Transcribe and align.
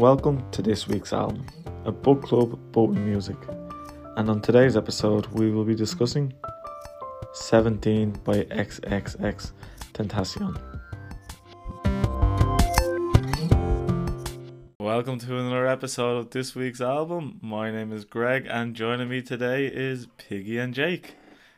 Welcome 0.00 0.50
to 0.52 0.62
this 0.62 0.88
week's 0.88 1.12
album, 1.12 1.44
a 1.84 1.92
book 1.92 2.22
club 2.22 2.58
but 2.72 2.84
with 2.84 2.96
music. 2.96 3.36
And 4.16 4.30
on 4.30 4.40
today's 4.40 4.74
episode, 4.74 5.26
we 5.26 5.50
will 5.50 5.66
be 5.66 5.74
discussing 5.74 6.32
17 7.34 8.12
by 8.24 8.44
XXX 8.44 9.52
Tentacion. 9.92 10.58
Welcome 14.78 15.18
to 15.18 15.36
another 15.36 15.66
episode 15.66 16.16
of 16.16 16.30
this 16.30 16.54
week's 16.54 16.80
album. 16.80 17.38
My 17.42 17.70
name 17.70 17.92
is 17.92 18.06
Greg, 18.06 18.46
and 18.48 18.74
joining 18.74 19.10
me 19.10 19.20
today 19.20 19.66
is 19.66 20.06
Piggy 20.16 20.56
and 20.56 20.72
Jake. 20.72 21.16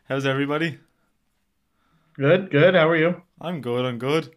How's 0.08 0.26
everybody? 0.26 0.80
Good, 2.14 2.50
good. 2.50 2.74
How 2.74 2.88
are 2.88 2.96
you? 2.96 3.22
I'm 3.40 3.60
good. 3.60 3.84
I'm 3.84 3.98
good. 3.98 4.34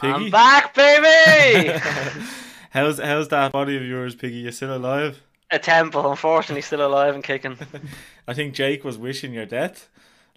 I'm 0.00 0.28
back, 0.32 0.74
baby. 0.74 1.78
how's 2.74 2.98
how's 2.98 3.28
that 3.28 3.52
body 3.52 3.76
of 3.76 3.82
yours, 3.82 4.14
Piggy? 4.14 4.36
You 4.36 4.52
still 4.52 4.76
alive? 4.76 5.22
A 5.50 5.58
temple, 5.58 6.10
unfortunately, 6.10 6.62
still 6.62 6.84
alive 6.84 7.14
and 7.14 7.22
kicking. 7.22 7.56
I 8.28 8.34
think 8.34 8.54
Jake 8.54 8.84
was 8.84 8.98
wishing 8.98 9.32
your 9.32 9.46
death. 9.46 9.88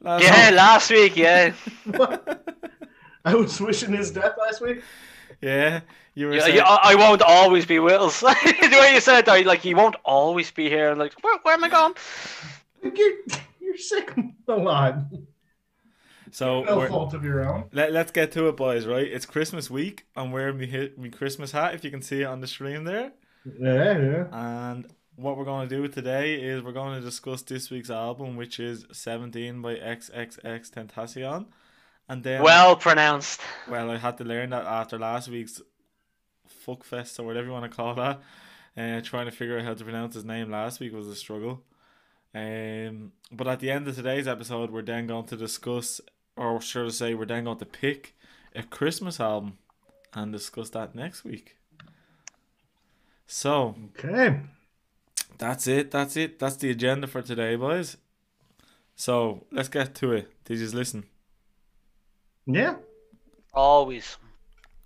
Last 0.02 0.24
yeah, 0.24 0.50
week. 0.50 0.56
last 0.56 0.92
week, 0.92 1.18
yeah. 1.18 1.54
I 3.26 3.34
was 3.34 3.60
wishing 3.60 3.94
his 3.94 4.12
death 4.12 4.36
last 4.38 4.62
week. 4.62 4.82
Yeah, 5.42 5.82
you 6.14 6.28
were. 6.28 6.36
Yeah, 6.36 6.42
saying, 6.42 6.56
yeah, 6.58 6.64
I 6.64 6.94
I 6.94 6.96
won't 6.96 7.24
always 7.24 7.66
be 7.66 7.80
Wills. 7.80 8.20
the 8.22 8.78
way 8.80 8.94
you 8.94 9.02
said 9.02 9.26
that, 9.26 9.46
like, 9.46 9.62
he 9.62 9.74
won't 9.74 9.96
always 10.06 10.52
be 10.52 10.70
here. 10.70 10.90
And 10.92 11.00
like, 11.00 11.14
where, 11.24 11.38
where 11.42 11.56
am 11.56 11.64
I 11.64 11.70
going? 11.70 11.94
You're 12.84 13.14
you're 13.60 13.78
sick 13.78 14.14
a 14.48 14.54
lot. 14.54 15.00
So 16.32 16.64
No 16.64 16.88
fault 16.88 17.14
of 17.14 17.24
your 17.24 17.48
own. 17.48 17.66
let, 17.72 17.92
let's 17.94 18.12
get 18.12 18.32
to 18.34 18.48
it, 18.50 18.58
boys. 18.58 18.86
Right, 18.86 19.08
it's 19.08 19.26
Christmas 19.26 19.70
week. 19.70 20.06
I'm 20.16 20.32
wearing 20.32 20.58
me 20.58 20.66
hit 20.68 20.98
me 21.00 21.10
Christmas 21.10 21.52
hat. 21.52 21.74
If 21.74 21.84
you 21.84 21.92
can 21.92 22.02
see 22.02 22.22
it 22.22 22.26
on 22.26 22.42
the 22.42 22.48
screen 22.48 22.84
there. 22.84 23.12
Yeah, 23.60 23.98
yeah. 24.00 24.26
And 24.32 24.88
what 25.16 25.38
we're 25.38 25.46
going 25.46 25.68
to 25.70 25.76
do 25.76 25.88
today 25.88 26.36
is 26.36 26.62
we're 26.62 26.74
going 26.74 27.00
to 27.00 27.06
discuss 27.06 27.42
this 27.44 27.70
week's 27.72 27.90
album, 27.90 28.36
which 28.36 28.60
is 28.60 28.86
17 28.92 29.62
by 29.62 29.76
XXXTENTACION. 29.76 31.46
And 32.10 32.24
then, 32.24 32.42
Well 32.44 32.76
pronounced. 32.76 33.42
well, 33.70 33.90
I 33.92 33.98
had 33.98 34.18
to 34.18 34.24
learn 34.24 34.52
that 34.52 34.66
after 34.66 34.98
last 35.00 35.28
week's 35.30 35.62
fuckfest 36.66 37.20
or 37.20 37.24
whatever 37.24 37.48
you 37.48 37.54
want 37.54 37.70
to 37.70 37.76
call 37.76 37.96
that. 37.96 38.22
Uh, 38.78 39.02
trying 39.02 39.26
to 39.26 39.32
figure 39.32 39.58
out 39.58 39.66
how 39.66 39.74
to 39.74 39.84
pronounce 39.84 40.14
his 40.16 40.24
name 40.24 40.52
last 40.52 40.80
week 40.80 40.94
was 40.94 41.08
a 41.08 41.16
struggle. 41.16 41.64
Um, 42.36 43.12
but 43.32 43.48
at 43.48 43.60
the 43.60 43.72
end 43.72 43.88
of 43.88 43.96
today's 43.96 44.28
episode, 44.28 44.70
we're 44.70 44.84
then 44.84 45.08
going 45.08 45.26
to 45.26 45.36
discuss, 45.36 46.00
or 46.38 46.62
should 46.62 46.86
I 46.88 46.90
say, 46.90 47.14
we're 47.14 47.26
then 47.26 47.46
going 47.46 47.58
to 47.60 47.66
pick 47.66 48.16
a 48.56 48.64
Christmas 48.64 49.20
album 49.20 49.58
and 50.14 50.32
discuss 50.32 50.70
that 50.72 50.96
next 50.96 51.24
week. 51.24 51.58
So, 53.28 53.76
Okay. 53.98 54.40
that's 55.38 55.68
it. 55.68 55.92
That's 55.92 56.16
it. 56.16 56.40
That's 56.40 56.56
the 56.58 56.70
agenda 56.72 57.08
for 57.08 57.22
today, 57.22 57.56
boys. 57.56 57.98
So 58.96 59.46
let's 59.52 59.70
get 59.70 59.94
to 59.96 60.14
it. 60.14 60.32
Did 60.46 60.58
you 60.58 60.64
just 60.66 60.74
listen? 60.76 61.04
Yeah. 62.46 62.76
Always. 63.54 64.18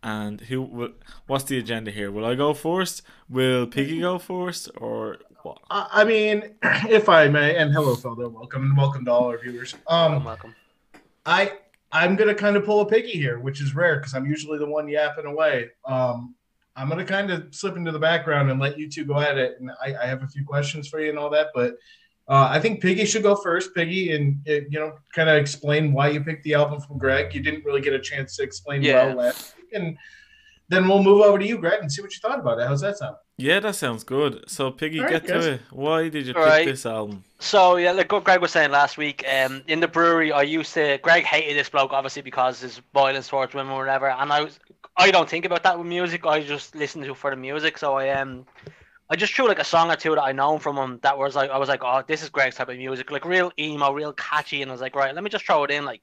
And 0.03 0.41
who 0.41 0.63
will? 0.63 0.94
What's 1.27 1.44
the 1.44 1.59
agenda 1.59 1.91
here? 1.91 2.09
Will 2.11 2.25
I 2.25 2.33
go 2.35 2.53
first? 2.55 3.03
Will 3.29 3.67
Piggy 3.67 3.99
go 4.02 4.17
first, 4.17 4.69
or 4.77 5.19
what? 5.44 5.59
I, 5.69 5.88
I 5.91 6.03
mean, 6.05 6.55
if 6.89 7.07
I 7.07 7.27
may, 7.27 7.55
and 7.55 7.72
hello, 7.72 7.95
Feldo. 7.95 8.31
Welcome, 8.31 8.63
and 8.63 8.75
welcome 8.77 9.05
to 9.05 9.11
all 9.11 9.25
our 9.25 9.38
viewers. 9.38 9.75
Welcome, 9.88 10.17
Um, 10.17 10.23
welcome. 10.23 10.55
I 11.25 11.53
I'm 11.91 12.16
gonna 12.16 12.36
kind 12.36 12.55
of 12.55 12.66
pull 12.66 12.81
a 12.81 12.86
piggy 12.86 13.11
here, 13.11 13.39
which 13.39 13.61
is 13.61 13.75
rare 13.75 13.97
because 13.97 14.14
I'm 14.14 14.25
usually 14.25 14.58
the 14.58 14.66
one 14.66 14.88
yapping 14.88 15.25
away. 15.25 15.69
Um, 15.86 16.36
I'm 16.75 16.88
gonna 16.89 17.05
kind 17.05 17.31
of 17.31 17.53
slip 17.53 17.75
into 17.75 17.91
the 17.91 18.00
background 18.00 18.50
and 18.50 18.59
let 18.59 18.78
you 18.78 18.89
two 18.89 19.05
go 19.05 19.19
at 19.19 19.38
it, 19.38 19.58
and 19.59 19.72
I, 19.83 19.95
I 20.03 20.05
have 20.05 20.23
a 20.23 20.28
few 20.28 20.45
questions 20.45 20.88
for 20.88 21.00
you 21.00 21.09
and 21.09 21.19
all 21.19 21.30
that, 21.31 21.47
but. 21.53 21.75
Uh, 22.28 22.47
I 22.50 22.62
think 22.62 22.81
Piggy 22.81 23.03
should 23.03 23.23
go 23.23 23.35
first, 23.35 23.73
Piggy, 23.75 24.13
and 24.16 24.40
uh, 24.47 24.62
you 24.69 24.79
know, 24.79 24.94
kind 25.13 25.28
of 25.28 25.35
explain 25.35 25.91
why 25.91 26.09
you 26.09 26.23
picked 26.23 26.44
the 26.44 26.53
album 26.53 26.79
from 26.79 26.97
Greg. 26.97 27.34
You 27.34 27.41
didn't 27.41 27.66
really 27.66 27.81
get 27.81 27.94
a 27.94 28.00
chance 28.00 28.38
to 28.38 28.44
explain 28.44 28.84
Yeah. 28.84 29.07
well 29.07 29.16
last 29.18 29.57
week, 29.57 29.74
and 29.74 29.97
then 30.69 30.88
we'll 30.88 31.03
move 31.03 31.22
over 31.24 31.38
to 31.40 31.45
you, 31.45 31.57
Greg, 31.57 31.81
and 31.81 31.91
see 31.91 32.01
what 32.01 32.13
you 32.13 32.19
thought 32.22 32.40
about 32.40 32.59
it. 32.59 32.68
How's 32.68 32.79
that 32.81 32.97
sound? 32.97 33.18
Yeah, 33.41 33.59
that 33.59 33.75
sounds 33.75 34.03
good. 34.03 34.44
So 34.47 34.69
Piggy, 34.72 35.00
All 35.00 35.06
right, 35.06 35.13
get 35.13 35.28
guys. 35.28 35.46
to 35.46 35.52
it. 35.53 35.62
Why 35.72 36.09
did 36.09 36.28
you 36.28 36.34
pick 36.34 36.44
Alright. 36.44 36.66
this 36.66 36.85
album? 36.85 37.24
So 37.40 37.78
yeah, 37.78 37.91
like 37.91 38.12
what 38.12 38.24
Greg 38.24 38.40
was 38.40 38.52
saying 38.52 38.72
last 38.72 38.97
week, 38.97 39.25
um, 39.28 39.63
in 39.68 39.79
the 39.79 39.88
brewery, 39.88 40.31
I 40.31 40.44
used 40.44 40.74
to. 40.75 41.00
Greg 41.02 41.24
hated 41.24 41.57
this 41.57 41.69
bloke 41.69 41.91
obviously 41.91 42.22
because 42.22 42.62
his 42.62 42.80
violence 42.94 43.28
towards 43.28 43.53
women 43.53 43.74
or 43.74 43.80
whatever, 43.80 44.09
and 44.09 44.31
I 44.31 44.41
was, 44.44 44.59
I 44.96 45.09
don't 45.09 45.28
think 45.28 45.46
about 45.46 45.63
that 45.63 45.78
with 45.78 45.88
music. 45.88 46.25
I 46.25 46.41
just 46.44 46.75
listen 46.75 47.01
to 47.01 47.12
it 47.12 47.18
for 47.18 47.31
the 47.31 47.35
music. 47.35 47.80
So 47.80 47.96
I 47.96 48.09
um, 48.09 48.46
I 49.09 49.16
just 49.16 49.34
threw 49.34 49.47
like 49.47 49.59
a 49.59 49.63
song 49.63 49.90
or 49.91 49.96
two 49.96 50.13
that 50.16 50.22
I 50.22 50.31
know 50.31 50.59
from 50.59 50.78
him 50.78 51.00
that 51.01 51.18
was 51.18 51.35
like 51.35 51.50
I 51.50 51.57
was 51.57 51.68
like, 51.68 51.84
oh, 51.84 52.03
this 52.06 52.22
is 52.22 52.30
Greg's 52.30 52.57
type 52.57 52.69
of 52.69 52.78
music, 52.78 53.09
like 53.09 53.25
real 53.25 53.51
emo, 53.57 53.91
real 53.91 54.13
catchy, 54.13 54.62
and 54.62 54.69
I 54.69 54.74
was 54.74 54.81
like, 54.81 54.96
right, 54.96 55.13
let 55.16 55.24
me 55.24 55.30
just 55.31 55.46
throw 55.46 55.63
it 55.63 55.72
in, 55.72 55.84
like. 55.84 56.01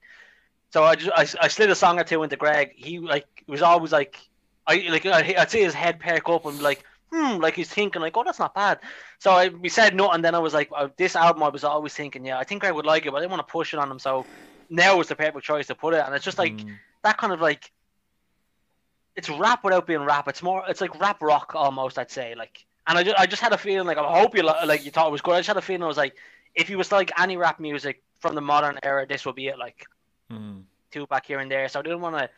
So 0.70 0.82
I 0.84 0.96
just 0.96 1.10
I, 1.40 1.44
I 1.44 1.48
slid 1.48 1.70
a 1.70 1.74
song 1.74 1.98
or 1.98 2.04
two 2.04 2.22
into 2.22 2.36
Greg. 2.36 2.72
He 2.74 2.98
like 2.98 3.26
was 3.46 3.62
always 3.62 3.92
like, 3.92 4.18
I 4.66 4.86
like 4.90 5.06
I'd, 5.06 5.34
I'd 5.36 5.50
see 5.50 5.62
his 5.62 5.72
head 5.72 5.98
perk 6.00 6.28
up 6.28 6.44
and 6.44 6.58
be 6.58 6.62
like, 6.64 6.84
hmm, 7.12 7.38
like 7.38 7.54
he's 7.56 7.70
thinking 7.70 8.02
like, 8.02 8.16
oh, 8.16 8.24
that's 8.24 8.38
not 8.38 8.54
bad. 8.54 8.80
So 9.18 9.30
I 9.30 9.48
we 9.48 9.68
said 9.68 9.94
no, 9.94 10.10
and 10.10 10.24
then 10.24 10.34
I 10.34 10.38
was 10.38 10.54
like, 10.54 10.70
uh, 10.76 10.88
this 10.96 11.16
album 11.16 11.42
I 11.42 11.48
was 11.48 11.64
always 11.64 11.94
thinking, 11.94 12.24
yeah, 12.24 12.38
I 12.38 12.44
think 12.44 12.64
I 12.64 12.70
would 12.72 12.86
like 12.86 13.06
it, 13.06 13.10
but 13.12 13.18
I 13.18 13.20
didn't 13.20 13.32
want 13.32 13.46
to 13.46 13.52
push 13.52 13.72
it 13.74 13.80
on 13.80 13.90
him. 13.90 13.98
So 13.98 14.26
now 14.70 14.96
was 14.98 15.08
the 15.08 15.16
perfect 15.16 15.44
choice 15.44 15.66
to 15.68 15.74
put 15.74 15.94
it, 15.94 16.02
and 16.04 16.14
it's 16.14 16.24
just 16.24 16.38
like 16.38 16.64
Mm, 16.64 16.78
that 17.04 17.18
kind 17.18 17.32
of 17.32 17.40
like, 17.40 17.72
it's 19.16 19.28
rap 19.28 19.64
without 19.64 19.86
being 19.86 20.00
rap. 20.04 20.28
It's 20.28 20.42
more, 20.42 20.64
it's 20.68 20.80
like 20.80 20.98
rap 21.00 21.22
rock 21.22 21.52
almost, 21.54 21.98
I'd 21.98 22.10
say. 22.10 22.34
Like, 22.34 22.64
and 22.86 22.98
I 22.98 23.02
just, 23.04 23.18
I 23.18 23.26
just 23.26 23.42
had 23.42 23.52
a 23.52 23.58
feeling 23.58 23.86
like 23.86 23.98
I 23.98 24.20
hope 24.20 24.34
you 24.36 24.42
li- 24.42 24.66
like 24.66 24.84
you 24.84 24.90
thought 24.90 25.08
it 25.08 25.12
was 25.12 25.22
good. 25.22 25.34
I 25.34 25.38
just 25.38 25.48
had 25.48 25.56
a 25.56 25.62
feeling 25.62 25.82
I 25.82 25.86
was 25.86 25.96
like, 25.96 26.16
if 26.54 26.70
you 26.70 26.78
was 26.78 26.92
like 26.92 27.10
any 27.18 27.36
rap 27.36 27.60
music 27.60 28.02
from 28.20 28.34
the 28.34 28.40
modern 28.40 28.78
era, 28.82 29.06
this 29.06 29.24
would 29.26 29.34
be 29.36 29.48
it. 29.48 29.58
Like 29.58 29.86
mm, 30.30 30.64
back 31.08 31.26
here 31.26 31.38
and 31.38 31.50
there. 31.50 31.68
So 31.68 31.80
I 31.80 31.82
didn't 31.82 32.00
want 32.00 32.16
to. 32.16 32.30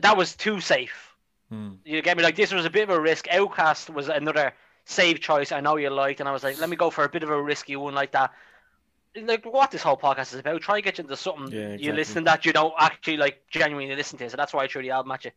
That 0.00 0.16
was 0.16 0.36
too 0.36 0.60
safe. 0.60 1.13
Mm. 1.52 1.78
You 1.84 2.02
get 2.02 2.16
me? 2.16 2.22
Like 2.22 2.36
this 2.36 2.52
was 2.52 2.64
a 2.64 2.70
bit 2.70 2.84
of 2.84 2.90
a 2.90 3.00
risk. 3.00 3.26
OutKast 3.26 3.92
was 3.92 4.08
another 4.08 4.52
safe 4.84 5.20
choice. 5.20 5.52
I 5.52 5.60
know 5.60 5.76
you 5.76 5.90
liked, 5.90 6.20
and 6.20 6.28
I 6.28 6.32
was 6.32 6.44
like, 6.44 6.58
let 6.60 6.68
me 6.68 6.76
go 6.76 6.90
for 6.90 7.04
a 7.04 7.08
bit 7.08 7.22
of 7.22 7.30
a 7.30 7.40
risky 7.42 7.76
one 7.76 7.94
like 7.94 8.12
that. 8.12 8.32
Like 9.16 9.44
what 9.44 9.70
this 9.70 9.82
whole 9.82 9.96
podcast 9.96 10.32
is 10.32 10.40
about. 10.40 10.60
Try 10.60 10.80
to 10.80 10.82
get 10.82 10.98
you 10.98 11.02
into 11.02 11.16
something 11.16 11.52
Yeah, 11.52 11.74
you 11.74 11.92
listen 11.92 12.24
that 12.24 12.44
you 12.44 12.52
don't 12.52 12.74
actually 12.78 13.16
like 13.16 13.42
genuinely 13.48 13.94
listen 13.94 14.18
to. 14.18 14.28
So 14.28 14.36
that's 14.36 14.52
why 14.52 14.64
I 14.64 14.68
threw 14.68 14.82
the 14.82 14.90
album 14.90 15.12
at 15.12 15.24
you. 15.24 15.30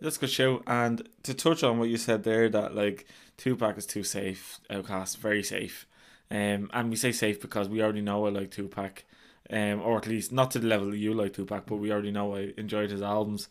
That's 0.00 0.16
a 0.16 0.20
good 0.20 0.30
show. 0.30 0.62
And 0.66 1.08
to 1.22 1.34
touch 1.34 1.62
on 1.62 1.78
what 1.78 1.88
you 1.88 1.96
said 1.96 2.24
there, 2.24 2.48
that 2.48 2.74
like 2.74 3.06
Tupac 3.36 3.78
is 3.78 3.86
too 3.86 4.02
safe, 4.02 4.60
OutKast 4.70 5.18
very 5.18 5.42
safe. 5.42 5.86
Um, 6.30 6.70
and 6.72 6.88
we 6.88 6.96
say 6.96 7.12
safe 7.12 7.40
because 7.40 7.68
we 7.68 7.82
already 7.82 8.00
know 8.00 8.26
I 8.26 8.30
like 8.30 8.50
Tupac, 8.50 9.04
um, 9.50 9.82
or 9.82 9.98
at 9.98 10.06
least 10.06 10.32
not 10.32 10.50
to 10.52 10.58
the 10.58 10.66
level 10.66 10.90
that 10.90 10.96
you 10.96 11.12
like 11.12 11.34
Tupac, 11.34 11.66
but 11.66 11.76
we 11.76 11.92
already 11.92 12.10
know 12.10 12.34
I 12.34 12.54
enjoyed 12.56 12.90
his 12.90 13.02
albums. 13.02 13.48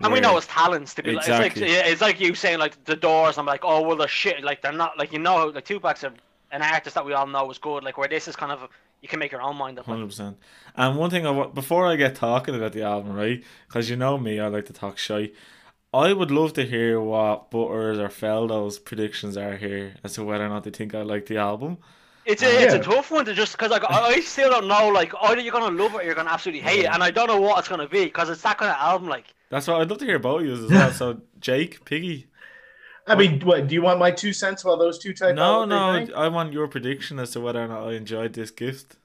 And 0.00 0.12
we 0.12 0.20
know 0.20 0.36
his 0.36 0.46
talents 0.46 0.94
to 0.94 1.02
be 1.02 1.12
like, 1.12 1.26
Exactly. 1.26 1.46
it's 1.46 1.72
like 1.72 1.84
yeah, 1.86 1.90
it's 1.92 2.00
like 2.02 2.20
you 2.20 2.34
saying 2.34 2.58
like 2.58 2.84
the 2.84 2.96
Doors. 2.96 3.38
I'm 3.38 3.46
like, 3.46 3.64
oh 3.64 3.80
well, 3.82 3.96
they're 3.96 4.08
shit. 4.08 4.44
Like 4.44 4.60
they're 4.62 4.72
not 4.72 4.98
like 4.98 5.12
you 5.12 5.18
know 5.18 5.46
like 5.46 5.64
Tupac's 5.64 6.04
a, 6.04 6.12
an 6.52 6.62
artist 6.62 6.94
that 6.94 7.04
we 7.06 7.12
all 7.14 7.26
know 7.26 7.50
is 7.50 7.58
good. 7.58 7.82
Like 7.82 7.96
where 7.96 8.08
this 8.08 8.28
is 8.28 8.36
kind 8.36 8.52
of 8.52 8.68
you 9.00 9.08
can 9.08 9.18
make 9.18 9.32
your 9.32 9.42
own 9.42 9.56
mind 9.56 9.78
up. 9.78 9.86
Hundred 9.86 10.06
percent. 10.06 10.36
And 10.74 10.96
one 10.98 11.10
thing 11.10 11.26
I 11.26 11.30
wa- 11.30 11.48
before 11.48 11.86
I 11.86 11.96
get 11.96 12.14
talking 12.14 12.54
about 12.54 12.72
the 12.72 12.82
album, 12.82 13.14
right? 13.14 13.42
Because 13.68 13.88
you 13.88 13.96
know 13.96 14.18
me, 14.18 14.38
I 14.38 14.48
like 14.48 14.66
to 14.66 14.72
talk 14.72 14.98
shy. 14.98 15.30
I 15.94 16.12
would 16.12 16.30
love 16.30 16.52
to 16.54 16.66
hear 16.66 17.00
what 17.00 17.50
Butters 17.50 17.98
or 17.98 18.08
Feldo's 18.08 18.78
predictions 18.78 19.36
are 19.36 19.56
here 19.56 19.94
as 20.04 20.14
to 20.14 20.24
whether 20.24 20.44
or 20.44 20.48
not 20.50 20.64
they 20.64 20.70
think 20.70 20.94
I 20.94 21.02
like 21.02 21.24
the 21.26 21.38
album. 21.38 21.78
It's 22.26 22.42
a, 22.42 22.46
it's 22.62 22.74
Yeah. 22.74 22.80
a 22.80 22.82
tough 22.82 23.10
one 23.10 23.24
to 23.24 23.34
just 23.34 23.52
because 23.52 23.70
like 23.70 23.84
I 23.88 24.08
I 24.08 24.20
still 24.20 24.50
don't 24.50 24.66
know 24.68 24.88
like 24.88 25.12
either 25.22 25.40
you're 25.40 25.52
gonna 25.52 25.74
love 25.82 25.94
it 25.94 25.98
or 25.98 26.02
you're 26.04 26.14
gonna 26.14 26.30
absolutely 26.30 26.60
hate 26.60 26.80
it, 26.84 26.90
and 26.92 27.02
I 27.02 27.10
don't 27.10 27.28
know 27.28 27.40
what 27.40 27.58
it's 27.60 27.68
gonna 27.68 27.88
be 27.88 28.04
because 28.04 28.28
it's 28.30 28.42
that 28.42 28.58
kind 28.58 28.70
of 28.70 28.76
album. 28.78 29.08
Like 29.08 29.26
That's 29.48 29.66
what 29.68 29.80
I'd 29.80 29.88
love 29.88 29.98
to 29.98 30.04
hear 30.04 30.18
both 30.18 30.40
of 30.40 30.46
you 30.46 30.52
as 30.64 30.70
well. 30.70 30.90
So 30.92 31.20
Jake, 31.40 31.84
Piggy. 31.84 32.26
I 33.06 33.14
mean, 33.14 33.40
what 33.42 33.68
do 33.68 33.74
you 33.76 33.82
want 33.82 34.00
my 34.00 34.10
two 34.10 34.32
cents 34.32 34.64
while 34.64 34.76
those 34.76 34.98
two 34.98 35.14
type? 35.14 35.36
No, 35.36 35.62
out 35.62 35.68
what 35.68 36.06
they 36.06 36.12
no. 36.12 36.16
I 36.16 36.26
want 36.28 36.52
your 36.52 36.66
prediction 36.66 37.20
as 37.20 37.30
to 37.32 37.40
whether 37.40 37.62
or 37.64 37.68
not 37.68 37.86
I 37.86 37.92
enjoyed 37.92 38.32
this 38.32 38.50
gift. 38.50 38.96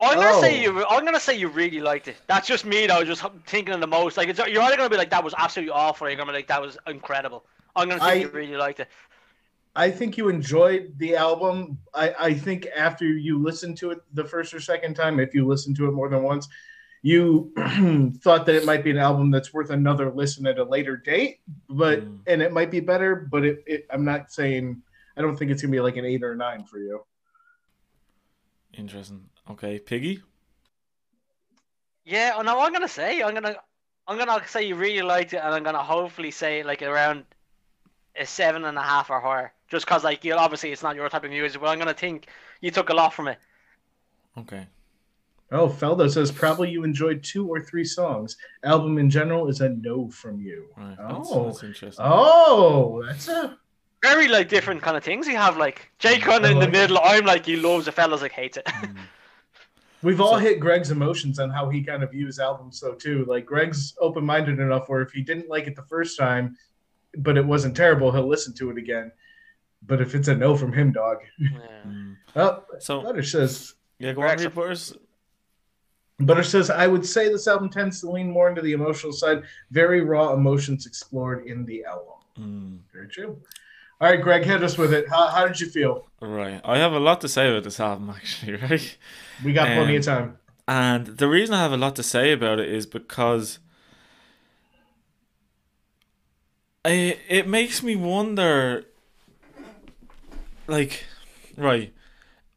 I'm 0.00 0.16
gonna 0.16 0.38
say 0.40 0.58
Oh. 0.66 0.78
you, 0.80 0.86
I'm 0.86 1.04
gonna 1.06 1.18
say 1.18 1.36
you 1.38 1.48
really 1.48 1.80
liked 1.80 2.06
it. 2.08 2.16
That's 2.26 2.46
just 2.46 2.66
me 2.66 2.86
though, 2.86 3.02
just 3.04 3.24
thinking 3.46 3.80
the 3.80 3.86
most. 3.86 4.18
Like 4.18 4.28
it's, 4.28 4.38
you're 4.38 4.62
either 4.62 4.76
gonna 4.76 4.90
be 4.90 4.98
like 4.98 5.10
that 5.10 5.24
was 5.24 5.34
absolutely 5.38 5.72
awful, 5.72 6.06
or 6.06 6.10
you're 6.10 6.18
gonna 6.18 6.30
be 6.32 6.36
like 6.38 6.48
that 6.48 6.60
was 6.60 6.76
incredible. 6.86 7.44
I'm 7.74 7.88
gonna 7.88 8.00
say 8.02 8.06
I- 8.06 8.14
you 8.14 8.28
really 8.28 8.56
liked 8.56 8.80
it. 8.80 8.88
I 9.78 9.92
think 9.92 10.16
you 10.18 10.28
enjoyed 10.28 10.92
the 10.96 11.14
album. 11.14 11.78
I, 11.94 12.12
I 12.18 12.34
think 12.34 12.66
after 12.74 13.04
you 13.06 13.40
listened 13.40 13.76
to 13.78 13.92
it 13.92 14.00
the 14.12 14.24
first 14.24 14.52
or 14.52 14.58
second 14.58 14.94
time, 14.94 15.20
if 15.20 15.32
you 15.34 15.46
listened 15.46 15.76
to 15.76 15.86
it 15.86 15.92
more 15.92 16.08
than 16.08 16.24
once, 16.24 16.48
you 17.02 17.52
thought 18.24 18.44
that 18.46 18.56
it 18.56 18.64
might 18.64 18.82
be 18.82 18.90
an 18.90 18.98
album 18.98 19.30
that's 19.30 19.54
worth 19.54 19.70
another 19.70 20.10
listen 20.10 20.48
at 20.48 20.58
a 20.58 20.64
later 20.64 20.96
date, 20.96 21.38
but 21.68 22.00
Mm. 22.00 22.18
and 22.26 22.42
it 22.42 22.52
might 22.52 22.72
be 22.72 22.80
better. 22.80 23.14
But 23.14 23.44
it, 23.44 23.62
it, 23.68 23.86
I'm 23.90 24.04
not 24.04 24.32
saying 24.32 24.82
I 25.16 25.22
don't 25.22 25.36
think 25.38 25.52
it's 25.52 25.62
gonna 25.62 25.70
be 25.70 25.80
like 25.80 25.96
an 25.96 26.04
eight 26.04 26.24
or 26.24 26.32
a 26.32 26.36
nine 26.36 26.64
for 26.64 26.78
you. 26.78 27.04
Interesting. 28.76 29.28
Okay, 29.48 29.78
Piggy. 29.78 30.22
Yeah, 32.04 32.32
oh, 32.36 32.42
no, 32.42 32.58
I'm 32.58 32.72
gonna 32.72 32.88
say 32.88 33.22
I'm 33.22 33.32
gonna 33.32 33.54
I'm 34.08 34.18
gonna 34.18 34.42
say 34.48 34.66
you 34.66 34.74
really 34.74 35.02
liked 35.02 35.34
it, 35.34 35.40
and 35.44 35.54
I'm 35.54 35.62
gonna 35.62 35.84
hopefully 35.84 36.32
say 36.32 36.64
like 36.64 36.82
around 36.82 37.26
a 38.16 38.26
seven 38.26 38.64
and 38.64 38.76
a 38.76 38.82
half 38.82 39.10
or 39.10 39.20
higher. 39.20 39.52
Just 39.68 39.84
because, 39.86 40.02
like, 40.04 40.24
you 40.24 40.34
obviously 40.34 40.72
it's 40.72 40.82
not 40.82 40.96
your 40.96 41.08
type 41.08 41.24
of 41.24 41.30
music, 41.30 41.60
but 41.60 41.68
I'm 41.68 41.78
gonna 41.78 41.92
think 41.94 42.28
you 42.60 42.70
took 42.70 42.88
a 42.88 42.94
lot 42.94 43.12
from 43.12 43.28
it. 43.28 43.38
Okay. 44.36 44.66
Oh, 45.50 45.68
Feldo 45.68 46.10
says 46.10 46.30
probably 46.30 46.70
you 46.70 46.84
enjoyed 46.84 47.22
two 47.22 47.48
or 47.48 47.60
three 47.60 47.84
songs. 47.84 48.36
Album 48.64 48.98
in 48.98 49.08
general 49.08 49.48
is 49.48 49.60
a 49.62 49.70
no 49.70 50.08
from 50.10 50.40
you. 50.40 50.66
Right. 50.76 50.96
Oh. 51.00 51.46
that's 51.46 51.62
interesting. 51.62 52.04
Oh, 52.06 53.02
that's 53.06 53.28
a 53.28 53.58
Very 54.02 54.28
like 54.28 54.48
different 54.48 54.82
kind 54.82 54.96
of 54.96 55.02
things 55.04 55.26
you 55.26 55.36
have. 55.36 55.56
Like 55.56 55.90
Jay 55.98 56.18
kind 56.18 56.44
of 56.44 56.50
in 56.50 56.58
the 56.58 56.66
like 56.66 56.68
it. 56.68 56.72
middle. 56.72 56.98
I'm 57.02 57.24
like 57.24 57.46
he 57.46 57.56
loves 57.56 57.86
the 57.86 57.92
fellas 57.92 58.20
like 58.22 58.32
hates 58.32 58.58
it. 58.58 58.66
Mm. 58.66 58.96
We've 60.02 60.20
all 60.20 60.34
So- 60.34 60.38
hit 60.38 60.60
Greg's 60.60 60.90
emotions 60.90 61.38
on 61.40 61.50
how 61.50 61.68
he 61.70 61.82
kind 61.82 62.02
of 62.02 62.10
views 62.12 62.38
albums, 62.38 62.78
though 62.80 62.94
too. 62.94 63.24
Like 63.26 63.44
Greg's 63.46 63.94
open-minded 64.00 64.60
enough 64.60 64.88
where 64.88 65.00
if 65.02 65.12
he 65.12 65.22
didn't 65.22 65.48
like 65.48 65.66
it 65.66 65.74
the 65.74 65.82
first 65.82 66.18
time, 66.18 66.56
but 67.16 67.36
it 67.38 67.44
wasn't 67.44 67.74
terrible, 67.76 68.12
he'll 68.12 68.28
listen 68.28 68.54
to 68.56 68.70
it 68.70 68.76
again. 68.78 69.10
But 69.86 70.00
if 70.00 70.14
it's 70.14 70.28
a 70.28 70.34
no 70.34 70.56
from 70.56 70.72
him, 70.72 70.92
dog. 70.92 71.18
yeah. 71.38 71.48
Mm. 71.86 72.16
Oh, 72.36 72.62
So 72.78 73.02
Butter 73.02 73.22
says. 73.22 73.74
yeah, 73.98 74.12
go 74.12 74.22
on, 74.22 74.28
Correct. 74.28 74.42
reporters. 74.44 74.94
Butter 76.20 76.42
says 76.42 76.68
I 76.68 76.86
would 76.88 77.06
say 77.06 77.28
this 77.28 77.46
album 77.46 77.70
tends 77.70 78.00
to 78.00 78.10
lean 78.10 78.30
more 78.30 78.48
into 78.48 78.60
the 78.60 78.72
emotional 78.72 79.12
side. 79.12 79.42
Very 79.70 80.00
raw 80.02 80.32
emotions 80.34 80.84
explored 80.86 81.46
in 81.46 81.64
the 81.64 81.84
album. 81.84 82.14
Mm. 82.38 82.78
Very 82.92 83.08
true. 83.08 83.40
All 84.00 84.08
right, 84.10 84.20
Greg, 84.20 84.44
hit 84.44 84.62
us 84.62 84.78
with 84.78 84.92
it. 84.92 85.08
How, 85.08 85.26
how 85.28 85.46
did 85.48 85.60
you 85.60 85.68
feel? 85.68 86.06
Right. 86.20 86.60
I 86.64 86.78
have 86.78 86.92
a 86.92 87.00
lot 87.00 87.20
to 87.22 87.28
say 87.28 87.48
about 87.50 87.64
this 87.64 87.80
album, 87.80 88.10
actually. 88.16 88.56
Right. 88.56 88.96
We 89.44 89.52
got 89.52 89.66
plenty 89.66 89.94
Um, 89.94 89.98
of 89.98 90.04
time. 90.04 90.38
And 90.68 91.06
the 91.06 91.26
reason 91.28 91.54
I 91.54 91.62
have 91.62 91.72
a 91.72 91.76
lot 91.76 91.96
to 91.96 92.02
say 92.02 92.30
about 92.32 92.58
it 92.60 92.68
is 92.68 92.84
because 92.86 93.58
it, 96.84 97.18
it 97.28 97.46
makes 97.48 97.82
me 97.82 97.96
wonder 97.96 98.84
like 100.68 101.04
right. 101.56 101.92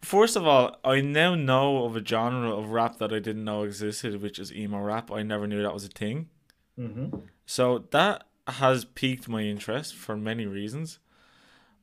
First 0.02 0.36
of 0.36 0.46
all 0.46 0.78
I 0.84 1.02
now 1.02 1.36
know 1.36 1.86
of 1.86 1.96
a 1.96 2.06
genre 2.06 2.56
of 2.56 2.72
rap 2.72 2.98
that 3.00 3.12
I 3.12 3.20
didn't 3.20 3.44
know 3.44 3.64
existed 3.64 4.22
which 4.22 4.38
is 4.38 4.54
emo 4.54 4.80
rap. 4.80 5.12
I 5.12 5.24
never 5.24 5.48
knew 5.48 5.64
that 5.64 5.74
was 5.74 5.86
a 5.86 5.90
thing. 5.90 6.30
Hmm 6.76 7.08
so 7.52 7.84
that 7.92 8.24
has 8.48 8.86
piqued 8.86 9.28
my 9.28 9.42
interest 9.42 9.94
for 9.94 10.16
many 10.16 10.46
reasons. 10.46 11.00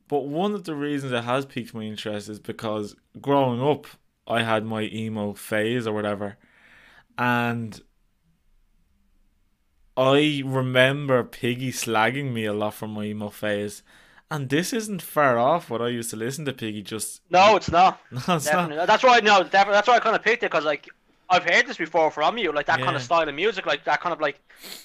But 0.09 0.21
one 0.21 0.55
of 0.55 0.65
the 0.65 0.75
reasons 0.75 1.13
it 1.13 1.25
has 1.25 1.45
piqued 1.45 1.75
my 1.75 1.83
interest 1.83 2.31
is 2.31 2.39
because 2.39 2.97
growing 3.21 3.61
up 3.61 3.87
I 4.27 4.45
had 4.45 4.65
my 4.65 4.85
emo 4.85 5.35
phase 5.35 5.87
or 5.87 5.93
whatever. 5.93 6.39
And 7.19 7.79
I 9.95 10.43
remember 10.43 11.23
Piggy 11.23 11.71
slagging 11.71 12.33
me 12.33 12.47
a 12.47 12.55
lot 12.55 12.73
from 12.73 12.93
my 12.93 13.05
emo 13.05 13.29
phase 13.29 13.83
and 14.31 14.49
this 14.49 14.73
isn't 14.73 15.03
far 15.03 15.39
off 15.39 15.71
what 15.71 15.81
I 15.81 15.89
used 15.89 16.11
to 16.11 16.17
listen 16.17 16.45
to 16.45 16.53
Piggy 16.53 16.83
just 16.83 17.23
No, 17.31 17.57
it's 17.57 17.71
not. 17.71 18.01
no, 18.11 18.37
it's 18.37 18.53
not. 18.53 18.87
That's 18.87 19.03
why 19.03 19.21
no, 19.21 19.43
definitely. 19.43 19.75
That's 19.75 19.89
why 19.89 19.97
I 19.97 20.01
kind 20.01 20.17
of 20.17 20.23
picked 20.23 20.43
it 20.43 20.51
because 20.51 20.65
like 20.65 20.89
I've 21.31 21.45
heard 21.45 21.67
this 21.67 21.77
before 21.77 22.11
from 22.11 22.39
you, 22.39 22.53
like 22.53 22.67
that 22.67 22.81
kind 22.81 22.97
of 22.97 23.03
style 23.03 23.29
of 23.29 23.35
music, 23.35 23.67
like 23.67 23.85
that 23.85 24.01
kind 24.01 24.13
of 24.13 24.21
like 24.21 24.41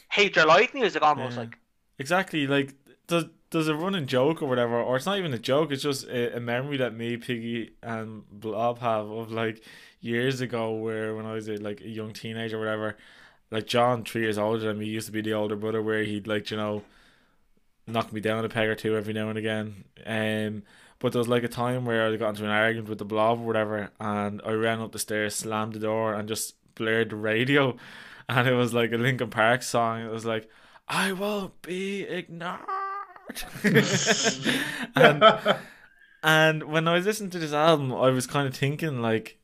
hate 0.10 0.36
your 0.36 0.46
life 0.46 0.74
music 0.74 1.02
almost. 1.02 1.36
Yeah. 1.36 1.42
Like 1.42 1.58
Exactly, 2.00 2.48
like 2.48 2.74
does 3.08 3.26
there's 3.52 3.68
a 3.68 3.76
running 3.76 4.08
joke 4.08 4.42
or 4.42 4.50
whatever, 4.50 4.82
or 4.82 4.96
it's 4.96 5.06
not 5.06 5.20
even 5.20 5.34
a 5.34 5.38
joke. 5.38 5.72
It's 5.72 5.84
just 5.84 6.08
a, 6.08 6.38
a 6.38 6.40
memory 6.40 6.78
that 6.78 6.96
me, 6.96 7.18
Piggy, 7.18 7.76
and 7.84 8.24
Blob 8.32 8.80
have 8.80 9.10
of 9.10 9.32
like 9.32 9.64
years 10.02 10.42
ago, 10.42 10.74
where 10.74 11.16
when 11.16 11.26
I 11.26 11.34
was 11.34 11.48
a, 11.48 11.58
like 11.58 11.82
a 11.82 11.88
young 11.88 12.14
teenager 12.14 12.58
or 12.58 12.60
whatever, 12.60 12.98
like 13.52 13.68
John, 13.68 14.04
three 14.04 14.24
years 14.24 14.40
older 14.40 14.66
than 14.66 14.80
me, 14.80 14.88
used 14.88 15.06
to 15.06 15.12
be 15.12 15.22
the 15.22 15.34
older 15.34 15.56
brother, 15.56 15.84
where 15.84 16.04
he'd 16.04 16.28
like 16.28 16.50
you 16.50 16.58
know 16.58 16.84
knock 17.88 18.14
me 18.14 18.22
down 18.22 18.46
a 18.46 18.50
peg 18.50 18.68
or 18.68 18.76
two 18.76 18.96
every 18.96 19.14
now 19.14 19.30
and 19.30 19.38
again. 19.38 19.84
Um, 20.06 20.64
but 21.00 21.12
there 21.12 21.20
was 21.20 21.28
like 21.28 21.44
a 21.44 21.50
time 21.50 21.86
where 21.86 22.08
I 22.08 22.16
got 22.16 22.30
into 22.30 22.46
an 22.46 22.50
argument 22.50 22.90
with 22.90 23.00
the 23.00 23.06
Blob 23.06 23.40
or 23.40 23.46
whatever, 23.46 23.90
and 24.00 24.42
I 24.46 24.52
ran 24.52 24.80
up 24.80 24.92
the 24.92 25.00
stairs, 25.00 25.36
slammed 25.36 25.74
the 25.74 25.80
door, 25.80 26.14
and 26.14 26.28
just 26.28 26.56
blared 26.76 27.10
the 27.10 27.16
radio, 27.16 27.76
and 28.30 28.48
it 28.48 28.54
was 28.54 28.74
like 28.74 28.92
a 28.92 28.98
Linkin 28.98 29.30
Park 29.30 29.64
song. 29.64 30.02
It 30.02 30.12
was 30.12 30.26
like. 30.26 30.50
I 30.86 31.14
won't 31.14 31.62
be 31.62 32.02
ignored. 32.02 32.60
and 34.96 35.24
and 36.24 36.64
when 36.64 36.88
I 36.88 36.94
was 36.94 37.06
listening 37.06 37.30
to 37.32 37.40
this 37.40 37.54
album, 37.54 37.94
I 37.94 38.10
was 38.10 38.26
kind 38.28 38.48
of 38.48 38.56
thinking 38.56 39.02
like, 39.02 39.38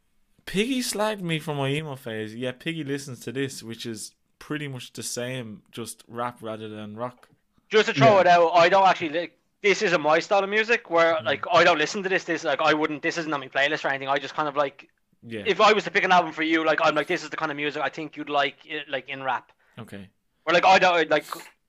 Piggy 0.46 0.82
slagged 0.82 1.22
me 1.22 1.40
from 1.40 1.58
my 1.58 1.70
emo 1.70 1.96
phase. 1.96 2.34
Yeah, 2.34 2.54
Piggy 2.54 2.84
listens 2.84 3.20
to 3.22 3.32
this, 3.32 3.62
which 3.62 3.86
is 3.86 4.14
pretty 4.40 4.68
much 4.68 4.94
the 4.94 5.04
same, 5.04 5.64
just 5.72 6.04
rap 6.08 6.40
rather 6.42 6.70
than 6.70 6.96
rock. 6.96 7.30
Just 7.70 7.88
to 7.88 7.94
throw 7.94 8.16
Yeah. 8.16 8.22
it 8.22 8.28
out, 8.28 8.52
I 8.54 8.70
don't 8.70 8.88
actually 8.88 9.10
like. 9.10 9.36
This 9.62 9.82
isn't 9.82 10.02
my 10.02 10.20
style 10.20 10.44
of 10.44 10.50
music. 10.50 10.90
Where 10.90 11.16
Mm. 11.16 11.26
like 11.26 11.46
I 11.52 11.64
don't 11.64 11.78
listen 11.78 12.02
to 12.04 12.10
this. 12.10 12.24
This 12.24 12.44
like 12.44 12.62
I 12.62 12.74
wouldn't. 12.74 13.02
This 13.02 13.18
isn't 13.18 13.34
on 13.34 13.40
my 13.42 13.48
playlist 13.50 13.84
or 13.86 13.90
anything. 13.90 14.08
I 14.08 14.18
just 14.18 14.34
kind 14.34 14.48
of 14.48 14.56
like 14.56 14.88
Yeah. 15.24 15.44
if 15.46 15.60
I 15.60 15.74
was 15.74 15.84
to 15.84 15.92
pick 15.92 16.04
an 16.06 16.12
album 16.14 16.32
for 16.32 16.44
you, 16.44 16.66
like 16.66 16.80
I'm 16.82 16.96
like 16.96 17.08
this 17.08 17.24
is 17.24 17.30
the 17.30 17.38
kind 17.38 17.52
of 17.52 17.58
music 17.58 17.82
I 17.84 17.90
think 17.90 18.16
you'd 18.16 18.30
like, 18.30 18.56
like 18.88 19.10
in 19.10 19.22
rap. 19.24 19.52
okay. 19.78 20.10
Or 20.46 20.54
like 20.54 20.66
I 20.66 20.80
don't 20.80 21.10
like 21.10 21.26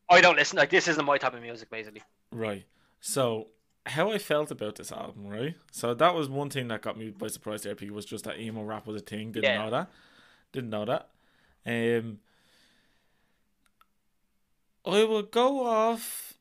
I 0.08 0.20
don't 0.20 0.36
listen. 0.36 0.56
Like 0.58 0.70
this 0.70 0.86
isn't 0.88 1.04
my 1.04 1.18
type 1.18 1.34
of 1.34 1.42
music, 1.42 1.68
basically. 1.70 2.02
Right. 2.32 2.64
So 3.00 3.48
how 3.86 4.12
I 4.12 4.18
felt 4.18 4.50
about 4.52 4.76
this 4.76 4.92
album, 4.92 5.26
right? 5.26 5.54
So 5.72 5.92
that 5.94 6.14
was 6.14 6.28
one 6.28 6.48
thing 6.50 6.68
that 6.68 6.82
got 6.82 6.96
me 6.96 7.10
by 7.10 7.26
surprise 7.28 7.62
there, 7.62 7.74
was 7.92 8.04
just 8.04 8.24
that 8.24 8.38
emo 8.38 8.62
rap 8.62 8.86
was 8.86 9.02
a 9.02 9.04
thing. 9.04 9.32
Didn't 9.32 9.50
Yeah. 9.50 9.64
know 9.64 9.70
that. 9.70 9.90
Didn't 10.52 10.70
know 10.70 10.84
that. 10.84 11.08
Um 11.66 12.20
I 14.84 15.04
will 15.04 15.22
go 15.22 15.66
off 15.66 16.34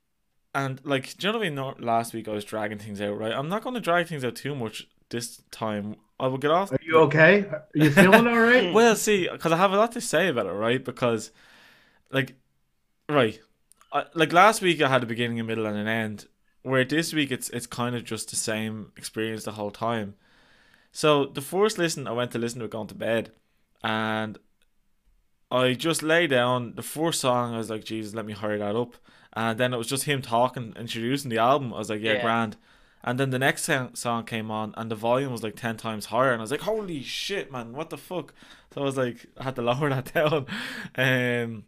and 0.53 0.81
like 0.83 1.17
do 1.17 1.27
you 1.27 1.33
know 1.33 1.39
what 1.39 1.47
I 1.47 1.73
mean? 1.73 1.85
Last 1.85 2.13
week 2.13 2.27
I 2.27 2.31
was 2.31 2.45
dragging 2.45 2.79
things 2.79 3.01
out, 3.01 3.17
right? 3.17 3.33
I'm 3.33 3.49
not 3.49 3.63
gonna 3.63 3.79
drag 3.79 4.07
things 4.07 4.23
out 4.23 4.35
too 4.35 4.55
much 4.55 4.87
this 5.09 5.41
time. 5.51 5.95
I 6.19 6.27
will 6.27 6.37
get 6.37 6.51
off 6.51 6.71
Are 6.71 6.79
you 6.81 6.97
okay? 6.99 7.45
Are 7.45 7.67
you 7.73 7.91
feeling 7.91 8.27
all 8.27 8.39
right? 8.39 8.73
well, 8.73 8.95
see, 8.95 9.29
because 9.29 9.51
I 9.51 9.57
have 9.57 9.71
a 9.71 9.77
lot 9.77 9.93
to 9.93 10.01
say 10.01 10.27
about 10.27 10.47
it, 10.47 10.51
right? 10.51 10.83
Because, 10.83 11.31
like, 12.11 12.35
right, 13.07 13.39
I, 13.93 14.05
like 14.13 14.33
last 14.33 14.61
week 14.61 14.81
I 14.81 14.89
had 14.89 15.03
a 15.03 15.05
beginning, 15.07 15.39
a 15.39 15.43
middle, 15.43 15.65
and 15.65 15.77
an 15.77 15.87
end. 15.87 16.27
Where 16.61 16.83
this 16.83 17.13
week 17.13 17.31
it's 17.31 17.49
it's 17.51 17.67
kind 17.67 17.95
of 17.95 18.03
just 18.03 18.29
the 18.29 18.35
same 18.35 18.91
experience 18.97 19.45
the 19.45 19.53
whole 19.53 19.71
time. 19.71 20.15
So 20.91 21.25
the 21.25 21.41
first 21.41 21.77
listen, 21.77 22.07
I 22.07 22.11
went 22.11 22.31
to 22.31 22.39
listen 22.39 22.59
to 22.59 22.65
it 22.65 22.71
going 22.71 22.87
to 22.87 22.95
bed, 22.95 23.31
and 23.81 24.37
I 25.51 25.73
just 25.73 26.03
lay 26.03 26.27
down. 26.27 26.75
The 26.75 26.83
first 26.83 27.19
song, 27.21 27.53
I 27.55 27.57
was 27.57 27.69
like, 27.69 27.83
Jesus, 27.83 28.13
let 28.13 28.25
me 28.25 28.33
hurry 28.33 28.59
that 28.59 28.75
up. 28.75 28.95
And 29.33 29.59
then 29.59 29.73
it 29.73 29.77
was 29.77 29.87
just 29.87 30.03
him 30.03 30.21
talking, 30.21 30.73
introducing 30.77 31.29
the 31.29 31.37
album. 31.39 31.73
I 31.73 31.77
was 31.77 31.89
like, 31.89 32.01
yeah, 32.01 32.13
Yeah. 32.13 32.21
grand. 32.21 32.57
And 33.03 33.17
then 33.19 33.29
the 33.29 33.39
next 33.39 33.63
song 33.63 33.95
song 33.95 34.25
came 34.25 34.51
on, 34.51 34.73
and 34.75 34.91
the 34.91 34.95
volume 34.95 35.31
was 35.31 35.41
like 35.41 35.55
ten 35.55 35.77
times 35.77 36.07
higher, 36.07 36.33
and 36.33 36.41
I 36.41 36.43
was 36.43 36.51
like, 36.51 36.59
"Holy 36.61 37.01
shit, 37.01 37.49
man! 37.49 37.71
What 37.71 37.89
the 37.91 37.97
fuck?" 37.97 38.33
So 38.73 38.81
I 38.81 38.83
was 38.83 38.97
like, 38.97 39.25
I 39.37 39.43
had 39.45 39.55
to 39.55 39.61
lower 39.69 39.89
that 39.89 40.13
down. 40.13 40.45
Um, 40.95 41.63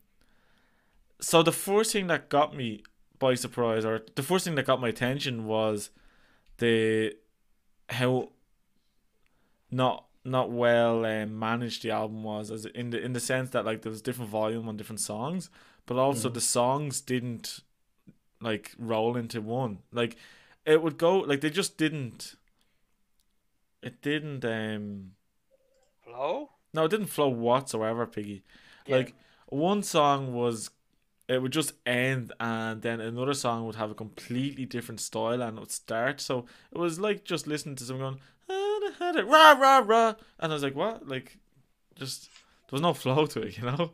so 1.22 1.41
the 1.41 1.53
first 1.53 1.94
thing 1.94 2.08
that 2.08 2.27
got 2.27 2.53
me 2.53 2.84
by 3.17 3.36
surprise, 3.36 3.86
or 3.86 4.01
the 4.15 4.24
first 4.24 4.44
thing 4.44 4.56
that 4.56 4.65
got 4.65 4.82
my 4.82 4.89
attention, 4.89 5.46
was 5.46 5.89
the 6.58 7.13
how 7.88 8.32
not 9.72 10.06
not 10.24 10.51
well 10.51 11.06
um, 11.06 11.38
managed 11.40 11.84
the 11.84 11.92
album 11.92 12.24
was, 12.24 12.51
as 12.51 12.66
in 12.66 12.92
the 12.92 13.01
in 13.01 13.13
the 13.13 13.20
sense 13.20 13.50
that 13.51 13.66
like 13.66 13.82
there 13.82 13.90
was 13.92 14.01
different 14.01 14.30
volume 14.32 14.68
on 14.70 14.78
different 14.78 15.00
songs, 15.00 15.50
but 15.86 15.98
also 15.98 16.30
Mhm. 16.30 16.34
the 16.34 16.42
songs 16.42 17.01
didn't 17.01 17.62
like 18.40 18.72
roll 18.78 19.18
into 19.18 19.42
one. 19.42 19.80
Like 19.92 20.16
it 20.66 20.82
would 20.84 20.98
go 20.98 21.20
like 21.20 21.42
they 21.42 21.50
just 21.50 21.78
didn't. 21.78 22.36
It 23.82 24.01
didn't 24.01 24.46
um 24.46 25.12
Hello. 26.06 26.50
no, 26.74 26.86
it 26.86 26.90
didn't 26.90 27.08
flow 27.08 27.30
whatsoever, 27.30 28.06
Piggy. 28.06 28.44
Yeah. 28.86 28.98
Like 28.98 29.16
one 29.48 29.84
song 29.84 30.34
was 30.34 30.70
it 31.28 31.42
would 31.42 31.54
just 31.54 31.74
end 31.86 32.34
and 32.40 32.82
then 32.82 33.00
another 33.00 33.34
song 33.34 33.66
would 33.66 33.75
have 33.75 33.90
a 33.92 33.96
completely 33.96 34.66
different 34.66 35.00
style 35.00 35.42
and 35.42 35.58
it 35.58 35.62
would 35.62 35.72
start. 35.72 36.20
So 36.22 36.46
it 36.72 36.78
was 36.78 37.00
like 37.00 37.24
just 37.24 37.48
listening 37.48 37.75
to 37.78 37.84
someone 37.86 38.12
going 38.13 38.22
rah 39.00 39.51
rah 39.53 39.83
rah 39.86 40.13
and 40.39 40.51
I 40.51 40.53
was 40.53 40.63
like, 40.63 40.75
What? 40.75 41.07
Like 41.07 41.38
just 41.95 42.24
there 42.24 42.74
was 42.74 42.81
no 42.81 42.93
flow 42.93 43.25
to 43.25 43.41
it, 43.41 43.57
you 43.57 43.63
know? 43.65 43.91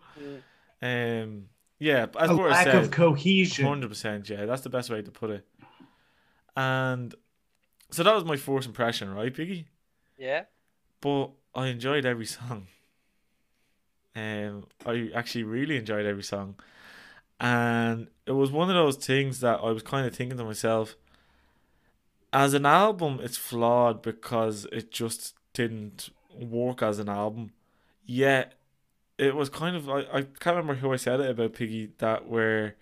Um 0.82 1.50
yeah, 1.80 2.08
as 2.20 2.32
a 2.32 2.34
Boris 2.34 2.54
lack 2.54 2.66
said, 2.66 2.76
of 2.76 2.92
cohesion. 2.92 3.66
Hundred 3.66 3.90
percent, 3.90 4.30
yeah. 4.30 4.46
That's 4.46 4.62
the 4.62 4.70
best 4.70 4.90
way 4.90 5.02
to 5.02 5.12
put 5.12 5.30
it. 5.30 5.46
And 6.56 7.14
so 7.92 8.04
that 8.04 8.16
was 8.16 8.26
my 8.26 8.36
first 8.36 8.68
impression, 8.68 9.14
right, 9.14 9.34
Piggy? 9.34 9.68
Yeah. 10.18 10.46
But 11.02 11.32
I 11.54 11.68
enjoyed 11.68 12.06
every 12.06 12.26
song. 12.26 12.68
Um, 14.16 14.66
I 14.86 15.12
actually 15.14 15.44
really 15.44 15.78
enjoyed 15.78 16.08
every 16.08 16.24
song, 16.24 16.56
and 17.40 18.08
it 18.26 18.32
was 18.32 18.52
one 18.52 18.68
of 18.68 18.76
those 18.76 18.98
things 18.98 19.42
that 19.42 19.60
I 19.62 19.70
was 19.70 19.84
kind 19.84 20.08
of 20.08 20.16
thinking 20.16 20.40
to 20.40 20.44
myself. 20.44 20.96
As 22.34 22.54
an 22.54 22.66
album, 22.66 23.20
it's 23.22 23.38
flawed 23.38 24.02
because 24.02 24.66
it 24.72 24.92
just 24.92 25.36
didn't 25.54 26.10
work 26.34 26.82
as 26.82 27.00
an 27.00 27.10
album. 27.10 27.52
Yet, 28.06 28.54
it 29.18 29.36
was 29.36 29.50
kind 29.50 29.76
of 29.76 29.90
I, 29.90 30.00
I 30.14 30.22
can't 30.22 30.58
remember 30.58 30.76
who 30.76 30.94
I 30.94 30.98
said 30.98 31.20
it 31.20 31.30
about 31.30 31.54
Piggy 31.54 31.92
that 31.98 32.28
where 32.28 32.76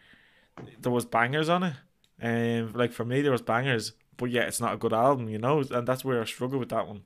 there 0.79 0.91
was 0.91 1.05
bangers 1.05 1.49
on 1.49 1.63
it, 1.63 1.73
Um, 2.21 2.73
like 2.73 2.91
for 2.91 3.05
me, 3.05 3.21
there 3.21 3.31
was 3.31 3.41
bangers, 3.41 3.93
but 4.17 4.29
yeah, 4.29 4.43
it's 4.43 4.61
not 4.61 4.73
a 4.73 4.77
good 4.77 4.93
album, 4.93 5.29
you 5.29 5.37
know, 5.37 5.63
and 5.71 5.87
that's 5.87 6.05
where 6.05 6.21
I 6.21 6.25
struggle 6.25 6.59
with 6.59 6.69
that 6.69 6.87
one. 6.87 7.03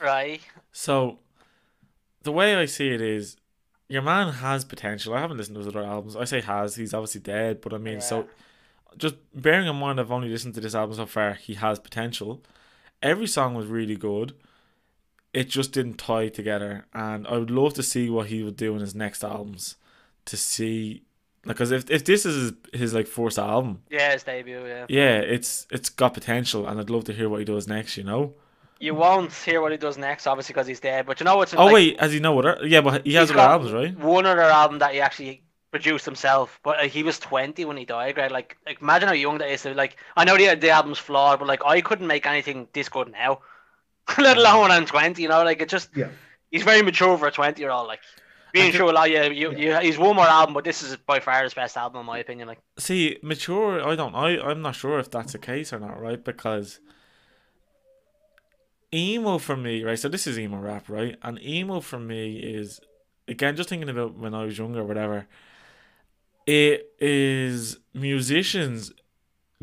Right. 0.00 0.40
So, 0.72 1.18
the 2.22 2.32
way 2.32 2.56
I 2.56 2.66
see 2.66 2.88
it 2.90 3.00
is, 3.00 3.36
your 3.88 4.02
man 4.02 4.32
has 4.32 4.64
potential. 4.64 5.14
I 5.14 5.20
haven't 5.20 5.36
listened 5.36 5.56
to 5.56 5.60
his 5.60 5.68
other 5.68 5.84
albums. 5.84 6.16
I 6.16 6.24
say 6.24 6.40
has. 6.40 6.76
He's 6.76 6.94
obviously 6.94 7.20
dead, 7.20 7.60
but 7.60 7.72
I 7.72 7.78
mean, 7.78 8.00
so 8.00 8.26
just 8.98 9.16
bearing 9.34 9.66
in 9.66 9.76
mind, 9.76 10.00
I've 10.00 10.12
only 10.12 10.28
listened 10.28 10.54
to 10.54 10.60
this 10.60 10.74
album 10.74 10.96
so 10.96 11.06
far. 11.06 11.34
He 11.34 11.54
has 11.54 11.78
potential. 11.78 12.42
Every 13.02 13.26
song 13.26 13.54
was 13.54 13.66
really 13.66 13.96
good. 13.96 14.34
It 15.32 15.48
just 15.48 15.72
didn't 15.72 15.94
tie 15.98 16.28
together, 16.28 16.86
and 16.94 17.26
I 17.26 17.38
would 17.38 17.50
love 17.50 17.74
to 17.74 17.82
see 17.82 18.08
what 18.08 18.28
he 18.28 18.42
would 18.44 18.56
do 18.56 18.74
in 18.74 18.80
his 18.80 18.94
next 18.94 19.24
albums. 19.24 19.76
To 20.26 20.36
see, 20.36 21.02
like, 21.44 21.56
cause 21.56 21.70
if 21.70 21.90
if 21.90 22.04
this 22.04 22.24
is 22.24 22.52
his, 22.72 22.80
his 22.80 22.94
like 22.94 23.06
fourth 23.06 23.38
album, 23.38 23.82
Yeah, 23.90 24.12
his 24.12 24.22
debut. 24.22 24.64
Yeah. 24.66 24.86
yeah, 24.88 25.16
it's 25.18 25.66
it's 25.70 25.90
got 25.90 26.14
potential, 26.14 26.66
and 26.66 26.80
I'd 26.80 26.88
love 26.88 27.04
to 27.04 27.12
hear 27.12 27.28
what 27.28 27.40
he 27.40 27.44
does 27.44 27.66
next. 27.68 27.96
You 27.96 28.04
know. 28.04 28.34
You 28.80 28.94
won't 28.94 29.32
hear 29.32 29.60
what 29.62 29.72
he 29.72 29.78
does 29.78 29.96
next, 29.96 30.26
obviously, 30.26 30.52
because 30.52 30.66
he's 30.66 30.80
dead. 30.80 31.06
But 31.06 31.20
you 31.20 31.24
know 31.24 31.36
what's 31.36 31.54
Oh 31.54 31.66
like, 31.66 31.74
wait, 31.74 32.00
has 32.00 32.12
he 32.12 32.20
know 32.20 32.32
what? 32.32 32.66
Yeah, 32.68 32.80
but 32.80 33.06
he 33.06 33.14
has 33.14 33.30
other 33.30 33.40
albums, 33.40 33.72
right? 33.72 33.96
One 33.98 34.26
other 34.26 34.42
album 34.42 34.80
that 34.80 34.92
he 34.92 35.00
actually 35.00 35.43
produced 35.74 36.04
himself, 36.04 36.60
but 36.62 36.78
uh, 36.78 36.88
he 36.94 37.02
was 37.02 37.18
twenty 37.18 37.64
when 37.64 37.76
he 37.76 37.84
died. 37.84 38.16
Right? 38.16 38.30
Like, 38.30 38.56
like 38.64 38.80
imagine 38.80 39.08
how 39.08 39.14
young 39.14 39.38
that 39.38 39.50
is. 39.50 39.62
So, 39.62 39.72
like, 39.72 39.96
I 40.16 40.24
know 40.24 40.36
the 40.36 40.54
the 40.54 40.70
album's 40.70 40.98
flawed, 40.98 41.40
but 41.40 41.48
like, 41.48 41.64
I 41.66 41.80
couldn't 41.80 42.06
make 42.06 42.26
anything 42.26 42.68
this 42.72 42.88
good 42.88 43.10
now, 43.10 43.40
let 44.18 44.36
alone 44.36 44.62
when 44.62 44.70
I'm 44.70 44.86
twenty. 44.86 45.22
You 45.22 45.28
know, 45.28 45.42
like 45.42 45.60
it 45.60 45.68
just. 45.68 45.90
Yeah. 45.96 46.10
He's 46.50 46.62
very 46.62 46.82
mature 46.82 47.18
for 47.18 47.26
a 47.26 47.32
twenty 47.32 47.62
year 47.62 47.72
old. 47.72 47.88
Like, 47.88 48.00
being 48.52 48.66
And 48.66 48.74
true, 48.74 48.88
a 48.88 48.92
lot. 48.92 49.10
Yeah, 49.10 49.24
you, 49.24 49.50
you, 49.56 49.76
he's 49.80 49.98
one 49.98 50.14
more 50.14 50.28
album, 50.28 50.54
but 50.54 50.62
this 50.62 50.80
is 50.84 50.96
by 50.96 51.18
far 51.18 51.42
his 51.42 51.54
best 51.54 51.76
album 51.76 52.00
in 52.00 52.06
my 52.06 52.18
opinion. 52.18 52.46
Like, 52.46 52.60
See, 52.78 53.18
mature. 53.20 53.82
I 53.84 53.96
don't. 53.96 54.14
I 54.14 54.38
I'm 54.38 54.62
not 54.62 54.76
sure 54.76 55.00
if 55.00 55.10
that's 55.10 55.32
the 55.32 55.40
case 55.40 55.72
or 55.72 55.80
not, 55.80 56.00
right? 56.00 56.22
Because 56.22 56.78
emo 58.94 59.38
for 59.38 59.56
me, 59.56 59.82
right? 59.82 59.98
So 59.98 60.08
this 60.08 60.28
is 60.28 60.38
emo 60.38 60.58
rap, 60.58 60.88
right? 60.88 61.16
And 61.22 61.42
emo 61.42 61.80
for 61.80 61.98
me 61.98 62.36
is 62.38 62.80
again 63.26 63.56
just 63.56 63.68
thinking 63.68 63.88
about 63.88 64.16
when 64.16 64.34
I 64.34 64.44
was 64.44 64.56
younger, 64.56 64.80
or 64.80 64.84
whatever. 64.84 65.26
It 66.46 66.92
is 66.98 67.78
musicians 67.94 68.92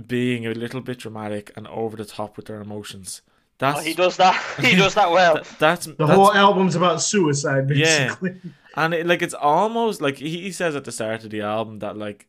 being 0.07 0.45
a 0.47 0.53
little 0.53 0.81
bit 0.81 0.99
dramatic 0.99 1.51
and 1.55 1.67
over 1.67 1.95
the 1.97 2.05
top 2.05 2.37
with 2.37 2.47
their 2.47 2.61
emotions. 2.61 3.21
That's 3.59 3.79
oh, 3.79 3.83
he 3.83 3.93
does 3.93 4.17
that. 4.17 4.35
he 4.59 4.75
does 4.75 4.95
that 4.95 5.11
well. 5.11 5.35
th- 5.35 5.47
that's 5.59 5.85
The 5.85 5.93
that's, 5.93 6.11
whole 6.11 6.33
album's 6.33 6.75
about 6.75 7.01
suicide, 7.01 7.69
Yeah. 7.69 8.07
basically. 8.15 8.35
And 8.75 8.93
it, 8.93 9.05
like 9.05 9.21
it's 9.21 9.33
almost 9.35 10.01
like 10.01 10.17
he 10.17 10.41
he 10.41 10.51
says 10.51 10.75
at 10.75 10.85
the 10.85 10.91
start 10.91 11.23
of 11.23 11.29
the 11.29 11.41
album 11.41 11.79
that 11.79 11.95
like 11.97 12.27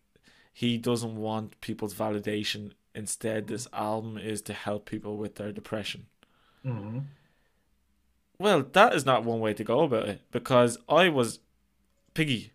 he 0.52 0.76
doesn't 0.76 1.16
want 1.16 1.58
people's 1.62 1.94
validation. 1.94 2.72
Instead, 2.94 3.46
this 3.46 3.66
album 3.72 4.18
is 4.18 4.42
to 4.42 4.52
help 4.52 4.84
people 4.84 5.16
with 5.16 5.36
their 5.36 5.52
depression. 5.52 6.06
Mhm. 6.66 7.04
Well, 8.38 8.64
that 8.72 8.92
is 8.94 9.06
not 9.06 9.24
one 9.24 9.40
way 9.40 9.54
to 9.54 9.64
go 9.64 9.80
about 9.80 10.08
it 10.08 10.20
because 10.30 10.76
I 10.88 11.08
was 11.08 11.38
piggy. 12.12 12.51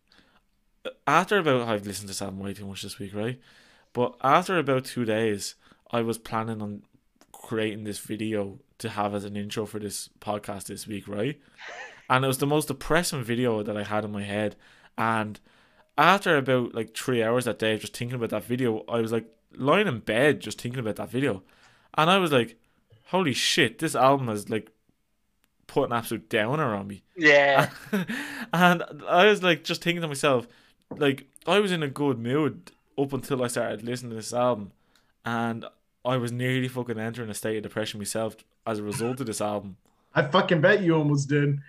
After 1.05 1.37
about 1.37 1.67
I've 1.67 1.85
listened 1.85 2.11
to 2.11 2.23
album 2.23 2.39
way 2.39 2.53
too 2.53 2.65
much 2.65 2.81
this 2.81 2.99
week, 2.99 3.13
right? 3.13 3.39
But 3.93 4.15
after 4.21 4.57
about 4.57 4.85
two 4.85 5.05
days, 5.05 5.55
I 5.91 6.01
was 6.01 6.17
planning 6.17 6.61
on 6.61 6.83
creating 7.31 7.83
this 7.83 7.99
video 7.99 8.59
to 8.79 8.89
have 8.89 9.15
as 9.15 9.23
an 9.23 9.35
intro 9.35 9.65
for 9.65 9.79
this 9.79 10.09
podcast 10.19 10.65
this 10.65 10.85
week, 10.87 11.07
right? 11.07 11.39
And 12.09 12.23
it 12.23 12.27
was 12.27 12.37
the 12.37 12.45
most 12.47 12.67
depressing 12.67 13.23
video 13.23 13.63
that 13.63 13.77
I 13.77 13.83
had 13.83 14.05
in 14.05 14.11
my 14.11 14.23
head. 14.23 14.55
And 14.97 15.39
after 15.97 16.37
about 16.37 16.75
like 16.75 16.95
three 16.95 17.23
hours 17.23 17.45
that 17.45 17.59
day, 17.59 17.77
just 17.77 17.95
thinking 17.95 18.15
about 18.15 18.29
that 18.29 18.43
video, 18.43 18.83
I 18.87 19.01
was 19.01 19.11
like 19.11 19.25
lying 19.55 19.87
in 19.87 19.99
bed 19.99 20.39
just 20.39 20.61
thinking 20.61 20.79
about 20.79 20.97
that 20.97 21.09
video, 21.09 21.43
and 21.97 22.09
I 22.09 22.17
was 22.17 22.31
like, 22.31 22.57
"Holy 23.05 23.33
shit! 23.33 23.79
This 23.79 23.95
album 23.95 24.27
has 24.27 24.49
like 24.49 24.71
put 25.65 25.89
an 25.89 25.93
absolute 25.93 26.29
downer 26.29 26.75
on 26.75 26.87
me." 26.87 27.03
Yeah. 27.15 27.69
and 28.53 28.83
I 29.07 29.25
was 29.25 29.43
like, 29.43 29.63
just 29.63 29.81
thinking 29.81 30.01
to 30.01 30.07
myself, 30.07 30.47
like, 30.95 31.27
I 31.45 31.59
was 31.59 31.71
in 31.71 31.83
a 31.83 31.87
good 31.87 32.19
mood 32.19 32.71
up 32.97 33.13
until 33.13 33.43
I 33.43 33.47
started 33.47 33.83
listening 33.83 34.11
to 34.11 34.15
this 34.17 34.33
album, 34.33 34.71
and 35.25 35.65
I 36.05 36.17
was 36.17 36.31
nearly 36.31 36.67
fucking 36.67 36.99
entering 36.99 37.29
a 37.29 37.33
state 37.33 37.57
of 37.57 37.63
depression 37.63 37.99
myself 37.99 38.35
as 38.65 38.79
a 38.79 38.83
result 38.83 39.19
of 39.19 39.27
this 39.27 39.41
album. 39.41 39.77
I 40.15 40.23
fucking 40.23 40.61
bet 40.61 40.81
you 40.81 40.95
almost 40.95 41.29
did. 41.29 41.59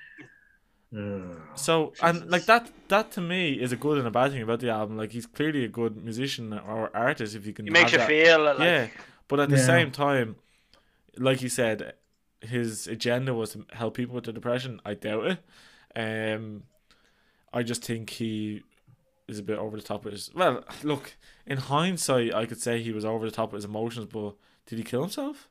Ugh. 0.97 1.37
So 1.55 1.93
and 2.01 2.31
like 2.31 2.45
that, 2.47 2.71
that 2.89 3.11
to 3.13 3.21
me 3.21 3.53
is 3.55 3.73
a 3.73 3.77
good 3.77 3.99
and 3.99 4.07
a 4.07 4.11
bad 4.13 4.31
thing 4.31 4.43
about 4.43 4.61
the 4.61 4.71
album. 4.71 4.97
Like 4.97 5.11
he's 5.11 5.27
clearly 5.27 5.65
a 5.65 5.69
good 5.69 5.97
musician 6.03 6.53
or 6.53 6.89
artist 6.97 7.35
if 7.35 7.45
you 7.47 7.53
can. 7.53 7.67
He 7.67 7.71
makes 7.71 7.91
you 7.93 7.99
that. 7.99 8.07
feel 8.09 8.43
like 8.45 8.59
yeah, 8.61 8.87
but 9.27 9.41
at 9.41 9.51
the 9.51 9.57
Yeah. 9.57 9.67
same 9.67 9.91
time, 9.91 10.37
like 11.19 11.43
you 11.43 11.49
said, 11.49 11.95
his 12.41 12.87
agenda 12.87 13.35
was 13.35 13.53
to 13.53 13.67
help 13.73 13.95
people 13.97 14.15
with 14.15 14.25
the 14.25 14.33
depression. 14.33 14.81
I 14.85 14.95
doubt 14.95 15.27
it. 15.97 16.35
Um, 16.37 16.63
I 17.53 17.65
just 17.65 17.85
think 17.85 18.11
he 18.11 18.63
is 19.29 19.39
a 19.39 19.43
bit 19.43 19.59
over 19.59 19.77
the 19.77 19.83
top 19.83 20.05
with 20.05 20.15
his. 20.15 20.31
Well, 20.35 20.65
look, 20.83 21.15
in 21.47 21.59
hindsight, 21.59 22.35
I 22.35 22.47
could 22.47 22.61
say 22.61 22.83
he 22.83 22.93
was 22.93 23.05
over 23.05 23.25
the 23.25 23.31
top 23.31 23.53
with 23.53 23.59
his 23.59 23.65
emotions, 23.67 24.07
but 24.13 24.35
did 24.67 24.79
he 24.79 24.85
kill 24.85 25.03
himself? 25.03 25.49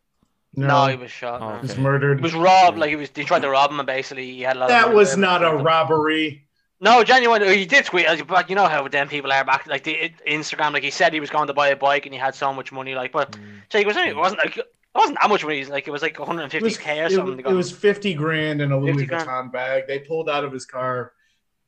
no, 0.55 0.87
he 0.87 0.95
was 0.95 1.11
shot. 1.11 1.41
Oh, 1.41 1.49
no. 1.49 1.51
okay. 1.55 1.61
He 1.61 1.67
was 1.67 1.77
murdered. 1.77 2.19
He 2.19 2.23
was 2.23 2.33
robbed. 2.33 2.77
Like 2.77 2.89
he 2.89 2.95
was. 2.95 3.09
He 3.13 3.23
tried 3.23 3.41
to 3.43 3.49
rob 3.49 3.69
him, 3.71 3.79
and 3.79 3.85
basically 3.87 4.25
he 4.31 4.41
had 4.41 4.55
a 4.57 4.59
lot. 4.59 4.69
that 4.69 4.85
money 4.87 4.95
was 4.95 5.15
not 5.17 5.43
a 5.43 5.55
robbery. 5.55 6.47
No, 6.79 7.03
genuine. 7.03 7.41
He 7.43 7.65
did 7.65 7.85
tweet. 7.85 8.05
like, 8.05 8.27
But 8.27 8.49
you 8.49 8.55
know 8.55 8.67
how 8.67 8.87
them 8.87 9.07
people 9.07 9.31
are 9.31 9.43
back. 9.43 9.65
Like 9.67 9.83
the 9.83 10.11
Instagram. 10.27 10.73
Like 10.73 10.83
he 10.83 10.91
said 10.91 11.11
he 11.13 11.19
was 11.19 11.29
going 11.31 11.47
to 11.47 11.53
buy 11.53 11.69
a 11.69 11.75
bike 11.75 12.05
and 12.05 12.13
he 12.13 12.19
had 12.19 12.35
so 12.35 12.53
much 12.53 12.71
money. 12.71 12.93
Like, 12.95 13.11
but 13.11 13.31
Mm. 13.31 13.61
so 13.69 13.79
it 13.79 13.85
wasn't. 13.87 14.07
It 14.07 14.15
wasn't 14.15 14.39
like. 14.43 14.57
It 14.57 14.65
wasn't 14.93 15.17
that 15.21 15.29
much 15.29 15.43
money. 15.43 15.63
Like 15.65 15.87
it 15.87 15.91
was 15.91 16.01
like 16.01 16.15
150k 16.17 16.61
was, 16.61 16.77
or 16.77 17.05
it, 17.05 17.11
something. 17.11 17.39
it 17.45 17.53
was 17.53 17.71
50 17.71 18.13
grand 18.15 18.61
in 18.61 18.71
a 18.71 18.77
Louis 18.77 18.91
50 18.93 19.05
grand. 19.07 19.27
Vuitton 19.27 19.51
bag. 19.51 19.83
They 19.87 19.99
pulled 19.99 20.29
out 20.29 20.43
of 20.43 20.51
his 20.51 20.65
car, 20.65 21.13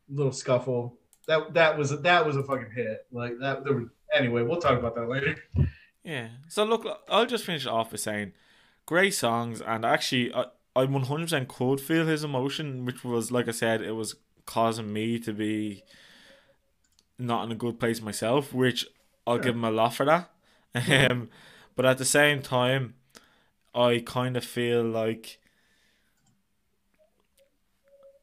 little 0.09 0.31
scuffle. 0.31 0.98
That 1.29 1.53
that 1.53 1.77
was 1.77 1.89
that 2.01 2.25
was 2.25 2.36
a 2.36 2.43
fucking 2.43 2.71
hit. 2.75 3.05
Like 3.12 3.33
that. 3.39 3.63
There 3.63 3.74
were, 3.74 3.91
anyway, 4.13 4.41
we'll 4.41 4.59
talk 4.59 4.77
about 4.79 4.95
that 4.95 5.07
later. 5.07 5.36
Yeah. 6.03 6.29
So 6.48 6.63
look, 6.63 6.86
I'll 7.07 7.25
just 7.27 7.45
finish 7.45 7.65
it 7.65 7.71
off 7.71 7.91
by 7.91 7.98
saying, 7.98 8.33
great 8.86 9.13
songs, 9.13 9.62
and 9.62 9.86
actually, 9.86 10.33
I 10.33 10.45
I 10.75 10.86
one 10.86 11.03
hundred 11.03 11.25
percent 11.25 11.48
could 11.48 11.79
feel 11.79 12.05
his 12.07 12.24
emotion, 12.24 12.83
which 12.86 13.03
was 13.03 13.31
like 13.31 13.48
I 13.48 13.51
said, 13.51 13.81
it 13.81 13.91
was 13.91 14.15
causing 14.45 14.91
me 14.91 15.19
to 15.19 15.31
be 15.33 15.83
not 17.17 17.45
in 17.45 17.51
a 17.51 17.55
good 17.55 17.79
place 17.79 18.01
myself, 18.01 18.53
which 18.53 18.86
I'll 19.27 19.36
Sure. 19.36 19.43
give 19.43 19.55
him 19.55 19.63
a 19.65 19.71
lot 19.71 19.93
for 19.93 20.05
that. 20.05 20.31
Um, 21.12 21.29
but 21.75 21.86
at 21.86 21.98
the 21.98 22.05
same 22.05 22.41
time, 22.41 22.93
I 23.74 24.03
kind 24.05 24.36
of 24.38 24.43
feel 24.43 24.83
like. 24.83 25.38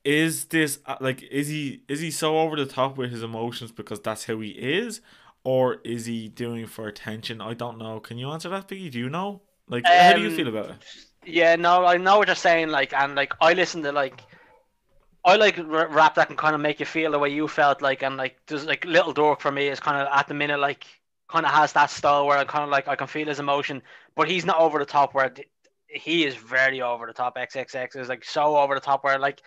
Is 0.06 0.46
this 0.46 0.78
uh, 0.86 0.96
like 1.00 1.22
is 1.24 1.48
he 1.48 1.82
is 1.88 2.00
he 2.00 2.10
so 2.12 2.38
over 2.38 2.56
the 2.56 2.66
top 2.66 2.96
with 2.98 3.10
his 3.12 3.22
emotions 3.24 3.72
because 3.72 4.00
that's 4.00 4.26
how 4.26 4.40
he 4.40 4.50
is, 4.50 5.00
or 5.44 5.76
is 5.84 6.06
he 6.06 6.28
doing 6.28 6.66
for 6.66 6.88
attention? 6.88 7.40
I 7.42 7.54
don't 7.54 7.78
know. 7.78 8.00
Can 8.00 8.18
you 8.18 8.30
answer 8.30 8.48
that, 8.50 8.68
Piggy? 8.68 8.90
Do 8.90 9.00
you 9.00 9.10
know? 9.10 9.42
Like, 9.68 9.90
how 9.90 10.12
do 10.14 10.20
you 10.20 10.30
Um, 10.30 10.32
feel 10.32 10.48
about 10.48 10.70
it? 10.70 10.78
Yeah, 11.24 11.56
no, 11.56 11.84
I 11.86 11.98
know 11.98 12.18
what 12.18 12.28
you're 12.28 12.36
saying. 12.36 12.68
Like, 12.70 12.92
and 12.94 13.14
like 13.16 13.34
I 13.40 13.52
listen 13.54 13.82
to 13.84 13.92
like. 13.92 14.26
I 15.24 15.36
like 15.36 15.58
rap 15.58 16.14
that 16.14 16.28
can 16.28 16.36
kind 16.36 16.54
of 16.54 16.60
make 16.60 16.78
you 16.78 16.86
feel 16.86 17.10
the 17.10 17.18
way 17.18 17.30
you 17.30 17.48
felt 17.48 17.82
like, 17.82 18.02
and 18.02 18.16
like 18.16 18.38
there's 18.46 18.64
like 18.64 18.84
Lil 18.84 19.12
Durk 19.12 19.40
for 19.40 19.50
me 19.50 19.68
is 19.68 19.80
kind 19.80 20.00
of 20.00 20.08
at 20.12 20.28
the 20.28 20.34
minute 20.34 20.60
like 20.60 20.86
kind 21.28 21.44
of 21.44 21.50
has 21.52 21.72
that 21.72 21.90
style 21.90 22.26
where 22.26 22.38
I 22.38 22.44
kind 22.44 22.62
of 22.64 22.70
like 22.70 22.86
I 22.88 22.94
can 22.96 23.08
feel 23.08 23.26
his 23.26 23.40
emotion, 23.40 23.82
but 24.14 24.28
he's 24.30 24.44
not 24.46 24.60
over 24.60 24.78
the 24.78 24.84
top 24.86 25.14
where 25.14 25.34
he 25.88 26.24
is 26.24 26.36
very 26.36 26.80
over 26.80 27.06
the 27.06 27.12
top. 27.12 27.36
XXX 27.36 27.96
is 27.96 28.08
like 28.08 28.24
so 28.24 28.56
over 28.56 28.74
the 28.74 28.80
top 28.80 29.02
where 29.02 29.18
like 29.18 29.42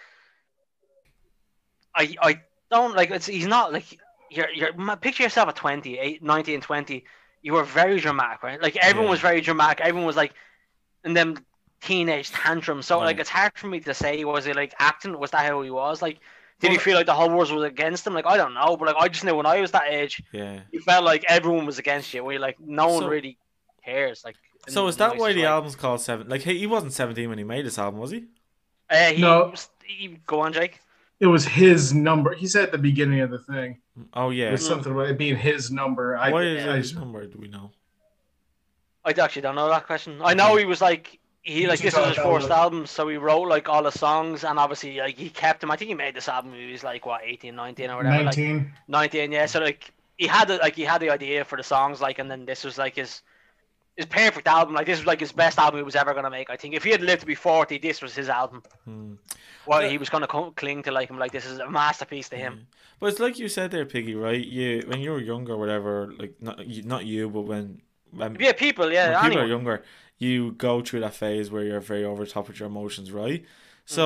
I 1.99 2.15
I 2.21 2.41
don't 2.71 2.95
like 2.95 3.11
it's 3.11 3.25
he's 3.27 3.47
not 3.47 3.73
like 3.73 3.85
you're 4.31 4.49
you're 4.51 4.73
picture 4.97 5.23
yourself 5.23 5.49
at 5.49 5.55
20, 5.55 5.97
8, 5.99 6.23
19 6.23 6.53
and 6.55 6.63
20. 6.63 7.03
You 7.41 7.53
were 7.53 7.63
very 7.63 7.99
dramatic, 7.99 8.43
right? 8.43 8.61
Like 8.61 8.75
everyone 8.77 9.05
Yeah. 9.05 9.11
was 9.11 9.19
very 9.19 9.41
dramatic. 9.41 9.79
Everyone 9.81 10.05
was 10.05 10.15
like 10.15 10.33
in 11.03 11.13
them 11.13 11.37
teenage 11.81 12.31
tantrums. 12.31 12.85
So 12.85 12.99
like 12.99 13.19
it's 13.19 13.29
hard 13.29 13.51
for 13.55 13.67
me 13.67 13.79
to 13.81 13.93
say 13.93 14.23
was 14.25 14.45
he 14.45 14.53
like 14.53 14.73
acting? 14.79 15.17
Was 15.17 15.31
that 15.31 15.45
how 15.45 15.61
he 15.61 15.69
was? 15.71 16.01
Like 16.01 16.19
did 16.59 16.71
he 16.71 16.77
feel 16.77 16.95
like 16.97 17.05
the 17.05 17.13
whole 17.13 17.29
world 17.29 17.51
was 17.51 17.63
against 17.63 18.05
him? 18.05 18.13
Like 18.13 18.25
I 18.25 18.35
don't 18.37 18.53
know, 18.53 18.75
but 18.77 18.87
like 18.89 18.97
I 18.99 19.07
just 19.07 19.23
knew 19.23 19.35
when 19.35 19.45
I 19.45 19.61
was 19.61 19.71
that 19.71 19.87
age, 19.89 20.21
Yeah. 20.33 20.59
you 20.71 20.81
felt 20.81 21.03
like 21.05 21.23
everyone 21.27 21.65
was 21.65 21.79
against 21.79 22.13
you. 22.13 22.23
Where 22.23 22.33
you're 22.33 22.41
like 22.41 22.59
no 22.59 22.87
one 22.89 23.03
So- 23.03 23.07
really 23.09 23.37
cares. 23.85 24.23
Like 24.25 24.35
So 24.67 24.87
is 24.87 24.97
that 24.97 25.17
why 25.17 25.31
the 25.33 25.41
way. 25.41 25.47
album's 25.47 25.75
called 25.77 26.01
Seven? 26.01 26.27
Like, 26.27 26.41
he, 26.41 26.59
he 26.59 26.67
wasn't 26.67 26.91
seventeen 26.93 27.29
when 27.29 27.37
he 27.37 27.45
made 27.45 27.65
this 27.65 27.79
album, 27.79 27.99
was 28.01 28.11
he? 28.11 28.25
Uh, 28.89 29.11
he, 29.11 29.21
No. 29.21 29.47
was- 29.51 29.69
he, 29.85 30.19
go 30.27 30.41
on, 30.41 30.51
Jake. 30.53 30.81
It 31.19 31.27
was 31.27 31.45
his 31.45 31.93
number. 31.93 32.33
He 32.33 32.47
said 32.47 32.63
at 32.63 32.71
the 32.71 32.77
beginning 32.77 33.19
of 33.21 33.29
the 33.29 33.39
thing. 33.39 33.79
Oh 34.13 34.29
It 34.29 34.35
yeah. 34.35 34.51
was 34.51 34.65
something 34.65 34.91
about 34.91 35.09
it 35.09 35.17
being 35.17 35.35
his 35.35 35.69
number. 35.69 36.15
I, 36.15 36.29
is 36.29 36.65
I, 36.65 36.73
it 36.73 36.77
his 36.77 36.95
number? 36.95 37.25
Do 37.25 37.37
we 37.39 37.47
know? 37.47 37.71
I 39.03 39.11
actually 39.11 39.41
don't 39.41 39.55
know 39.55 39.69
that 39.69 39.85
question. 39.85 40.21
I 40.23 40.33
know 40.33 40.55
he 40.55 40.65
was 40.65 40.81
like 40.81 41.19
he 41.41 41.67
like 41.67 41.79
this 41.79 41.95
was 41.95 42.07
his 42.07 42.15
talk 42.17 42.25
first 42.25 42.49
album, 42.49 42.85
so 42.85 43.07
he 43.07 43.17
wrote 43.17 43.47
like 43.47 43.69
all 43.69 43.81
the 43.83 43.91
songs, 43.91 44.43
and 44.43 44.59
obviously 44.59 44.97
like 44.97 45.17
he 45.17 45.29
kept 45.29 45.61
them. 45.61 45.71
I 45.71 45.77
think 45.77 45.89
he 45.89 45.95
made 45.95 46.15
this 46.15 46.27
album. 46.27 46.53
He 46.53 46.71
was 46.71 46.83
like 46.83 47.05
what 47.05 47.21
18, 47.23 47.55
19 47.55 47.89
or 47.89 47.97
whatever. 47.97 48.23
Like, 48.23 48.37
19. 48.37 48.71
19, 48.87 49.31
yeah. 49.31 49.45
So 49.45 49.59
like 49.59 49.91
he 50.17 50.27
had 50.27 50.47
the, 50.49 50.57
like 50.57 50.75
he 50.75 50.83
had 50.83 51.01
the 51.01 51.09
idea 51.09 51.45
for 51.45 51.57
the 51.57 51.63
songs 51.63 52.01
like, 52.01 52.19
and 52.19 52.29
then 52.29 52.45
this 52.45 52.63
was 52.63 52.77
like 52.77 52.95
his 52.95 53.21
his 53.95 54.05
perfect 54.05 54.47
album. 54.47 54.75
Like 54.75 54.85
this 54.85 54.99
was 54.99 55.07
like 55.07 55.19
his 55.19 55.31
best 55.31 55.57
album 55.57 55.79
he 55.79 55.83
was 55.83 55.95
ever 55.95 56.13
gonna 56.13 56.29
make. 56.29 56.49
I 56.49 56.57
think 56.57 56.75
if 56.75 56.83
he 56.83 56.91
had 56.91 57.01
lived 57.01 57.21
to 57.21 57.27
be 57.27 57.35
forty, 57.35 57.77
this 57.77 58.01
was 58.01 58.13
his 58.13 58.29
album. 58.29 58.63
Hmm. 58.85 59.13
Well, 59.69 59.83
Yeah. 59.83 59.89
he 59.89 59.97
was 59.99 60.09
gonna 60.09 60.27
cling 60.27 60.81
to 60.83 60.91
like 60.91 61.09
him. 61.11 61.19
Like 61.19 61.31
this 61.31 61.45
is 61.45 61.59
a 61.59 61.69
masterpiece 61.69 62.27
to 62.29 62.37
him. 62.37 62.53
But 62.99 63.07
it's 63.11 63.19
like 63.19 63.37
you 63.37 63.47
said 63.47 63.69
there, 63.71 63.85
Piggy, 63.85 64.15
right? 64.15 64.43
You 64.57 64.83
when 64.87 64.99
you 64.99 65.11
were 65.11 65.19
younger, 65.33 65.55
whatever, 65.63 66.11
like 66.21 66.33
not 66.41 66.65
you, 66.65 66.81
not 66.83 67.05
you, 67.05 67.29
but 67.29 67.41
when 67.41 67.81
when, 68.11 68.37
Yeah, 68.39 68.53
people. 68.53 68.91
Yeah, 68.91 69.07
people 69.21 69.27
anyone. 69.27 69.45
are 69.45 69.47
younger, 69.47 69.83
you 70.17 70.53
go 70.53 70.81
through 70.81 71.01
that 71.01 71.13
phase 71.13 71.51
where 71.51 71.63
you're 71.63 71.79
very 71.79 72.03
over 72.03 72.25
top 72.25 72.47
with 72.47 72.59
your 72.59 72.67
emotions, 72.67 73.11
right? 73.11 73.45
So 73.85 74.03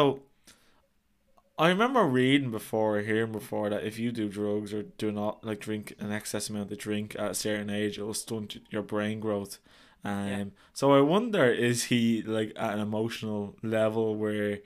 I 1.58 1.70
remember 1.70 2.04
reading 2.04 2.52
before, 2.52 3.00
hearing 3.00 3.32
before 3.32 3.70
that 3.70 3.84
if 3.86 4.00
you 4.00 4.12
do 4.12 4.28
drugs 4.28 4.74
or 4.74 4.84
do 4.84 5.12
not 5.12 5.46
like 5.46 5.60
drink 5.60 5.96
an 6.00 6.12
excess 6.12 6.50
amount 6.50 6.72
of 6.72 6.78
drink 6.78 7.16
at 7.18 7.32
a 7.32 7.36
certain 7.36 7.70
age, 7.70 7.98
it 7.98 8.04
will 8.04 8.14
stunt 8.14 8.58
your 8.70 8.82
brain 8.82 9.20
growth. 9.20 9.60
Um, 10.04 10.28
Yeah. 10.28 10.44
so 10.74 10.92
I 10.94 11.02
wonder, 11.02 11.46
is 11.46 11.86
he 11.86 12.22
like 12.24 12.52
at 12.58 12.74
an 12.74 12.80
emotional 12.80 13.56
level 13.64 14.16
where, 14.16 14.60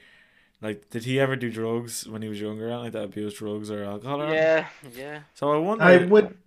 like, 0.61 0.89
did 0.89 1.03
he 1.03 1.19
ever 1.19 1.35
do 1.35 1.51
drugs 1.51 2.07
when 2.07 2.21
he 2.21 2.29
was 2.29 2.41
younger? 2.41 2.75
Like 2.75 2.93
that, 2.93 3.03
abuse 3.03 3.35
drugs 3.35 3.69
or 3.69 3.83
alcohol? 3.83 4.21
or 4.21 4.25
anything? 4.25 4.43
Yeah, 4.43 4.67
yeah. 4.95 5.19
So 5.33 5.51
I 5.51 5.57
wonder. 5.57 5.83
I 5.83 5.97
would 5.97 6.37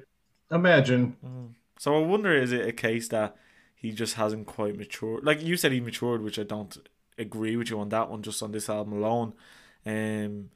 imagine. 0.51 1.17
Mm. 1.25 1.55
So 1.79 1.97
I 1.97 2.05
wonder, 2.05 2.35
is 2.35 2.53
it 2.53 2.67
a 2.67 2.73
case 2.73 3.09
that 3.09 3.37
he 3.75 3.93
just 3.93 4.15
hasn't 4.15 4.47
quite 4.47 4.77
matured? 4.77 5.25
Like 5.25 5.43
you 5.43 5.57
said, 5.57 5.73
he 5.73 5.81
matured, 5.81 6.23
which 6.23 6.39
I 6.39 6.43
don't 6.43 6.77
agree 7.19 7.57
with 7.57 7.71
you 7.71 7.79
on 7.79 7.89
that 7.91 8.11
one, 8.11 8.23
just 8.23 8.43
on 8.43 8.53
this 8.53 8.69
album 8.69 8.95
alone. 8.95 9.33
Um, 9.87 10.51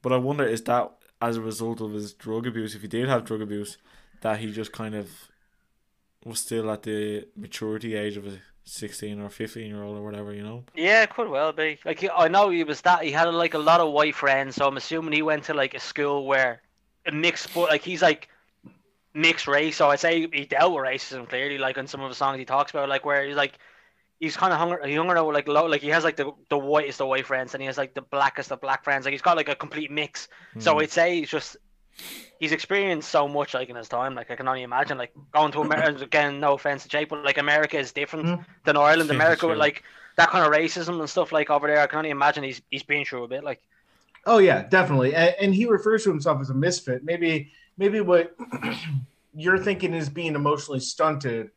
but 0.00 0.12
I 0.12 0.16
wonder, 0.16 0.44
is 0.44 0.62
that 0.64 0.92
as 1.20 1.36
a 1.36 1.42
result 1.42 1.80
of 1.80 1.92
his 1.92 2.12
drug 2.12 2.46
abuse? 2.46 2.74
If 2.74 2.82
he 2.82 2.88
did 2.88 3.08
have 3.08 3.24
drug 3.24 3.42
abuse, 3.42 3.78
that 4.20 4.38
he 4.38 4.52
just 4.52 4.72
kind 4.72 4.94
of 4.94 5.10
was 6.24 6.40
still 6.40 6.70
at 6.70 6.84
the 6.84 7.26
maturity 7.36 7.96
age 7.96 8.16
of 8.16 8.38
a 8.64 8.68
sixteen 8.68 9.20
or 9.20 9.30
fifteen 9.30 9.68
year 9.68 9.82
old 9.82 9.96
or 9.96 10.02
whatever, 10.02 10.32
you 10.32 10.42
know? 10.42 10.64
Yeah, 10.74 11.02
it 11.02 11.10
could 11.10 11.28
well 11.28 11.52
be. 11.52 11.78
Like 11.84 12.04
I 12.14 12.28
know 12.28 12.50
he 12.50 12.64
was 12.64 12.80
that. 12.82 13.02
He 13.04 13.12
had 13.12 13.24
like 13.34 13.54
a 13.54 13.58
lot 13.58 13.80
of 13.80 13.92
white 13.92 14.14
friends, 14.14 14.56
so 14.56 14.66
I'm 14.66 14.76
assuming 14.76 15.12
he 15.12 15.22
went 15.22 15.44
to 15.44 15.54
like 15.54 15.74
a 15.74 15.80
school 15.80 16.26
where 16.26 16.62
a 17.06 17.12
mixed, 17.12 17.52
but 17.54 17.68
like 17.70 17.82
he's 17.82 18.02
like 18.02 18.28
mixed 19.14 19.46
race. 19.48 19.76
So 19.76 19.90
I'd 19.90 20.00
say 20.00 20.28
he 20.32 20.44
dealt 20.46 20.72
with 20.74 20.84
racism 20.84 21.28
clearly, 21.28 21.58
like 21.58 21.76
in 21.76 21.86
some 21.86 22.00
of 22.02 22.08
the 22.08 22.14
songs 22.14 22.38
he 22.38 22.44
talks 22.44 22.70
about, 22.70 22.88
like 22.88 23.04
where 23.04 23.24
he's 23.26 23.36
like 23.36 23.58
he's 24.20 24.36
kind 24.36 24.52
of 24.52 24.58
hung 24.58 24.76
he 24.88 24.94
hung 24.94 25.10
around 25.10 25.32
like 25.32 25.48
low, 25.48 25.66
like 25.66 25.80
he 25.82 25.88
has 25.88 26.04
like 26.04 26.16
the 26.16 26.30
the 26.48 26.58
whitest 26.58 27.00
of 27.00 27.08
white 27.08 27.26
friends, 27.26 27.54
and 27.54 27.62
he 27.62 27.66
has 27.66 27.76
like 27.78 27.94
the 27.94 28.02
blackest 28.02 28.52
of 28.52 28.60
black 28.60 28.84
friends. 28.84 29.04
Like 29.04 29.12
he's 29.12 29.22
got 29.22 29.36
like 29.36 29.48
a 29.48 29.56
complete 29.56 29.90
mix. 29.90 30.28
So 30.58 30.74
Mm. 30.74 30.82
I'd 30.82 30.90
say 30.90 31.18
he's 31.20 31.30
just 31.30 31.56
he's 32.40 32.52
experienced 32.52 33.08
so 33.10 33.28
much 33.28 33.54
like 33.54 33.68
in 33.68 33.76
his 33.76 33.88
time. 33.88 34.14
Like 34.14 34.30
I 34.30 34.36
can 34.36 34.48
only 34.48 34.62
imagine 34.62 34.98
like 34.98 35.12
going 35.32 35.52
to 35.52 35.60
America 35.60 36.02
again. 36.10 36.40
No 36.40 36.54
offense 36.54 36.82
to 36.84 36.88
Jake, 36.88 37.08
but 37.08 37.24
like 37.24 37.38
America 37.38 37.78
is 37.78 37.92
different 37.92 38.26
Mm. 38.26 38.44
than 38.64 38.76
Ireland. 38.76 39.08
Yeah, 39.10 39.16
America 39.16 39.46
with 39.46 39.58
like 39.58 39.82
that 40.16 40.28
kind 40.30 40.44
of 40.44 40.52
racism 40.52 40.98
and 41.00 41.08
stuff 41.08 41.32
like 41.32 41.50
over 41.50 41.66
there. 41.66 41.80
I 41.80 41.86
can 41.86 41.98
only 41.98 42.10
imagine 42.10 42.44
he's 42.44 42.60
he's 42.70 42.82
been 42.82 43.04
through 43.04 43.24
a 43.24 43.28
bit. 43.28 43.44
Like 43.44 43.60
Oh 44.26 44.38
yeah, 44.38 44.62
definitely. 44.68 45.14
And, 45.14 45.34
and 45.40 45.54
he 45.54 45.66
refers 45.66 46.04
to 46.04 46.10
himself 46.10 46.40
as 46.40 46.50
a 46.50 46.54
misfit. 46.54 47.02
Maybe 47.04 47.52
maybe 47.78 48.00
what 48.00 48.34
you're 49.34 49.58
thinking 49.58 49.94
is 49.94 50.08
being 50.08 50.34
emotionally 50.34 50.80
stunted 50.80 51.50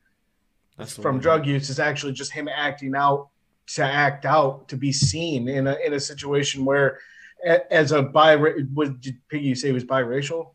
That's 0.77 0.93
from 0.97 1.19
drug 1.19 1.45
use 1.45 1.69
is 1.69 1.79
actually 1.79 2.13
just 2.13 2.31
him 2.31 2.47
acting 2.47 2.95
out 2.95 3.29
to 3.67 3.83
act 3.83 4.25
out 4.25 4.67
to 4.69 4.77
be 4.77 4.91
seen 4.91 5.47
in 5.49 5.67
a 5.67 5.75
in 5.85 5.93
a 5.93 5.99
situation 5.99 6.65
where 6.65 6.87
a- 6.89 6.99
as 7.45 7.91
a 7.91 8.01
bi 8.01 8.35
what 8.35 8.99
did 9.01 9.17
Piggy 9.29 9.55
say 9.55 9.67
he 9.67 9.73
was 9.73 9.85
biracial? 9.85 10.53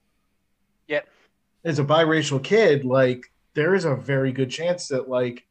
Yep. 0.88 1.08
As 1.64 1.78
a 1.78 1.84
biracial 1.84 2.42
kid, 2.42 2.84
like 2.84 3.30
there 3.54 3.74
is 3.74 3.84
a 3.84 3.94
very 3.94 4.32
good 4.32 4.50
chance 4.50 4.88
that 4.88 5.08
like 5.08 5.46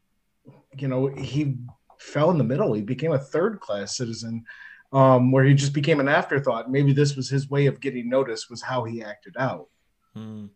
you 0.76 0.88
know 0.88 1.06
he 1.06 1.56
fell 1.98 2.30
in 2.30 2.38
the 2.38 2.44
middle. 2.44 2.72
He 2.72 2.82
became 2.82 3.12
a 3.12 3.18
third 3.18 3.60
class 3.60 3.96
citizen 3.96 4.44
um, 4.92 5.30
where 5.32 5.44
he 5.44 5.54
just 5.54 5.72
became 5.72 6.00
an 6.00 6.08
afterthought. 6.08 6.70
Maybe 6.70 6.92
this 6.92 7.16
was 7.16 7.28
his 7.28 7.48
way 7.48 7.66
of 7.66 7.80
getting 7.80 8.08
noticed 8.08 8.50
was 8.50 8.62
how 8.62 8.84
he 8.84 9.02
acted 9.02 9.36
out. 9.38 9.68
Mm. 10.16 10.50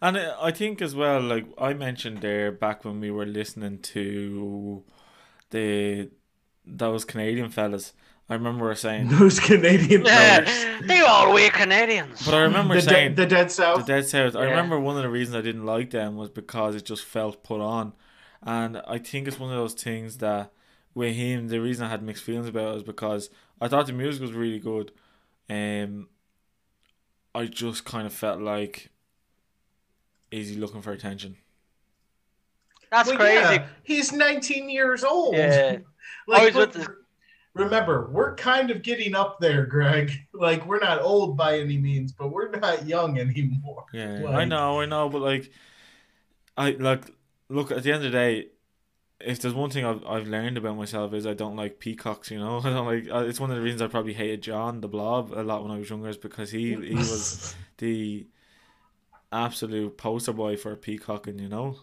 And 0.00 0.16
uh, 0.16 0.36
I 0.40 0.52
think 0.52 0.80
as 0.80 0.94
well, 0.94 1.20
like 1.20 1.46
I 1.58 1.74
mentioned 1.74 2.20
there 2.20 2.52
back 2.52 2.84
when 2.84 3.00
we 3.00 3.10
were 3.10 3.26
listening 3.26 3.80
to 3.80 4.84
the 5.50 6.10
those 6.64 7.04
Canadian 7.04 7.50
fellas, 7.50 7.92
I 8.30 8.34
remember 8.34 8.72
saying, 8.76 9.08
Those 9.18 9.40
Canadian 9.40 10.04
yeah, 10.04 10.44
fellas. 10.44 10.86
they 10.86 11.00
all 11.00 11.34
we 11.34 11.50
Canadians. 11.50 12.24
but 12.24 12.32
I 12.34 12.42
remember 12.42 12.76
the, 12.76 12.80
saying 12.82 13.14
de- 13.16 13.22
the 13.22 13.26
Dead 13.26 13.50
South. 13.50 13.84
the 13.84 13.92
Dead 13.92 14.06
South. 14.06 14.36
I 14.36 14.44
Yeah. 14.44 14.50
remember 14.50 14.78
one 14.78 14.96
of 14.96 15.02
the 15.02 15.08
reasons 15.10 15.36
I 15.36 15.40
didn't 15.40 15.66
like 15.66 15.90
them 15.90 16.16
was 16.16 16.30
because 16.30 16.76
it 16.76 16.84
just 16.84 17.04
felt 17.04 17.42
put 17.42 17.60
on, 17.60 17.92
and 18.42 18.80
I 18.86 18.98
think 18.98 19.26
it's 19.28 19.38
one 19.40 19.50
of 19.50 19.56
those 19.56 19.74
things 19.74 20.18
that 20.18 20.52
with 20.94 21.14
him, 21.16 21.48
the 21.48 21.60
reason 21.60 21.86
I 21.86 21.90
had 21.90 22.02
mixed 22.02 22.22
feelings 22.24 22.46
about 22.48 22.70
it 22.70 22.74
was 22.74 22.82
because 22.84 23.30
I 23.60 23.68
thought 23.68 23.86
the 23.86 23.92
music 23.92 24.22
was 24.22 24.32
really 24.32 24.58
good, 24.60 24.92
um, 25.48 26.08
I 27.34 27.46
just 27.46 27.84
kind 27.84 28.06
of 28.06 28.12
felt 28.12 28.40
like, 28.40 28.90
is 30.30 30.48
he 30.50 30.56
looking 30.56 30.82
for 30.82 30.92
attention? 30.92 31.36
That's 32.90 33.08
Well, 33.08 33.18
crazy. 33.18 33.40
yeah, 33.54 33.66
he's 33.84 34.12
19 34.12 34.68
years 34.68 35.04
old. 35.04 35.36
Yeah. 35.36 35.78
like, 36.26 36.38
Always 36.40 36.54
look, 36.54 36.74
with 36.74 36.86
the- 36.86 36.96
remember, 37.54 38.08
we're 38.10 38.34
kind 38.36 38.70
of 38.70 38.82
getting 38.82 39.14
up 39.14 39.40
there, 39.40 39.66
Greg. 39.66 40.12
Like, 40.32 40.64
we're 40.66 40.78
not 40.78 41.02
old 41.02 41.36
by 41.36 41.58
any 41.58 41.76
means, 41.76 42.12
but 42.12 42.28
we're 42.30 42.48
not 42.50 42.86
young 42.86 43.18
anymore. 43.18 43.84
Yeah, 43.92 44.26
I 44.28 44.46
know, 44.46 44.80
I 44.80 44.86
know, 44.86 45.10
but 45.10 45.20
like, 45.20 45.52
I 46.56 46.70
like 46.72 47.04
look 47.48 47.70
at 47.70 47.82
the 47.82 47.92
end 47.92 48.04
of 48.04 48.12
the 48.12 48.18
day. 48.18 48.48
If 49.20 49.40
there's 49.42 49.54
one 49.54 49.70
thing 49.70 49.84
I've 49.84 50.04
I've 50.06 50.28
learned 50.28 50.56
about 50.58 50.76
myself 50.78 51.12
is 51.14 51.26
I 51.26 51.34
don't 51.34 51.56
like 51.56 51.78
peacocks. 51.78 52.30
You 52.30 52.38
know, 52.38 52.58
I 52.64 52.70
don't 52.70 52.86
like. 52.86 53.08
uh, 53.10 53.26
It's 53.26 53.40
one 53.40 53.50
of 53.50 53.56
the 53.56 53.62
reasons 53.62 53.82
I 53.82 53.88
probably 53.88 54.14
hated 54.14 54.42
John 54.42 54.80
the 54.80 54.88
Blob 54.88 55.32
a 55.32 55.42
lot 55.42 55.62
when 55.62 55.72
I 55.72 55.78
was 55.78 55.90
younger, 55.90 56.08
is 56.08 56.16
because 56.16 56.50
he 56.50 56.74
he 56.76 56.94
was 57.10 57.54
the 57.78 58.26
absolute 59.32 59.96
poster 59.96 60.32
boy 60.32 60.56
for 60.56 60.72
a 60.72 60.76
peacocking. 60.76 61.38
You 61.38 61.48
know. 61.48 61.76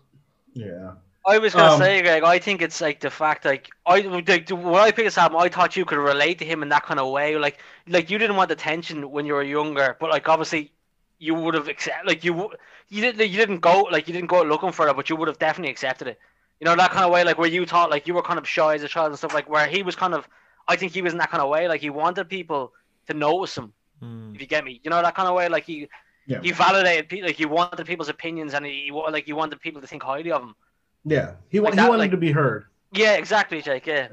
yeah. 0.53 0.93
I 1.27 1.37
was 1.39 1.53
gonna 1.53 1.73
Um, 1.73 1.79
say, 1.79 2.01
Greg. 2.01 2.23
I 2.23 2.39
think 2.39 2.61
it's 2.61 2.79
like 2.81 2.99
the 3.01 3.09
fact, 3.09 3.43
like 3.45 3.69
I, 3.85 3.99
like, 3.99 4.49
when 4.49 4.75
I 4.75 4.91
picked 4.91 5.07
this 5.07 5.17
album, 5.17 5.37
I 5.39 5.49
thought 5.49 5.75
you 5.75 5.85
could 5.85 5.97
relate 5.97 6.39
to 6.39 6.45
him 6.45 6.63
in 6.63 6.69
that 6.69 6.83
kind 6.85 6.99
of 6.99 7.11
way. 7.11 7.37
Like, 7.37 7.59
like 7.87 8.09
you 8.09 8.17
didn't 8.17 8.37
want 8.37 8.51
attention 8.51 9.11
when 9.11 9.25
you 9.25 9.33
were 9.33 9.43
younger, 9.43 9.97
but 9.99 10.09
like 10.09 10.27
obviously, 10.29 10.71
you 11.19 11.33
would 11.35 11.53
have 11.55 11.67
accept, 11.67 12.07
like 12.07 12.23
you, 12.23 12.51
you 12.89 13.01
didn't, 13.01 13.19
you 13.29 13.37
didn't 13.37 13.59
go, 13.59 13.81
like 13.91 14.07
you 14.07 14.13
didn't 14.13 14.29
go 14.29 14.41
looking 14.43 14.71
for 14.71 14.87
it, 14.87 14.95
but 14.95 15.09
you 15.09 15.15
would 15.17 15.27
have 15.27 15.39
definitely 15.39 15.71
accepted 15.71 16.07
it. 16.07 16.19
You 16.61 16.65
know 16.65 16.75
that 16.75 16.91
kind 16.91 17.05
of 17.05 17.11
way, 17.11 17.23
like 17.23 17.37
where 17.37 17.49
you 17.49 17.65
thought, 17.65 17.89
like 17.89 18.07
you 18.07 18.13
were 18.13 18.21
kind 18.23 18.39
of 18.39 18.47
shy 18.47 18.75
as 18.75 18.83
a 18.83 18.87
child 18.87 19.09
and 19.09 19.17
stuff, 19.17 19.33
like 19.33 19.49
where 19.49 19.67
he 19.67 19.83
was 19.83 19.95
kind 19.95 20.13
of, 20.13 20.27
I 20.67 20.75
think 20.77 20.93
he 20.93 21.01
was 21.01 21.13
in 21.13 21.19
that 21.19 21.29
kind 21.29 21.41
of 21.41 21.49
way, 21.49 21.67
like 21.67 21.81
he 21.81 21.89
wanted 21.89 22.29
people 22.29 22.73
to 23.07 23.13
notice 23.13 23.57
him. 23.57 23.73
Mm. 24.01 24.33
If 24.35 24.41
you 24.41 24.47
get 24.47 24.63
me, 24.63 24.79
you 24.83 24.89
know 24.89 25.01
that 25.01 25.15
kind 25.15 25.27
of 25.27 25.35
way, 25.35 25.49
like 25.49 25.65
he, 25.65 25.89
Yeah. 26.25 26.41
he 26.41 26.51
validated, 26.51 27.09
pe- 27.09 27.21
like 27.21 27.35
he 27.35 27.45
wanted 27.45 27.85
people's 27.85 28.09
opinions 28.09 28.53
and 28.53 28.65
he, 28.65 28.85
he 28.85 28.91
like 28.91 29.25
he 29.25 29.33
wanted 29.33 29.59
people 29.59 29.81
to 29.81 29.87
think 29.87 30.03
highly 30.03 30.31
of 30.31 30.41
him. 30.43 30.55
Yeah. 31.07 31.31
He, 31.49 31.59
Like 31.59 31.73
he 31.73 31.77
that, 31.77 31.89
wanted 31.89 31.99
like- 31.99 32.11
to 32.11 32.17
be 32.17 32.31
heard. 32.31 32.65
Yeah, 32.93 33.13
exactly, 33.15 33.61
Jake. 33.61 33.85
Yeah. 33.85 34.07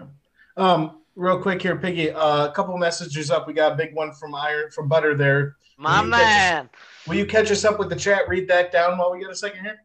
Um, 0.57 1.00
real 1.16 1.40
quick 1.40 1.62
here, 1.62 1.76
Piggy. 1.76 2.11
Uh, 2.11 2.46
a 2.46 2.52
couple 2.52 2.76
messages 2.76 3.30
up. 3.30 3.46
We 3.46 3.52
got 3.54 3.72
a 3.72 3.74
big 3.76 3.94
one 3.94 4.12
from 4.12 4.35
Iron 4.35 4.70
from 4.70 4.88
Butter 4.88 5.14
there. 5.16 5.57
My 5.76 6.02
You 6.02 6.11
catch 6.11 6.20
us- 6.20 6.26
man. 6.26 6.70
Will 7.07 7.14
you 7.16 7.26
catch 7.26 7.50
us 7.50 7.64
up 7.64 7.78
with 7.78 7.88
the 7.90 7.96
chat? 7.96 8.28
Read 8.28 8.48
that 8.48 8.72
down 8.72 8.98
while 8.98 9.12
we 9.12 9.20
get 9.20 9.30
a 9.30 9.35
second 9.35 9.62
here. 9.64 9.78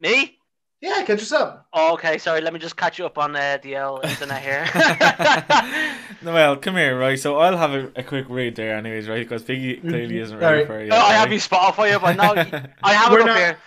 Me? 0.00 0.38
Yeah, 0.80 1.02
catch 1.04 1.22
us 1.22 1.32
up. 1.32 1.66
Oh, 1.72 1.94
okay, 1.94 2.18
sorry. 2.18 2.42
Let 2.42 2.52
me 2.52 2.58
just 2.58 2.76
catch 2.76 2.98
you 2.98 3.06
up 3.06 3.16
on 3.16 3.34
uh, 3.34 3.58
the 3.62 3.74
L 3.76 4.00
internet 4.04 4.42
here. 4.42 4.66
no, 6.22 6.32
well, 6.34 6.56
come 6.56 6.76
here, 6.76 6.98
right? 6.98 7.18
So 7.18 7.38
I'll 7.38 7.56
have 7.56 7.72
a, 7.72 7.90
a 7.96 8.02
quick 8.02 8.26
read 8.28 8.56
there, 8.56 8.76
anyways, 8.76 9.08
right? 9.08 9.22
Because 9.26 9.42
Piggy 9.42 9.76
clearly 9.78 10.18
isn't 10.18 10.36
ready 10.36 10.62
Alright. 10.62 10.66
for 10.66 10.78
it. 10.80 10.92
oh, 10.92 10.96
Yet, 10.96 11.04
I 11.04 11.12
have 11.14 11.24
right? 11.28 11.32
you 11.32 11.38
Spotify 11.38 11.92
up. 11.94 12.02
I 12.04 12.12
know. 12.12 12.68
I 12.82 12.92
have 12.92 13.12
We're 13.12 13.20
it 13.20 13.22
up 13.22 13.26
not- 13.28 13.38
here. 13.38 13.58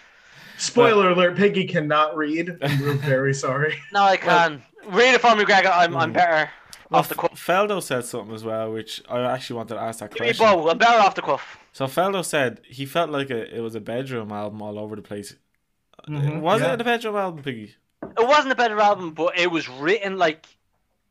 Spoiler 0.58 1.10
alert: 1.12 1.38
Piggy 1.38 1.66
cannot 1.66 2.16
read. 2.18 2.58
We're 2.62 2.94
very 2.94 3.34
sorry. 3.34 3.76
No, 3.94 4.02
I 4.04 4.18
can. 4.18 4.62
Read 4.90 5.14
it 5.16 5.22
for 5.22 5.36
me, 5.36 5.44
Greg. 5.46 5.66
I'm, 5.66 5.96
I'm 5.96 6.12
Mm. 6.12 6.14
better 6.14 6.50
Well, 6.90 7.00
off 7.00 7.10
the 7.10 7.16
cuff. 7.16 7.32
Feldo 7.36 7.82
said 7.84 8.06
something 8.06 8.34
as 8.34 8.44
well, 8.44 8.72
which 8.72 9.02
I 9.10 9.20
actually 9.22 9.58
wanted 9.58 9.76
to 9.76 9.82
ask 9.82 10.00
that 10.00 10.12
Give 10.14 10.22
me 10.22 10.28
question. 10.28 10.46
both. 10.46 10.72
I'm 10.72 10.78
better 10.78 11.00
off 11.02 11.16
the 11.16 11.22
cuff. 11.22 11.58
So 11.74 11.86
Feldo 11.86 12.24
said 12.26 12.62
he 12.66 12.86
felt 12.86 13.10
like 13.10 13.30
a, 13.30 13.56
it 13.56 13.60
was 13.62 13.76
a 13.76 13.82
bedroom 13.82 14.32
album 14.32 14.62
all 14.62 14.80
over 14.80 14.96
the 14.96 15.02
place. 15.02 15.36
Mhm, 16.08 16.42
was 16.42 16.62
yeah. 16.62 16.74
it 16.74 16.82
a 16.82 16.84
bedroom 16.84 17.16
album, 17.16 17.44
Piggy? 17.44 17.76
It 18.04 18.28
wasn't 18.28 18.52
a 18.52 18.56
bedroom 18.56 18.80
album, 18.80 19.12
but 19.12 19.38
it 19.38 19.52
was 19.52 19.68
written 19.70 20.18
like. 20.18 20.46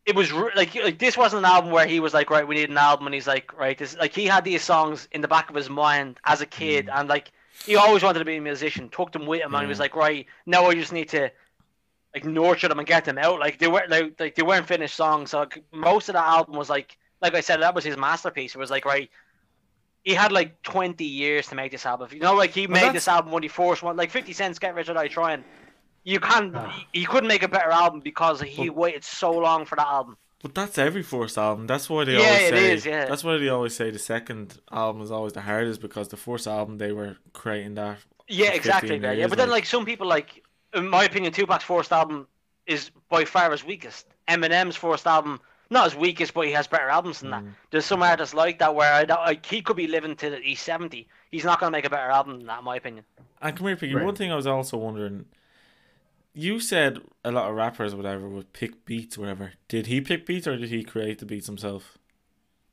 It 0.06 0.14
was 0.14 0.32
like 0.32 0.72
like 0.76 0.98
this 0.98 1.16
wasn't 1.16 1.44
an 1.44 1.50
album 1.50 1.72
where 1.72 1.84
he 1.86 1.98
was 1.98 2.14
like 2.14 2.30
right 2.30 2.46
we 2.46 2.54
need 2.54 2.70
an 2.70 2.78
album 2.78 3.08
and 3.08 3.14
he's 3.14 3.26
like 3.26 3.52
right 3.58 3.76
this 3.76 3.96
like 3.98 4.14
he 4.14 4.24
had 4.26 4.44
these 4.44 4.62
songs 4.62 5.08
in 5.10 5.20
the 5.20 5.26
back 5.26 5.50
of 5.50 5.56
his 5.56 5.68
mind 5.68 6.20
as 6.24 6.40
a 6.40 6.46
kid 6.46 6.88
and 6.94 7.08
like 7.08 7.32
he 7.64 7.76
always 7.76 8.02
wanted 8.02 8.18
to 8.20 8.24
be 8.24 8.36
a 8.36 8.40
musician 8.40 8.88
took 8.88 9.12
them 9.12 9.26
with 9.26 9.40
him 9.40 9.54
and 9.54 9.62
he 9.62 9.68
was 9.68 9.78
like 9.78 9.96
right 9.96 10.26
now 10.44 10.66
I 10.66 10.74
just 10.74 10.92
need 10.92 11.08
to 11.10 11.30
like 12.14 12.24
nurture 12.24 12.68
them 12.68 12.78
and 12.78 12.86
get 12.88 13.04
them 13.04 13.18
out 13.18 13.38
like 13.40 13.58
they 13.58 13.68
weren't 13.68 13.90
like, 13.90 14.18
like 14.18 14.34
they 14.34 14.42
weren't 14.42 14.66
finished 14.66 14.94
songs 14.96 15.30
so 15.30 15.40
like, 15.40 15.62
most 15.72 16.08
of 16.08 16.14
the 16.14 16.20
album 16.20 16.56
was 16.56 16.68
like 16.68 16.96
like 17.22 17.34
I 17.34 17.40
said 17.40 17.60
that 17.62 17.74
was 17.74 17.84
his 17.84 17.96
masterpiece 17.96 18.54
it 18.54 18.58
was 18.58 18.70
like 18.70 18.84
right 18.84 19.10
he 20.02 20.14
had 20.14 20.30
like 20.30 20.62
20 20.62 21.04
years 21.04 21.48
to 21.48 21.56
make 21.56 21.72
this 21.72 21.84
album. 21.84 22.08
You 22.12 22.20
know, 22.20 22.34
like 22.34 22.52
he 22.52 22.68
Well, 22.68 22.80
made 22.80 22.94
this 22.94 23.08
album 23.08 23.32
when 23.32 23.42
he 23.42 23.48
first 23.48 23.82
one, 23.82 23.96
like 23.96 24.12
50 24.12 24.32
Cent's 24.34 24.60
Get 24.60 24.76
Rich 24.76 24.88
or 24.88 24.94
Die 24.94 25.08
Trying. 25.08 25.42
You 26.04 26.20
can't, 26.20 26.54
Ah. 26.54 26.68
he, 26.92 27.00
he 27.00 27.06
couldn't 27.06 27.26
make 27.26 27.42
a 27.42 27.48
better 27.48 27.70
album 27.70 27.98
because 27.98 28.40
he 28.40 28.70
waited 28.70 29.02
so 29.02 29.32
long 29.32 29.64
for 29.64 29.74
that 29.74 29.88
album. 29.88 30.16
But 30.46 30.54
that's 30.54 30.78
every 30.78 31.02
first 31.02 31.36
album. 31.38 31.66
That's 31.66 31.90
why 31.90 32.04
they 32.04 32.12
Yeah, 32.12 32.18
always 32.18 32.42
it 32.42 32.50
say. 32.50 32.72
is, 32.74 32.86
yeah. 32.86 33.04
That's 33.06 33.24
why 33.24 33.36
they 33.36 33.48
always 33.48 33.74
say 33.74 33.90
the 33.90 33.98
second 33.98 34.58
album 34.70 35.02
is 35.02 35.10
always 35.10 35.32
the 35.32 35.40
hardest 35.40 35.80
because 35.80 36.06
the 36.08 36.16
first 36.16 36.46
album 36.46 36.78
they 36.78 36.92
were 36.92 37.16
creating 37.32 37.74
that. 37.74 37.98
Yeah, 38.28 38.52
exactly. 38.52 38.90
15 38.90 39.02
Yeah, 39.02 39.12
yeah. 39.12 39.26
But 39.26 39.38
then, 39.38 39.48
like- 39.48 39.62
like 39.62 39.66
some 39.66 39.84
people, 39.84 40.06
like 40.06 40.44
in 40.72 40.88
my 40.88 41.02
opinion, 41.04 41.32
Tupac's 41.32 41.64
first 41.64 41.90
album 41.92 42.28
is 42.66 42.90
by 43.08 43.24
far 43.24 43.50
his 43.50 43.64
weakest. 43.64 44.06
Eminem's 44.28 44.76
first 44.76 45.04
album, 45.06 45.40
not 45.70 45.84
his 45.90 45.96
weakest, 45.96 46.32
but 46.32 46.46
he 46.46 46.52
has 46.52 46.68
better 46.68 46.88
albums 46.88 47.18
than 47.20 47.30
that. 47.30 47.42
Mm. 47.42 47.50
There's 47.72 47.84
some 47.84 48.02
artists 48.04 48.32
like 48.34 48.60
that 48.60 48.72
where 48.76 48.92
I, 48.92 49.02
like 49.02 49.44
he 49.44 49.62
could 49.62 49.76
be 49.76 49.88
living 49.88 50.14
till 50.14 50.32
he's 50.40 50.60
70. 50.60 51.08
He's 51.32 51.44
not 51.44 51.58
gonna 51.58 51.72
make 51.72 51.84
a 51.86 51.90
better 51.90 52.10
album 52.10 52.38
than 52.38 52.46
that, 52.46 52.60
in 52.60 52.64
my 52.64 52.76
opinion. 52.76 53.04
And 53.42 53.56
come 53.56 53.66
here, 53.66 53.76
Piggy. 53.76 53.94
Right. 53.96 54.04
One 54.04 54.14
thing 54.14 54.30
I 54.30 54.36
was 54.36 54.46
also 54.46 54.76
wondering. 54.76 55.24
You 56.38 56.60
said 56.60 56.98
a 57.24 57.30
lot 57.32 57.48
of 57.48 57.56
rappers, 57.56 57.94
or 57.94 57.96
whatever, 57.96 58.28
would 58.28 58.52
pick 58.52 58.84
beats, 58.84 59.16
or 59.16 59.22
whatever. 59.22 59.52
Did 59.68 59.86
he 59.86 60.02
pick 60.02 60.26
beats, 60.26 60.46
or 60.46 60.56
did 60.58 60.68
he 60.68 60.84
create 60.84 61.18
the 61.18 61.24
beats 61.24 61.46
himself? 61.46 61.96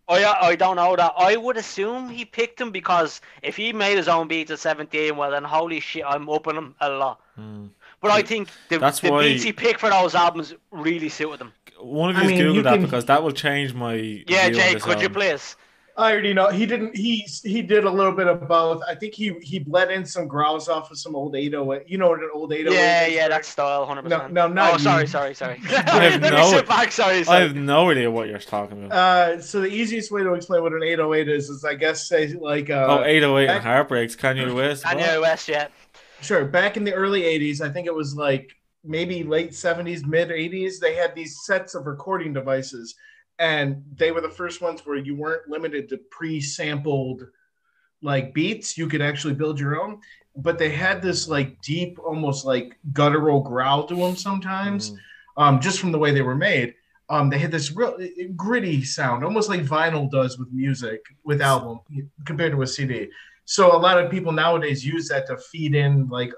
I 0.10 0.21
Oh, 0.26 0.34
I 0.47 0.56
don't 0.58 0.76
know 0.76 0.97
that. 0.97 1.13
I 1.17 1.38
would 1.38 1.56
assume 1.56 2.10
he 2.10 2.26
picked 2.26 2.58
them 2.60 2.71
because 2.71 3.21
if 3.41 3.56
he 3.56 3.71
made 3.71 3.95
his 3.95 4.10
own 4.10 4.28
beats 4.28 4.52
at 4.52 4.60
17, 4.60 5.15
well 5.15 5.32
then 5.32 5.45
holy 5.45 5.80
shit, 5.80 6.04
I'm 6.06 6.28
upping 6.30 6.56
him 6.58 6.76
a 6.82 6.89
lot. 6.89 7.21
Hmm. 7.36 7.67
But 8.02 8.12
I 8.12 8.21
think 8.21 8.49
the, 8.67 8.80
That's 8.80 8.99
the 8.99 9.10
why- 9.12 9.23
beats 9.30 9.43
he 9.43 9.54
picked 9.54 9.80
for 9.80 9.89
those 9.89 10.13
albums 10.13 10.54
really 10.71 11.08
suited 11.08 11.39
him. 11.39 11.54
One 11.80 12.10
of 12.10 12.17
I 12.17 12.23
you 12.23 12.28
mean, 12.28 12.38
Google 12.39 12.56
you 12.56 12.62
that 12.63 12.73
can- 12.73 12.82
because 12.84 13.06
that 13.06 13.23
will 13.23 13.32
change 13.32 13.73
my. 13.73 13.93
Yeah, 13.93 14.23
view 14.28 14.36
on 14.47 14.54
Jake, 14.54 14.73
this 14.73 14.84
could 14.84 15.02
you 15.02 15.10
please? 15.10 15.56
I 15.95 16.12
already 16.12 16.34
know 16.34 16.49
he 16.49 16.65
didn't. 16.65 16.95
He 16.97 17.27
he 17.43 17.62
did 17.62 17.84
a 17.84 17.89
little 17.89 18.13
bit 18.13 18.25
of 18.27 18.47
both. 18.47 18.82
I 18.89 18.95
think 18.95 19.13
he 19.13 19.34
he 19.41 19.60
bled 19.60 19.91
in 19.91 20.03
some 20.06 20.27
growls 20.27 20.67
off 20.67 20.89
of 20.89 20.97
some 20.97 21.15
old 21.15 21.36
808. 21.36 21.88
You 21.88 21.99
know 21.99 22.10
what 22.10 22.19
an 22.19 22.32
old 22.34 22.51
808 22.51 22.75
Yeah, 22.75 23.06
is, 23.06 23.13
yeah, 23.13 23.21
right? 23.21 23.29
that's 23.29 23.47
style, 23.47 23.86
100%. 23.86 24.06
No, 24.10 24.27
no, 24.27 24.47
not 24.47 24.73
Oh, 24.73 24.77
sorry, 24.77 25.01
you. 25.03 25.08
sorry, 25.08 25.36
sorry. 25.36 25.62
I 25.69 25.75
have 26.10 26.21
Let 26.21 26.34
no- 26.34 26.39
me 26.49 26.58
sit 26.58 26.67
back, 26.67 26.91
sorry, 26.91 27.23
I 27.27 27.41
have 27.41 27.56
no 27.56 27.91
idea 27.91 28.10
what 28.10 28.27
you're 28.27 28.39
talking 28.39 28.86
about. 28.86 28.97
Uh, 28.97 29.41
so 29.41 29.62
the 29.62 29.67
easiest 29.67 30.12
way 30.12 30.23
to 30.23 30.34
explain 30.34 30.63
what 30.63 30.73
an 30.73 30.82
808 30.82 31.29
is 31.29 31.49
is 31.49 31.63
I 31.63 31.75
guess 31.75 32.08
say 32.10 32.34
like 32.34 32.71
uh, 32.71 32.88
oh, 32.89 33.03
808 33.03 33.45
back- 33.47 33.56
and 33.58 33.63
Heartbreaks, 33.63 34.15
Kanye 34.15 34.51
West. 34.53 34.86
what? 34.86 34.97
Kanye 34.97 35.21
West, 35.21 35.47
yeah. 35.47 35.67
Sure. 36.21 36.43
Back 36.45 36.75
in 36.75 36.86
the 36.86 36.93
early 36.93 37.21
80s, 37.21 37.62
I 37.62 37.69
think 37.69 37.86
it 37.86 37.93
was 37.93 38.15
like 38.15 38.49
maybe 38.84 39.23
late 39.23 39.51
70s, 39.51 40.06
mid 40.08 40.29
80s, 40.29 40.79
they 40.79 40.95
had 40.95 41.13
these 41.13 41.41
sets 41.45 41.75
of 41.75 41.86
recording 41.86 42.34
devices. 42.34 42.95
And 43.39 43.84
they 43.96 44.12
were 44.12 44.22
the 44.22 44.30
first 44.30 44.62
ones 44.62 44.86
where 44.86 44.96
you 44.98 45.15
weren't 45.15 45.50
limited 45.50 45.89
to 45.89 45.98
pre 46.12 46.39
sampled 46.39 47.24
like 48.02 48.34
beats. 48.34 48.78
You 48.78 48.88
could 48.88 49.02
actually 49.02 49.34
build 49.34 49.60
your 49.60 49.82
own. 49.82 50.00
But 50.36 50.58
they 50.58 50.69
had 50.69 51.02
this 51.02 51.28
like 51.28 51.62
deep, 51.62 52.00
almost 52.00 52.46
like 52.46 52.78
guttural 52.91 53.41
growl 53.41 53.86
to 53.86 53.96
them 53.96 54.15
sometimes, 54.15 54.91
Mm. 54.91 54.98
um, 55.38 55.60
just 55.60 55.80
from 55.80 55.91
the 55.91 56.00
way 56.00 56.12
they 56.12 56.22
were 56.22 56.36
made. 56.36 56.74
Um, 57.10 57.30
they 57.30 57.38
had 57.38 57.52
this 57.52 57.72
real 57.72 57.98
gritty 58.36 58.84
sound, 58.84 59.24
almost 59.24 59.50
like 59.50 59.62
vinyl 59.62 60.10
does 60.10 60.39
with 60.39 60.52
music, 60.52 61.02
with 61.24 61.41
album 61.41 61.80
compared 62.26 62.54
to 62.54 62.62
a 62.62 62.67
CD. 62.67 63.10
So 63.46 63.76
a 63.76 63.78
lot 63.78 64.00
of 64.00 64.10
people 64.10 64.32
nowadays 64.32 64.86
use 64.86 65.10
that 65.10 65.28
to 65.28 65.38
feed 65.38 65.76
in 65.76 66.08
like 66.08 66.34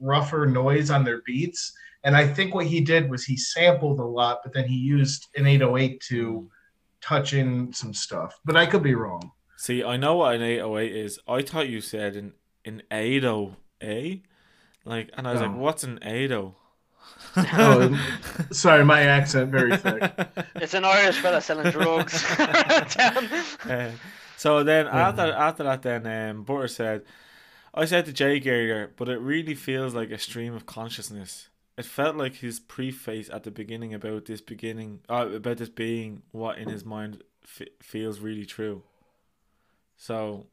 rougher 0.00 0.46
noise 0.46 0.90
on 0.90 1.04
their 1.04 1.22
beats. 1.22 1.72
And 2.04 2.16
I 2.16 2.26
think 2.26 2.54
what 2.54 2.66
he 2.66 2.80
did 2.80 3.10
was 3.10 3.24
he 3.24 3.36
sampled 3.36 4.00
a 4.00 4.04
lot, 4.04 4.40
but 4.42 4.52
then 4.54 4.66
he 4.66 4.74
used 4.76 5.28
an 5.36 5.46
808 5.46 6.00
to 6.08 6.50
touch 7.02 7.34
in 7.34 7.72
some 7.72 7.92
stuff. 7.92 8.38
But 8.44 8.56
I 8.56 8.66
could 8.66 8.82
be 8.82 8.94
wrong. 8.94 9.32
See, 9.56 9.84
I 9.84 9.96
know 9.98 10.16
what 10.16 10.34
an 10.36 10.42
808 10.42 10.96
is. 10.96 11.18
I 11.28 11.42
thought 11.42 11.68
you 11.68 11.80
said 11.82 12.16
an 12.16 12.32
an 12.64 12.82
80A, 12.90 14.22
like, 14.84 15.10
and 15.16 15.26
I 15.28 15.32
was 15.32 15.40
like, 15.42 15.56
what's 15.56 15.84
an 15.84 15.98
80? 16.02 16.52
Oh, 17.36 17.98
Sorry, 18.50 18.84
my 18.84 19.02
accent 19.02 19.50
very 19.50 19.76
thick. 19.76 20.02
It's 20.56 20.74
an 20.74 20.84
Irish 20.84 21.18
fella 21.18 21.40
selling 21.40 21.70
drugs. 21.70 22.24
Damn. 22.36 23.28
Uh, 23.68 23.90
so 24.38 24.64
then 24.64 24.86
Mm-hmm. 24.86 24.96
after 24.96 25.32
after 25.32 25.64
that, 25.64 25.82
then 25.82 26.06
um, 26.06 26.44
Butter 26.44 26.68
said, 26.68 27.02
I 27.74 27.84
said 27.84 28.06
to 28.06 28.12
Jake 28.12 28.46
earlier, 28.46 28.90
but 28.96 29.08
it 29.10 29.18
really 29.18 29.54
feels 29.54 29.94
like 29.94 30.10
a 30.10 30.18
stream 30.18 30.54
of 30.54 30.64
consciousness. 30.66 31.49
It 31.80 31.86
felt 31.86 32.14
like 32.16 32.34
his 32.36 32.60
preface 32.60 33.30
at 33.30 33.42
the 33.44 33.50
beginning 33.50 33.94
about 33.94 34.26
this 34.26 34.40
beginning, 34.42 35.00
uh, 35.08 35.28
about 35.34 35.56
this 35.56 35.70
being 35.70 36.22
what 36.30 36.58
in 36.58 36.68
his 36.68 36.84
mind 36.84 37.22
f- 37.42 37.68
feels 37.80 38.20
really 38.20 38.44
true. 38.44 38.82
So, 39.96 40.46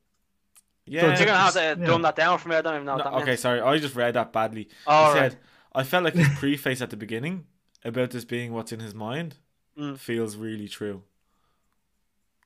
yeah. 0.85 1.11
it's 1.11 1.19
You're 1.19 1.27
gonna 1.27 1.39
have 1.39 1.53
to 1.53 1.59
Yeah. 1.59 1.75
dumb 1.85 2.01
that 2.03 2.15
down 2.15 2.37
for 2.39 2.47
me. 2.49 2.55
I 2.55 2.61
don't 2.61 2.75
even 2.75 2.85
know. 2.85 2.95
No, 2.97 3.03
that 3.03 3.13
okay, 3.13 3.25
means. 3.31 3.39
sorry, 3.41 3.59
I 3.59 3.77
just 3.77 3.95
read 3.95 4.13
that 4.15 4.31
badly. 4.31 4.69
All 4.85 5.13
he 5.13 5.19
right. 5.19 5.31
said, 5.33 5.39
I 5.75 5.83
felt 5.83 6.05
like 6.05 6.13
his 6.15 6.29
preface 6.39 6.81
at 6.81 6.89
the 6.91 6.97
beginning 6.97 7.45
about 7.83 8.11
this 8.11 8.23
being 8.25 8.53
what's 8.53 8.71
in 8.71 8.79
his 8.79 8.95
mind 8.95 9.35
Mm. 9.77 9.97
feels 9.99 10.37
really 10.37 10.67
true. 10.69 11.03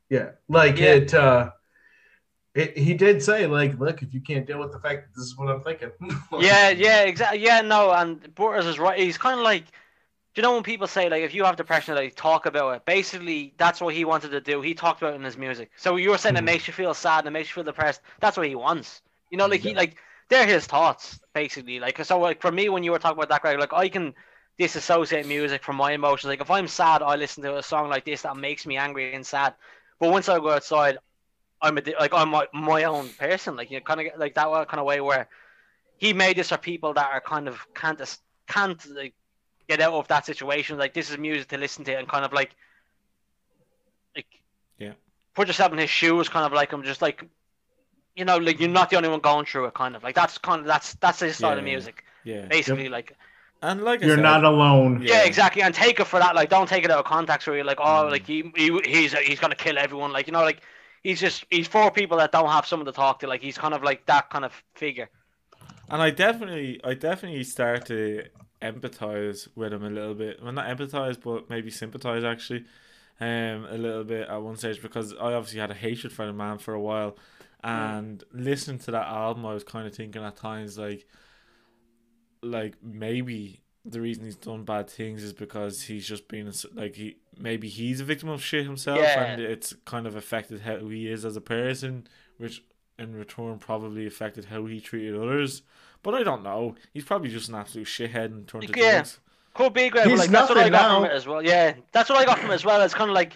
Yeah. 0.10 0.32
Like 0.50 0.78
Yeah. 0.80 0.96
it 0.96 1.14
uh 1.14 1.52
it, 2.56 2.78
he 2.78 2.94
did 2.94 3.22
say, 3.24 3.48
like, 3.48 3.80
look, 3.80 4.02
if 4.02 4.14
you 4.14 4.22
can't 4.22 4.46
deal 4.46 4.60
with 4.60 4.72
the 4.72 4.80
fact 4.80 5.08
that 5.08 5.16
this 5.20 5.26
is 5.26 5.38
what 5.38 5.50
I'm 5.50 5.62
thinking. 5.62 5.92
Yeah, 6.34 6.70
yeah, 6.70 7.02
exactly. 7.04 7.40
Yeah, 7.44 7.62
no, 7.62 7.92
and 7.92 8.34
Butters 8.36 8.66
is 8.66 8.80
right. 8.80 8.98
He's 9.00 9.18
kind 9.18 9.38
of 9.40 9.44
like, 9.44 9.66
do 9.66 10.42
you 10.42 10.44
know 10.44 10.54
when 10.54 10.64
people 10.64 10.88
say 10.88 11.10
like, 11.10 11.24
if 11.24 11.34
you 11.34 11.44
have 11.46 11.58
depression, 11.58 11.96
like 11.96 12.16
talk 12.16 12.46
about 12.46 12.76
it. 12.78 12.86
Basically, 12.86 13.54
that's 13.58 13.82
what 13.82 13.94
he 13.96 14.06
wanted 14.06 14.32
to 14.32 14.42
do. 14.42 14.62
He 14.62 14.74
talked 14.76 15.02
about 15.02 15.14
it 15.14 15.18
in 15.18 15.24
his 15.24 15.38
music. 15.38 15.72
So 15.78 15.98
you 15.98 16.12
were 16.12 16.18
saying 16.18 16.38
it 16.38 16.42
Mhm. 16.42 16.46
makes 16.46 16.68
you 16.68 16.74
feel 16.74 16.94
sad, 16.94 17.20
and 17.20 17.30
it 17.30 17.32
makes 17.32 17.50
you 17.50 17.56
feel 17.56 17.64
depressed. 17.66 18.02
That's 18.22 18.38
what 18.38 18.48
he 18.48 18.56
wants. 18.56 19.02
You 19.30 19.38
know, 19.38 19.48
like 19.48 19.62
he 19.62 19.76
like 19.76 19.98
they're 20.30 20.48
his 20.48 20.66
thoughts 20.68 21.20
basically. 21.34 21.80
Like 21.80 22.04
so, 22.06 22.20
like 22.20 22.42
for 22.42 22.52
me, 22.52 22.70
when 22.70 22.84
you 22.84 22.92
were 22.92 23.00
talking 23.00 23.18
about 23.20 23.30
that, 23.30 23.42
Greg, 23.42 23.60
like 23.60 23.74
I 23.74 23.90
can 23.90 24.14
disassociate 24.58 25.28
music 25.28 25.64
from 25.64 25.78
my 25.78 25.94
emotions. 25.94 26.30
Like 26.30 26.42
if 26.42 26.52
I'm 26.52 26.68
sad, 26.68 27.02
I 27.04 27.16
listen 27.18 27.44
to 27.44 27.58
a 27.58 27.64
song 27.64 27.90
like 27.90 28.06
this 28.06 28.24
that 28.24 28.38
makes 28.38 28.66
me 28.66 28.78
angry 28.78 29.14
and 29.14 29.26
sad. 29.26 29.56
But 30.00 30.12
once 30.12 30.30
I 30.30 30.40
go 30.40 30.52
outside, 30.52 30.98
I'm 31.62 31.78
a, 31.78 31.82
di- 31.82 31.96
like 32.00 32.14
I'm 32.14 32.30
my, 32.30 32.48
my 32.54 32.84
own 32.86 33.10
person. 33.10 33.56
Like 33.56 33.70
you 33.72 33.78
know, 33.78 33.84
kind 33.84 34.00
of 34.02 34.08
like 34.18 34.36
that 34.36 34.48
kind 34.68 34.80
of 34.80 34.86
way 34.86 35.02
where 35.02 35.28
he 35.98 36.14
made 36.14 36.38
this 36.38 36.50
for 36.50 36.58
people 36.58 36.94
that 36.94 37.10
are 37.12 37.22
kind 37.22 37.48
of 37.48 37.60
can't 37.76 38.00
es- 38.02 38.20
can't 38.48 38.84
like 38.96 39.14
get 39.70 39.80
out 39.82 39.94
of 39.94 40.08
that 40.10 40.26
situation. 40.26 40.78
Like 40.78 40.94
this 40.94 41.10
is 41.12 41.18
music 41.18 41.48
to 41.50 41.58
listen 41.58 41.84
to 41.86 41.94
and 41.98 42.08
kind 42.08 42.26
of 42.26 42.34
like 42.34 42.56
like 44.16 44.28
Yeah. 44.78 44.94
put 45.36 45.48
yourself 45.48 45.72
in 45.72 45.78
his 45.78 45.90
shoes. 45.90 46.30
Kind 46.30 46.46
of 46.46 46.54
like 46.54 46.74
I'm 46.74 46.84
just 46.84 47.02
like 47.02 47.24
you 48.16 48.26
know 48.26 48.38
like 48.38 48.60
you're 48.60 48.70
not 48.70 48.90
the 48.90 48.98
only 48.98 49.10
one 49.10 49.20
going 49.20 49.46
through 49.46 49.66
it. 49.66 49.74
Kind 49.74 49.96
of 49.96 50.04
like 50.04 50.16
that's 50.16 50.38
kind 50.38 50.62
of 50.62 50.68
that's 50.68 50.96
that's 50.96 51.20
his 51.20 51.38
style 51.38 51.52
of 51.54 51.60
Yeah, 51.60 51.64
yeah. 51.66 51.72
music. 51.74 52.04
Yeah. 52.24 52.46
Basically, 52.46 52.90
like 52.90 53.16
And 53.64 53.84
like 53.84 54.02
You're 54.02 54.16
said, 54.18 54.24
not 54.24 54.44
alone. 54.44 55.02
yeah. 55.04 55.14
Yeah. 55.22 55.24
exactly. 55.26 55.62
And 55.62 55.74
take 55.74 56.00
it 56.00 56.06
for 56.06 56.20
that. 56.20 56.34
Like, 56.36 56.50
don't 56.50 56.68
take 56.68 56.84
it 56.84 56.92
out 56.92 57.00
of 57.00 57.06
context 57.06 57.48
where 57.48 57.56
you're 57.56 57.66
like, 57.66 57.80
oh, 57.80 58.06
Mm. 58.06 58.12
like 58.12 58.26
he, 58.26 58.52
he 58.56 58.80
he's 58.86 59.14
he's 59.14 59.40
gonna 59.40 59.56
kill 59.56 59.78
everyone. 59.78 60.12
Like, 60.12 60.26
you 60.28 60.34
know, 60.34 60.42
like 60.42 60.62
he's 61.04 61.20
just 61.20 61.46
he's 61.50 61.68
for 61.68 61.92
people 61.92 62.18
that 62.18 62.32
don't 62.32 62.50
have 62.50 62.66
someone 62.66 62.86
to 62.86 62.92
talk 62.92 63.20
to. 63.20 63.28
Like, 63.28 63.42
he's 63.42 63.58
kind 63.58 63.74
of 63.74 63.84
like 63.84 64.06
that 64.06 64.30
kind 64.30 64.46
of 64.46 64.54
figure. 64.76 65.10
And 65.90 66.02
I 66.02 66.10
definitely, 66.10 66.80
I 66.84 66.94
definitely 66.94 67.44
start 67.44 67.86
to 67.88 68.24
empathize 68.62 69.48
with 69.56 69.74
him 69.74 69.84
a 69.84 69.90
little 69.90 70.14
bit. 70.14 70.42
Well, 70.42 70.52
not 70.52 70.68
empathize, 70.68 71.20
but 71.22 71.50
maybe 71.50 71.70
sympathize 71.70 72.24
actually, 72.24 72.66
um, 73.20 73.68
a 73.70 73.78
little 73.78 74.04
bit 74.04 74.30
at 74.30 74.42
one 74.42 74.56
stage 74.56 74.82
because 74.82 75.14
I 75.14 75.34
obviously 75.34 75.60
had 75.60 75.72
a 75.72 75.76
hatred 75.76 76.14
for 76.14 76.26
the 76.26 76.34
man 76.34 76.60
for 76.60 76.74
a 76.74 76.82
while, 76.82 77.18
and 77.64 78.24
listening 78.32 78.80
to 78.80 78.92
that 78.92 79.08
album, 79.08 79.46
I 79.46 79.54
was 79.54 79.64
kind 79.64 79.86
of 79.86 79.94
thinking 79.94 80.24
at 80.24 80.38
times 80.38 80.78
like, 80.78 81.06
like 82.42 82.76
maybe 82.82 83.62
the 83.84 84.00
reason 84.02 84.26
he's 84.26 84.36
done 84.36 84.64
bad 84.64 84.90
things 84.90 85.24
is 85.24 85.34
because 85.34 85.82
he's 85.84 86.08
just 86.08 86.28
been 86.28 86.52
like 86.74 86.96
he 86.96 87.18
maybe 87.38 87.68
he's 87.68 88.00
a 88.00 88.04
victim 88.04 88.30
of 88.30 88.44
shit 88.44 88.66
himself, 88.66 89.00
Yeah. 89.00 89.24
and 89.24 89.42
it's 89.42 89.74
kind 89.86 90.06
of 90.06 90.16
affected 90.16 90.62
how 90.62 90.78
he 90.88 91.08
is 91.08 91.26
as 91.26 91.36
a 91.36 91.42
person, 91.42 92.08
which 92.38 92.64
in 93.00 93.16
return 93.16 93.58
probably 93.58 94.06
affected 94.06 94.46
how 94.46 94.66
he 94.68 94.80
treated 94.80 95.16
others. 95.16 95.64
But 96.04 96.14
I 96.16 96.24
don't 96.24 96.44
know. 96.44 96.76
He's 96.94 97.06
probably 97.06 97.30
just 97.30 97.50
an 97.50 97.56
absolute 97.56 97.88
shithead 97.88 98.26
and 98.26 98.48
turned 98.48 98.68
to 98.68 98.80
Yeah. 98.80 98.92
drugs. 98.94 99.20
Could 99.54 99.74
be 99.74 99.90
great. 99.90 100.04
But 100.06 100.12
He's 100.12 100.20
like 100.20 100.30
that's 100.30 100.50
what 100.50 100.58
I 100.58 100.70
nothing 100.70 100.72
got 100.74 100.96
from 101.02 101.06
it 101.06 101.12
as 101.12 101.28
well. 101.28 101.44
Yeah, 101.44 101.74
that's 101.92 102.10
what 102.10 102.18
I 102.20 102.26
got 102.26 102.40
from 102.40 102.52
it 102.52 102.56
as 102.56 102.64
well. 102.66 102.82
It's 102.82 102.94
kind 102.94 103.10
of 103.10 103.16
like 103.16 103.36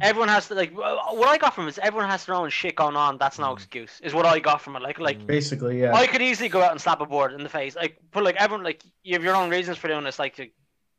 everyone 0.00 0.28
has 0.28 0.48
to 0.48 0.54
like 0.54 0.72
what 0.76 1.28
I 1.28 1.38
got 1.38 1.54
from 1.54 1.66
it 1.66 1.70
is 1.70 1.78
everyone 1.78 2.08
has 2.10 2.24
their 2.26 2.34
own 2.34 2.50
shit 2.50 2.76
going 2.76 2.96
on. 2.96 3.18
That's 3.18 3.38
no 3.38 3.46
Mm. 3.50 3.56
excuse. 3.56 4.00
Is 4.02 4.12
what 4.14 4.26
I 4.26 4.38
got 4.38 4.60
from 4.60 4.76
it. 4.76 4.82
Like 4.82 4.98
like. 4.98 5.18
Mm. 5.20 5.26
Basically, 5.26 5.80
yeah. 5.82 5.94
I 5.94 6.06
could 6.06 6.22
easily 6.22 6.48
go 6.48 6.62
out 6.62 6.72
and 6.72 6.80
slap 6.80 7.00
a 7.00 7.06
board 7.06 7.32
in 7.32 7.42
the 7.42 7.48
face, 7.48 7.74
like, 7.76 7.98
but 8.12 8.22
like 8.24 8.36
everyone, 8.36 8.64
like, 8.64 8.82
you 9.02 9.14
have 9.14 9.24
your 9.24 9.34
own 9.36 9.50
reasons 9.50 9.78
for 9.78 9.88
doing 9.88 10.04
this, 10.04 10.18
like, 10.18 10.36
to 10.36 10.48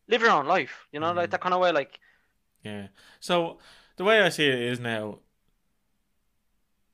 live 0.07 0.21
your 0.21 0.31
own 0.31 0.45
life, 0.47 0.87
you 0.91 0.99
know, 0.99 1.11
like 1.13 1.29
Mm. 1.29 1.31
that 1.31 1.41
kind 1.41 1.53
of 1.53 1.59
way, 1.61 1.71
like, 1.71 1.99
Yeah. 2.63 2.87
So 3.19 3.59
the 3.97 4.03
way 4.03 4.21
I 4.21 4.29
see 4.29 4.47
it 4.47 4.59
is 4.59 4.79
now, 4.79 5.19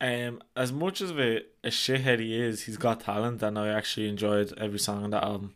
um, 0.02 0.42
as 0.56 0.72
much 0.72 1.00
as 1.02 1.12
of 1.12 1.20
a, 1.20 1.38
a 1.64 1.70
shithead 1.70 2.20
he 2.20 2.40
is, 2.40 2.64
he's 2.64 2.78
got 2.78 3.00
talent, 3.02 3.42
and 3.42 3.58
I 3.58 3.70
actually 3.70 4.10
enjoyed 4.10 4.54
every 4.58 4.80
song 4.80 5.04
on 5.04 5.10
that 5.12 5.24
album. 5.24 5.56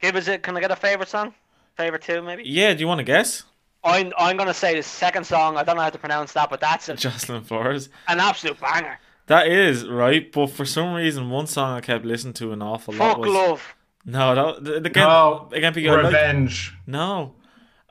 give 0.00 0.16
us 0.16 0.28
it. 0.28 0.42
Can 0.42 0.56
I 0.56 0.60
get 0.60 0.70
a 0.70 0.76
favorite 0.76 1.08
song? 1.08 1.34
Favorite 1.76 2.02
two, 2.02 2.20
maybe. 2.22 2.42
Yeah. 2.44 2.74
Do 2.74 2.80
you 2.80 2.88
want 2.88 2.98
to 2.98 3.04
guess? 3.04 3.44
I'm 3.84 4.12
I'm 4.18 4.36
gonna 4.36 4.52
say 4.54 4.74
the 4.74 4.82
second 4.82 5.24
song. 5.24 5.56
I 5.56 5.62
don't 5.62 5.76
know 5.76 5.82
how 5.82 5.90
to 5.90 5.98
pronounce 5.98 6.32
that, 6.32 6.50
but 6.50 6.60
that's 6.60 6.88
a, 6.88 6.94
Jocelyn 6.94 7.44
Flores. 7.44 7.88
an 8.08 8.20
absolute 8.20 8.60
banger. 8.60 8.98
That 9.26 9.46
is 9.46 9.86
right, 9.86 10.30
but 10.32 10.48
for 10.48 10.64
some 10.64 10.94
reason, 10.94 11.30
one 11.30 11.46
song 11.46 11.76
I 11.76 11.80
kept 11.80 12.04
listening 12.04 12.34
to 12.34 12.52
an 12.52 12.62
awful 12.62 12.94
lot 12.94 13.10
Fuck 13.14 13.18
was 13.18 13.30
love. 13.30 13.74
no. 14.04 14.34
That 14.34 14.64
th- 14.64 14.76
again, 14.86 15.06
No, 15.06 15.48
again, 15.52 15.72
because 15.74 15.90
I 15.90 15.96
like, 15.96 16.04
Revenge. 16.06 16.74
no. 16.86 17.34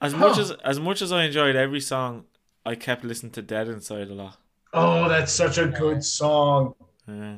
As 0.01 0.13
much 0.13 0.37
as 0.37 0.51
as 0.63 0.79
much 0.79 1.01
as 1.01 1.11
I 1.11 1.23
enjoyed 1.23 1.55
every 1.55 1.79
song, 1.79 2.25
I 2.65 2.75
kept 2.75 3.03
listening 3.03 3.31
to 3.33 3.41
Dead 3.41 3.67
Inside 3.67 4.09
a 4.09 4.13
lot. 4.13 4.37
Oh, 4.73 5.07
that's 5.09 5.31
such 5.31 5.57
a 5.57 5.67
good 5.67 6.03
song. 6.03 6.75
Yeah. 7.07 7.37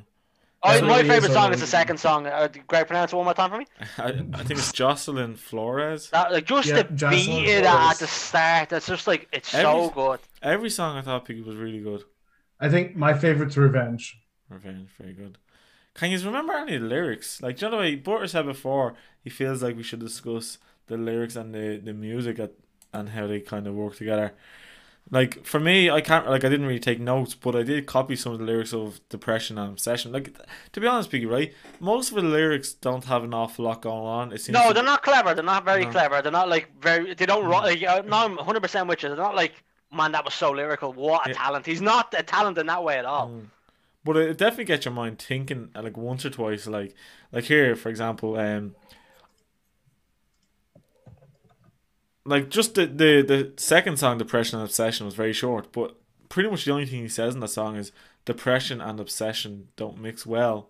Oh, 0.62 0.82
my 0.82 0.98
really 0.98 1.08
favorite 1.10 1.32
a 1.32 1.34
song 1.34 1.54
is 1.54 1.62
the 1.62 1.68
second 1.68 1.98
song. 2.00 2.28
Uh, 2.28 2.50
Greg, 2.68 2.88
pronounce 2.88 3.14
it 3.14 3.16
one 3.16 3.24
more 3.26 3.34
time 3.34 3.50
for 3.50 3.58
me. 3.60 3.66
I, 3.98 4.08
I 4.40 4.44
think 4.44 4.60
it's 4.60 4.74
Jocelyn 4.74 5.36
Flores. 5.36 6.10
That, 6.10 6.32
like 6.34 6.46
just 6.46 6.68
Yeah, 6.68 6.84
the 6.84 6.94
Jocelyn 6.96 7.26
beat 7.44 7.50
it 7.50 7.64
Flores. 7.66 7.92
at 7.92 8.00
the 8.00 8.08
start. 8.08 8.70
That's 8.70 8.86
just 8.88 9.08
like 9.08 9.30
it's 9.32 9.54
Every- 9.54 9.64
so 9.72 9.90
good. 9.90 10.20
Every 10.42 10.70
song 10.70 10.98
I 10.98 11.02
thought 11.02 11.26
Piggy 11.26 11.42
was 11.42 11.56
really 11.56 11.80
good. 11.80 12.04
I 12.60 12.68
think 12.68 12.96
my 12.96 13.14
favorite's 13.14 13.56
Revenge. 13.56 14.20
Revenge, 14.50 14.90
very 15.00 15.14
good. 15.14 15.38
Can 15.94 16.12
you 16.12 16.20
remember 16.20 16.54
any 16.54 16.76
of 16.76 16.82
the 16.82 16.88
lyrics? 16.88 17.42
Like, 17.42 17.58
do 17.58 17.66
you 17.66 17.72
know 17.72 17.78
the 17.78 17.82
way 17.82 17.96
Porter 17.96 18.28
said 18.28 18.46
before, 18.46 18.96
he 19.24 19.30
feels 19.30 19.64
like 19.64 19.78
we 19.78 19.84
should 19.84 20.00
discuss 20.00 20.58
the 20.88 20.98
lyrics 20.98 21.36
and 21.36 21.54
the, 21.54 21.80
the 21.82 21.94
music 21.94 22.40
at, 22.40 22.52
and 22.94 23.10
how 23.10 23.28
they 23.28 23.40
kind 23.40 23.66
of 23.68 23.76
work 23.76 23.96
together. 23.96 24.34
Like, 25.12 25.44
for 25.44 25.60
me, 25.60 25.90
I 25.90 26.02
can't, 26.02 26.30
like, 26.30 26.44
I 26.44 26.50
didn't 26.50 26.68
really 26.68 26.80
take 26.80 27.00
notes, 27.00 27.34
but 27.34 27.56
I 27.56 27.64
did 27.64 27.88
copy 27.88 28.16
some 28.16 28.32
of 28.34 28.38
the 28.40 28.46
lyrics 28.46 28.74
of 28.74 29.00
Depression 29.10 29.58
and 29.58 29.72
Obsession. 29.72 30.12
Like, 30.12 30.36
to 30.74 30.80
be 30.80 30.86
honest, 30.86 31.10
Piggy, 31.10 31.26
right? 31.26 31.52
Most 31.80 32.10
of 32.12 32.16
the 32.16 32.22
lyrics 32.22 32.74
don't 32.74 33.04
have 33.06 33.24
an 33.24 33.34
awful 33.34 33.66
lot 33.66 33.82
going 33.82 34.06
on. 34.06 34.32
It 34.34 34.42
seems 34.42 34.54
No, 34.54 34.68
to- 34.68 34.74
they're 34.76 34.84
not 34.84 35.02
clever. 35.02 35.34
They're 35.34 35.44
not 35.44 35.66
very 35.66 35.86
No. 35.86 35.92
clever. 35.92 36.22
They're 36.22 36.32
not 36.32 36.48
like 36.48 36.70
very. 36.80 37.16
They 37.16 37.26
don't. 37.26 37.46
ro- 37.46 37.62
Like, 37.62 37.82
uh, 37.82 38.04
no, 38.06 38.18
I'm 38.18 38.36
100 38.36 38.62
percent 38.62 38.88
with 38.88 39.02
you. 39.02 39.10
They're 39.10 39.18
not 39.18 39.36
like 39.36 39.54
man 39.92 40.12
that 40.12 40.24
was 40.24 40.36
so 40.36 40.52
lyrical. 40.52 40.94
What 40.94 41.26
a 41.26 41.30
Yeah. 41.32 41.36
talent. 41.38 41.66
He's 41.66 41.82
not 41.82 42.14
a 42.16 42.22
talent 42.22 42.60
in 42.60 42.68
that 42.68 42.84
way 42.84 43.00
at 43.00 43.06
all. 43.06 43.30
Mm. 43.30 43.46
But 44.06 44.16
it 44.18 44.38
definitely 44.38 44.66
gets 44.66 44.86
your 44.86 44.94
mind 44.94 45.20
thinking 45.20 45.70
uh, 45.76 45.82
like 45.82 45.98
once 45.98 46.24
or 46.26 46.30
twice. 46.30 46.68
Like 46.68 46.94
like 47.32 47.46
here, 47.46 47.76
for 47.76 47.90
example, 47.90 48.38
um, 48.38 48.76
like 52.26 52.50
just 52.50 52.76
the 52.76 52.86
the 52.86 53.22
the 53.22 53.54
second 53.58 53.98
song, 53.98 54.18
"Depression 54.18 54.60
and 54.60 54.68
Obsession," 54.68 55.06
was 55.06 55.16
very 55.16 55.34
short, 55.34 55.72
but 55.72 55.96
pretty 56.30 56.50
much 56.50 56.66
the 56.66 56.72
only 56.72 56.86
thing 56.86 57.02
he 57.02 57.10
says 57.10 57.34
in 57.34 57.42
that 57.42 57.48
song 57.50 57.76
is 57.76 57.92
depression 58.26 58.80
and 58.80 59.00
obsession 59.00 59.70
don't 59.76 60.00
mix 60.00 60.26
well, 60.26 60.70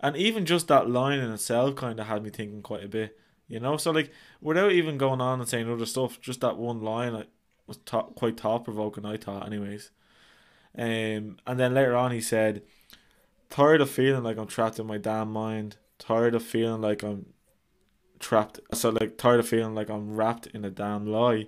and 0.00 0.16
even 0.16 0.44
just 0.44 0.68
that 0.68 0.90
line 0.90 1.20
in 1.20 1.30
itself 1.30 1.76
kind 1.76 2.00
of 2.00 2.06
had 2.06 2.22
me 2.22 2.30
thinking 2.30 2.62
quite 2.62 2.84
a 2.84 2.88
bit. 2.88 3.18
You 3.48 3.60
know, 3.60 3.76
so 3.76 3.92
like 3.92 4.10
without 4.40 4.72
even 4.72 4.98
going 4.98 5.20
on 5.20 5.40
and 5.40 5.48
saying 5.48 5.70
other 5.70 5.86
stuff, 5.86 6.20
just 6.20 6.40
that 6.40 6.56
one 6.56 6.82
line 6.82 7.14
like, 7.14 7.28
was 7.66 7.78
top, 7.78 8.16
quite 8.16 8.38
thought 8.40 8.64
provoking. 8.64 9.06
I 9.06 9.16
thought, 9.16 9.46
anyways. 9.46 9.90
Um, 10.76 11.38
and 11.46 11.58
then 11.58 11.72
later 11.72 11.96
on, 11.96 12.10
he 12.10 12.20
said, 12.20 12.62
"Tired 13.48 13.80
of 13.80 13.90
feeling 13.90 14.24
like 14.24 14.36
I'm 14.36 14.48
trapped 14.48 14.78
in 14.78 14.86
my 14.86 14.98
damn 14.98 15.30
mind. 15.30 15.76
Tired 15.98 16.34
of 16.34 16.42
feeling 16.42 16.82
like 16.82 17.02
I'm 17.02 17.26
trapped. 18.18 18.60
So 18.74 18.90
like 18.90 19.16
tired 19.18 19.40
of 19.40 19.48
feeling 19.48 19.74
like 19.74 19.88
I'm 19.90 20.14
wrapped 20.16 20.46
in 20.48 20.64
a 20.64 20.70
damn 20.70 21.06
lie." 21.06 21.46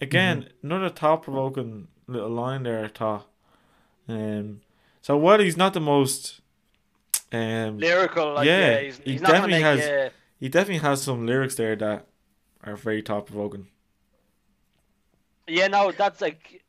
Again, 0.00 0.50
another 0.62 0.90
thought 0.90 1.22
provoking 1.22 1.88
little 2.06 2.30
line 2.30 2.62
there. 2.64 2.84
I 2.84 2.88
thought. 2.88 3.26
Um, 4.08 4.60
so 5.02 5.16
while 5.16 5.38
he's 5.40 5.56
not 5.56 5.72
the 5.74 5.80
most, 5.80 6.40
um, 7.32 7.78
Lyrical, 7.78 8.34
like 8.34 8.46
Yeah, 8.46 8.70
yeah, 8.70 8.80
he's, 8.80 8.98
he 8.98 9.12
he's 9.12 9.22
not 9.22 9.32
definitely 9.32 9.52
make. 9.54 9.62
has- 9.64 9.80
yeah. 9.80 10.08
he 10.38 10.48
definitely 10.48 10.88
has 10.88 11.02
some 11.02 11.26
lyrics 11.26 11.54
there 11.56 11.76
that 11.76 12.06
are 12.62 12.76
very 12.76 13.02
thought 13.02 13.26
provoking. 13.26 13.68
Yeah, 15.46 15.68
no, 15.68 15.92
that's 15.92 16.20
like 16.20 16.62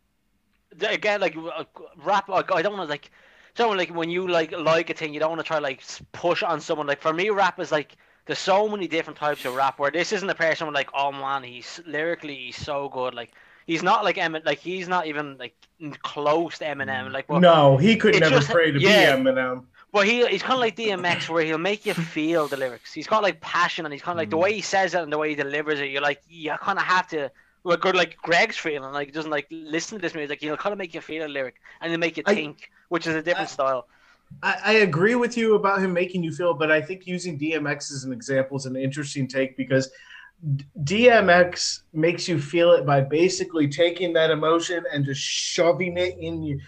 again, 0.79 1.21
like 1.21 1.35
uh, 1.35 1.63
rap. 2.03 2.29
Like, 2.29 2.51
I 2.51 2.61
don't 2.61 2.77
want 2.77 2.87
to 2.87 2.91
like. 2.91 3.11
Someone 3.55 3.77
like 3.77 3.89
when 3.89 4.11
you 4.11 4.27
like 4.27 4.51
like 4.51 4.91
a 4.91 4.93
thing, 4.93 5.13
you 5.15 5.19
don't 5.19 5.31
want 5.31 5.39
to 5.39 5.43
try 5.47 5.57
like 5.57 5.83
push 6.11 6.43
on 6.43 6.61
someone. 6.61 6.85
Like 6.85 7.01
for 7.01 7.11
me, 7.11 7.31
rap 7.31 7.59
is 7.59 7.71
like 7.71 7.97
there's 8.27 8.39
so 8.39 8.67
many 8.69 8.87
different 8.87 9.17
types 9.17 9.43
of 9.45 9.55
rap. 9.55 9.79
Where 9.79 9.89
this 9.91 10.11
isn't 10.13 10.29
a 10.29 10.35
person 10.35 10.71
like, 10.73 10.89
oh 10.93 11.11
man, 11.11 11.43
he's 11.43 11.79
lyrically 11.87 12.35
he's 12.35 12.57
so 12.57 12.89
good. 12.89 13.13
Like 13.13 13.31
he's 13.65 13.81
not 13.83 14.03
like 14.03 14.17
Emin. 14.17 14.43
Like 14.45 14.59
he's 14.59 14.87
not 14.87 15.07
even 15.07 15.37
like 15.37 15.55
close 16.03 16.57
to 16.59 16.65
Eminem. 16.65 17.11
Like 17.11 17.29
well, 17.29 17.39
no, 17.39 17.77
he 17.77 17.95
could 17.95 18.19
never 18.19 18.35
just- 18.35 18.49
pray 18.49 18.71
to 18.71 18.79
yeah. 18.79 19.15
be 19.15 19.23
Eminem. 19.23 19.63
But 19.93 20.05
he 20.05 20.27
he's 20.27 20.43
kind 20.43 20.53
of 20.55 20.59
like 20.59 20.75
DMX, 20.75 21.29
where 21.29 21.43
he'll 21.45 21.57
make 21.57 21.85
you 21.85 21.93
feel 21.93 22.47
the 22.47 22.57
lyrics. 22.57 22.91
He's 22.93 23.07
got 23.07 23.23
like 23.23 23.39
passion, 23.39 23.85
and 23.85 23.93
he's 23.93 24.01
kind 24.01 24.17
of 24.17 24.19
like 24.19 24.29
the 24.29 24.35
Mm. 24.37 24.41
way 24.41 24.53
he 24.53 24.61
says 24.61 24.93
it 24.93 25.01
and 25.01 25.11
the 25.11 25.17
way 25.17 25.29
he 25.29 25.35
delivers 25.35 25.79
it. 25.79 25.85
You're 25.89 26.01
like, 26.01 26.21
you 26.29 26.53
kind 26.61 26.77
of 26.77 26.83
have 26.85 27.07
to. 27.09 27.31
Well, 27.63 27.77
good 27.77 27.95
like 27.95 28.17
Greg's 28.17 28.57
feeling, 28.57 28.91
like 28.91 29.13
doesn't 29.13 29.31
like 29.31 29.47
listen 29.49 29.97
to 29.97 30.01
this 30.01 30.13
music. 30.13 30.39
He'll 30.41 30.57
kind 30.57 30.73
of 30.73 30.77
make 30.77 30.93
you 30.93 30.99
feel 31.01 31.25
a 31.25 31.29
lyric, 31.29 31.55
and 31.81 31.89
he'll 31.89 31.99
make 31.99 32.17
you 32.17 32.23
I- 32.25 32.35
think, 32.35 32.69
which 32.89 33.07
is 33.07 33.15
a 33.15 33.21
different 33.23 33.49
I- 33.49 33.53
style. 33.53 33.87
I, 34.43 34.57
I 34.63 34.71
agree 34.73 35.15
with 35.15 35.37
you 35.37 35.55
about 35.55 35.79
him 35.81 35.93
making 35.93 36.23
you 36.23 36.31
feel, 36.31 36.53
but 36.53 36.71
I 36.71 36.81
think 36.81 37.07
using 37.07 37.39
DMX 37.39 37.91
as 37.91 38.03
an 38.03 38.11
example 38.13 38.57
is 38.57 38.65
an 38.65 38.75
interesting 38.75 39.27
take 39.27 39.57
because 39.57 39.89
DMX 40.83 41.81
makes 41.93 42.27
you 42.27 42.39
feel 42.39 42.71
it 42.73 42.85
by 42.85 43.01
basically 43.01 43.67
taking 43.67 44.13
that 44.13 44.29
emotion 44.31 44.83
and 44.93 45.05
just 45.05 45.21
shoving 45.21 45.97
it 45.97 46.17
in 46.19 46.43
you. 46.43 46.59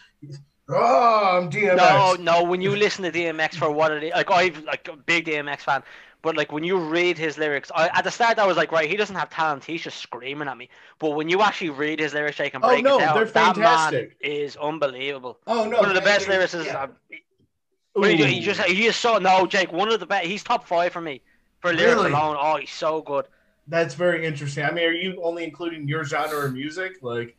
Oh, 0.67 1.37
I'm 1.37 1.49
DMX. 1.49 1.75
No, 1.77 2.15
no. 2.19 2.43
When 2.43 2.61
you 2.61 2.75
listen 2.75 3.03
to 3.03 3.11
DMX 3.11 3.55
for 3.55 3.71
what 3.71 3.91
it 3.91 4.03
is, 4.03 4.11
like 4.13 4.29
I'm 4.31 4.63
like 4.65 4.87
a 4.87 4.95
big 4.95 5.25
DMX 5.25 5.61
fan, 5.61 5.83
but 6.21 6.35
like 6.37 6.51
when 6.51 6.63
you 6.63 6.77
read 6.77 7.17
his 7.17 7.37
lyrics, 7.37 7.71
I, 7.73 7.89
at 7.89 8.03
the 8.03 8.11
start 8.11 8.37
I 8.39 8.45
was 8.45 8.57
like, 8.57 8.71
right, 8.71 8.89
he 8.89 8.95
doesn't 8.95 9.15
have 9.15 9.29
talent. 9.29 9.63
He's 9.63 9.81
just 9.81 9.97
screaming 9.99 10.47
at 10.47 10.57
me. 10.57 10.69
But 10.99 11.11
when 11.11 11.29
you 11.29 11.41
actually 11.41 11.71
read 11.71 11.99
his 11.99 12.13
lyrics, 12.13 12.37
they 12.37 12.49
can 12.49 12.61
Oh, 12.63 12.67
break 12.69 12.83
no, 12.83 12.97
it 12.97 13.01
down. 13.01 13.15
they're 13.15 13.25
that 13.25 13.57
man 13.57 13.65
fantastic. 13.65 14.17
is 14.21 14.55
unbelievable. 14.57 15.39
Oh 15.47 15.65
no, 15.65 15.79
One 15.79 15.89
of 15.89 15.95
the 15.95 16.01
best 16.01 16.27
lyricists. 16.27 16.65
yeah. 16.65 16.87
But 18.01 18.11
he, 18.15 18.25
he 18.25 18.39
just 18.41 18.61
he 18.61 18.85
is 18.87 18.95
so 18.95 19.17
no 19.17 19.45
Jake 19.47 19.71
one 19.71 19.91
of 19.91 19.99
the 19.99 20.05
best 20.05 20.25
he's 20.25 20.43
top 20.43 20.67
five 20.67 20.91
for 20.93 21.01
me 21.01 21.21
for 21.59 21.73
lyrics 21.73 21.95
Really? 21.95 22.11
alone 22.11 22.37
oh 22.39 22.57
he's 22.57 22.71
so 22.71 23.01
good 23.01 23.25
That's 23.67 23.93
very 23.95 24.25
interesting. 24.25 24.63
I 24.65 24.71
mean, 24.71 24.85
are 24.85 24.91
you 24.91 25.21
only 25.23 25.43
including 25.43 25.87
your 25.87 26.03
genre 26.03 26.45
of 26.45 26.53
music, 26.53 26.93
like 27.01 27.35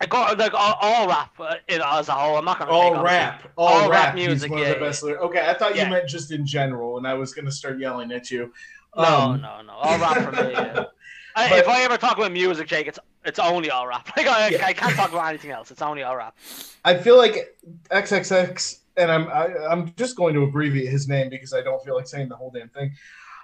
I 0.00 0.06
got 0.06 0.38
like 0.38 0.52
all, 0.54 0.76
all 0.80 1.08
rap 1.08 1.30
uh, 1.38 1.54
as 1.68 2.08
a 2.08 2.12
whole 2.12 2.36
I'm 2.36 2.44
not 2.44 2.58
gonna 2.58 2.70
all 2.70 3.02
rap? 3.02 3.42
All, 3.56 3.68
All 3.84 3.90
rap 3.90 4.06
rap, 4.06 4.14
music, 4.14 4.50
one 4.50 4.60
yeah, 4.60 4.66
of 4.68 4.78
the 4.80 4.84
best. 4.84 5.02
lyric- 5.02 5.20
Okay, 5.22 5.46
I 5.46 5.54
thought 5.54 5.76
Yeah. 5.76 5.84
you 5.84 5.90
meant 5.90 6.08
just 6.08 6.32
in 6.32 6.44
general, 6.44 6.98
and 6.98 7.06
I 7.06 7.14
was 7.14 7.32
gonna 7.32 7.52
start 7.52 7.78
yelling 7.78 8.10
at 8.12 8.30
you. 8.30 8.52
no 8.96 9.04
Um, 9.04 9.40
no 9.40 9.62
no 9.62 9.72
all 9.72 9.98
rap 9.98 10.16
for 10.24 10.32
me 10.32 10.52
yeah. 10.52 10.84
I, 11.36 11.48
But- 11.50 11.58
if 11.60 11.68
I 11.68 11.82
ever 11.82 11.96
talk 11.96 12.16
about 12.16 12.32
music 12.32 12.66
Jake 12.68 12.86
it's 12.86 12.98
it's 13.24 13.38
only 13.38 13.70
all 13.70 13.86
rap 13.86 14.08
like 14.16 14.26
I, 14.26 14.48
Yeah. 14.48 14.66
I 14.66 14.72
can't 14.72 14.94
talk 14.94 15.10
about 15.12 15.26
anything 15.28 15.50
else 15.50 15.70
it's 15.70 15.82
only 15.82 16.02
all 16.02 16.16
rap 16.16 16.36
I 16.84 16.94
feel 16.96 17.16
like 17.16 17.56
XXX, 17.90 18.78
and 18.96 19.10
I'm 19.10 19.28
I, 19.28 19.56
I'm 19.68 19.94
just 19.96 20.16
going 20.16 20.34
to 20.34 20.42
abbreviate 20.42 20.88
his 20.88 21.08
name 21.08 21.30
because 21.30 21.52
I 21.52 21.62
don't 21.62 21.82
feel 21.84 21.96
like 21.96 22.06
saying 22.06 22.28
the 22.28 22.36
whole 22.36 22.50
damn 22.50 22.68
thing. 22.68 22.92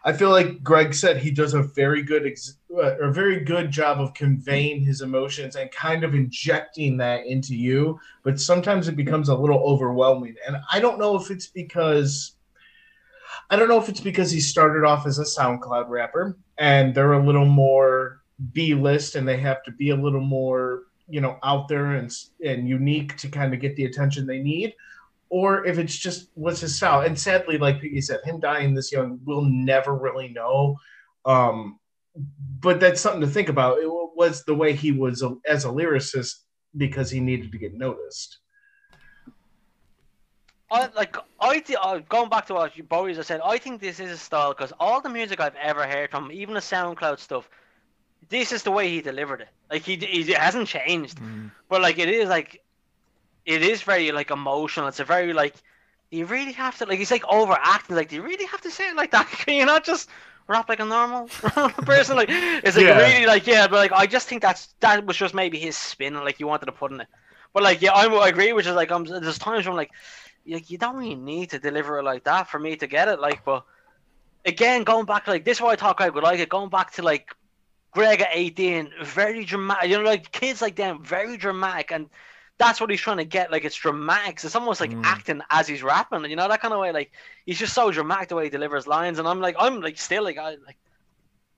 I 0.03 0.15
feel 0.15 0.31
like 0.31 0.63
Greg 0.63 0.95
said 0.95 1.19
he 1.19 1.31
does 1.31 1.53
a 1.53 1.63
very 1.63 2.03
good 2.03 2.27
ex- 2.27 2.57
uh, 2.75 2.99
a 2.99 3.13
very 3.13 3.41
good 3.41 3.71
job 3.71 4.01
of 4.01 4.15
conveying 4.15 4.81
his 4.81 5.03
emotions 5.03 5.57
and 5.57 5.71
kind 5.71 6.05
of 6.05 6.15
injecting 6.15 6.97
that 6.99 7.27
into 7.27 7.55
you, 7.55 8.01
but 8.23 8.41
sometimes 8.41 8.89
it 8.89 8.97
becomes 8.97 9.29
a 9.29 9.35
little 9.35 9.59
overwhelming. 9.59 10.37
And 10.47 10.57
I 10.73 10.81
don't 10.81 10.99
know 10.99 11.17
if 11.17 11.31
it's 11.31 11.49
because 11.49 12.33
I 13.51 13.57
don't 13.57 13.69
know 13.69 13.81
if 13.81 13.89
it's 13.89 14.01
because 14.01 14.31
he 14.31 14.41
started 14.41 14.87
off 14.87 15.07
as 15.07 15.19
a 15.19 15.25
SoundCloud 15.25 15.89
rapper 15.89 16.37
and 16.57 16.95
they're 16.95 17.13
a 17.13 17.25
little 17.25 17.47
more 17.47 18.23
B 18.53 18.75
list 18.75 19.17
and 19.17 19.29
they 19.29 19.37
have 19.39 19.63
to 19.65 19.73
be 19.73 19.91
a 19.91 19.97
little 19.97 20.21
more 20.21 20.85
you 21.11 21.21
know 21.21 21.39
out 21.43 21.69
there 21.69 21.93
and 21.97 22.11
and 22.45 22.69
unique 22.69 23.17
to 23.19 23.29
kind 23.29 23.53
of 23.53 23.61
get 23.61 23.77
the 23.77 23.85
attention 23.85 24.27
they 24.27 24.39
need 24.39 24.75
or 25.31 25.65
if 25.65 25.79
it's 25.79 25.97
just 25.97 26.31
what's 26.35 26.61
his 26.61 26.77
style? 26.77 27.01
And 27.01 27.19
sadly 27.19 27.59
like 27.59 27.81
Piggy 27.81 28.01
said 28.01 28.21
him 28.25 28.41
dying 28.41 28.75
this 28.75 28.93
young 28.93 29.21
we'll 29.25 29.43
never 29.43 29.95
really 29.95 30.29
know. 30.29 30.77
Um 31.25 31.79
but 32.61 32.81
that's 32.81 33.01
something 33.01 33.21
to 33.21 33.27
think 33.27 33.49
about. 33.49 33.79
It 33.79 33.89
was 33.89 34.45
the 34.45 34.55
way 34.55 34.73
he 34.73 34.93
was 34.93 35.23
a, 35.23 35.37
as 35.47 35.65
a 35.65 35.69
lyricist 35.69 36.35
because 36.77 37.11
he 37.11 37.21
needed 37.21 37.53
to 37.53 37.59
get 37.59 37.75
noticed. 37.75 38.39
I 40.71 40.89
like 40.95 41.17
I 41.41 41.61
th- 41.61 41.79
uh, 41.83 41.99
going 42.09 42.29
back 42.29 42.47
to 42.47 42.55
what 42.55 42.89
Boris 42.89 43.17
boys 43.17 43.27
said 43.27 43.41
I 43.45 43.59
think 43.59 43.81
this 43.81 43.99
is 43.99 44.11
a 44.11 44.17
style 44.17 44.51
because 44.53 44.73
all 44.79 45.01
the 45.01 45.09
music 45.09 45.41
I've 45.41 45.57
ever 45.57 45.85
heard 45.87 46.11
from 46.11 46.31
even 46.31 46.55
the 46.55 46.61
SoundCloud 46.61 47.19
stuff 47.19 47.49
this 48.29 48.53
is 48.53 48.63
the 48.63 48.71
way 48.71 48.89
he 48.89 49.01
delivered 49.01 49.43
it. 49.43 49.49
Like 49.71 49.83
he, 49.83 49.97
he 49.97 50.33
hasn't 50.33 50.69
changed. 50.69 51.19
But 51.69 51.81
like 51.81 51.99
it 51.99 52.09
is 52.09 52.29
like 52.29 52.63
it 53.45 53.63
is 53.63 53.83
very 53.83 54.13
like 54.13 54.31
emotional. 54.31 54.89
It's 54.89 55.01
a 55.01 55.05
very 55.05 55.33
like 55.33 55.55
you 56.11 56.27
really 56.27 56.53
have 56.53 56.77
to 56.79 56.87
like 56.87 56.99
he's 56.99 57.11
like 57.11 57.27
overacting. 57.29 57.97
Like 57.97 58.09
do 58.09 58.17
you 58.17 58.23
really 58.23 58.47
have 58.47 58.61
to 58.63 58.71
say 58.71 58.89
it 58.89 58.97
like 58.97 59.13
that? 59.13 59.27
Can 59.31 59.55
you 59.57 59.67
not 59.67 59.85
just 59.85 60.09
rap 60.49 60.69
like 60.69 60.81
a 60.81 60.85
normal 60.85 61.29
person? 61.87 62.17
Like 62.17 62.29
it's 62.31 62.77
like 62.77 62.89
Yeah. 62.89 62.95
really 62.95 63.27
like 63.27 63.47
yeah, 63.47 63.67
but 63.69 63.77
like 63.77 63.93
I 63.93 64.07
just 64.07 64.29
think 64.29 64.43
that's 64.43 64.75
that 64.81 65.05
was 65.07 65.17
just 65.17 65.35
maybe 65.35 65.59
his 65.59 65.77
spin 65.77 66.15
like 66.15 66.41
you 66.41 66.47
wanted 66.47 66.67
to 66.67 66.73
put 66.73 66.93
in 66.93 67.01
it. 67.01 67.09
But 67.53 67.63
like 67.63 67.83
yeah, 67.83 67.93
I'm, 67.95 68.15
I 68.15 68.29
agree, 68.29 68.53
which 68.53 68.67
is 68.67 68.75
like 68.75 68.91
I'm 68.91 69.05
there's 69.05 69.39
times 69.39 69.67
where 69.67 69.73
I'm 69.73 69.77
like 69.77 69.91
like 70.47 70.71
you 70.71 70.79
don't 70.79 70.97
really 70.97 71.17
need 71.17 71.51
to 71.51 71.59
deliver 71.59 71.99
it 71.99 72.05
like 72.05 72.25
that 72.25 72.49
for 72.49 72.59
me 72.59 72.77
to 72.77 72.87
get 72.87 73.09
it. 73.09 73.21
Like 73.21 73.45
but 73.45 73.65
again 74.45 74.85
going 74.85 75.07
back 75.07 75.27
like 75.27 75.45
this 75.45 75.59
is 75.59 75.63
why 75.63 75.73
I 75.73 75.77
thought 75.77 75.97
Greg 75.97 76.15
would 76.15 76.25
like 76.25 76.41
it. 76.41 76.49
Going 76.49 76.71
back 76.71 76.93
to 76.95 77.03
like 77.03 77.29
Greg 77.93 78.21
at 78.21 78.31
18, 78.33 78.91
very 79.03 79.45
dramatic. 79.45 79.91
You 79.91 79.99
know, 79.99 80.05
like 80.05 80.31
kids 80.33 80.61
like 80.63 80.77
them, 80.77 81.03
very 81.05 81.37
dramatic, 81.37 81.91
and 81.93 82.09
that's 82.61 82.81
what 82.81 82.91
he's 82.91 83.01
trying 83.01 83.17
to 83.17 83.25
get. 83.25 83.51
Like 83.51 83.65
it's 83.65 83.75
dramatic. 83.75 84.39
It's 84.45 84.55
almost 84.55 84.81
like 84.81 84.93
Mm. 84.93 85.03
acting 85.05 85.41
as 85.51 85.67
he's 85.67 85.83
rapping. 85.83 86.25
You 86.27 86.37
know 86.37 86.47
that 86.47 86.61
kind 86.61 86.73
of 86.75 86.79
way. 86.81 86.93
Like 86.93 87.11
he's 87.47 87.59
just 87.59 87.75
so 87.75 87.91
dramatic 87.91 88.29
the 88.29 88.37
way 88.37 88.45
he 88.45 88.51
delivers 88.51 88.87
lines. 88.87 89.19
And 89.19 89.27
I'm 89.27 89.41
like, 89.41 89.57
I'm 89.59 89.81
like 89.81 89.99
still 89.99 90.23
like 90.23 90.39
I 90.39 90.51
like, 90.67 90.79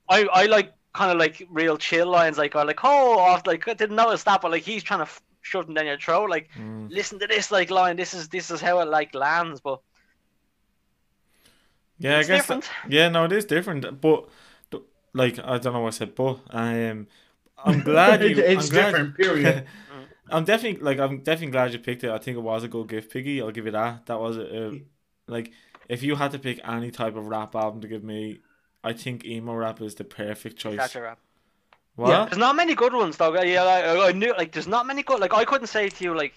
I 0.09 0.19
I 0.33 0.47
like 0.47 0.73
kind 0.95 1.11
of 1.11 1.19
like 1.19 1.47
real 1.51 1.77
chill 1.77 2.07
lines. 2.09 2.39
Like 2.39 2.57
I 2.57 2.63
like 2.63 2.81
oh 2.85 3.19
off 3.19 3.47
like 3.47 3.67
I 3.69 3.75
didn't 3.75 3.97
notice 3.97 4.23
that, 4.23 4.41
but 4.41 4.51
like 4.51 4.63
he's 4.63 4.83
trying 4.83 5.01
to 5.01 5.05
f- 5.11 5.21
shove 5.43 5.67
them 5.67 5.75
down 5.75 5.87
your 5.87 5.99
throat. 5.99 6.31
Like 6.31 6.49
Mm. 6.59 6.91
listen 6.91 7.19
to 7.19 7.27
this 7.27 7.51
like 7.51 7.71
line. 7.71 7.97
This 7.97 8.15
is 8.15 8.29
this 8.29 8.51
is 8.51 8.61
how 8.63 8.79
it 8.81 8.89
like 8.89 9.15
lands. 9.15 9.61
But 9.61 9.81
Yeah, 11.99 12.19
it's 12.21 12.29
I 12.29 12.33
guess. 12.33 12.43
different. 12.43 12.71
Yeah, 12.89 13.09
no, 13.09 13.25
it 13.25 13.33
is 13.33 13.45
different. 13.45 14.01
But 14.01 14.29
like, 15.15 15.39
I 15.39 15.59
don't 15.59 15.75
know 15.75 15.81
what 15.81 15.95
I 15.95 15.99
said, 15.99 16.15
but 16.15 16.41
um, 16.51 17.07
I'm 17.65 17.81
glad 17.83 18.23
you. 18.29 18.29
It's 18.37 18.67
I'm 18.67 18.71
glad- 18.73 18.85
different, 18.93 19.17
period. 19.17 19.67
I'm 20.33 20.45
definitely 20.45 20.83
like 20.83 20.99
I'm 20.99 21.19
definitely 21.19 21.53
glad 21.53 21.73
you 21.73 21.79
picked 21.79 22.05
it. 22.05 22.11
I 22.11 22.19
think 22.19 22.37
it 22.37 22.41
was 22.41 22.65
a 22.65 22.69
good 22.69 22.89
gift, 22.89 23.13
Piggy. 23.13 23.41
I'll 23.43 23.51
give 23.51 23.67
you 23.67 23.73
that. 23.73 24.07
That 24.07 24.19
was 24.21 24.37
a, 24.37 24.67
a 24.69 24.83
like 25.29 25.53
if 25.89 26.03
you 26.03 26.15
had 26.17 26.33
to 26.33 26.39
pick 26.39 26.61
any 26.67 26.91
type 26.91 27.17
of 27.17 27.27
rap 27.27 27.55
album 27.55 27.81
to 27.83 27.89
give 27.89 28.03
me, 28.05 28.41
I 28.85 28.93
think 28.93 29.25
emo 29.25 29.55
rap 29.55 29.81
is 29.81 29.95
the 29.97 30.05
perfect 30.05 30.57
choice. 30.59 30.77
that's 30.79 30.95
a 30.97 31.03
rap. 31.03 31.19
What? 31.97 32.09
Yeah. 32.09 32.25
There's 32.25 32.39
not 32.39 32.57
many 32.57 32.75
good 32.75 32.95
ones 32.95 33.17
though. 33.19 33.35
Yeah, 33.43 33.63
like, 33.65 33.85
I 33.85 34.13
knew 34.13 34.33
like 34.37 34.53
there's 34.53 34.67
not 34.69 34.87
many 34.87 35.03
good. 35.03 35.21
Like 35.21 35.35
I 35.35 35.45
couldn't 35.45 35.67
say 35.67 35.89
to 35.89 36.05
you 36.05 36.17
like, 36.17 36.33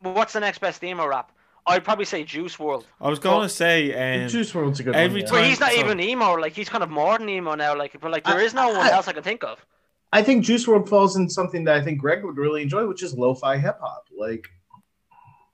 what's 0.00 0.32
the 0.34 0.40
next 0.40 0.58
best 0.60 0.82
emo 0.84 1.06
rap? 1.06 1.32
I'd 1.66 1.84
probably 1.84 2.04
say 2.06 2.24
Juice 2.24 2.56
WRLD. 2.56 2.84
I 3.00 3.08
was 3.08 3.18
gonna 3.20 3.48
say 3.48 4.22
um, 4.24 4.28
Juice 4.28 4.52
WRLD's 4.52 4.80
a 4.80 4.82
good 4.82 4.96
every 4.96 5.20
one. 5.22 5.28
time- 5.30 5.38
Where 5.40 5.48
he's 5.48 5.60
not 5.60 5.72
so- 5.72 5.78
even 5.78 6.00
emo. 6.00 6.34
Like 6.34 6.52
he's 6.54 6.68
kind 6.68 6.82
of 6.84 6.90
more 6.90 7.18
than 7.18 7.28
emo 7.28 7.54
now. 7.54 7.76
Like 7.76 7.98
but 8.00 8.10
like 8.10 8.24
there 8.24 8.38
I- 8.38 8.42
is 8.42 8.52
no 8.54 8.68
one 8.68 8.78
I- 8.86 8.90
else 8.90 9.08
I 9.08 9.12
can 9.12 9.22
think 9.22 9.42
of. 9.44 9.64
I 10.12 10.22
think 10.22 10.44
Juice 10.44 10.66
WRLD 10.66 10.88
falls 10.88 11.16
in 11.16 11.28
something 11.28 11.64
that 11.64 11.76
I 11.76 11.82
think 11.82 11.98
Greg 12.00 12.22
would 12.24 12.36
really 12.36 12.62
enjoy, 12.62 12.86
which 12.86 13.02
is 13.02 13.14
lo-fi 13.14 13.56
hip 13.56 13.78
hop. 13.80 14.04
Like, 14.16 14.46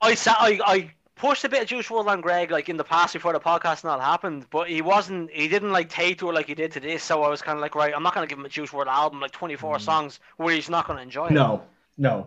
I 0.00 0.14
sa 0.14 0.34
I 0.38 0.58
I 0.64 0.90
pushed 1.14 1.44
a 1.44 1.48
bit 1.48 1.62
of 1.62 1.68
Juice 1.68 1.86
WRLD 1.88 2.06
on 2.08 2.20
Greg 2.20 2.50
like 2.50 2.68
in 2.68 2.76
the 2.76 2.84
past 2.84 3.12
before 3.12 3.32
the 3.32 3.40
podcast 3.40 3.82
and 3.84 3.90
all 3.92 4.00
happened, 4.00 4.46
but 4.50 4.68
he 4.68 4.82
wasn't. 4.82 5.30
He 5.30 5.48
didn't 5.48 5.72
like 5.72 5.88
take 5.88 6.18
to 6.18 6.30
it 6.30 6.34
like 6.34 6.46
he 6.46 6.54
did 6.54 6.72
to 6.72 6.80
this. 6.80 7.02
So 7.04 7.22
I 7.22 7.28
was 7.28 7.40
kind 7.42 7.56
of 7.56 7.62
like, 7.62 7.74
right, 7.74 7.92
I'm 7.94 8.02
not 8.02 8.14
gonna 8.14 8.26
give 8.26 8.38
him 8.38 8.44
a 8.44 8.48
Juice 8.48 8.70
WRLD 8.70 8.86
album 8.88 9.20
like 9.20 9.30
24 9.32 9.76
Mm. 9.76 9.80
songs 9.80 10.20
where 10.36 10.54
he's 10.54 10.68
not 10.70 10.86
gonna 10.86 11.02
enjoy 11.02 11.26
it. 11.28 11.32
no, 11.32 11.62
no, 11.96 12.26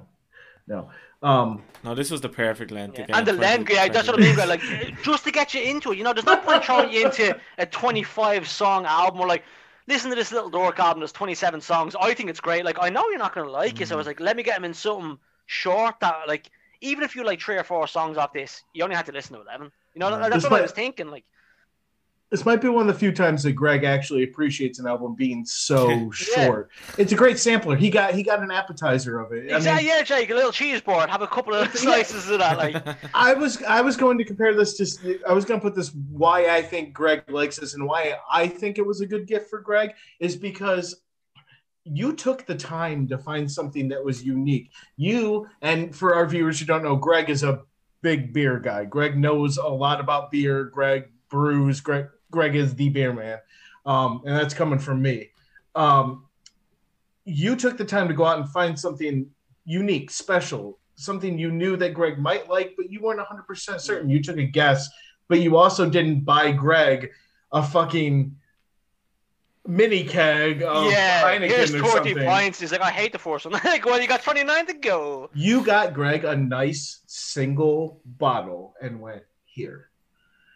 no. 0.67 0.89
Um, 1.23 1.61
no, 1.83 1.93
this 1.93 2.09
was 2.09 2.19
the 2.21 2.29
perfect 2.29 2.71
length 2.71 2.97
Yeah. 2.97 3.03
again. 3.03 3.15
And 3.17 3.27
the 3.27 3.33
length, 3.33 3.69
yeah, 3.69 3.87
that's 3.87 4.07
what 4.07 4.17
I 4.19 4.23
mean. 4.23 4.33
Greg, 4.33 4.47
Like 4.49 4.63
just 5.03 5.23
to 5.25 5.31
get 5.31 5.53
you 5.53 5.61
into 5.61 5.91
it, 5.91 5.97
you 5.99 6.03
know, 6.03 6.13
there's 6.13 6.25
no 6.25 6.37
point 6.37 6.63
throwing 6.65 6.91
you 6.91 7.05
into 7.05 7.37
a 7.59 7.65
25 7.67 8.47
song 8.47 8.85
album 8.87 9.21
or 9.21 9.27
like 9.27 9.43
listen 9.87 10.09
to 10.09 10.15
this 10.15 10.31
Lil 10.31 10.51
Durk 10.51 10.79
album. 10.79 10.99
There's 11.01 11.11
27 11.11 11.61
songs. 11.61 11.95
I 11.99 12.13
think 12.13 12.29
it's 12.29 12.39
great. 12.39 12.65
Like 12.65 12.77
I 12.79 12.89
know 12.89 13.09
you're 13.09 13.19
not 13.19 13.33
gonna 13.33 13.49
like 13.49 13.79
it, 13.81 13.87
so 13.87 13.95
I 13.95 13.97
was 13.97 14.05
mm. 14.05 14.09
like, 14.09 14.19
let 14.19 14.35
me 14.35 14.43
get 14.43 14.57
him 14.57 14.65
in 14.65 14.73
something 14.73 15.17
short 15.45 15.95
that 16.01 16.27
like 16.27 16.49
even 16.81 17.03
if 17.03 17.15
you 17.15 17.23
like 17.23 17.39
three 17.41 17.57
or 17.57 17.63
four 17.63 17.87
songs 17.87 18.17
off 18.17 18.33
this, 18.33 18.63
you 18.73 18.83
only 18.83 18.95
have 18.95 19.05
to 19.05 19.11
listen 19.11 19.35
to 19.35 19.41
11. 19.41 19.71
You 19.93 19.99
know, 19.99 20.09
Right. 20.17 20.31
that's 20.31 20.43
what 20.43 20.53
I 20.53 20.61
was 20.61 20.71
thinking. 20.71 21.09
Like 21.09 21.25
this 22.31 22.45
might 22.45 22.61
be 22.61 22.69
one 22.69 22.87
of 22.87 22.93
the 22.93 22.97
few 22.99 23.11
times 23.11 23.43
that 23.43 23.51
Greg 23.51 23.83
actually 23.83 24.23
appreciates 24.23 24.79
an 24.79 24.87
album 24.87 25.13
being 25.15 25.43
so 25.45 25.89
Yeah. 25.89 26.07
short. 26.13 26.71
It's 26.97 27.11
a 27.11 27.15
great 27.15 27.37
sampler. 27.37 27.75
He 27.75 27.89
got 27.89 28.13
he 28.15 28.23
got 28.23 28.41
an 28.41 28.49
appetizer 28.51 29.19
of 29.19 29.33
it. 29.33 29.51
I 29.53 29.59
mean, 29.59 29.85
yeah, 29.85 30.01
Jake, 30.01 30.29
a 30.29 30.33
little 30.33 30.53
cheese 30.53 30.79
board, 30.79 31.09
have 31.09 31.21
a 31.21 31.27
couple 31.27 31.53
of 31.53 31.67
Yeah. 31.75 31.81
slices 31.81 32.29
of 32.29 32.39
that. 32.39 32.57
Like 32.57 32.83
I 33.13 33.33
was 33.33 33.61
I 33.63 33.81
was 33.81 33.97
going 33.97 34.17
to 34.17 34.23
compare 34.23 34.55
this 34.55 34.77
to 34.77 35.19
I 35.27 35.33
was 35.33 35.43
going 35.43 35.59
to 35.59 35.63
put 35.63 35.75
this 35.75 35.91
why 36.09 36.47
I 36.49 36.61
think 36.61 36.93
Greg 36.93 37.23
likes 37.29 37.57
this 37.57 37.73
and 37.73 37.85
why 37.85 38.15
I 38.31 38.47
think 38.47 38.77
it 38.77 38.85
was 38.85 39.01
a 39.01 39.05
good 39.05 39.27
gift 39.27 39.49
for 39.49 39.59
Greg 39.59 39.91
is 40.21 40.37
because 40.37 41.01
you 41.83 42.13
took 42.13 42.45
the 42.45 42.55
time 42.55 43.07
to 43.09 43.17
find 43.17 43.51
something 43.51 43.89
that 43.89 44.01
was 44.05 44.23
unique. 44.23 44.69
You 44.95 45.47
and 45.61 45.93
for 45.93 46.15
our 46.15 46.25
viewers 46.27 46.59
who 46.59 46.65
don't 46.65 46.83
know, 46.83 46.95
Greg 46.95 47.29
is 47.29 47.43
a 47.43 47.63
big 48.01 48.31
beer 48.33 48.57
guy. 48.59 48.85
Greg 48.85 49.17
knows 49.17 49.57
a 49.57 49.67
lot 49.67 49.99
about 49.99 50.31
beer. 50.31 50.63
Greg 50.65 51.05
brews. 51.29 51.81
Greg 51.81 52.05
Greg 52.31 52.55
is 52.55 52.73
the 52.75 52.89
beer 52.89 53.13
man, 53.13 53.39
um, 53.85 54.21
and 54.25 54.35
that's 54.35 54.53
coming 54.53 54.79
from 54.79 55.01
me. 55.01 55.29
Um, 55.75 56.25
you 57.25 57.55
took 57.55 57.77
the 57.77 57.85
time 57.85 58.07
to 58.07 58.13
go 58.13 58.25
out 58.25 58.39
and 58.39 58.49
find 58.49 58.79
something 58.79 59.29
unique, 59.65 60.09
special, 60.09 60.79
something 60.95 61.37
you 61.37 61.51
knew 61.51 61.77
that 61.77 61.93
Greg 61.93 62.17
might 62.17 62.49
like, 62.49 62.73
but 62.75 62.91
you 62.91 63.01
weren't 63.01 63.19
100% 63.19 63.79
certain. 63.79 64.09
You 64.09 64.21
took 64.21 64.37
a 64.37 64.45
guess, 64.45 64.89
but 65.27 65.39
you 65.39 65.57
also 65.57 65.89
didn't 65.89 66.21
buy 66.21 66.51
Greg 66.51 67.11
a 67.51 67.61
fucking 67.61 68.35
mini 69.67 70.03
keg 70.03 70.63
of 70.63 70.91
yeah, 70.91 71.21
Heineken 71.23 71.47
here's 71.47 71.73
or 71.73 71.79
40 71.79 71.93
something. 71.93 72.25
points. 72.25 72.59
He's 72.59 72.71
like, 72.71 72.81
I 72.81 72.91
hate 72.91 73.11
the 73.11 73.19
force 73.19 73.45
one. 73.45 73.53
like, 73.63 73.85
well, 73.85 74.01
you 74.01 74.07
got 74.07 74.23
29 74.23 74.65
to 74.67 74.73
go. 74.73 75.29
You 75.33 75.63
got 75.63 75.93
Greg 75.93 76.25
a 76.25 76.35
nice 76.35 77.01
single 77.05 78.01
bottle 78.05 78.73
and 78.81 78.99
went 78.99 79.23
here. 79.45 79.90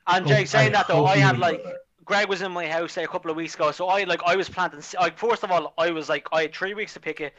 And 0.08 0.28
Jake, 0.28 0.48
saying 0.48 0.72
that 0.74 0.88
though, 0.88 1.06
I 1.06 1.18
had 1.18 1.38
like. 1.38 1.64
Greg 2.06 2.30
was 2.30 2.44
in 2.44 2.52
my 2.52 2.68
house 2.68 2.94
say 2.94 3.04
a 3.04 3.08
couple 3.08 3.32
of 3.32 3.38
weeks 3.38 3.56
ago, 3.56 3.72
so 3.72 3.88
I 3.88 4.04
like 4.04 4.22
I 4.24 4.36
was 4.36 4.48
planting. 4.48 4.84
Like 5.00 5.18
first 5.18 5.44
of 5.44 5.50
all, 5.50 5.74
I 5.76 5.90
was 5.90 6.08
like 6.08 6.28
I 6.32 6.44
had 6.44 6.54
three 6.54 6.76
weeks 6.76 6.94
to 6.94 7.00
pick 7.00 7.20
it. 7.20 7.34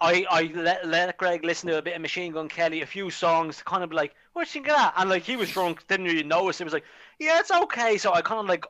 I 0.00 0.24
I 0.30 0.50
let, 0.54 0.88
let 0.88 1.18
Greg 1.18 1.44
listen 1.44 1.68
to 1.68 1.76
a 1.76 1.82
bit 1.82 1.94
of 1.94 2.00
Machine 2.00 2.32
Gun 2.32 2.48
Kelly, 2.48 2.80
a 2.80 2.86
few 2.86 3.10
songs, 3.10 3.62
kind 3.62 3.84
of 3.84 3.90
be 3.90 3.96
like, 3.96 4.14
what 4.32 4.54
you 4.54 4.62
got? 4.62 4.94
And 4.96 5.10
like 5.10 5.22
he 5.22 5.36
was 5.36 5.50
drunk, 5.50 5.86
didn't 5.86 6.06
really 6.06 6.22
notice. 6.22 6.62
It 6.62 6.64
was 6.64 6.72
like, 6.72 6.84
yeah, 7.18 7.40
it's 7.40 7.50
okay. 7.50 7.98
So 7.98 8.14
I 8.14 8.22
kind 8.22 8.40
of 8.40 8.46
like, 8.46 8.64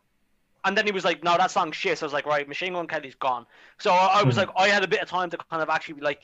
and 0.65 0.77
then 0.77 0.85
he 0.85 0.91
was 0.91 1.05
like, 1.05 1.23
no, 1.23 1.37
that 1.37 1.53
song's 1.53 1.77
shit. 1.77 1.97
So 1.99 2.07
I 2.07 2.09
was 2.09 2.13
like, 2.13 2.27
right, 2.27 2.49
Machine 2.49 2.73
Gun 2.73 2.89
Kelly's 2.89 3.15
gone. 3.15 3.47
So 3.79 3.93
I, 3.93 4.21
I 4.21 4.23
was 4.25 4.35
Mhm. 4.35 4.39
like, 4.39 4.49
I 4.57 4.67
had 4.67 4.83
a 4.83 4.89
bit 4.89 5.01
of 5.01 5.09
time 5.09 5.31
to 5.31 5.37
kind 5.49 5.63
of 5.63 5.69
actually 5.71 5.95
be 5.95 6.01
like. 6.01 6.23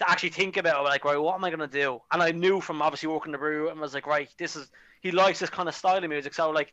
To 0.00 0.10
actually 0.10 0.30
think 0.30 0.56
about 0.56 0.80
it, 0.80 0.84
like, 0.88 1.04
right, 1.04 1.18
what 1.18 1.34
am 1.34 1.44
I 1.44 1.50
gonna 1.50 1.66
do? 1.66 2.00
And 2.10 2.22
I 2.22 2.30
knew 2.30 2.62
from 2.62 2.80
obviously 2.80 3.08
working 3.08 3.32
the 3.32 3.38
brew, 3.38 3.68
and 3.68 3.78
I 3.78 3.82
was 3.82 3.92
like, 3.92 4.06
right, 4.06 4.30
this 4.38 4.56
is 4.56 4.70
he 5.00 5.10
likes 5.10 5.38
this 5.40 5.50
kind 5.50 5.68
of 5.68 5.74
style 5.74 6.02
of 6.02 6.08
music. 6.08 6.34
So 6.34 6.50
like, 6.50 6.72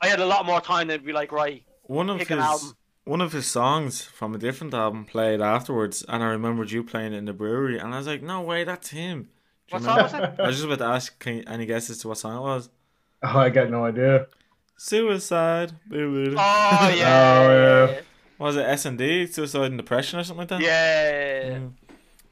I 0.00 0.06
had 0.08 0.20
a 0.20 0.26
lot 0.26 0.46
more 0.46 0.60
time 0.60 0.88
to 0.88 0.98
be 0.98 1.12
like, 1.12 1.32
right, 1.32 1.64
one 1.82 2.08
of 2.10 2.18
pick 2.18 2.28
his 2.28 2.36
an 2.38 2.42
album. 2.42 2.76
one 3.04 3.20
of 3.20 3.32
his 3.32 3.46
songs 3.46 4.02
from 4.02 4.34
a 4.34 4.38
different 4.38 4.74
album 4.74 5.04
played 5.04 5.40
afterwards, 5.40 6.04
and 6.08 6.22
I 6.22 6.26
remembered 6.28 6.70
you 6.70 6.84
playing 6.84 7.12
it 7.14 7.16
in 7.16 7.24
the 7.24 7.32
brewery, 7.32 7.78
and 7.78 7.94
I 7.94 7.98
was 7.98 8.06
like, 8.06 8.22
"No 8.22 8.42
way, 8.42 8.64
that's 8.64 8.90
him." 8.90 9.30
Do 9.68 9.74
What 9.74 9.82
song 9.82 9.96
was 10.02 10.12
remember? 10.12 10.42
I 10.42 10.46
was 10.46 10.56
just 10.56 10.66
about 10.66 10.78
to 10.78 10.84
ask, 10.84 11.18
can 11.18 11.36
you, 11.38 11.44
any 11.46 11.66
guesses 11.66 11.98
to 11.98 12.08
what 12.08 12.18
song 12.18 12.36
it 12.36 12.40
was? 12.40 12.70
Oh, 13.22 13.38
I 13.40 13.48
got 13.50 13.68
no 13.68 13.84
idea. 13.84 14.28
Suicide. 14.76 15.72
Boo-boo. 15.88 16.36
Oh 16.38 16.94
yeah. 16.96 17.90
yeah. 17.90 18.00
Was 18.38 18.56
it 18.56 18.62
S 18.62 18.84
and 18.84 18.96
D? 18.96 19.26
Suicide 19.26 19.64
and 19.72 19.76
Depression 19.76 20.20
or 20.20 20.22
something 20.24 20.46
like 20.46 20.48
that? 20.50 20.60
Yeah. 20.60 21.58
Mm. 21.58 21.72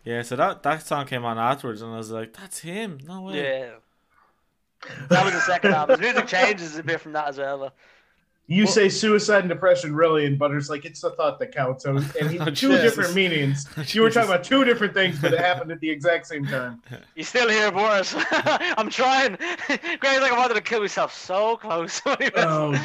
Yeah. 0.05 0.22
So 0.22 0.37
that 0.37 0.62
that 0.62 0.87
song 0.87 1.07
came 1.07 1.24
on 1.24 1.38
afterwards, 1.38 1.83
and 1.83 1.92
I 1.92 1.96
was 1.96 2.12
like, 2.12 2.33
"That's 2.35 2.61
him." 2.61 3.00
No 3.05 3.22
way. 3.22 3.42
Yeah. 3.42 3.70
That 5.08 5.24
was 5.24 5.34
the 5.34 5.40
second 5.40 5.72
album. 5.74 5.98
His 6.00 6.12
music 6.12 6.26
changes 6.28 6.76
a 6.78 6.82
bit 6.82 7.00
from 7.00 7.12
that 7.12 7.28
as 7.28 7.38
well. 7.38 7.72
You 8.48 8.62
Well- 8.66 8.72
say 8.72 8.88
suicide 8.88 9.40
and 9.40 9.48
depression, 9.48 9.92
really, 9.92 10.24
and 10.24 10.38
Butter's 10.38 10.70
like 10.70 10.84
it's 10.84 11.00
the 11.00 11.10
thought 11.10 11.40
that 11.40 11.50
counts. 11.52 11.82
So, 11.82 11.96
and 11.96 12.30
he, 12.30 12.38
Oh, 12.38 12.44
two 12.44 12.52
Jesus. 12.68 12.82
different 12.82 13.14
meanings. 13.16 13.66
You 13.92 14.02
were 14.02 14.10
talking 14.10 14.30
about 14.30 14.44
two 14.44 14.64
different 14.64 14.94
things, 14.94 15.18
but 15.20 15.32
it 15.32 15.40
happened 15.40 15.72
at 15.72 15.80
the 15.80 15.90
exact 15.90 16.28
same 16.28 16.46
time. 16.46 16.80
You 17.16 17.24
still 17.24 17.48
here, 17.48 17.72
Boris? 17.72 18.14
I'm 18.30 18.88
trying. 18.88 19.34
Greg's 19.36 20.20
like 20.20 20.30
I 20.32 20.38
wanted 20.38 20.54
to 20.54 20.60
kill 20.60 20.80
myself 20.80 21.12
so 21.12 21.56
close. 21.56 22.00
Oh 22.06 22.16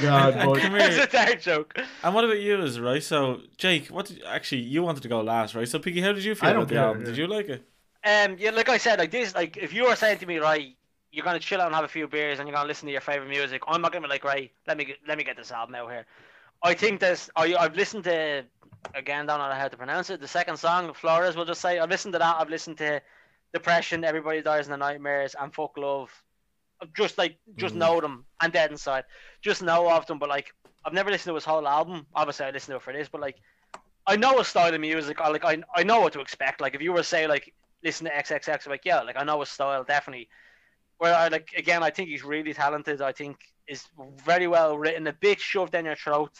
God, 0.01 0.45
boy. 0.45 0.59
It's 0.63 0.97
a 0.97 1.05
dark 1.15 1.39
joke. 1.41 1.79
And 2.01 2.15
what 2.15 2.23
about 2.23 2.39
you, 2.39 2.59
is 2.63 2.79
right? 2.79 3.03
So, 3.03 3.41
Jake, 3.57 3.87
what 3.89 4.07
did 4.07 4.17
you, 4.17 4.23
actually 4.25 4.61
you 4.61 4.81
wanted 4.81 5.03
to 5.03 5.09
go 5.09 5.21
last, 5.21 5.53
right? 5.53 5.67
So, 5.69 5.77
Piggy, 5.77 6.01
how 6.01 6.11
did 6.13 6.23
you 6.23 6.33
feel 6.33 6.49
about 6.49 6.69
the 6.69 6.73
care, 6.75 6.83
album? 6.85 7.01
yeah. 7.03 7.07
Did 7.09 7.17
you 7.17 7.27
like 7.27 7.49
it? 7.49 7.63
Um, 8.03 8.35
yeah, 8.39 8.49
like 8.49 8.67
I 8.69 8.77
said, 8.79 8.97
like 8.97 9.11
this, 9.11 9.35
like 9.35 9.57
if 9.57 9.73
you 9.73 9.83
were 9.85 9.95
saying 9.95 10.17
to 10.19 10.25
me, 10.25 10.39
right, 10.39 10.75
you're 11.11 11.25
gonna 11.25 11.39
chill 11.39 11.61
out 11.61 11.67
and 11.67 11.75
have 11.75 11.83
a 11.83 11.89
few 11.89 12.07
beers 12.07 12.39
and 12.39 12.47
you're 12.47 12.55
gonna 12.55 12.67
listen 12.67 12.85
to 12.87 12.91
your 12.91 13.01
favorite 13.01 13.29
music, 13.29 13.61
I'm 13.67 13.81
not 13.81 13.91
gonna 13.91 14.07
be 14.07 14.11
like, 14.11 14.23
right, 14.23 14.51
let 14.67 14.77
me 14.77 14.85
get, 14.85 14.97
let 15.07 15.17
me 15.17 15.23
get 15.23 15.37
this 15.37 15.51
album 15.51 15.75
out 15.75 15.89
here. 15.91 16.05
I 16.63 16.73
think 16.73 16.99
this. 16.99 17.29
I 17.35 17.55
I've 17.55 17.75
listened 17.75 18.03
to 18.05 18.43
again, 18.95 19.25
don't 19.25 19.39
know 19.39 19.51
how 19.51 19.67
to 19.67 19.77
pronounce 19.77 20.09
it. 20.09 20.21
The 20.21 20.27
second 20.27 20.57
song, 20.57 20.93
Flores, 20.93 21.35
we'll 21.35 21.45
just 21.45 21.61
say 21.61 21.79
I've 21.79 21.89
listened 21.89 22.13
to 22.13 22.19
that. 22.19 22.35
I've 22.39 22.49
listened 22.49 22.77
to 22.79 23.01
Depression, 23.53 24.03
Everybody 24.03 24.41
Dies 24.41 24.65
in 24.67 24.71
the 24.71 24.77
Nightmares, 24.77 25.35
and 25.39 25.53
Fuck 25.53 25.77
Love. 25.77 26.11
I've 26.81 26.93
Just 26.93 27.17
like 27.17 27.37
just 27.57 27.75
Mhm. 27.75 27.79
know 27.79 28.01
them 28.01 28.25
and 28.41 28.53
Dead 28.53 28.71
Inside, 28.71 29.05
just 29.41 29.61
know 29.61 29.89
of 29.91 30.05
them. 30.05 30.19
But 30.19 30.29
like 30.29 30.53
I've 30.85 30.93
never 30.93 31.11
listened 31.11 31.31
to 31.31 31.35
his 31.35 31.45
whole 31.45 31.67
album. 31.67 32.07
Obviously, 32.15 32.45
I 32.45 32.51
listened 32.51 32.73
to 32.73 32.77
it 32.77 32.81
for 32.83 32.93
this, 32.93 33.09
but 33.09 33.21
like 33.21 33.37
I 34.07 34.15
know 34.15 34.39
a 34.39 34.45
style 34.45 34.73
of 34.73 34.81
music. 34.81 35.19
I 35.21 35.29
like 35.29 35.45
I 35.45 35.61
I 35.75 35.83
know 35.83 36.01
what 36.01 36.13
to 36.13 36.21
expect. 36.21 36.61
Like 36.61 36.75
if 36.75 36.81
you 36.81 36.91
were 36.91 36.99
to 36.99 37.03
say 37.03 37.27
like 37.27 37.53
listen 37.83 38.05
to 38.05 38.15
XXX, 38.15 38.65
I'm 38.65 38.71
like 38.71 38.85
yeah, 38.85 39.01
like 39.01 39.17
I 39.17 39.23
know 39.23 39.39
his 39.39 39.49
style 39.49 39.83
definitely. 39.83 40.29
Where 41.01 41.15
I 41.15 41.29
like 41.29 41.49
again, 41.57 41.81
I 41.81 41.89
think 41.89 42.09
he's 42.09 42.23
really 42.23 42.53
talented. 42.53 43.01
I 43.01 43.11
think 43.11 43.37
is 43.67 43.87
very 44.23 44.45
well 44.45 44.77
written. 44.77 45.07
A 45.07 45.13
bit 45.13 45.39
shoved 45.39 45.71
down 45.71 45.85
your 45.85 45.95
throat 45.95 46.31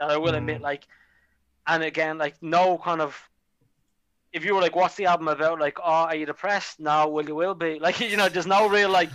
that 0.00 0.10
I 0.10 0.16
will 0.16 0.32
Mm. 0.32 0.38
admit. 0.38 0.62
Like, 0.62 0.86
and 1.66 1.82
again, 1.82 2.16
like 2.16 2.42
no 2.42 2.78
kind 2.78 3.02
of. 3.02 3.14
If 4.32 4.42
you 4.42 4.54
were 4.54 4.62
like, 4.62 4.74
"What's 4.74 4.94
the 4.94 5.04
album 5.04 5.28
about?" 5.28 5.60
Like, 5.60 5.78
"Oh, 5.80 6.06
are 6.08 6.14
you 6.14 6.24
depressed?" 6.24 6.80
No, 6.80 7.08
well, 7.08 7.26
you 7.26 7.34
will 7.34 7.54
be. 7.54 7.78
Like, 7.86 8.00
you 8.00 8.16
know, 8.16 8.30
there's 8.30 8.46
no 8.46 8.70
real 8.70 8.88
like. 8.88 9.10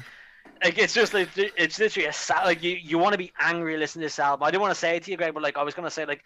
Like 0.64 0.78
it's 0.78 0.94
just 0.94 1.16
like 1.16 1.30
it's 1.36 1.80
literally 1.80 2.08
a 2.08 2.14
sad 2.14 2.46
like 2.46 2.62
you, 2.62 2.74
you 2.76 3.00
want 3.00 3.14
to 3.14 3.18
be 3.18 3.34
angry 3.40 3.78
listening 3.78 4.02
to 4.02 4.06
this 4.06 4.20
album. 4.20 4.44
I 4.44 4.52
didn't 4.52 4.62
want 4.62 4.76
to 4.76 4.80
say 4.80 4.96
it 4.98 5.04
to 5.06 5.10
you, 5.12 5.18
Greg, 5.18 5.34
but 5.34 5.42
like 5.42 5.58
I 5.58 5.64
was 5.64 5.74
gonna 5.74 5.90
say 5.90 6.06
like 6.06 6.24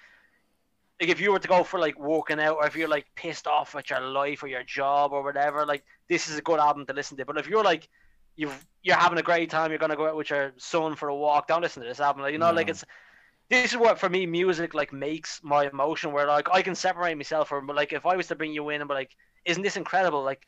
like 0.99 1.09
if 1.09 1.21
you 1.21 1.31
were 1.31 1.39
to 1.39 1.47
go 1.47 1.63
for 1.63 1.79
like 1.79 1.97
walking 1.97 2.41
out 2.41 2.57
or 2.57 2.67
if 2.67 2.75
you're 2.75 2.89
like 2.89 3.05
pissed 3.15 3.47
off 3.47 3.75
at 3.75 3.89
your 3.89 4.01
life 4.01 4.43
or 4.43 4.47
your 4.47 4.63
job 4.63 5.13
or 5.13 5.23
whatever, 5.23 5.65
like 5.65 5.85
this 6.09 6.27
is 6.27 6.37
a 6.37 6.41
good 6.41 6.59
album 6.59 6.85
to 6.87 6.93
listen 6.93 7.15
to. 7.17 7.25
But 7.25 7.37
if 7.37 7.47
you're 7.47 7.63
like 7.63 7.87
you've 8.35 8.65
you're 8.83 8.95
having 8.95 9.17
a 9.17 9.23
great 9.23 9.49
time, 9.49 9.71
you're 9.71 9.79
gonna 9.79 9.95
go 9.95 10.07
out 10.07 10.15
with 10.15 10.29
your 10.29 10.53
son 10.57 10.95
for 10.95 11.09
a 11.09 11.15
walk, 11.15 11.47
don't 11.47 11.61
listen 11.61 11.81
to 11.81 11.87
this 11.89 11.99
album. 11.99 12.21
Like, 12.21 12.33
you 12.33 12.37
know, 12.39 12.51
like 12.51 12.69
it's 12.69 12.83
this 13.49 13.71
is 13.71 13.77
what 13.77 13.99
for 13.99 14.09
me 14.09 14.25
music 14.25 14.73
like 14.73 14.91
makes 14.93 15.39
my 15.43 15.67
emotion 15.67 16.11
where 16.11 16.25
like 16.27 16.49
I 16.51 16.61
can 16.61 16.75
separate 16.75 17.15
myself 17.15 17.49
from 17.49 17.67
but 17.67 17.75
like 17.75 17.93
if 17.93 18.05
I 18.05 18.15
was 18.15 18.27
to 18.27 18.35
bring 18.35 18.53
you 18.53 18.69
in 18.69 18.81
and 18.81 18.87
be 18.87 18.93
like, 18.95 19.11
isn't 19.45 19.61
this 19.63 19.77
incredible? 19.77 20.23
Like 20.23 20.45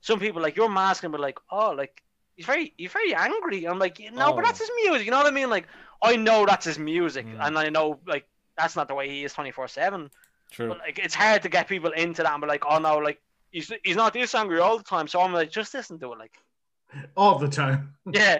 some 0.00 0.18
people 0.20 0.42
like 0.42 0.56
you're 0.56 0.68
masking 0.68 1.10
but 1.10 1.20
like, 1.20 1.38
oh 1.50 1.70
like 1.72 2.02
he's 2.36 2.46
very 2.46 2.72
he's 2.76 2.92
very 2.92 3.14
angry. 3.14 3.66
I'm 3.66 3.78
like, 3.78 3.98
no, 4.12 4.32
but 4.32 4.40
Oh. 4.44 4.46
that's 4.46 4.58
his 4.60 4.70
music, 4.84 5.04
you 5.06 5.10
know 5.10 5.18
what 5.18 5.26
I 5.26 5.30
mean? 5.30 5.50
Like 5.50 5.66
I 6.02 6.16
know 6.16 6.44
that's 6.46 6.66
his 6.66 6.78
music 6.78 7.26
Mm. 7.26 7.38
and 7.46 7.58
I 7.58 7.68
know 7.70 7.98
like 8.06 8.26
that's 8.56 8.76
not 8.76 8.88
the 8.88 8.94
way 8.94 9.08
he 9.08 9.24
is 9.24 9.32
twenty 9.32 9.50
four 9.50 9.68
seven. 9.68 10.10
True. 10.50 10.68
But 10.68 10.78
like 10.78 10.98
it's 10.98 11.14
hard 11.14 11.42
to 11.42 11.48
get 11.48 11.68
people 11.68 11.90
into 11.92 12.22
that 12.22 12.32
and 12.32 12.40
be 12.42 12.46
like, 12.48 12.64
oh 12.68 12.78
no, 12.78 12.98
like 12.98 13.20
he's 13.50 13.72
he's 13.82 13.96
not 13.96 14.12
this 14.12 14.34
angry 14.34 14.60
all 14.60 14.76
the 14.78 14.84
time. 14.84 15.08
So 15.08 15.20
I'm 15.20 15.32
like, 15.32 15.50
just 15.50 15.72
listen 15.74 15.98
to 16.00 16.12
it, 16.12 16.18
like 16.18 16.32
all 17.16 17.38
the 17.38 17.48
time. 17.48 17.94
yeah. 18.12 18.38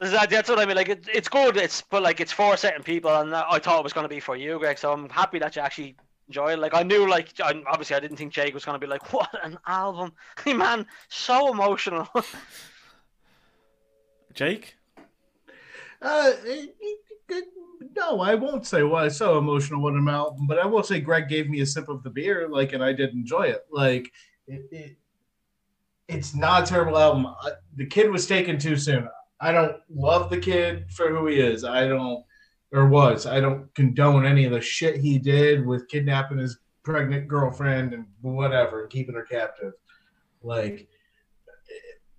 That- 0.00 0.30
That's 0.30 0.48
what 0.48 0.58
I 0.58 0.64
mean. 0.66 0.76
Like 0.76 0.88
it, 0.88 1.06
it's 1.12 1.28
good. 1.28 1.56
It's 1.56 1.82
but 1.82 2.02
like 2.02 2.20
it's 2.20 2.32
for 2.32 2.56
certain 2.56 2.82
people, 2.82 3.14
and 3.14 3.34
I 3.34 3.58
thought 3.58 3.78
it 3.80 3.84
was 3.84 3.92
going 3.92 4.04
to 4.04 4.08
be 4.08 4.20
for 4.20 4.34
you, 4.36 4.58
Greg. 4.58 4.78
So 4.78 4.92
I'm 4.92 5.08
happy 5.10 5.38
that 5.40 5.56
you 5.56 5.62
actually 5.62 5.96
enjoy 6.28 6.52
it. 6.54 6.58
Like 6.58 6.72
I 6.74 6.82
knew, 6.82 7.08
like 7.08 7.32
I, 7.42 7.62
obviously 7.66 7.96
I 7.96 8.00
didn't 8.00 8.16
think 8.16 8.32
Jake 8.32 8.54
was 8.54 8.64
going 8.64 8.80
to 8.80 8.84
be 8.86 8.90
like, 8.90 9.12
what 9.12 9.28
an 9.44 9.58
album, 9.66 10.12
hey, 10.44 10.54
man, 10.54 10.86
so 11.08 11.52
emotional. 11.52 12.08
Jake? 14.34 14.76
Uh, 16.00 16.32
it- 16.44 16.74
it- 16.80 16.98
it- 17.28 17.44
no, 17.96 18.20
I 18.20 18.34
won't 18.34 18.66
say 18.66 18.82
why 18.82 19.06
it's 19.06 19.16
so 19.16 19.38
emotional 19.38 19.82
with 19.82 19.94
an 19.96 20.08
album, 20.08 20.46
but 20.46 20.58
I 20.58 20.66
will 20.66 20.82
say 20.82 21.00
Greg 21.00 21.28
gave 21.28 21.48
me 21.48 21.60
a 21.60 21.66
sip 21.66 21.88
of 21.88 22.02
the 22.02 22.10
beer, 22.10 22.48
like, 22.48 22.72
and 22.72 22.82
I 22.84 22.92
did 22.92 23.12
enjoy 23.14 23.42
it. 23.44 23.64
Like, 23.70 24.10
it, 24.46 24.62
it 24.70 24.96
it's 26.10 26.34
not 26.34 26.64
a 26.64 26.66
terrible 26.66 26.98
album. 26.98 27.26
The 27.76 27.86
kid 27.86 28.10
was 28.10 28.26
taken 28.26 28.58
too 28.58 28.76
soon. 28.76 29.08
I 29.40 29.52
don't 29.52 29.76
love 29.88 30.28
the 30.28 30.38
kid 30.38 30.90
for 30.90 31.08
who 31.08 31.26
he 31.26 31.40
is. 31.40 31.64
I 31.64 31.86
don't, 31.86 32.24
or 32.72 32.88
was. 32.88 33.26
I 33.26 33.40
don't 33.40 33.72
condone 33.74 34.26
any 34.26 34.44
of 34.44 34.52
the 34.52 34.60
shit 34.60 34.96
he 34.96 35.18
did 35.18 35.64
with 35.64 35.88
kidnapping 35.88 36.38
his 36.38 36.58
pregnant 36.82 37.28
girlfriend 37.28 37.94
and 37.94 38.06
whatever, 38.20 38.82
and 38.82 38.90
keeping 38.90 39.14
her 39.14 39.24
captive. 39.24 39.72
Like, 40.42 40.88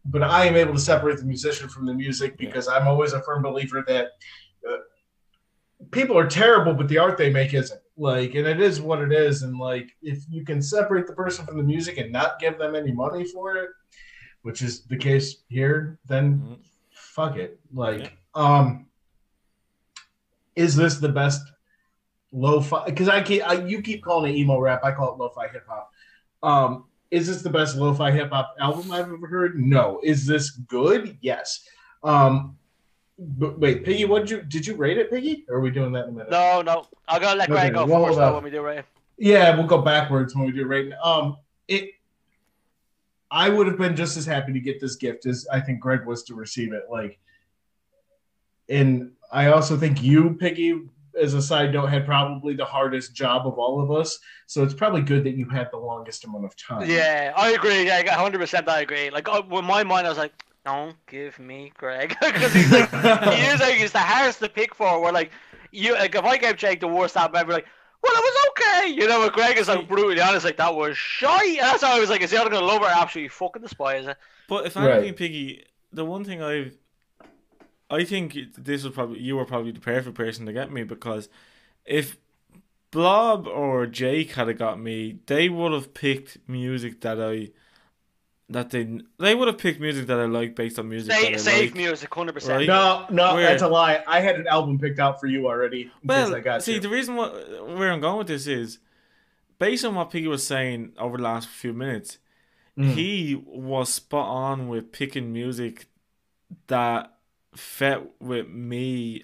but 0.05 0.23
I 0.23 0.45
am 0.45 0.55
able 0.55 0.73
to 0.73 0.79
separate 0.79 1.17
the 1.17 1.25
musician 1.25 1.69
from 1.69 1.85
the 1.85 1.93
music 1.93 2.37
because 2.37 2.67
I'm 2.67 2.87
always 2.87 3.13
a 3.13 3.21
firm 3.21 3.43
believer 3.43 3.83
that 3.87 4.07
uh, 4.67 4.77
people 5.91 6.17
are 6.17 6.27
terrible, 6.27 6.73
but 6.73 6.87
the 6.87 6.97
art 6.97 7.17
they 7.17 7.31
make 7.31 7.53
isn't. 7.53 7.81
Like, 7.97 8.33
and 8.33 8.47
it 8.47 8.59
is 8.59 8.81
what 8.81 9.01
it 9.01 9.11
is. 9.11 9.43
And 9.43 9.59
like, 9.59 9.91
if 10.01 10.23
you 10.29 10.43
can 10.43 10.61
separate 10.61 11.05
the 11.05 11.13
person 11.13 11.45
from 11.45 11.57
the 11.57 11.63
music 11.63 11.97
and 11.97 12.11
not 12.11 12.39
give 12.39 12.57
them 12.57 12.75
any 12.75 12.91
money 12.91 13.25
for 13.25 13.57
it, 13.57 13.69
which 14.43 14.61
is 14.61 14.81
the 14.85 14.97
case 14.97 15.37
here, 15.49 15.99
then 16.07 16.39
Mhm. 16.39 16.57
fuck 16.91 17.37
it. 17.37 17.59
Like, 17.73 18.17
um, 18.33 18.87
is 20.55 20.75
this 20.75 20.97
the 20.97 21.09
best 21.09 21.41
lo-fi? 22.31 22.85
Because 22.85 23.07
I 23.07 23.21
keep 23.21 23.43
I, 23.47 23.53
you 23.65 23.81
keep 23.81 24.03
calling 24.03 24.33
it 24.33 24.37
emo 24.37 24.59
rap, 24.59 24.83
I 24.83 24.91
call 24.91 25.13
it 25.13 25.17
lo-fi 25.17 25.47
hip 25.47 25.65
hop. 25.67 25.91
Um, 26.43 26.85
is 27.11 27.27
this 27.27 27.41
the 27.41 27.49
best 27.49 27.75
lo-fi 27.77 28.11
hip 28.11 28.29
hop 28.31 28.55
album 28.59 28.91
I've 28.91 29.11
ever 29.11 29.27
heard? 29.27 29.59
No. 29.59 29.99
Is 30.03 30.25
this 30.25 30.49
good? 30.51 31.17
Yes. 31.21 31.65
Um, 32.03 32.57
but 33.19 33.59
wait, 33.59 33.83
Piggy, 33.85 34.05
what 34.05 34.21
did 34.21 34.29
you 34.31 34.41
did 34.43 34.65
you 34.65 34.75
rate 34.75 34.97
it, 34.97 35.11
Piggy? 35.11 35.45
Or 35.49 35.57
are 35.57 35.61
we 35.61 35.69
doing 35.69 35.91
that 35.93 36.05
in 36.05 36.09
a 36.09 36.13
minute? 36.13 36.31
no, 36.31 36.61
no, 36.61 36.87
I'll 37.07 37.19
go 37.19 37.33
let 37.35 37.49
Greg 37.49 37.65
Okay, 37.65 37.73
go 37.75 37.85
well, 37.85 38.05
first 38.07 38.17
hold 38.19 38.31
though, 38.31 38.35
when 38.35 38.43
we 38.43 38.49
do 38.49 38.61
right. 38.61 38.83
Yeah, 39.17 39.55
we'll 39.55 39.67
go 39.67 39.79
backwards 39.81 40.35
when 40.35 40.45
we 40.47 40.51
do 40.51 40.65
rating. 40.65 40.93
Um, 41.03 41.37
it. 41.67 41.91
I 43.31 43.47
would 43.47 43.65
have 43.67 43.77
been 43.77 43.95
just 43.95 44.17
as 44.17 44.25
happy 44.25 44.51
to 44.51 44.59
get 44.59 44.81
this 44.81 44.97
gift 44.97 45.25
as 45.25 45.47
I 45.51 45.61
think 45.61 45.79
Greg 45.79 46.05
was 46.05 46.23
to 46.23 46.35
receive 46.35 46.73
it. 46.73 46.83
Like, 46.91 47.17
and 48.67 49.11
I 49.31 49.47
also 49.47 49.77
think 49.77 50.03
you, 50.03 50.35
Piggy, 50.39 50.81
as 51.19 51.33
a 51.33 51.41
side 51.41 51.73
note, 51.73 51.87
had 51.87 52.05
probably 52.05 52.55
the 52.55 52.65
hardest 52.65 53.15
job 53.15 53.47
of 53.47 53.57
all 53.57 53.81
of 53.81 53.89
us. 53.89 54.19
So 54.47 54.63
it's 54.63 54.73
probably 54.73 55.01
good 55.01 55.23
that 55.23 55.37
you 55.37 55.47
had 55.49 55.69
the 55.71 55.77
longest 55.77 56.25
amount 56.25 56.45
of 56.45 56.55
time. 56.57 56.89
Yeah, 56.89 57.31
I 57.35 57.51
agree. 57.51 57.85
Yeah, 57.85 58.13
hundred 58.15 58.39
percent. 58.39 58.67
I 58.67 58.81
agree. 58.81 59.09
Like 59.09 59.29
uh, 59.29 59.41
with 59.49 59.63
my 59.63 59.83
mind, 59.83 60.05
I 60.05 60.09
was 60.09 60.17
like, 60.17 60.33
don't 60.65 60.95
give 61.07 61.39
me 61.39 61.71
Greg 61.77 62.09
because 62.21 62.53
he's 62.53 62.71
like 62.71 62.89
he 62.91 63.45
is 63.45 63.59
like 63.61 63.75
he's 63.75 63.91
the 63.93 63.99
hardest 63.99 64.39
to 64.39 64.49
pick 64.49 64.75
for. 64.75 65.01
Where 65.01 65.13
like 65.13 65.31
you 65.71 65.93
like 65.93 66.15
if 66.15 66.23
I 66.23 66.37
gave 66.37 66.57
Jake 66.57 66.81
the 66.81 66.87
worst 66.87 67.15
album 67.15 67.37
ever, 67.37 67.53
like 67.53 67.67
well 68.03 68.13
it 68.15 68.23
was 68.23 68.47
okay, 68.49 68.87
you 68.89 69.07
know. 69.07 69.21
But 69.21 69.33
Greg 69.33 69.57
is 69.57 69.67
like 69.67 69.87
brutally 69.87 70.19
honest, 70.21 70.45
like 70.45 70.57
that 70.57 70.73
was 70.75 70.97
shite. 70.97 71.49
And 71.49 71.59
that's 71.59 71.83
how 71.83 71.95
I 71.95 71.99
was 71.99 72.09
like, 72.09 72.21
is 72.21 72.31
he 72.31 72.37
either 72.37 72.49
gonna 72.49 72.65
love 72.65 72.81
it 72.81 72.85
or 72.85 72.89
absolutely 72.89 73.29
fucking 73.29 73.61
despise 73.61 74.07
it? 74.07 74.17
But 74.47 74.65
if 74.65 74.75
Right. 74.75 74.93
anything, 74.93 75.13
Piggy, 75.13 75.65
the 75.93 76.05
one 76.05 76.23
thing 76.23 76.41
I've, 76.41 76.77
I 77.89 78.03
think 78.05 78.37
this 78.57 78.83
was 78.83 78.93
probably 78.93 79.19
you 79.19 79.35
were 79.35 79.45
probably 79.45 79.71
the 79.71 79.79
perfect 79.79 80.15
person 80.15 80.45
to 80.45 80.53
get 80.53 80.71
me 80.71 80.83
because 80.83 81.29
if 81.85 82.17
Blob 82.91 83.47
or 83.47 83.85
Jake 83.85 84.31
had 84.33 84.55
got 84.57 84.79
me, 84.79 85.19
they 85.25 85.47
would 85.49 85.71
have 85.71 85.93
picked 85.93 86.37
music 86.47 87.01
that 87.01 87.21
I, 87.21 87.51
that 88.51 88.69
they 88.69 88.99
they 89.19 89.33
would 89.35 89.47
have 89.47 89.57
picked 89.57 89.79
music 89.79 90.07
that 90.07 90.19
I 90.19 90.25
like 90.25 90.55
based 90.55 90.77
on 90.79 90.89
music 90.89 91.13
Sa- 91.13 91.21
that 91.21 91.33
I 91.33 91.37
save 91.37 91.69
like. 91.71 91.75
music, 91.77 92.13
hundred 92.13 92.33
percent. 92.33 92.57
Right. 92.59 92.67
No, 92.67 93.05
no, 93.09 93.35
Where? 93.35 93.43
that's 93.45 93.61
a 93.63 93.67
lie. 93.67 94.03
I 94.07 94.19
had 94.19 94.35
an 94.35 94.47
album 94.47 94.77
picked 94.79 94.99
out 94.99 95.19
for 95.19 95.27
you 95.27 95.47
already. 95.47 95.91
Well, 96.03 96.35
I 96.35 96.39
got 96.39 96.63
see, 96.63 96.75
you. 96.75 96.79
the 96.79 96.89
reason 96.89 97.15
what, 97.15 97.33
where 97.77 97.91
I'm 97.91 98.01
going 98.01 98.17
with 98.19 98.27
this 98.27 98.47
is, 98.47 98.79
based 99.59 99.85
on 99.85 99.95
what 99.95 100.09
Piggy 100.11 100.27
was 100.27 100.45
saying 100.45 100.93
over 100.97 101.17
the 101.17 101.23
last 101.23 101.47
few 101.47 101.73
minutes, 101.73 102.17
Mm. 102.77 102.93
he 102.93 103.35
was 103.45 103.93
spot 103.93 104.27
on 104.27 104.69
with 104.69 104.93
picking 104.93 105.33
music 105.33 105.87
that 106.67 107.13
fit 107.55 108.01
with 108.21 108.47
me, 108.47 109.23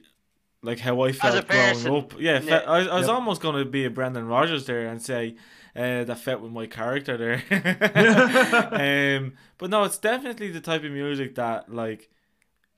like 0.61 0.79
how 0.79 0.99
I 1.01 1.11
felt 1.13 1.47
growing 1.47 1.69
person. 1.73 1.95
up. 1.95 2.13
Yeah, 2.19 2.33
Yeah. 2.33 2.39
fit- 2.39 2.67
I, 2.67 2.75
I 2.87 2.97
was 2.97 3.07
Yep. 3.07 3.15
almost 3.15 3.41
going 3.41 3.55
to 3.55 3.63
be 3.69 3.85
a 3.85 3.89
Brendan 3.89 4.27
Rodgers 4.27 4.65
there 4.65 4.85
and 4.87 5.01
say 5.01 5.35
uh, 5.77 6.03
that 6.03 6.19
fit 6.19 6.41
with 6.41 6.51
my 6.51 6.65
character 6.65 7.17
there. 7.17 7.43
um, 9.21 9.33
but 9.57 9.69
no, 9.69 9.83
it's 9.83 9.99
definitely 9.99 10.49
the 10.49 10.59
type 10.59 10.83
of 10.83 10.91
music 10.91 11.35
that 11.35 11.71
like 11.71 12.09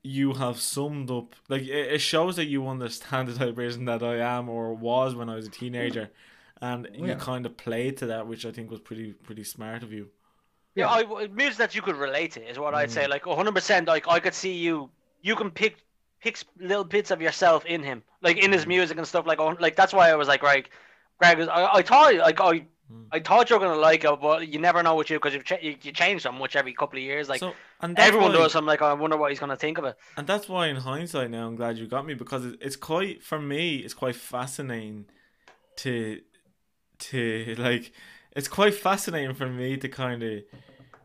you 0.04 0.34
have 0.34 0.60
summed 0.60 1.10
up. 1.10 1.36
Like 1.48 1.62
it, 1.62 1.94
it 1.94 2.02
shows 2.02 2.36
that 2.36 2.46
you 2.46 2.68
understand 2.68 3.30
the 3.30 3.34
type 3.34 3.50
of 3.50 3.56
person 3.56 3.86
that 3.86 4.04
I 4.04 4.18
am 4.18 4.50
or 4.50 4.74
was 4.74 5.16
when 5.16 5.30
I 5.30 5.36
was 5.36 5.48
a 5.48 5.52
teenager. 5.52 6.10
And 6.62 6.90
you 6.94 7.16
kind 7.16 7.46
of 7.46 7.56
played 7.56 7.96
to 7.98 8.08
that, 8.08 8.28
which 8.28 8.46
I 8.46 8.52
think 8.52 8.70
was 8.70 8.82
pretty 8.82 9.14
pretty 9.14 9.46
smart 9.46 9.82
of 9.82 9.94
you. 9.94 10.10
Yeah, 10.76 10.90
I, 10.90 11.28
music 11.28 11.58
that 11.58 11.74
you 11.74 11.82
could 11.82 11.96
relate 11.96 12.34
to 12.34 12.50
is 12.50 12.60
what 12.60 12.76
I'd 12.76 12.92
say. 12.92 13.08
Like 13.08 13.26
100. 13.26 13.54
percent 13.54 13.88
Like 13.88 14.08
I 14.10 14.20
could 14.20 14.34
see 14.34 14.54
you. 14.54 14.90
You 15.22 15.36
can 15.38 15.52
pick 15.52 15.78
pick 16.20 16.38
little 16.60 16.84
bits 16.84 17.12
of 17.12 17.22
yourself 17.22 17.66
in 17.66 17.82
him, 17.82 18.04
like 18.22 18.38
in 18.38 18.52
his 18.52 18.68
music 18.68 18.98
and 18.98 19.08
stuff. 19.08 19.26
Like 19.26 19.40
oh, 19.40 19.56
like 19.60 19.78
that's 19.78 19.94
why 19.94 20.10
I 20.10 20.16
was 20.16 20.28
like, 20.28 20.44
right, 20.44 20.68
Greg. 21.18 21.38
was- 21.38 21.48
I, 21.48 21.66
I 21.76 21.82
thought 21.82 22.16
like 22.16 22.42
I. 22.42 22.66
Mm. 22.92 23.06
I 23.12 23.20
thought 23.20 23.50
you 23.50 23.56
were 23.56 23.66
gonna 23.66 23.80
like 23.80 24.04
it, 24.04 24.22
but 24.22 24.48
you 24.48 24.60
never 24.60 24.82
know 24.82 24.96
with 24.96 25.10
you 25.10 25.18
because 25.18 25.34
you've 25.34 25.46
ch- 25.46 25.62
you, 25.62 25.76
you 25.82 25.92
change 25.92 26.24
so 26.24 26.32
much 26.32 26.56
every 26.56 26.74
couple 26.74 26.98
of 26.98 27.04
years. 27.04 27.30
Like 27.30 27.40
so, 27.40 27.54
and 27.82 27.98
everyone 28.00 28.32
why, 28.32 28.40
does. 28.40 28.56
I'm 28.56 28.66
like, 28.66 28.82
I 28.82 28.94
wonder 28.94 29.18
what 29.18 29.32
he's 29.32 29.40
gonna 29.40 29.56
think 29.56 29.78
of 29.78 29.86
it. 29.86 29.96
and 30.18 30.26
that's 30.26 30.50
why 30.50 30.68
in 30.68 30.78
hindsight 30.78 31.30
now 31.30 31.46
I'm 31.48 31.56
glad 31.56 31.78
you 31.78 31.88
got 31.88 32.06
me 32.06 32.14
because 32.16 32.46
it, 32.46 32.58
it's 32.62 32.76
quite 32.76 33.22
for 33.24 33.40
me 33.40 33.78
it's 33.78 33.94
quite 33.94 34.16
fascinating 34.16 35.06
to 35.78 36.22
to 37.00 37.56
like 37.60 37.92
it's 38.36 38.48
quite 38.48 38.76
fascinating 38.76 39.36
for 39.36 39.48
me 39.48 39.78
to 39.78 39.88
kind 39.88 40.24
of 40.24 40.44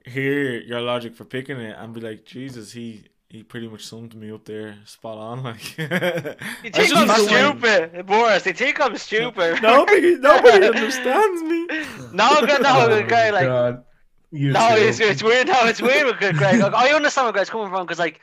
hear 0.07 0.59
your 0.61 0.81
logic 0.81 1.15
for 1.15 1.25
picking 1.25 1.59
it 1.59 1.77
and 1.79 1.95
be 1.95 2.01
like 2.01 2.25
Jesus 2.25 2.73
he 2.73 3.05
he 3.35 3.43
pretty 3.43 3.67
much 3.69 3.85
summed 3.85 4.15
me 4.15 4.31
up 4.31 4.45
there 4.45 4.77
spot 4.85 5.19
on 5.19 5.43
like 5.49 5.77
You 5.77 5.87
I 5.91 6.37
think 6.71 6.95
I'm 6.97 7.09
fascinating. 7.09 7.61
stupid, 7.61 8.07
Boris? 8.07 8.43
They 8.45 8.53
think 8.53 8.81
I'm 8.81 8.97
stupid. 8.97 9.61
nobody 9.63 10.15
nobody 10.17 10.67
understands 10.75 11.43
me 11.43 11.67
no, 12.13 12.41
good, 12.41 12.63
no, 12.63 12.71
Oh, 12.75 12.91
okay, 13.05 13.33
like 13.33 13.47
God. 13.47 13.85
You 14.31 14.53
No, 14.53 14.77
too. 14.77 14.83
it's, 14.83 15.01
it's 15.01 15.23
weird. 15.23 15.47
No, 15.49 15.67
it's 15.67 15.83
weird 15.83 16.07
with 16.07 16.19
Greg. 16.19 16.37
Like, 16.61 16.75
I 16.75 16.91
understand 16.93 17.27
where 17.27 17.33
Greg's 17.33 17.51
coming 17.51 17.71
from 17.71 17.85
because, 17.87 17.99
like, 18.01 18.21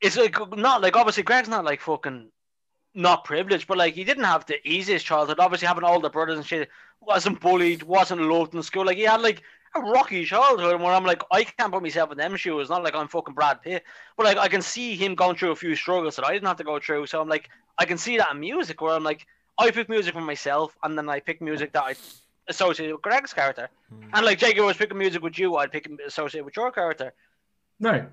it's 0.00 0.16
like 0.16 0.36
not 0.56 0.80
like 0.80 0.96
obviously 0.96 1.22
Greg's 1.22 1.48
not 1.48 1.64
like 1.64 1.80
fucking 1.80 2.30
not 2.94 3.24
privileged, 3.24 3.66
but 3.66 3.78
like 3.78 3.94
he 3.94 4.04
didn't 4.04 4.24
have 4.24 4.46
the 4.46 4.56
easiest 4.66 5.04
childhood. 5.06 5.38
Obviously, 5.38 5.68
having 5.68 5.84
older 5.84 6.08
brothers 6.10 6.36
and 6.38 6.46
shit, 6.46 6.68
wasn't 7.00 7.40
bullied, 7.40 7.82
wasn't 7.82 8.22
loved 8.22 8.54
in 8.54 8.62
school. 8.62 8.84
Like 8.86 8.96
he 8.96 9.02
had 9.04 9.20
like 9.22 9.42
a 9.74 9.80
rocky 9.80 10.24
childhood 10.24 10.80
where 10.80 10.92
I'm 10.92 11.04
like, 11.04 11.22
I 11.30 11.44
can't 11.44 11.72
put 11.72 11.82
myself 11.82 12.10
in 12.10 12.18
them 12.18 12.36
shoes. 12.36 12.68
Not 12.68 12.82
like 12.82 12.94
I'm 12.94 13.08
fucking 13.08 13.34
Brad 13.34 13.62
Pitt, 13.62 13.84
but 14.16 14.26
like 14.26 14.38
I 14.38 14.48
can 14.48 14.62
see 14.62 14.96
him 14.96 15.14
going 15.14 15.36
through 15.36 15.52
a 15.52 15.56
few 15.56 15.74
struggles 15.74 16.16
that 16.16 16.26
I 16.26 16.32
didn't 16.32 16.48
have 16.48 16.56
to 16.56 16.64
go 16.64 16.78
through. 16.80 17.06
So 17.06 17.20
I'm 17.20 17.28
like, 17.28 17.48
I 17.78 17.84
can 17.84 17.98
see 17.98 18.16
that 18.18 18.32
in 18.32 18.40
music 18.40 18.80
where 18.80 18.94
I'm 18.94 19.04
like, 19.04 19.26
I 19.58 19.70
pick 19.70 19.88
music 19.88 20.14
for 20.14 20.20
myself, 20.20 20.76
and 20.82 20.96
then 20.96 21.08
I 21.08 21.20
pick 21.20 21.40
music 21.42 21.72
that 21.72 21.82
I 21.82 21.94
associate 22.48 22.92
with 22.92 23.02
Greg's 23.02 23.32
character. 23.32 23.68
Hmm. 23.88 24.10
And 24.14 24.26
like 24.26 24.38
Jake, 24.38 24.58
I 24.58 24.62
was 24.62 24.76
picking 24.76 24.98
music 24.98 25.22
with 25.22 25.38
you, 25.38 25.56
I'd 25.56 25.70
pick 25.70 25.88
associate 26.06 26.44
with 26.44 26.56
your 26.56 26.72
character. 26.72 27.12
Right. 27.78 28.04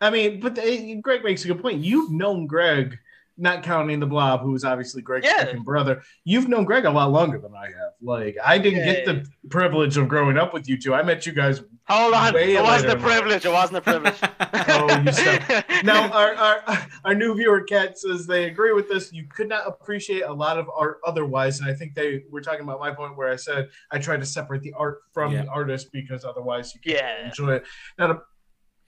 I 0.00 0.10
mean, 0.10 0.40
but 0.40 0.54
the, 0.54 0.94
Greg 1.02 1.24
makes 1.24 1.44
a 1.44 1.48
good 1.48 1.62
point. 1.62 1.82
You've 1.82 2.10
known 2.10 2.46
Greg 2.46 2.98
not 3.38 3.62
counting 3.62 4.00
the 4.00 4.06
Blob, 4.06 4.40
who 4.40 4.54
is 4.54 4.64
obviously 4.64 5.02
Greg's 5.02 5.26
Yeah. 5.26 5.38
second 5.44 5.64
brother. 5.64 6.02
You've 6.24 6.48
known 6.48 6.64
Greg 6.64 6.84
a 6.86 6.90
lot 6.90 7.10
longer 7.10 7.38
than 7.38 7.54
I 7.54 7.66
have. 7.66 7.92
Like 8.02 8.36
I 8.44 8.58
didn't 8.58 8.80
Yeah, 8.80 8.92
get 8.92 9.04
the 9.06 9.26
privilege 9.50 9.96
of 9.96 10.08
growing 10.08 10.38
up 10.38 10.54
with 10.54 10.68
you 10.68 10.78
two. 10.78 10.94
I 10.94 11.02
met 11.02 11.26
you 11.26 11.32
guys. 11.32 11.62
Hold 11.88 12.14
on, 12.14 12.34
Way 12.34 12.56
it 12.56 12.62
wasn't 12.62 12.92
a 12.92 12.94
later 12.94 12.98
in 12.98 13.02
life. 13.04 13.12
privilege. 13.20 13.44
It 13.44 13.52
wasn't 13.52 13.78
a 13.78 13.80
privilege. 13.80 14.14
Oh, 14.68 15.00
you 15.00 15.12
stop. 15.12 15.84
Now 15.84 16.10
our, 16.12 16.34
our 16.34 16.78
our 17.04 17.14
new 17.14 17.34
viewer 17.34 17.62
Kat 17.62 17.96
says 17.98 18.26
they 18.26 18.44
agree 18.46 18.72
with 18.72 18.88
this. 18.88 19.12
You 19.12 19.24
could 19.28 19.48
not 19.48 19.66
appreciate 19.66 20.22
a 20.22 20.32
lot 20.32 20.58
of 20.58 20.68
art 20.76 20.98
otherwise, 21.06 21.60
and 21.60 21.70
I 21.70 21.74
think 21.74 21.94
they 21.94 22.24
were 22.30 22.40
talking 22.40 22.62
about 22.62 22.80
my 22.80 22.90
point 22.90 23.16
where 23.16 23.28
I 23.30 23.36
said 23.36 23.68
I 23.92 23.98
tried 23.98 24.20
to 24.20 24.26
separate 24.26 24.62
the 24.62 24.72
art 24.76 24.98
from 25.12 25.32
Yeah. 25.32 25.42
the 25.44 25.48
artist 25.50 25.92
because 25.92 26.24
otherwise 26.24 26.74
you 26.74 26.80
can't 26.80 26.96
Yeah. 27.20 27.26
enjoy 27.26 27.54
it. 27.56 27.64
Now 27.98 28.06
to 28.08 28.20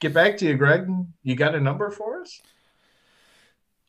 get 0.00 0.12
back 0.12 0.36
to 0.38 0.46
you, 0.46 0.56
Greg, 0.56 0.88
you 1.22 1.36
got 1.36 1.54
a 1.54 1.60
number 1.60 1.90
for 1.90 2.20
us? 2.22 2.40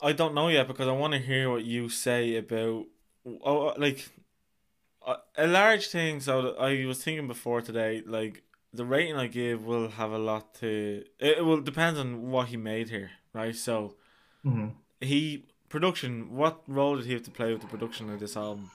I 0.02 0.12
don't 0.14 0.34
know 0.34 0.48
yet 0.48 0.68
because 0.68 0.88
I 0.88 0.92
want 0.92 1.14
to 1.14 1.20
hear 1.20 1.50
what 1.50 1.66
you 1.66 1.90
say 1.90 2.36
about 2.38 2.86
oh 3.44 3.74
like 3.78 4.10
a, 5.06 5.16
a 5.38 5.48
large 5.48 5.88
thing. 5.88 6.20
So 6.22 6.56
I 6.56 6.86
was 6.86 7.04
thinking 7.04 7.28
before 7.28 7.62
today, 7.62 8.02
like 8.06 8.44
the 8.74 8.86
rating 8.86 9.16
I 9.16 9.28
give 9.28 9.66
will 9.66 9.90
have 9.90 10.12
a 10.12 10.18
lot 10.18 10.54
to. 10.56 11.04
It 11.20 11.44
will 11.44 11.62
depends 11.62 12.00
on 12.00 12.30
what 12.32 12.48
he 12.48 12.58
made 12.58 12.90
here, 12.90 13.12
right? 13.34 13.56
So 13.56 13.96
Mhm. 14.46 14.72
he 15.02 15.46
production. 15.70 16.36
What 16.36 16.62
role 16.68 16.96
did 16.98 17.06
he 17.06 17.14
have 17.14 17.24
to 17.24 17.32
play 17.32 17.52
with 17.52 17.62
the 17.62 17.68
production 17.68 18.10
of 18.10 18.20
this 18.20 18.38
album? 18.38 18.72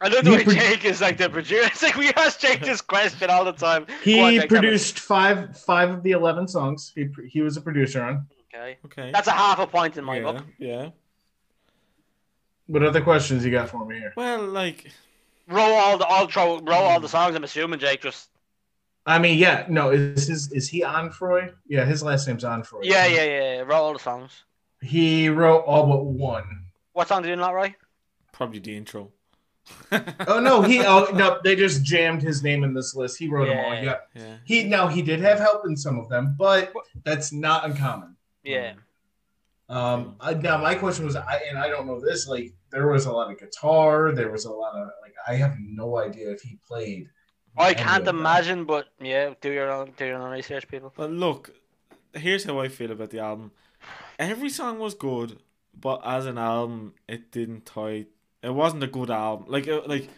I 0.00 0.08
love 0.08 0.24
the 0.24 0.30
He 0.30 0.36
way 0.36 0.44
pro- 0.44 0.52
Jake 0.54 0.84
is 0.84 1.00
like 1.00 1.16
the 1.16 1.30
producer. 1.30 1.62
It's 1.72 1.82
like 1.82 1.96
we 1.96 2.08
ask 2.16 2.40
Jake 2.40 2.60
this 2.60 2.80
question 2.82 3.30
all 3.30 3.44
the 3.44 3.52
time. 3.52 3.84
Go 3.86 3.92
on, 3.92 4.32
He 4.32 4.38
Jake, 4.40 4.48
produced 4.48 4.98
five 4.98 5.56
five 5.58 5.90
of 5.90 6.02
the 6.02 6.10
eleven 6.10 6.48
songs. 6.48 6.92
He 6.94 7.08
he 7.28 7.40
was 7.40 7.56
a 7.56 7.60
producer 7.60 8.02
on. 8.02 8.26
Okay, 8.56 8.78
Okay. 8.86 9.10
that's 9.12 9.28
a 9.28 9.32
half 9.32 9.58
a 9.58 9.66
point 9.66 9.96
in 9.96 10.04
my 10.04 10.16
yeah, 10.16 10.22
book. 10.22 10.44
yeah. 10.58 10.90
What 12.66 12.82
other 12.82 13.00
questions 13.00 13.44
you 13.44 13.50
got 13.50 13.68
for 13.68 13.84
me 13.86 13.98
here? 13.98 14.12
Well, 14.16 14.42
like 14.44 14.90
Roll 15.48 15.72
all 15.74 15.96
the 15.98 16.04
all 16.06 16.26
throw 16.26 16.58
roll 16.60 16.82
all 16.82 16.98
the 17.00 17.08
songs. 17.08 17.36
I'm 17.36 17.44
assuming 17.44 17.78
Jake 17.78 18.02
just 18.02 18.30
I 19.08 19.20
mean, 19.20 19.38
yeah, 19.38 19.64
no, 19.68 19.90
is 19.90 20.26
his 20.26 20.50
is 20.50 20.68
he 20.68 20.82
Onfroy? 20.82 21.52
Yeah, 21.68 21.84
his 21.84 22.02
last 22.02 22.26
name's 22.26 22.42
Onfroy. 22.42 22.80
yeah 22.82 23.06
yeah 23.06 23.24
yeah 23.24 23.60
roll 23.60 23.84
all 23.84 23.92
the 23.92 24.00
songs. 24.00 24.32
He 24.82 25.28
wrote 25.28 25.60
all 25.60 25.86
but 25.86 26.04
one. 26.04 26.64
What 26.92 27.08
song 27.08 27.22
did 27.22 27.28
you 27.28 27.36
not 27.36 27.54
write? 27.54 27.76
probably 28.32 28.58
the 28.58 28.76
intro. 28.76 29.12
Oh 30.28 30.40
no, 30.40 30.62
he 30.62 30.80
oh 30.84 31.08
no, 31.14 31.38
they 31.44 31.54
just 31.56 31.84
jammed 31.84 32.22
his 32.22 32.42
name 32.42 32.64
in 32.64 32.74
this 32.74 32.94
list. 32.96 33.16
He 33.18 33.28
wrote 33.28 33.46
them 33.46 33.58
all. 33.58 33.74
Yeah. 33.74 33.82
Yeah. 33.82 33.96
Yeah. 34.14 34.36
He 34.44 34.64
now 34.64 34.88
he 34.88 35.02
did 35.02 35.20
have 35.20 35.38
help 35.38 35.64
in 35.66 35.76
some 35.76 35.98
of 36.00 36.08
them, 36.08 36.34
but 36.36 36.72
that's 37.04 37.32
not 37.32 37.64
uncommon. 37.64 38.15
Yeah. 38.46 38.74
Um, 39.68 40.16
I, 40.20 40.34
now 40.34 40.58
my 40.58 40.74
question 40.74 41.04
was, 41.04 41.16
I 41.16 41.40
and 41.48 41.58
I 41.58 41.68
don't 41.68 41.86
know 41.86 42.00
this. 42.00 42.28
Like, 42.28 42.54
there 42.70 42.88
was 42.88 43.06
a 43.06 43.12
lot 43.12 43.30
of 43.30 43.38
guitar. 43.38 44.12
There 44.12 44.30
was 44.30 44.44
a 44.44 44.52
lot 44.52 44.74
of 44.76 44.88
like, 45.02 45.14
I 45.26 45.34
have 45.34 45.56
no 45.58 45.98
idea 45.98 46.30
if 46.30 46.42
he 46.42 46.58
played. 46.66 47.08
I 47.58 47.74
can't 47.74 48.00
of 48.00 48.04
that. 48.04 48.10
imagine, 48.14 48.64
but 48.64 48.86
yeah, 49.00 49.34
do 49.40 49.50
your 49.50 49.70
own 49.70 49.92
do 49.96 50.04
your 50.06 50.18
own 50.18 50.30
research, 50.30 50.68
people. 50.68 50.92
But 50.94 51.10
look, 51.10 51.50
here's 52.12 52.44
how 52.44 52.60
I 52.60 52.68
feel 52.68 52.92
about 52.92 53.10
the 53.10 53.20
album. 53.20 53.50
Every 54.18 54.50
song 54.50 54.78
was 54.78 54.94
good, 54.94 55.40
but 55.78 56.00
as 56.04 56.26
an 56.26 56.38
album, 56.38 56.94
it 57.08 57.32
didn't 57.32 57.66
tie. 57.66 58.06
It 58.42 58.54
wasn't 58.54 58.84
a 58.84 58.86
good 58.86 59.10
album. 59.10 59.46
Like, 59.48 59.66
it, 59.66 59.88
like 59.88 60.08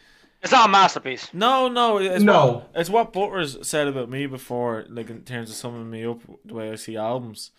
It's 0.42 0.52
not 0.52 0.68
a 0.68 0.72
masterpiece. 0.72 1.32
no, 1.32 1.68
no. 1.68 1.98
It's 1.98 2.22
No. 2.22 2.46
What, 2.46 2.70
it's 2.74 2.90
what 2.90 3.12
Butters 3.12 3.66
said 3.66 3.88
about 3.88 4.10
me 4.10 4.26
before. 4.26 4.84
Like 4.88 5.08
in 5.10 5.22
terms 5.22 5.50
of 5.50 5.56
summing 5.56 5.90
me 5.90 6.04
up 6.04 6.20
the 6.44 6.54
way 6.54 6.70
I 6.70 6.74
see 6.74 6.96
albums. 6.96 7.50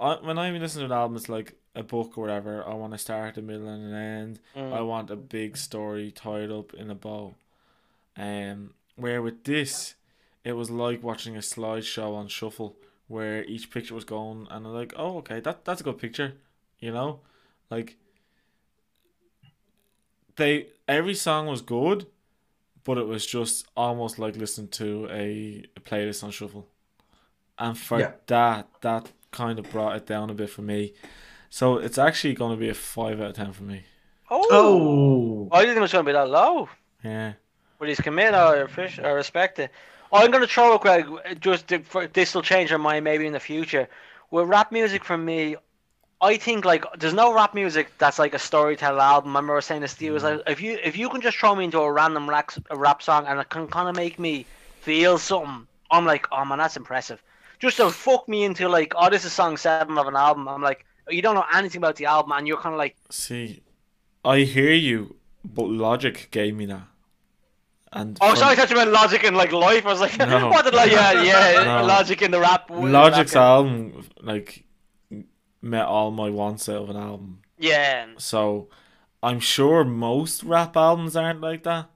I, 0.00 0.14
when 0.26 0.38
I 0.38 0.50
listen 0.50 0.80
to 0.80 0.86
an 0.86 0.92
album, 0.92 1.16
it's 1.16 1.28
like 1.28 1.54
a 1.74 1.82
book 1.82 2.16
or 2.16 2.22
whatever. 2.22 2.66
I 2.66 2.74
want 2.74 2.92
to 2.92 2.98
start, 2.98 3.36
a 3.36 3.42
middle, 3.42 3.68
and 3.68 3.84
an 3.84 3.94
end. 3.94 4.40
Mm. 4.56 4.72
I 4.72 4.80
want 4.80 5.10
a 5.10 5.16
big 5.16 5.56
story 5.56 6.10
tied 6.10 6.50
up 6.50 6.74
in 6.74 6.90
a 6.90 6.94
bow. 6.94 7.34
Um, 8.16 8.74
where 8.96 9.22
with 9.22 9.44
this, 9.44 9.94
it 10.44 10.52
was 10.52 10.70
like 10.70 11.02
watching 11.02 11.36
a 11.36 11.40
slideshow 11.40 12.14
on 12.14 12.28
shuffle, 12.28 12.76
where 13.08 13.44
each 13.44 13.70
picture 13.70 13.94
was 13.94 14.04
going, 14.04 14.46
and 14.50 14.66
I'm 14.66 14.72
like, 14.74 14.92
oh, 14.96 15.18
okay, 15.18 15.40
that 15.40 15.64
that's 15.64 15.80
a 15.80 15.84
good 15.84 15.98
picture, 15.98 16.34
you 16.78 16.92
know, 16.92 17.20
like 17.70 17.96
they 20.36 20.68
every 20.88 21.14
song 21.14 21.46
was 21.46 21.62
good, 21.62 22.06
but 22.84 22.98
it 22.98 23.06
was 23.06 23.26
just 23.26 23.66
almost 23.76 24.18
like 24.18 24.36
listening 24.36 24.68
to 24.68 25.08
a, 25.10 25.64
a 25.76 25.80
playlist 25.80 26.24
on 26.24 26.30
shuffle, 26.30 26.66
and 27.58 27.76
for 27.78 28.00
Yeah. 28.00 28.12
that, 28.26 28.68
that 28.80 29.12
kind 29.30 29.58
of 29.58 29.70
brought 29.70 29.96
it 29.96 30.06
down 30.06 30.30
a 30.30 30.34
bit 30.34 30.50
for 30.50 30.62
me. 30.62 30.94
So 31.48 31.76
it's 31.76 31.98
actually 31.98 32.34
going 32.34 32.52
to 32.52 32.56
be 32.56 32.68
a 32.68 32.74
five 32.74 33.20
out 33.20 33.30
of 33.30 33.36
ten 33.36 33.52
for 33.52 33.64
me. 33.64 33.84
Oh. 34.30 34.46
Oh, 34.50 35.48
I 35.50 35.60
didn't 35.60 35.74
think 35.74 35.78
it 35.78 35.82
was 35.82 35.92
gonna 35.92 36.04
be 36.04 36.12
that 36.12 36.30
low. 36.30 36.68
Yeah. 37.02 37.32
But 37.78 37.88
he's 37.88 38.00
commit 38.00 38.34
or 38.34 38.68
fish 38.68 38.98
or 38.98 39.14
respect 39.14 39.58
it. 39.58 39.70
I'm 40.12 40.30
gonna 40.30 40.46
throw 40.46 40.74
it, 40.74 40.80
Greg. 40.80 41.40
Just 41.40 41.68
to, 41.68 41.82
this 42.12 42.34
will 42.34 42.42
change 42.42 42.70
our 42.72 42.78
mind 42.78 43.04
maybe 43.04 43.26
in 43.26 43.32
the 43.32 43.40
future. 43.40 43.88
With 44.30 44.48
rap 44.48 44.70
music, 44.70 45.04
for 45.04 45.18
me, 45.18 45.56
I 46.20 46.36
think 46.36 46.64
like 46.64 46.84
there's 46.98 47.14
no 47.14 47.34
rap 47.34 47.54
music 47.54 47.90
that's 47.98 48.18
like 48.18 48.34
a 48.34 48.38
storyteller 48.38 49.00
album. 49.00 49.36
I 49.36 49.40
remember 49.40 49.60
saying 49.60 49.80
this 49.80 49.94
to 49.94 50.04
you, 50.04 50.12
was 50.12 50.22
mm. 50.22 50.36
like 50.36 50.48
if 50.48 50.60
you 50.60 50.78
if 50.84 50.96
you 50.96 51.08
can 51.08 51.20
just 51.20 51.36
throw 51.36 51.54
me 51.56 51.64
into 51.64 51.80
a 51.80 51.90
random 51.90 52.28
rap, 52.28 52.52
a 52.70 52.76
rap 52.76 53.02
song 53.02 53.26
and 53.26 53.40
it 53.40 53.48
can 53.48 53.66
kind 53.66 53.88
of 53.88 53.96
make 53.96 54.18
me 54.18 54.46
feel 54.80 55.18
something, 55.18 55.66
I'm 55.90 56.06
like, 56.06 56.28
oh 56.30 56.44
man, 56.44 56.58
that's 56.58 56.76
impressive. 56.76 57.20
Just 57.60 57.76
to 57.76 57.90
fuck 57.90 58.28
me 58.28 58.44
into 58.44 58.68
like, 58.68 58.92
oh, 58.96 59.08
this 59.10 59.24
is 59.24 59.32
song 59.32 59.56
seven 59.56 59.96
of 59.98 60.06
an 60.08 60.16
album. 60.16 60.48
I'm 60.48 60.62
like, 60.62 60.84
you 61.08 61.22
don't 61.22 61.34
know 61.34 61.44
anything 61.54 61.78
about 61.78 61.96
the 61.96 62.06
album, 62.06 62.32
and 62.32 62.48
you're 62.48 62.56
kind 62.56 62.74
of 62.74 62.78
like, 62.78 62.96
See, 63.10 63.62
I 64.24 64.40
hear 64.40 64.72
you, 64.72 65.16
but 65.44 65.68
Logic 65.68 66.28
gave 66.30 66.54
me 66.56 66.66
that. 66.66 66.82
And 67.92 68.16
oh, 68.20 68.28
from- 68.30 68.36
sorry, 68.38 68.52
I 68.52 68.56
thought 68.56 68.70
you 68.70 68.76
meant 68.76 68.92
Logic 68.92 69.22
in 69.24 69.34
like 69.34 69.52
life. 69.52 69.84
I 69.84 69.88
was 69.88 70.00
like, 70.00 70.16
No. 70.18 70.48
what 70.48 70.64
did 70.64 70.74
like, 70.74 70.90
yeah, 70.92 71.22
yeah, 71.22 71.64
No. 71.80 71.86
Logic 71.86 72.20
in 72.22 72.30
the 72.30 72.40
rap. 72.40 72.70
Logic's 72.70 73.34
rap- 73.34 73.42
album 73.42 74.04
like 74.20 74.64
met 75.60 75.84
all 75.86 76.10
my 76.10 76.30
wants 76.30 76.68
out 76.68 76.82
of 76.84 76.90
an 76.90 76.96
album. 76.96 77.40
Yeah. 77.58 78.06
So 78.18 78.68
I'm 79.22 79.40
sure 79.40 79.84
most 79.84 80.44
rap 80.44 80.76
albums 80.76 81.16
aren't 81.16 81.40
like 81.40 81.64
that, 81.64 81.90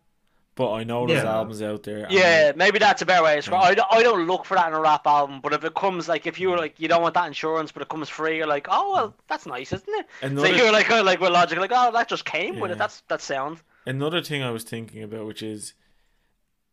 but 0.57 0.73
I 0.73 0.85
know 0.85 1.07
there's 1.07 1.23
Yeah. 1.25 1.33
albums 1.37 1.61
out 1.63 1.83
there. 1.83 2.05
and 2.05 2.13
Yeah, 2.13 2.53
maybe 2.55 2.79
that's 2.79 3.03
a 3.03 3.07
better 3.07 3.25
way 3.25 3.33
to 3.33 3.37
describe. 3.41 3.63
Yeah. 3.63 3.69
I, 3.69 3.75
don't, 3.75 3.89
I 3.93 4.03
don't 4.03 4.27
look 4.27 4.45
for 4.45 4.55
that 4.55 4.69
in 4.69 4.75
a 4.75 4.81
rap 4.81 5.07
album, 5.07 5.41
but 5.41 5.53
if 5.53 5.65
it 5.65 5.75
comes 5.75 6.09
like 6.09 6.27
if 6.27 6.39
you 6.39 6.51
were 6.51 6.57
like 6.59 6.79
you 6.79 6.89
don't 6.89 7.03
want 7.03 7.15
that 7.15 7.27
insurance, 7.27 7.73
but 7.73 7.83
it 7.83 7.89
comes 7.89 8.09
free, 8.09 8.37
you're 8.39 8.47
like, 8.47 8.67
oh 8.71 8.93
well, 8.93 9.15
that's 9.29 9.47
nice, 9.47 9.73
isn't 9.73 9.89
it? 9.89 10.07
Another, 10.23 10.49
so 10.49 10.55
you're 10.55 10.73
like, 10.73 10.91
uh, 10.91 11.03
like 11.03 11.21
with 11.21 11.31
logic, 11.33 11.59
like 11.59 11.73
oh 11.75 11.91
that 11.93 12.09
just 12.09 12.25
came 12.25 12.61
with 12.61 12.71
it. 12.71 12.79
That's 12.79 13.01
that 13.09 13.21
sound. 13.21 13.59
another 13.87 14.23
thing 14.23 14.43
I 14.43 14.51
was 14.51 14.65
thinking 14.65 15.03
about, 15.03 15.27
which 15.27 15.43
is, 15.43 15.75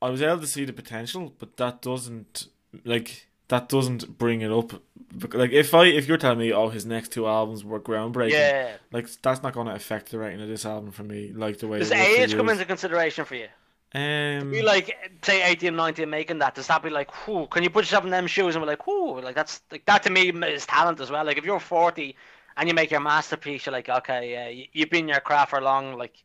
I 0.01 0.09
was 0.09 0.21
able 0.21 0.39
to 0.41 0.47
see 0.47 0.65
the 0.65 0.73
potential, 0.73 1.33
but 1.39 1.57
that 1.57 1.81
doesn't 1.81 2.47
like 2.85 3.27
that 3.49 3.67
doesn't 3.67 4.17
bring 4.17 4.41
it 4.41 4.51
up. 4.51 4.81
Like 5.33 5.51
if 5.51 5.73
I 5.73 5.85
if 5.87 6.07
you're 6.07 6.17
telling 6.17 6.39
me, 6.39 6.53
oh, 6.53 6.69
his 6.69 6.85
next 6.85 7.11
two 7.11 7.27
albums 7.27 7.65
were 7.65 7.79
groundbreaking, 7.81 8.31
Yeah. 8.31 8.71
like 8.93 9.09
that's 9.21 9.43
not 9.43 9.53
going 9.53 9.67
to 9.67 9.73
affect 9.73 10.09
the 10.11 10.19
rating 10.19 10.41
of 10.41 10.47
this 10.47 10.65
album 10.65 10.91
for 10.91 11.03
me. 11.03 11.33
Like 11.35 11.57
the 11.59 11.67
way 11.67 11.79
Does 11.79 11.91
it 11.91 11.97
would 11.97 12.19
age 12.19 12.35
come 12.35 12.47
into 12.49 12.63
consideration 12.65 13.25
for 13.25 13.35
you? 13.35 13.47
Um, 13.93 14.51
Be 14.51 14.61
like, 14.61 14.97
say 15.23 15.43
18, 15.43 15.75
19 15.75 16.09
making 16.09 16.39
that. 16.39 16.55
Does 16.55 16.67
that 16.67 16.83
be 16.83 16.89
like, 16.89 17.25
whoo? 17.27 17.47
Can 17.47 17.63
you 17.63 17.69
put 17.69 17.85
yourself 17.85 18.03
in 18.03 18.09
them 18.09 18.27
shoes 18.27 18.55
and 18.55 18.63
be 18.63 18.67
like, 18.67 18.85
whoo? 18.85 19.19
Like 19.21 19.35
that's 19.35 19.61
like 19.71 19.85
that 19.85 20.03
to 20.03 20.09
me 20.09 20.29
is 20.29 20.65
talent 20.65 20.99
as 20.99 21.09
well. 21.09 21.25
Like 21.25 21.37
if 21.37 21.45
you're 21.45 21.59
40 21.59 22.15
and 22.57 22.67
you 22.67 22.75
make 22.75 22.91
your 22.91 22.99
masterpiece, 22.99 23.65
you're 23.65 23.73
like, 23.73 23.87
okay, 23.89 24.31
yeah, 24.31 24.47
you, 24.49 24.65
you've 24.73 24.89
been 24.89 25.05
in 25.05 25.09
your 25.09 25.21
craft 25.21 25.51
for 25.51 25.61
long. 25.61 25.97
Like, 25.97 26.23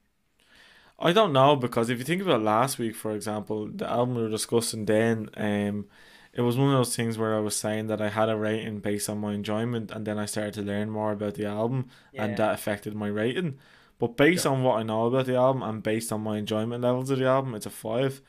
I 0.98 1.12
don't 1.12 1.32
know 1.32 1.56
because 1.56 1.90
if 1.90 1.98
you 1.98 2.04
think 2.04 2.22
about 2.22 2.42
last 2.42 2.78
week, 2.78 2.94
for 2.96 3.12
example, 3.14 3.68
the 3.68 3.88
album 3.88 4.14
we 4.16 4.22
were 4.22 4.28
discussing 4.30 4.86
then, 4.86 5.28
um, 5.36 5.86
it 6.32 6.40
was 6.42 6.56
one 6.56 6.68
of 6.68 6.74
those 6.74 6.96
things 6.96 7.18
where 7.18 7.34
I 7.34 7.40
was 7.40 7.56
saying 7.56 7.86
that 7.88 8.00
I 8.00 8.08
had 8.10 8.28
a 8.28 8.36
rating 8.36 8.80
based 8.80 9.08
on 9.08 9.18
my 9.18 9.32
enjoyment, 9.34 9.90
and 9.90 10.06
then 10.06 10.18
I 10.18 10.26
started 10.26 10.54
to 10.54 10.62
learn 10.62 10.90
more 10.90 11.12
about 11.12 11.34
the 11.34 11.46
album, 11.46 11.88
and 12.16 12.36
that 12.36 12.54
affected 12.54 12.94
my 12.94 13.08
rating. 13.08 13.58
But 13.98 14.16
based 14.16 14.46
on 14.46 14.62
what 14.62 14.78
I 14.78 14.82
know 14.82 15.06
about 15.06 15.26
the 15.26 15.36
album 15.36 15.62
and 15.62 15.82
based 15.82 16.12
on 16.12 16.20
my 16.20 16.38
enjoyment 16.38 16.82
levels 16.82 17.10
of 17.10 17.18
the 17.18 17.26
album, 17.26 17.54
it's 17.54 17.66
a 17.66 17.70
five. 17.70 18.20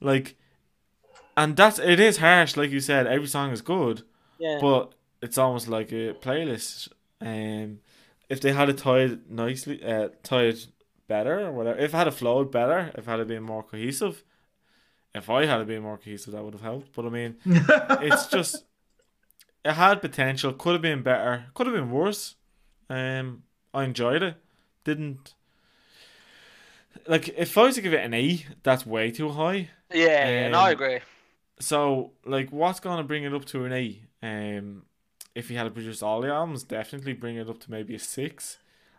Like, 0.00 0.36
and 1.36 1.56
that's 1.56 1.78
it 1.78 2.00
is 2.00 2.18
harsh, 2.18 2.56
like 2.56 2.70
you 2.70 2.80
said. 2.80 3.06
Every 3.06 3.26
song 3.26 3.50
is 3.50 3.60
good, 3.60 4.02
yeah, 4.38 4.58
but 4.60 4.94
it's 5.20 5.36
almost 5.36 5.68
like 5.68 5.92
a 5.92 6.14
playlist. 6.14 6.88
Um, 7.20 7.80
if 8.30 8.40
they 8.40 8.52
had 8.52 8.70
it 8.70 8.78
tied 8.78 9.30
nicely, 9.30 9.84
uh, 9.84 10.08
tied 10.22 10.56
better 11.06 11.46
or 11.46 11.52
whatever, 11.52 11.78
if 11.78 11.92
it 11.92 11.96
had 11.96 12.08
it 12.08 12.14
flowed 12.14 12.50
better, 12.50 12.90
if 12.94 13.06
it 13.06 13.10
had 13.10 13.20
it 13.20 13.28
been 13.28 13.42
more 13.42 13.62
cohesive, 13.62 14.24
if 15.14 15.28
I 15.28 15.44
had 15.44 15.60
it 15.60 15.66
been 15.66 15.82
more 15.82 15.98
cohesive, 15.98 16.32
that 16.32 16.42
would 16.42 16.54
have 16.54 16.62
helped. 16.62 16.94
But 16.94 17.04
I 17.04 17.08
mean, 17.10 17.36
it's 17.44 18.26
just 18.28 18.64
it 19.64 19.72
had 19.72 20.00
potential. 20.00 20.52
Could 20.54 20.72
have 20.72 20.82
been 20.82 21.02
better. 21.02 21.46
Could 21.52 21.66
have 21.66 21.76
been 21.76 21.90
worse. 21.90 22.36
Um, 22.88 23.42
I 23.74 23.84
enjoyed 23.84 24.22
it. 24.22 24.36
Didn't 24.84 25.34
like 27.06 27.28
if 27.36 27.56
I 27.56 27.62
was 27.62 27.74
to 27.76 27.80
give 27.80 27.94
it 27.94 28.04
an 28.04 28.14
E, 28.14 28.46
that's 28.62 28.86
way 28.86 29.10
too 29.10 29.30
high. 29.30 29.70
yeah, 29.92 30.28
yeah. 30.28 30.48
No, 30.48 30.60
I 30.60 30.68
um, 30.68 30.72
agree. 30.72 30.98
So, 31.60 32.12
like, 32.24 32.50
what's 32.50 32.80
going 32.80 32.98
to 32.98 33.04
bring 33.04 33.24
it 33.24 33.34
up 33.34 33.44
to 33.46 33.64
an 33.64 33.74
E? 33.74 34.02
Um, 34.22 34.82
if 35.34 35.48
he 35.48 35.54
had 35.54 35.72
produced 35.72 36.02
all 36.02 36.20
the 36.20 36.28
albums, 36.28 36.64
definitely 36.64 37.12
bring 37.12 37.36
it 37.36 37.48
up 37.48 37.60
to 37.60 37.70
maybe 37.70 37.94
a 37.94 37.98
six. 37.98 38.58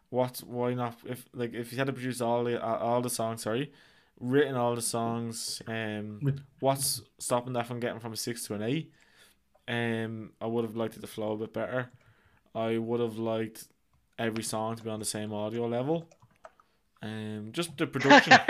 what? 0.09 0.39
Why 0.45 0.73
not? 0.73 0.97
If 1.05 1.25
like 1.33 1.53
if 1.53 1.71
he 1.71 1.77
had 1.77 1.87
to 1.87 1.93
produce 1.93 2.21
all 2.21 2.43
the 2.43 2.63
uh, 2.63 2.77
all 2.77 3.01
the 3.01 3.09
songs, 3.09 3.43
sorry, 3.43 3.71
written 4.19 4.55
all 4.55 4.75
the 4.75 4.81
songs, 4.81 5.61
um, 5.67 6.43
what's 6.59 7.01
stopping 7.19 7.53
that 7.53 7.67
from 7.67 7.79
getting 7.79 7.99
from 7.99 8.13
a 8.13 8.17
six 8.17 8.45
to 8.47 8.53
an 8.53 8.63
eight? 8.63 8.91
Um, 9.67 10.31
I 10.41 10.47
would 10.47 10.65
have 10.65 10.75
liked 10.75 10.95
it 10.95 11.01
to 11.01 11.07
flow 11.07 11.33
a 11.33 11.37
bit 11.37 11.53
better. 11.53 11.89
I 12.53 12.77
would 12.77 12.99
have 12.99 13.17
liked 13.17 13.67
every 14.21 14.43
song 14.43 14.75
to 14.75 14.83
be 14.83 14.89
on 14.89 14.99
the 14.99 15.05
same 15.05 15.33
audio 15.33 15.67
level. 15.67 16.07
Um, 17.01 17.49
just 17.51 17.77
the 17.77 17.87
production. 17.87 18.33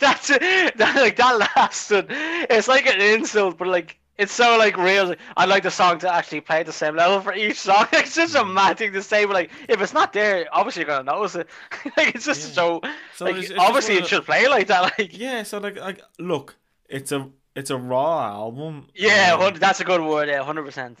That's 0.00 0.30
it. 0.30 0.76
That, 0.78 0.96
like 0.96 1.16
that 1.16 1.38
last 1.56 1.90
one. 1.90 2.06
It's 2.08 2.68
like 2.68 2.86
an 2.86 3.00
insult, 3.00 3.58
but 3.58 3.68
like 3.68 3.98
it's 4.18 4.32
so 4.32 4.56
like 4.58 4.76
real. 4.76 5.14
I'd 5.36 5.48
like 5.48 5.62
the 5.62 5.70
song 5.70 5.98
to 6.00 6.12
actually 6.12 6.40
play 6.40 6.60
at 6.60 6.66
the 6.66 6.72
same 6.72 6.96
level 6.96 7.20
for 7.20 7.34
each 7.34 7.58
song. 7.58 7.86
It's 7.92 8.14
just 8.14 8.34
a 8.34 8.44
mad 8.44 8.78
thing 8.78 8.92
to 8.94 9.02
say, 9.02 9.24
but 9.26 9.34
like 9.34 9.50
if 9.68 9.80
it's 9.80 9.92
not 9.92 10.12
there, 10.12 10.46
obviously 10.52 10.80
you're 10.82 10.88
gonna 10.88 11.12
notice 11.12 11.34
it. 11.36 11.48
like 11.96 12.14
it's 12.14 12.24
just 12.24 12.48
Yeah. 12.48 12.54
so. 12.54 12.80
So 13.16 13.24
like, 13.26 13.36
it's- 13.36 13.50
it's 13.50 13.58
obviously 13.60 13.96
it 13.96 14.06
should 14.06 14.24
play 14.24 14.48
like 14.48 14.66
that. 14.68 14.94
Like 14.98 15.16
yeah, 15.16 15.42
so 15.42 15.58
like 15.58 15.78
like 15.78 16.00
look, 16.18 16.56
it's 16.88 17.12
a 17.12 17.28
it's 17.54 17.70
a 17.70 17.76
raw 17.76 18.26
album. 18.26 18.88
yeah, 18.94 19.36
Um, 19.38 19.54
that's 19.54 19.80
a 19.80 19.84
good 19.84 20.00
word. 20.00 20.28
Yeah, 20.28 20.42
hundred 20.42 20.64
percent. 20.64 20.98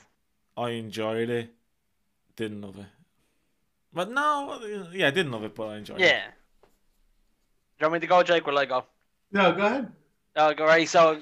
I 0.56 0.70
enjoyed 0.70 1.30
it. 1.30 1.50
Didn't 2.36 2.60
love 2.60 2.78
it. 2.78 2.86
But 3.92 4.10
no, 4.10 4.60
yeah, 4.92 5.08
I 5.08 5.10
didn't 5.10 5.32
love 5.32 5.44
it, 5.44 5.54
but 5.54 5.68
I 5.68 5.76
enjoyed 5.78 6.00
it. 6.00 6.04
Yeah. 6.04 6.26
Do 7.78 7.86
you 7.86 7.90
want 7.90 7.94
me 7.94 8.00
to 8.00 8.06
go, 8.06 8.22
Jake? 8.22 8.46
Will 8.46 8.58
I 8.58 8.66
go? 8.66 8.84
No, 9.32 9.52
go 9.52 9.66
ahead. 9.66 9.92
Uh, 10.36 10.52
go 10.52 10.64
right. 10.64 10.88
So, 10.88 11.20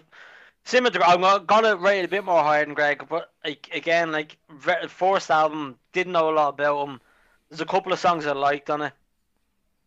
similar 0.64 0.90
to 0.90 1.06
I'm 1.06 1.46
gonna 1.46 1.76
rate 1.76 2.00
it 2.00 2.04
a 2.06 2.08
bit 2.08 2.24
more 2.24 2.42
higher 2.42 2.64
than 2.64 2.74
Greg, 2.74 3.06
but 3.08 3.32
like 3.44 3.68
again, 3.72 4.12
like 4.12 4.36
ve- 4.50 4.86
first 4.88 5.30
album, 5.30 5.78
didn't 5.92 6.12
know 6.12 6.28
a 6.28 6.34
lot 6.34 6.48
about 6.50 6.88
him. 6.88 7.00
There's 7.48 7.60
a 7.60 7.66
couple 7.66 7.92
of 7.92 7.98
songs 7.98 8.26
I 8.26 8.32
liked 8.32 8.68
on 8.68 8.82
it. 8.82 8.92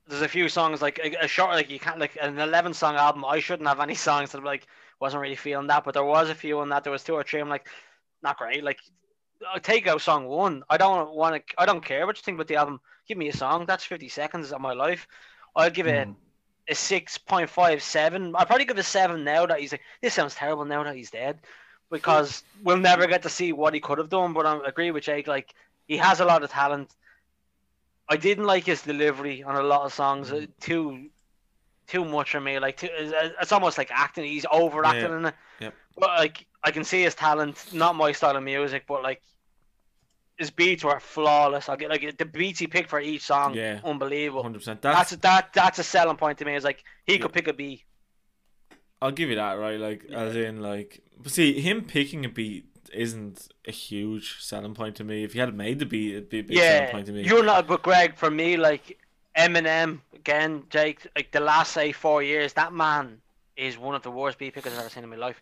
There's 0.08 0.24
a 0.24 0.28
few 0.28 0.50
songs 0.50 0.82
like 0.82 1.00
a, 1.04 1.26
a 1.26 1.28
short, 1.28 1.52
like 1.52 1.70
you 1.70 1.80
can't 1.80 2.00
like 2.00 2.18
an 2.20 2.40
11 2.40 2.74
song 2.74 2.96
album. 2.96 3.24
I 3.24 3.40
shouldn't 3.40 3.70
have 3.70 3.80
any 3.80 3.96
songs 3.96 4.32
that 4.32 4.44
like 4.44 4.66
wasn't 5.00 5.22
really 5.22 5.36
feeling 5.36 5.68
that, 5.68 5.84
but 5.84 5.94
there 5.94 6.04
was 6.04 6.30
a 6.30 6.36
few 6.36 6.60
on 6.60 6.70
that. 6.70 6.84
There 6.84 6.92
was 6.92 7.04
two 7.04 7.14
or 7.14 7.24
three. 7.24 7.42
I'm 7.42 7.50
like, 7.50 7.68
not 8.24 8.38
great. 8.38 8.64
Like, 8.64 8.80
I'll 9.52 9.60
take 9.60 9.88
out 9.88 10.02
song 10.02 10.28
one. 10.28 10.64
I 10.70 10.78
don't 10.78 11.14
want 11.14 11.36
to. 11.36 11.54
I 11.58 11.66
don't 11.66 11.84
care 11.84 12.06
what 12.06 12.18
you 12.18 12.22
think 12.24 12.36
about 12.36 12.48
the 12.48 12.56
album. 12.58 12.80
Give 13.08 13.18
me 13.18 13.30
a 13.30 13.34
song. 13.36 13.66
That's 13.66 13.84
50 13.84 14.08
seconds 14.10 14.52
of 14.52 14.62
my 14.62 14.74
life. 14.74 15.08
I'll 15.56 15.70
give 15.70 15.88
it 15.88 16.08
Mm. 16.08 16.16
a 16.70 16.76
six 16.76 17.18
point 17.18 17.50
five 17.50 17.82
seven. 17.84 18.36
I'd 18.36 18.48
probably 18.48 18.66
give 18.66 18.78
it 18.78 18.82
a 18.82 18.84
seven 18.84 19.24
now 19.24 19.46
that 19.46 19.60
he's 19.60 19.72
like 19.72 19.82
this 20.02 20.14
sounds 20.14 20.36
terrible 20.36 20.66
now 20.66 20.84
that 20.84 20.96
he's 20.96 21.12
dead. 21.12 21.40
Because 21.90 22.44
we'll 22.64 22.78
never 22.78 23.06
get 23.08 23.24
to 23.24 23.30
see 23.30 23.52
what 23.52 23.74
he 23.74 23.82
could 23.82 23.98
have 23.98 24.08
done, 24.10 24.32
but 24.32 24.46
I 24.46 24.66
agree 24.66 24.92
with 24.92 25.04
Jake, 25.04 25.28
like 25.28 25.54
he 25.88 25.98
has 25.98 26.22
a 26.22 26.26
lot 26.26 26.42
of 26.44 26.50
talent. 26.50 26.96
I 28.08 28.16
didn't 28.18 28.46
like 28.46 28.66
his 28.66 28.82
delivery 28.82 29.44
on 29.44 29.56
a 29.56 29.64
lot 29.64 29.82
of 29.82 29.94
songs. 29.94 30.32
uh, 30.32 30.46
Too 30.62 31.10
too 31.88 32.06
much 32.06 32.32
for 32.32 32.40
me. 32.40 32.60
Like 32.60 32.78
too, 32.78 32.88
it's 32.92 33.14
it's 33.42 33.52
almost 33.52 33.78
like 33.78 33.90
acting. 33.92 34.24
He's 34.24 34.46
overacting 34.50 35.10
Yeah. 35.12 35.18
in 35.18 35.26
it. 35.26 35.36
Yep. 35.60 35.74
But 35.98 36.10
like 36.18 36.46
I 36.64 36.72
can 36.72 36.84
see 36.84 37.02
his 37.04 37.16
talent. 37.16 37.74
Not 37.74 37.96
my 37.96 38.12
style 38.12 38.36
of 38.36 38.44
music, 38.44 38.86
but 38.88 39.04
like 39.04 39.22
his 40.38 40.50
beats 40.52 40.84
were 40.84 41.00
flawless. 41.00 41.70
I 41.70 41.76
get 41.76 41.90
like 41.90 42.18
the 42.18 42.26
beats 42.26 42.60
he 42.60 42.68
picked 42.68 42.90
for 42.90 43.00
each 43.00 43.24
song. 43.24 43.54
Yeah. 43.54 43.80
Unbelievable. 43.84 44.42
hundred 44.44 44.60
percent. 44.60 44.82
That's 44.82 45.12
that 45.12 45.54
that's 45.54 45.80
a 45.80 45.84
selling 45.84 46.18
point 46.18 46.38
to 46.40 46.46
me. 46.46 46.56
Is 46.56 46.64
like 46.64 46.84
he 47.06 47.14
Yeah. 47.16 47.20
could 47.22 47.34
pick 47.34 47.48
a 47.48 47.54
beat. 47.54 47.84
I'll 49.02 49.12
give 49.12 49.30
you 49.30 49.36
that 49.36 49.54
right. 49.54 49.80
Like 49.80 50.06
as 50.12 50.36
in 50.36 50.62
like, 50.62 51.02
but 51.22 51.32
see 51.32 51.60
him 51.60 51.84
picking 51.84 52.26
a 52.26 52.30
beat 52.30 52.66
isn't 52.94 53.48
a 53.68 53.72
huge 53.72 54.38
selling 54.42 54.74
point 54.74 54.96
to 54.98 55.04
me. 55.04 55.24
If 55.24 55.34
he 55.34 55.40
had 55.40 55.56
made 55.56 55.80
the 55.80 55.86
beat, 55.86 56.12
it'd 56.12 56.30
be 56.30 56.40
a 56.40 56.44
big 56.44 56.58
selling 56.58 56.84
Yeah, 56.84 56.92
point 56.92 57.06
to 57.08 57.12
me. 57.14 57.24
you're 57.24 57.44
not. 57.44 57.68
But 57.68 57.84
Greg, 57.84 58.16
for 58.16 58.30
me, 58.30 58.58
like 58.58 59.00
Eminem 59.38 60.02
again, 60.14 60.64
Jake, 60.70 61.08
like 61.16 61.32
the 61.32 61.40
last 61.40 61.72
say 61.72 61.92
four 61.92 62.22
years, 62.22 62.54
that 62.54 62.74
man 62.74 63.22
is 63.56 63.78
one 63.78 63.96
of 63.96 64.02
the 64.04 64.12
worst 64.12 64.38
beat 64.38 64.54
pickers 64.54 64.74
I've 64.74 64.80
ever 64.80 64.90
seen 64.90 65.04
in 65.04 65.10
my 65.10 65.16
life. 65.16 65.42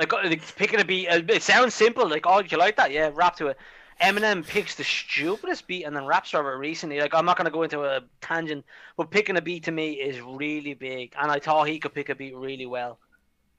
Like, 0.00 0.12
uh, 0.14 0.20
like 0.24 0.56
picking 0.56 0.80
a 0.80 0.84
beat, 0.84 1.08
uh, 1.08 1.20
it 1.28 1.42
sounds 1.42 1.74
simple. 1.74 2.08
Like, 2.08 2.26
oh, 2.26 2.40
you 2.40 2.56
like 2.56 2.76
that? 2.76 2.90
Yeah, 2.90 3.10
rap 3.12 3.36
to 3.36 3.48
it. 3.48 3.58
Eminem 4.00 4.46
picks 4.46 4.74
the 4.74 4.82
stupidest 4.82 5.66
beat 5.66 5.84
and 5.84 5.94
then 5.94 6.06
raps 6.06 6.32
over 6.32 6.54
it 6.54 6.56
recently. 6.56 6.98
Like, 6.98 7.12
I'm 7.14 7.26
not 7.26 7.36
gonna 7.36 7.50
go 7.50 7.64
into 7.64 7.84
a 7.84 8.00
tangent, 8.22 8.64
but 8.96 9.10
picking 9.10 9.36
a 9.36 9.42
beat 9.42 9.62
to 9.64 9.72
me 9.72 9.92
is 9.92 10.18
really 10.22 10.72
big, 10.72 11.12
and 11.20 11.30
I 11.30 11.38
thought 11.38 11.68
he 11.68 11.78
could 11.78 11.92
pick 11.92 12.08
a 12.08 12.14
beat 12.14 12.34
really 12.34 12.64
well. 12.64 12.98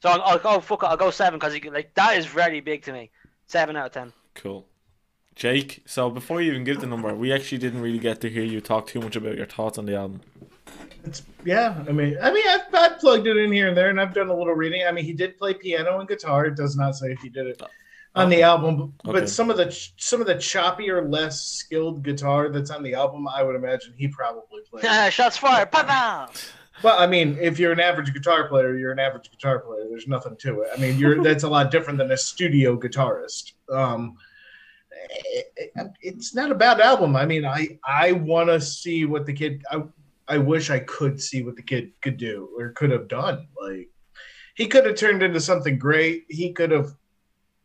So 0.01 0.09
I'll, 0.09 0.21
I'll 0.23 0.39
go 0.39 0.59
fuck 0.59 0.81
it. 0.81 0.87
I'll 0.87 0.97
go 0.97 1.11
seven 1.11 1.39
because 1.39 1.53
like 1.65 1.93
that 1.93 2.17
is 2.17 2.25
very 2.25 2.59
big 2.59 2.81
to 2.83 2.91
me. 2.91 3.11
Seven 3.45 3.75
out 3.75 3.85
of 3.85 3.91
ten. 3.91 4.13
Cool. 4.33 4.65
Jake, 5.35 5.83
so 5.85 6.09
before 6.09 6.41
you 6.41 6.51
even 6.51 6.63
give 6.63 6.81
the 6.81 6.87
number, 6.87 7.13
we 7.13 7.31
actually 7.31 7.59
didn't 7.59 7.81
really 7.81 7.99
get 7.99 8.19
to 8.21 8.29
hear 8.29 8.43
you 8.43 8.61
talk 8.61 8.87
too 8.87 8.99
much 8.99 9.15
about 9.15 9.37
your 9.37 9.45
thoughts 9.45 9.77
on 9.77 9.85
the 9.85 9.95
album. 9.95 10.21
It's 11.03 11.23
yeah. 11.45 11.83
I 11.87 11.91
mean, 11.91 12.17
I 12.21 12.31
mean, 12.31 12.43
I've, 12.47 12.61
I've 12.73 12.99
plugged 12.99 13.27
it 13.27 13.37
in 13.37 13.51
here 13.51 13.67
and 13.67 13.75
there, 13.77 13.89
and 13.89 13.99
I've 13.99 14.13
done 14.13 14.29
a 14.29 14.35
little 14.35 14.53
reading. 14.53 14.83
I 14.87 14.91
mean, 14.91 15.05
he 15.05 15.13
did 15.13 15.37
play 15.37 15.53
piano 15.53 15.99
and 15.99 16.07
guitar. 16.07 16.45
It 16.45 16.55
does 16.55 16.75
not 16.75 16.95
say 16.95 17.11
if 17.11 17.19
he 17.21 17.29
did 17.29 17.47
it 17.47 17.61
on 18.13 18.29
the 18.29 18.43
album, 18.43 18.93
but 19.03 19.15
Okay. 19.15 19.25
some 19.25 19.49
of 19.49 19.57
the 19.57 19.71
some 19.97 20.21
of 20.21 20.27
the 20.27 20.35
choppier, 20.35 21.09
less 21.11 21.41
skilled 21.41 22.03
guitar 22.03 22.49
that's 22.49 22.69
on 22.69 22.83
the 22.83 22.93
album, 22.93 23.27
I 23.27 23.41
would 23.41 23.55
imagine 23.55 23.93
he 23.97 24.07
probably 24.09 24.61
played. 24.69 24.83
Shots 25.13 25.37
fired. 25.37 25.71
Pow! 25.71 26.29
But 26.83 26.99
I 26.99 27.07
mean, 27.07 27.37
if 27.39 27.57
you're 27.59 27.71
an 27.71 27.79
average 27.79 28.13
guitar 28.13 28.47
player, 28.47 28.75
you're 28.75 28.91
an 28.91 28.99
average 28.99 29.29
guitar 29.31 29.59
player. 29.59 29.85
There's 29.89 30.07
nothing 30.07 30.35
to 30.37 30.61
it. 30.61 30.69
I 30.75 30.79
mean, 30.79 30.97
you're 30.99 31.23
that's 31.23 31.43
a 31.43 31.49
lot 31.49 31.71
different 31.71 31.97
than 31.99 32.11
a 32.11 32.17
studio 32.17 32.77
guitarist. 32.77 33.53
Um, 33.71 34.17
it- 35.09 35.51
it- 35.75 35.91
it's 36.01 36.35
not 36.35 36.51
a 36.51 36.55
bad 36.55 36.79
album. 36.79 37.15
I 37.15 37.25
mean, 37.25 37.45
I 37.45 37.79
I 37.87 38.11
want 38.11 38.49
to 38.49 38.59
see 38.61 39.05
what 39.05 39.25
the 39.25 39.33
kid. 39.33 39.63
I 39.71 39.83
I 40.27 40.37
wish 40.37 40.69
I 40.69 40.79
could 40.79 41.21
see 41.21 41.43
what 41.43 41.55
the 41.55 41.61
kid 41.61 41.91
could 42.01 42.17
do 42.17 42.49
or 42.57 42.71
could 42.71 42.91
have 42.91 43.07
done. 43.07 43.47
Like 43.59 43.89
he 44.55 44.67
could 44.67 44.85
have 44.85 44.95
turned 44.95 45.23
into 45.23 45.39
something 45.39 45.77
great. 45.77 46.25
He 46.29 46.53
could 46.53 46.71
have 46.71 46.91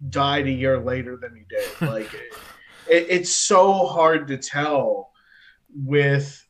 died 0.08 0.46
a 0.46 0.52
year 0.52 0.78
later 0.78 1.16
than 1.16 1.34
he 1.34 1.44
did. 1.48 1.68
Like 1.88 2.12
it, 2.14 3.06
it's 3.08 3.34
so 3.34 3.86
hard 3.86 4.28
to 4.28 4.36
tell 4.36 5.10
with 5.74 6.42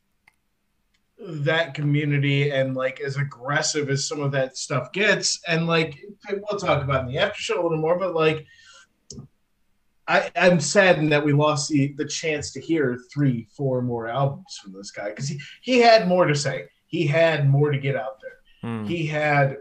that 1.18 1.74
community 1.74 2.50
and 2.50 2.74
like 2.74 3.00
as 3.00 3.16
aggressive 3.16 3.88
as 3.88 4.06
some 4.06 4.20
of 4.20 4.32
that 4.32 4.56
stuff 4.56 4.92
gets 4.92 5.40
and 5.48 5.66
like 5.66 5.98
we'll 6.30 6.60
talk 6.60 6.84
about 6.84 7.06
in 7.06 7.12
the 7.12 7.18
after 7.18 7.40
show 7.40 7.60
a 7.60 7.62
little 7.62 7.78
more 7.78 7.98
but 7.98 8.14
like 8.14 8.46
I, 10.08 10.30
I'm 10.36 10.60
saddened 10.60 11.10
that 11.12 11.24
we 11.24 11.32
lost 11.32 11.68
the, 11.68 11.92
the 11.96 12.04
chance 12.04 12.52
to 12.52 12.60
hear 12.60 12.98
three, 13.12 13.48
four 13.56 13.82
more 13.82 14.08
albums 14.08 14.58
from 14.62 14.72
this 14.72 14.90
guy 14.90 15.08
because 15.08 15.28
he, 15.28 15.40
he 15.62 15.80
had 15.80 16.06
more 16.06 16.26
to 16.26 16.34
say. 16.34 16.66
He 16.86 17.06
had 17.06 17.48
more 17.48 17.70
to 17.70 17.78
get 17.78 17.96
out 17.96 18.20
there. 18.20 18.70
Hmm. 18.70 18.84
He 18.86 19.06
had 19.06 19.58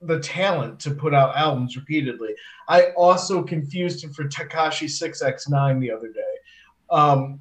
the 0.00 0.20
talent 0.20 0.78
to 0.80 0.92
put 0.92 1.14
out 1.14 1.36
albums 1.36 1.76
repeatedly. 1.76 2.34
I 2.68 2.90
also 2.96 3.42
confused 3.42 4.04
him 4.04 4.12
for 4.12 4.24
Tekashi 4.24 4.86
6ix9ine 4.86 5.80
the 5.80 5.90
other 5.90 6.12
day, 6.12 6.20
um, 6.90 7.40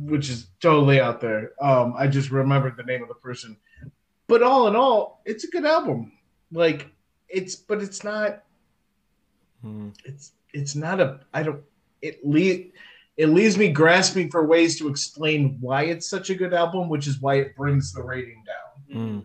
which 0.00 0.28
is 0.28 0.48
totally 0.60 1.00
out 1.00 1.20
there. 1.20 1.52
Um, 1.60 1.94
I 1.96 2.08
just 2.08 2.30
remembered 2.30 2.76
the 2.76 2.82
name 2.82 3.02
of 3.02 3.08
the 3.08 3.14
person. 3.14 3.56
But 4.26 4.42
all 4.42 4.66
in 4.66 4.74
all, 4.74 5.22
it's 5.24 5.44
a 5.44 5.48
good 5.48 5.64
album. 5.64 6.12
Like 6.50 6.90
it's, 7.28 7.54
but 7.54 7.80
it's 7.80 8.02
not. 8.02 8.42
Hmm. 9.62 9.90
It's 10.04 10.32
it's 10.52 10.74
not 10.74 11.00
a. 11.00 11.20
I 11.32 11.42
don't. 11.42 11.62
It 12.00 12.24
le- 12.24 12.64
It 13.16 13.26
leaves 13.28 13.56
me 13.58 13.68
grasping 13.70 14.30
for 14.30 14.44
ways 14.46 14.78
to 14.78 14.88
explain 14.88 15.58
why 15.60 15.82
it's 15.84 16.08
such 16.08 16.30
a 16.30 16.34
good 16.34 16.54
album, 16.54 16.88
which 16.88 17.06
is 17.06 17.20
why 17.20 17.34
it 17.36 17.54
brings 17.56 17.92
the 17.92 18.02
rating 18.02 18.42
down. 18.52 19.24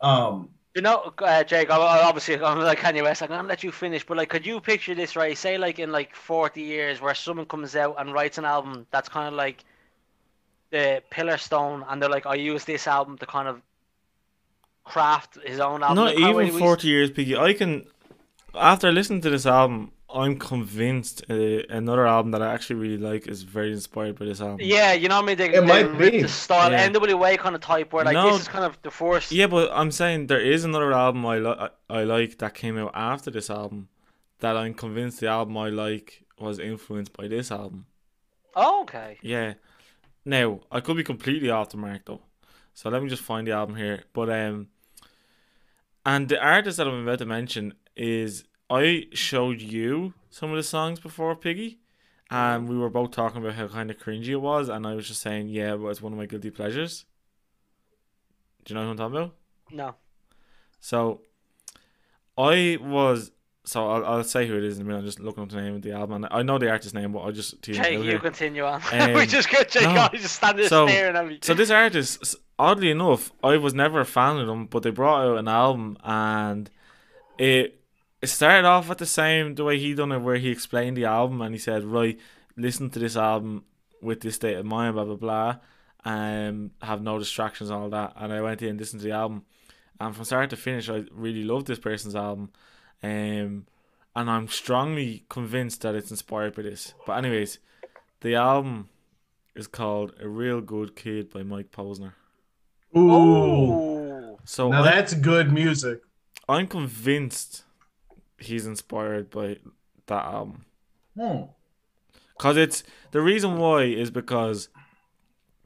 Hmm. 0.00 0.06
Um, 0.06 0.48
You 0.76 0.82
know, 0.82 1.12
uh, 1.18 1.42
Jake. 1.44 1.70
I, 1.70 1.76
I 1.76 2.02
obviously, 2.04 2.34
I'm 2.42 2.60
like 2.60 2.78
Kanye 2.78 3.02
West. 3.02 3.22
I'm 3.22 3.28
gonna 3.28 3.48
let 3.48 3.62
you 3.64 3.72
finish, 3.72 4.04
but 4.06 4.16
like, 4.16 4.28
could 4.28 4.46
you 4.46 4.60
picture 4.60 4.94
this, 4.94 5.16
right? 5.16 5.36
Say, 5.36 5.58
like 5.58 5.78
in 5.78 5.90
like 5.92 6.14
40 6.14 6.62
years, 6.62 7.00
where 7.00 7.14
someone 7.14 7.46
comes 7.46 7.74
out 7.74 7.96
and 7.98 8.12
writes 8.12 8.38
an 8.38 8.44
album 8.44 8.86
that's 8.92 9.08
kind 9.08 9.26
of 9.28 9.34
like 9.34 9.64
the 10.70 11.02
pillar 11.10 11.36
stone, 11.38 11.84
and 11.88 12.00
they're 12.00 12.08
like, 12.18 12.26
I 12.26 12.34
use 12.36 12.64
this 12.64 12.86
album 12.86 13.18
to 13.18 13.26
kind 13.26 13.48
of 13.48 13.60
craft 14.84 15.38
his 15.44 15.58
own 15.60 15.82
album. 15.82 15.96
Not 15.96 16.14
Like, 16.14 16.18
how 16.18 16.40
even 16.40 16.54
we- 16.54 16.60
forty 16.60 16.88
years, 16.88 17.10
Piggy. 17.10 17.36
I 17.36 17.52
can. 17.54 17.86
After 18.54 18.90
listening 18.92 19.20
to 19.22 19.30
this 19.30 19.46
album, 19.46 19.92
I'm 20.12 20.38
convinced 20.38 21.22
uh, 21.30 21.34
another 21.68 22.06
album 22.06 22.32
that 22.32 22.42
I 22.42 22.52
actually 22.52 22.76
really 22.76 22.98
like 22.98 23.28
is 23.28 23.42
very 23.42 23.72
inspired 23.72 24.18
by 24.18 24.24
this 24.24 24.40
album. 24.40 24.58
Yeah, 24.60 24.92
you 24.92 25.08
know 25.08 25.16
what 25.16 25.24
I 25.24 25.26
mean. 25.28 25.36
They, 25.38 25.48
It 25.48 25.60
they 25.60 25.84
might 25.84 25.98
be. 25.98 26.22
the 26.22 26.28
style, 26.28 26.72
Yeah. 26.72 26.88
NWA 26.88 27.38
kind 27.38 27.54
of 27.54 27.60
type, 27.60 27.92
where 27.92 28.04
like 28.04 28.14
No. 28.14 28.30
this 28.32 28.40
is 28.42 28.48
kind 28.48 28.64
of 28.64 28.78
the 28.82 28.90
first. 28.90 29.30
Yeah, 29.32 29.46
but 29.46 29.70
I'm 29.72 29.90
saying 29.90 30.26
there 30.26 30.40
is 30.40 30.64
another 30.64 30.92
album 30.92 31.24
I 31.26 31.38
li- 31.38 31.68
I 31.88 32.04
like 32.04 32.38
that 32.38 32.54
came 32.54 32.76
out 32.78 32.90
after 32.94 33.30
this 33.30 33.50
album 33.50 33.88
that 34.40 34.56
I'm 34.56 34.74
convinced 34.74 35.20
the 35.20 35.28
album 35.28 35.56
I 35.58 35.68
like 35.68 36.24
was 36.38 36.58
influenced 36.58 37.12
by 37.12 37.28
this 37.28 37.50
album. 37.52 37.86
Oh, 38.56 38.82
okay. 38.82 39.18
Yeah. 39.22 39.54
Now 40.24 40.60
I 40.72 40.80
could 40.80 40.96
be 40.96 41.04
completely 41.04 41.50
off 41.50 41.70
the 41.70 41.76
mark 41.76 42.02
though, 42.06 42.22
so 42.74 42.90
let 42.90 43.02
me 43.02 43.08
just 43.08 43.22
find 43.22 43.46
the 43.46 43.52
album 43.52 43.76
here. 43.76 44.04
But 44.12 44.28
um, 44.30 44.68
and 46.04 46.28
the 46.28 46.40
artist 46.42 46.78
that 46.78 46.88
I'm 46.88 47.02
about 47.06 47.18
to 47.18 47.26
mention 47.26 47.74
is 47.96 48.44
I 48.70 49.06
showed 49.12 49.60
you 49.60 50.14
some 50.30 50.50
of 50.50 50.56
the 50.56 50.62
songs 50.62 51.00
before 51.00 51.34
Piggy, 51.34 51.80
and 52.30 52.68
we 52.68 52.78
were 52.78 52.90
both 52.90 53.10
talking 53.10 53.42
about 53.42 53.54
how 53.54 53.66
kind 53.68 53.90
of 53.90 53.98
cringy 53.98 54.28
it 54.28 54.36
was, 54.36 54.68
and 54.68 54.86
I 54.86 54.94
was 54.94 55.08
just 55.08 55.20
saying, 55.20 55.48
yeah, 55.48 55.74
well, 55.74 55.90
it's 55.90 56.00
one 56.00 56.12
of 56.12 56.18
my 56.18 56.26
guilty 56.26 56.50
pleasures. 56.50 57.04
Do 58.64 58.72
you 58.74 58.78
know 58.80 58.84
who 58.86 58.90
I'm 58.92 58.96
talking 58.96 59.16
about? 59.16 59.34
No. 59.72 59.94
So, 60.80 61.22
I 62.38 62.78
was. 62.80 63.32
So 63.64 63.88
I'll, 63.88 64.04
I'll 64.06 64.24
say 64.24 64.46
who 64.48 64.56
it 64.56 64.64
is 64.64 64.76
in 64.78 64.82
a 64.82 64.84
minute. 64.86 65.00
I'm 65.00 65.04
just 65.04 65.20
looking 65.20 65.42
up 65.42 65.50
the 65.50 65.60
name 65.60 65.76
of 65.76 65.82
the 65.82 65.92
album. 65.92 66.24
And 66.24 66.28
I 66.32 66.42
know 66.42 66.58
the 66.58 66.70
artist 66.70 66.94
name, 66.94 67.12
but 67.12 67.20
I'll 67.20 67.30
just 67.30 67.60
Jake, 67.62 67.92
you 67.92 68.02
here. 68.02 68.18
continue 68.18 68.64
on. 68.64 68.80
Um, 68.92 69.12
we 69.12 69.26
just 69.26 69.50
got 69.50 69.68
Jake 69.68 69.82
no. 69.82 70.00
on. 70.00 70.10
He's 70.12 70.22
just 70.22 70.36
standing 70.36 70.66
So- 70.66 70.86
staring 70.88 71.14
at 71.14 71.26
me. 71.26 71.38
So 71.42 71.54
this 71.54 71.70
artist, 71.70 72.36
oddly 72.58 72.90
enough, 72.90 73.32
I 73.44 73.58
was 73.58 73.74
never 73.74 74.00
a 74.00 74.04
fan 74.06 74.38
of 74.38 74.46
them, 74.46 74.66
but 74.66 74.82
they 74.82 74.90
brought 74.90 75.26
out 75.26 75.38
an 75.38 75.46
album 75.46 75.98
and 76.02 76.70
it 77.38 77.79
it 78.22 78.26
started 78.26 78.66
off 78.66 78.88
with 78.88 78.98
the 78.98 79.06
same 79.06 79.54
the 79.54 79.64
way 79.64 79.78
he 79.78 79.94
done 79.94 80.12
it, 80.12 80.18
where 80.18 80.36
he 80.36 80.50
explained 80.50 80.96
the 80.96 81.06
album 81.06 81.40
and 81.40 81.54
he 81.54 81.58
said, 81.58 81.84
"Right, 81.84 82.18
listen 82.56 82.90
to 82.90 82.98
this 82.98 83.16
album 83.16 83.64
with 84.02 84.20
this 84.20 84.36
state 84.36 84.56
of 84.56 84.66
mind, 84.66 84.94
blah 84.94 85.04
blah 85.04 85.16
blah, 85.16 85.56
um, 86.04 86.72
have 86.82 87.02
no 87.02 87.18
distractions 87.18 87.70
and 87.70 87.78
all 87.78 87.90
that." 87.90 88.12
And 88.16 88.32
I 88.32 88.40
went 88.40 88.62
in 88.62 88.70
and 88.70 88.78
listened 88.78 89.00
to 89.02 89.08
the 89.08 89.14
album, 89.14 89.44
and 89.98 90.14
from 90.14 90.24
start 90.24 90.50
to 90.50 90.56
finish, 90.56 90.88
I 90.88 91.04
really 91.10 91.44
loved 91.44 91.66
this 91.66 91.78
person's 91.78 92.14
album, 92.14 92.50
um, 93.02 93.66
and 94.16 94.30
I'm 94.30 94.48
strongly 94.48 95.24
convinced 95.28 95.82
that 95.82 95.94
it's 95.94 96.10
inspired 96.10 96.54
by 96.54 96.62
this. 96.62 96.94
But 97.06 97.18
anyways, 97.18 97.58
the 98.20 98.34
album 98.34 98.90
is 99.54 99.66
called 99.66 100.12
"A 100.20 100.28
Real 100.28 100.60
Good 100.60 100.94
Kid" 100.94 101.32
by 101.32 101.42
Mike 101.42 101.70
Posner. 101.70 102.12
Ooh. 102.96 103.12
Ooh. 103.12 104.38
So 104.44 104.68
Now 104.68 104.78
I'm, 104.78 104.84
that's 104.84 105.14
good 105.14 105.52
music. 105.52 106.00
I'm 106.48 106.66
convinced 106.66 107.64
he's 108.40 108.66
inspired 108.66 109.30
by 109.30 109.58
that 110.06 110.24
album. 110.24 110.64
Hmm. 111.16 111.42
Cause 112.38 112.56
it's 112.56 112.82
the 113.10 113.20
reason 113.20 113.58
why 113.58 113.82
is 113.82 114.10
because 114.10 114.70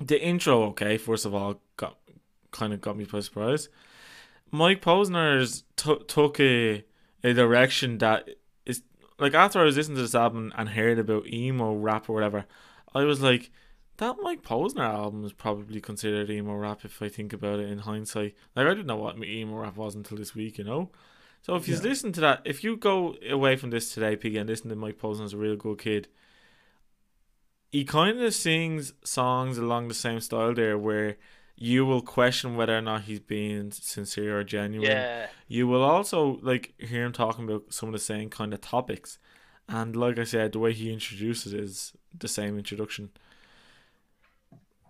the 0.00 0.20
intro, 0.20 0.64
okay, 0.64 0.98
first 0.98 1.24
of 1.24 1.34
all, 1.34 1.60
got 1.76 1.98
kind 2.50 2.72
of 2.72 2.80
got 2.80 2.96
me 2.96 3.04
by 3.04 3.20
surprise. 3.20 3.68
Mike 4.50 4.82
Posner's 4.82 5.64
t- 5.76 6.02
took 6.08 6.40
a 6.40 6.84
a 7.22 7.32
direction 7.32 7.98
that 7.98 8.28
is 8.66 8.82
like 9.18 9.34
after 9.34 9.60
I 9.60 9.64
was 9.64 9.76
listening 9.76 9.96
to 9.96 10.02
this 10.02 10.14
album 10.14 10.52
and 10.56 10.68
heard 10.68 10.98
about 10.98 11.26
emo 11.28 11.74
rap 11.74 12.08
or 12.08 12.14
whatever, 12.14 12.44
I 12.94 13.04
was 13.04 13.20
like, 13.20 13.50
that 13.98 14.16
Mike 14.20 14.42
Posner 14.42 14.80
album 14.80 15.24
is 15.24 15.32
probably 15.32 15.80
considered 15.80 16.30
emo 16.30 16.54
rap 16.54 16.84
if 16.84 17.00
I 17.00 17.08
think 17.08 17.32
about 17.32 17.60
it 17.60 17.70
in 17.70 17.78
hindsight. 17.78 18.34
Like 18.56 18.66
I 18.66 18.70
didn't 18.70 18.86
know 18.86 18.96
what 18.96 19.22
emo 19.22 19.58
rap 19.58 19.76
was 19.76 19.94
until 19.94 20.18
this 20.18 20.34
week, 20.34 20.58
you 20.58 20.64
know. 20.64 20.90
So 21.44 21.56
if 21.56 21.68
you 21.68 21.74
Yeah. 21.74 21.82
listen 21.82 22.10
to 22.12 22.20
that, 22.22 22.40
if 22.46 22.64
you 22.64 22.74
go 22.74 23.16
away 23.28 23.56
from 23.56 23.68
this 23.68 23.92
today, 23.92 24.16
Piggy, 24.16 24.38
and 24.38 24.48
listen 24.48 24.70
to 24.70 24.76
Mike 24.76 24.98
Posner's 24.98 25.34
a 25.34 25.36
real 25.36 25.56
good 25.56 25.78
kid, 25.78 26.08
he 27.70 27.84
kind 27.84 28.18
of 28.18 28.32
sings 28.32 28.94
songs 29.04 29.58
along 29.58 29.88
the 29.88 29.94
same 29.94 30.20
style 30.20 30.54
there 30.54 30.78
where 30.78 31.18
you 31.54 31.84
will 31.84 32.00
question 32.00 32.56
whether 32.56 32.78
or 32.78 32.80
not 32.80 33.02
he's 33.02 33.20
being 33.20 33.70
sincere 33.72 34.38
or 34.38 34.44
genuine. 34.44 34.90
Yeah. 34.90 35.26
You 35.46 35.68
will 35.68 35.82
also 35.82 36.38
like 36.40 36.72
hear 36.80 37.04
him 37.04 37.12
talking 37.12 37.44
about 37.44 37.74
some 37.74 37.90
of 37.90 37.92
the 37.92 37.98
same 37.98 38.30
kind 38.30 38.54
of 38.54 38.62
topics. 38.62 39.18
And 39.68 39.94
like 39.94 40.18
I 40.18 40.24
said, 40.24 40.52
the 40.52 40.58
way 40.60 40.72
he 40.72 40.90
introduces 40.92 41.52
it 41.52 41.60
is 41.60 41.92
the 42.18 42.28
same 42.28 42.56
introduction. 42.56 43.10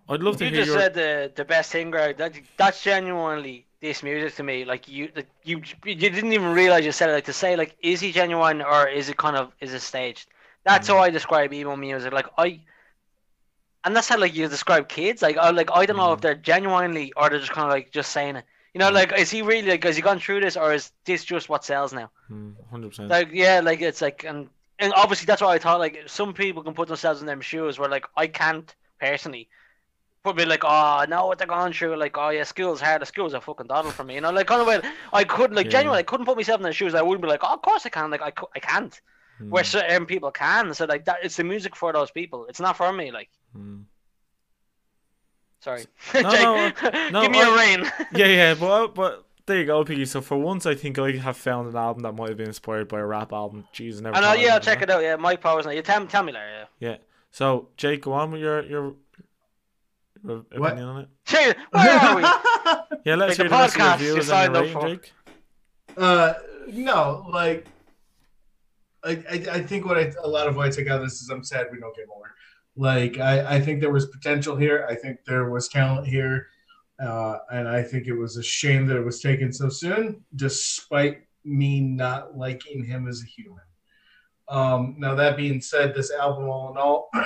I'd 0.07 0.23
love 0.23 0.37
to 0.37 0.45
You 0.45 0.51
hear 0.51 0.59
just 0.61 0.67
your 0.71 0.79
said 0.79 0.93
the 0.93 1.31
the 1.35 1.43
best 1.45 1.71
thing, 1.71 1.91
Greg. 1.91 2.15
That 2.17 2.33
that's 2.55 2.81
genuinely 2.81 3.65
this 3.85 4.03
music 4.03 4.35
to 4.35 4.43
me. 4.43 4.65
Like 4.65 4.87
you, 4.87 5.09
like 5.15 5.29
you, 5.43 5.61
you 5.85 5.95
didn't 5.95 6.33
even 6.33 6.51
realize 6.53 6.85
you 6.85 6.91
said 6.91 7.09
it. 7.09 7.13
Like 7.13 7.25
to 7.25 7.33
say, 7.33 7.55
like, 7.55 7.75
is 7.81 7.99
he 8.01 8.11
genuine 8.11 8.61
or 8.61 8.87
is 8.87 9.09
it 9.09 9.17
kind 9.17 9.37
of 9.37 9.51
is 9.61 9.73
it 9.73 9.81
staged? 9.81 10.27
That's 10.63 10.87
Mm. 10.87 10.93
how 10.93 10.99
I 11.07 11.09
describe 11.11 11.53
emo 11.53 11.75
music. 11.75 12.11
Like 12.13 12.27
I, 12.37 12.61
and 13.83 13.95
that's 13.95 14.09
how 14.09 14.17
like 14.17 14.35
you 14.35 14.47
describe 14.47 14.89
kids. 14.89 15.21
Like 15.21 15.37
I, 15.37 15.51
like 15.51 15.69
I 15.71 15.85
don't 15.85 15.97
know 15.97 16.11
if 16.13 16.19
Mm. 16.19 16.21
they're 16.21 16.35
genuinely 16.53 17.13
or 17.15 17.29
they're 17.29 17.39
just 17.39 17.51
kind 17.51 17.67
of 17.67 17.71
like 17.71 17.91
just 17.91 18.11
saying 18.11 18.35
it. 18.37 18.45
You 18.73 18.79
know, 18.79 18.89
Mm. 18.89 18.93
like 18.93 19.19
is 19.19 19.29
he 19.31 19.41
really 19.41 19.69
like 19.69 19.83
has 19.83 19.95
he 19.95 20.01
gone 20.01 20.19
through 20.19 20.41
this 20.41 20.57
or 20.57 20.73
is 20.73 20.91
this 21.05 21.23
just 21.23 21.49
what 21.49 21.63
sells 21.63 21.93
now? 21.93 22.09
Hundred 22.71 22.89
percent. 22.89 23.09
Like 23.09 23.29
yeah, 23.31 23.61
like 23.63 23.81
it's 23.81 24.01
like 24.01 24.23
and 24.23 24.49
and 24.79 24.93
obviously 24.95 25.25
that's 25.25 25.41
why 25.41 25.53
I 25.53 25.59
thought 25.59 25.79
like 25.79 26.03
some 26.07 26.33
people 26.33 26.63
can 26.63 26.73
put 26.73 26.87
themselves 26.87 27.21
in 27.21 27.27
them 27.27 27.41
shoes 27.41 27.77
where 27.79 27.89
like 27.89 28.05
I 28.17 28.27
can't 28.27 28.73
personally. 28.99 29.47
Be 30.33 30.45
like, 30.45 30.63
oh, 30.63 30.67
I 30.69 31.05
know 31.07 31.27
what 31.27 31.37
they're 31.37 31.47
going 31.47 31.73
through. 31.73 31.95
Like, 31.97 32.17
oh 32.17 32.29
yeah, 32.29 32.43
school's 32.43 32.81
hard. 32.81 33.01
The 33.01 33.05
school's 33.05 33.33
a 33.33 33.41
fucking 33.41 33.67
doddle 33.67 33.91
for 33.91 34.03
me. 34.03 34.15
You 34.15 34.21
know, 34.21 34.31
like 34.31 34.47
kind 34.47 34.61
of 34.61 34.67
way. 34.67 34.81
I 35.13 35.23
couldn't 35.23 35.55
like 35.55 35.65
Yeah. 35.65 35.71
genuinely, 35.73 35.99
I 35.99 36.03
couldn't 36.03 36.25
put 36.25 36.35
myself 36.37 36.59
in 36.59 36.63
their 36.63 36.73
shoes. 36.73 36.95
I 36.95 37.01
wouldn't 37.01 37.21
be 37.21 37.27
like, 37.27 37.41
oh, 37.43 37.53
of 37.53 37.61
course 37.61 37.85
I 37.85 37.89
can. 37.89 38.09
Like, 38.11 38.21
I, 38.21 38.31
I 38.55 38.59
can't. 38.59 38.99
Hmm, 39.37 39.49
Where 39.49 39.63
certain 39.63 40.05
people 40.05 40.31
can. 40.31 40.73
So 40.73 40.85
like 40.85 41.05
that, 41.05 41.17
it's 41.23 41.35
the 41.35 41.43
music 41.43 41.75
for 41.75 41.91
those 41.93 42.09
people. 42.11 42.45
It's 42.47 42.59
not 42.59 42.77
for 42.77 42.91
me. 42.93 43.11
Like, 43.11 43.29
hmm. 43.53 43.81
sorry, 45.59 45.85
No, 46.13 46.31
Jake, 46.31 46.83
no, 46.93 47.09
no, 47.11 47.21
give 47.21 47.31
me 47.31 47.41
I- 47.41 47.49
a 47.49 47.57
rain. 47.77 47.91
yeah, 48.15 48.25
yeah, 48.27 48.53
but 48.53 48.67
uh, 48.83 48.87
but 48.87 49.25
there 49.45 49.59
you 49.59 49.65
go, 49.65 49.83
Piggy. 49.83 50.05
So 50.05 50.21
for 50.21 50.37
once, 50.37 50.65
I 50.65 50.73
think 50.75 50.97
I 50.97 51.11
have 51.17 51.37
found 51.37 51.67
an 51.69 51.75
album 51.75 52.03
that 52.03 52.13
might 52.13 52.29
have 52.29 52.37
been 52.37 52.47
inspired 52.47 52.87
by 52.87 52.99
a 52.99 53.05
rap 53.05 53.31
album. 53.33 53.67
Jeez, 53.73 54.01
never. 54.01 54.15
I 54.15 54.21
know. 54.21 54.33
Yeah, 54.33 54.55
I'll 54.55 54.59
check 54.59 54.81
it 54.81 54.89
out. 54.89 55.03
Yeah, 55.03 55.17
Mike 55.17 55.41
Powers. 55.41 55.65
Now, 55.65 55.71
you 55.71 55.81
tell, 55.81 56.05
tell 56.07 56.23
me 56.23 56.31
later. 56.31 56.67
Yeah. 56.79 56.91
know? 56.93 56.97
So 57.31 57.67
Jake, 57.77 58.01
go 58.03 58.13
on 58.13 58.31
with 58.31 58.41
your 58.41 58.63
your, 58.63 58.93
your 60.27 60.43
What? 60.59 60.73
opinion 60.73 60.87
on 60.89 61.01
it. 61.03 61.09
Jake, 61.25 61.55
where 61.71 61.91
are 61.91 62.15
we? 62.15 62.21
Yeah, 63.05 63.15
let's 63.15 63.37
Like 63.37 63.37
hear 63.37 63.49
the 63.49 63.49
the 63.49 63.49
rest 63.49 63.75
of 63.75 63.81
podcast 63.81 63.99
you 63.99 64.05
your 64.07 64.17
and 64.17 64.27
your 64.27 64.35
up 64.37 64.53
rating, 64.53 64.73
for. 64.73 64.87
Jake. 64.89 65.13
Uh, 65.97 66.33
no, 66.67 67.25
like, 67.31 67.65
I, 69.03 69.11
I, 69.29 69.45
I 69.53 69.61
think 69.61 69.85
what 69.85 69.97
I, 69.97 70.11
a 70.23 70.27
lot 70.27 70.47
of 70.47 70.55
what 70.55 70.67
I 70.67 70.69
take 70.69 70.87
out 70.89 70.97
of 71.01 71.03
this 71.07 71.21
is 71.21 71.29
I'm 71.29 71.43
sad 71.43 71.67
we 71.71 71.79
don't 71.79 71.95
get 71.95 72.07
more. 72.07 72.31
Like, 72.75 73.19
I, 73.19 73.55
I 73.55 73.61
think 73.61 73.79
there 73.79 73.91
was 73.91 74.07
potential 74.07 74.55
here. 74.55 74.85
I 74.89 74.95
think 74.95 75.19
there 75.25 75.49
was 75.49 75.67
talent 75.69 76.07
here. 76.07 76.47
Uh, 77.01 77.37
and 77.51 77.67
I 77.67 77.83
think 77.83 78.07
it 78.07 78.13
was 78.13 78.37
a 78.37 78.43
shame 78.43 78.85
that 78.87 78.97
it 78.97 79.03
was 79.05 79.21
taken 79.21 79.51
so 79.53 79.69
soon, 79.69 80.23
despite 80.35 81.19
me 81.43 81.79
not 81.81 82.37
liking 82.37 82.83
him 82.83 83.07
as 83.07 83.21
a 83.21 83.25
human. 83.25 83.61
Um, 84.47 84.95
now, 84.97 85.13
that 85.15 85.37
being 85.37 85.61
said, 85.61 85.93
this 85.93 86.11
album, 86.11 86.45
all 86.49 86.71
in 86.71 86.77
all, 86.77 87.09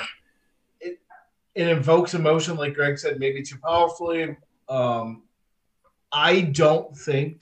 it, 1.56 1.68
invokes 1.68 2.14
emotion, 2.14 2.58
like 2.58 2.76
Greg 2.76 2.98
said, 2.98 3.20
maybe 3.20 3.42
too 3.42 3.58
powerfully. 3.58 4.38
Um, 4.68 5.24
I 6.12 6.42
don't 6.42 6.96
think 6.96 7.42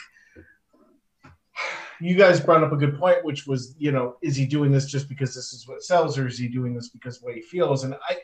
you 1.99 2.15
guys 2.15 2.39
brought 2.39 2.63
up 2.63 2.71
a 2.71 2.77
good 2.77 2.97
point, 2.99 3.23
which 3.25 3.47
was, 3.47 3.75
you 3.77 3.91
know, 3.91 4.17
is 4.21 4.35
he 4.35 4.45
doing 4.45 4.71
this 4.71 4.85
just 4.85 5.09
because 5.09 5.33
this 5.33 5.53
is 5.53 5.67
what 5.67 5.83
sells, 5.83 6.17
or 6.17 6.27
is 6.27 6.37
he 6.37 6.47
doing 6.47 6.75
this 6.75 6.89
because 6.89 7.17
of 7.17 7.23
what 7.23 7.35
he 7.35 7.41
feels? 7.41 7.83
And 7.83 7.95
I 8.07 8.17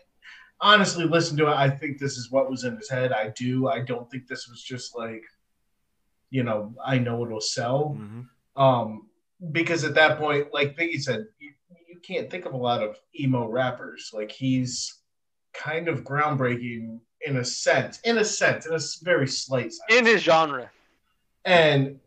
honestly 0.61 1.05
listen 1.05 1.37
to 1.37 1.47
it. 1.47 1.55
I 1.55 1.69
think 1.69 1.97
this 1.97 2.17
is 2.17 2.31
what 2.31 2.49
was 2.49 2.63
in 2.63 2.77
his 2.77 2.89
head. 2.89 3.11
I 3.11 3.29
do. 3.29 3.67
I 3.67 3.79
don't 3.79 4.09
think 4.09 4.27
this 4.27 4.47
was 4.47 4.61
just 4.61 4.95
like, 4.95 5.23
you 6.29 6.43
know, 6.43 6.73
I 6.83 6.97
know 6.99 7.25
it'll 7.25 7.41
sell. 7.41 7.97
Mhm. 7.99 8.27
Um, 8.55 9.07
because 9.51 9.83
at 9.83 9.95
that 9.95 10.17
point, 10.19 10.53
like 10.53 10.77
Piggy 10.77 10.99
said, 10.99 11.25
you, 11.39 11.53
you 11.89 11.99
can't 11.99 12.29
think 12.29 12.45
of 12.45 12.53
a 12.53 12.57
lot 12.57 12.81
of 12.81 12.97
emo 13.19 13.47
rappers. 13.47 14.11
Like 14.13 14.31
he's 14.31 15.01
kind 15.53 15.87
of 15.87 16.03
groundbreaking 16.03 16.99
in 17.25 17.37
a 17.37 17.45
sense, 17.45 17.99
in 18.03 18.17
a 18.17 18.25
sense, 18.25 18.65
in 18.65 18.73
a 18.73 18.79
very 19.03 19.27
slight 19.27 19.71
sense. 19.71 19.81
In 19.89 20.05
his 20.05 20.21
genre. 20.21 20.69
And 21.45 21.99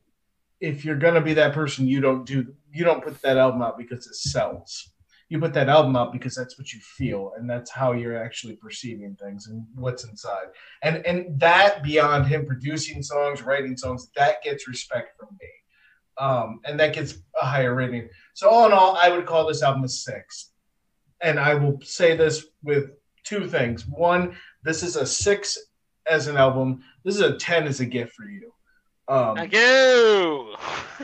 if 0.60 0.84
you're 0.84 0.96
gonna 0.96 1.20
be 1.20 1.34
that 1.34 1.52
person, 1.52 1.86
you 1.86 2.00
don't 2.00 2.24
do 2.24 2.54
you 2.72 2.84
don't 2.84 3.02
put 3.02 3.20
that 3.22 3.36
album 3.36 3.62
out 3.62 3.78
because 3.78 4.06
it 4.06 4.14
sells. 4.14 4.90
You 5.28 5.40
put 5.40 5.54
that 5.54 5.68
album 5.68 5.96
out 5.96 6.12
because 6.12 6.36
that's 6.36 6.56
what 6.56 6.72
you 6.72 6.78
feel 6.80 7.32
and 7.36 7.50
that's 7.50 7.70
how 7.70 7.92
you're 7.92 8.16
actually 8.16 8.54
perceiving 8.56 9.16
things 9.16 9.48
and 9.48 9.66
what's 9.74 10.04
inside. 10.04 10.46
And 10.82 11.04
and 11.06 11.38
that 11.40 11.82
beyond 11.82 12.26
him 12.26 12.46
producing 12.46 13.02
songs, 13.02 13.42
writing 13.42 13.76
songs, 13.76 14.10
that 14.16 14.42
gets 14.42 14.68
respect 14.68 15.18
from 15.18 15.36
me. 15.40 15.48
Um, 16.18 16.60
and 16.64 16.80
that 16.80 16.94
gets 16.94 17.18
a 17.40 17.44
higher 17.44 17.74
rating. 17.74 18.08
So 18.34 18.48
all 18.48 18.66
in 18.66 18.72
all, 18.72 18.96
I 18.96 19.10
would 19.10 19.26
call 19.26 19.46
this 19.46 19.62
album 19.62 19.84
a 19.84 19.88
six. 19.88 20.52
And 21.22 21.38
I 21.38 21.54
will 21.54 21.78
say 21.82 22.16
this 22.16 22.46
with 22.62 22.90
two 23.26 23.46
things. 23.48 23.86
One, 23.86 24.36
this 24.62 24.82
is 24.82 24.96
a 24.96 25.06
six 25.06 25.58
as 26.10 26.26
an 26.28 26.36
album. 26.36 26.82
This 27.04 27.16
is 27.16 27.20
a 27.22 27.36
ten 27.36 27.66
as 27.66 27.80
a 27.80 27.86
gift 27.86 28.12
for 28.12 28.24
you. 28.24 28.52
Um, 29.08 29.36
Thank 29.36 29.52
you. 29.52 30.54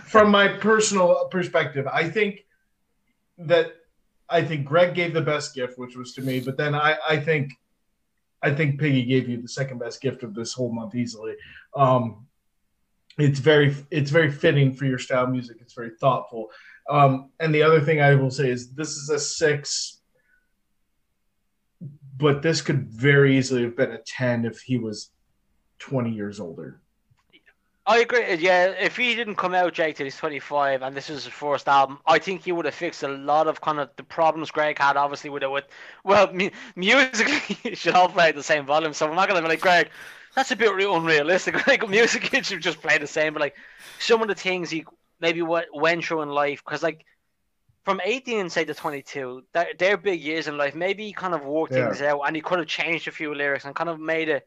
from 0.04 0.30
my 0.30 0.48
personal 0.48 1.28
perspective, 1.30 1.86
I 1.86 2.08
think 2.08 2.44
that 3.38 3.72
I 4.28 4.42
think 4.42 4.64
Greg 4.64 4.94
gave 4.94 5.12
the 5.12 5.20
best 5.20 5.54
gift, 5.54 5.78
which 5.78 5.96
was 5.96 6.14
to 6.14 6.22
me. 6.22 6.40
But 6.40 6.56
then 6.56 6.74
I, 6.74 6.96
I 7.06 7.16
think, 7.18 7.52
I 8.42 8.50
think 8.50 8.80
Piggy 8.80 9.04
gave 9.04 9.28
you 9.28 9.40
the 9.40 9.48
second 9.48 9.78
best 9.78 10.00
gift 10.00 10.22
of 10.22 10.34
this 10.34 10.54
whole 10.54 10.72
month 10.72 10.94
easily. 10.94 11.34
Um, 11.76 12.26
it's 13.18 13.40
very, 13.40 13.76
it's 13.90 14.10
very 14.10 14.32
fitting 14.32 14.72
for 14.72 14.86
your 14.86 14.98
style 14.98 15.24
of 15.24 15.30
music. 15.30 15.58
It's 15.60 15.74
very 15.74 15.90
thoughtful. 16.00 16.50
Um, 16.88 17.30
and 17.40 17.54
the 17.54 17.62
other 17.62 17.80
thing 17.80 18.00
I 18.00 18.14
will 18.14 18.30
say 18.30 18.50
is 18.50 18.72
this 18.72 18.96
is 18.96 19.10
a 19.10 19.18
six, 19.18 20.00
but 22.22 22.40
this 22.40 22.62
could 22.62 22.88
very 22.88 23.36
easily 23.36 23.62
have 23.64 23.76
been 23.76 23.90
a 23.90 23.98
ten 23.98 24.44
if 24.44 24.60
he 24.60 24.78
was 24.78 25.10
twenty 25.78 26.10
years 26.10 26.40
older. 26.40 26.80
I 27.84 27.98
agree. 27.98 28.34
Yeah, 28.36 28.66
if 28.66 28.96
he 28.96 29.16
didn't 29.16 29.34
come 29.34 29.54
out, 29.54 29.72
Jake, 29.74 29.96
till 29.96 30.04
he's 30.04 30.16
25, 30.16 30.82
and 30.82 30.96
this 30.96 31.08
was 31.08 31.24
his 31.24 31.32
first 31.32 31.66
album, 31.66 31.98
I 32.06 32.20
think 32.20 32.44
he 32.44 32.52
would 32.52 32.64
have 32.64 32.76
fixed 32.76 33.02
a 33.02 33.08
lot 33.08 33.48
of 33.48 33.60
kind 33.60 33.80
of 33.80 33.90
the 33.96 34.04
problems 34.04 34.52
Greg 34.52 34.78
had, 34.78 34.96
obviously, 34.96 35.30
with 35.30 35.42
it. 35.42 35.50
With 35.50 35.64
well, 36.04 36.32
mu- 36.32 36.50
musically, 36.76 37.74
should 37.74 37.94
all 37.94 38.08
play 38.08 38.28
at 38.28 38.36
the 38.36 38.42
same 38.42 38.66
volume. 38.66 38.92
So 38.92 39.08
I'm 39.08 39.16
not 39.16 39.28
gonna 39.28 39.42
be 39.42 39.48
like 39.48 39.60
Greg. 39.60 39.90
That's 40.36 40.52
a 40.52 40.56
bit 40.56 40.72
re- 40.72 40.84
unrealistic. 40.84 41.56
Like 41.66 41.88
music, 41.88 42.32
it 42.32 42.46
should 42.46 42.62
just 42.62 42.80
play 42.80 42.98
the 42.98 43.06
same. 43.08 43.32
But 43.32 43.40
like 43.40 43.56
some 43.98 44.22
of 44.22 44.28
the 44.28 44.36
things 44.36 44.70
he 44.70 44.84
maybe 45.20 45.42
went 45.42 46.04
through 46.04 46.22
in 46.22 46.28
life, 46.28 46.62
because 46.64 46.84
like 46.84 47.04
from 47.84 48.00
18 48.04 48.48
say 48.50 48.64
to 48.64 48.74
22, 48.74 49.44
they're, 49.52 49.66
they're 49.78 49.96
big 49.96 50.20
years 50.20 50.46
in 50.48 50.56
life. 50.56 50.74
Maybe 50.74 51.06
he 51.06 51.12
kind 51.12 51.34
of 51.34 51.44
worked 51.44 51.72
Yeah. 51.74 51.86
things 51.86 52.02
out, 52.02 52.20
and 52.22 52.36
he 52.36 52.42
could 52.42 52.58
have 52.60 52.68
changed 52.68 53.08
a 53.08 53.10
few 53.10 53.34
lyrics 53.34 53.64
and 53.64 53.74
kind 53.74 53.90
of 53.90 53.98
made 54.00 54.28
it 54.28 54.46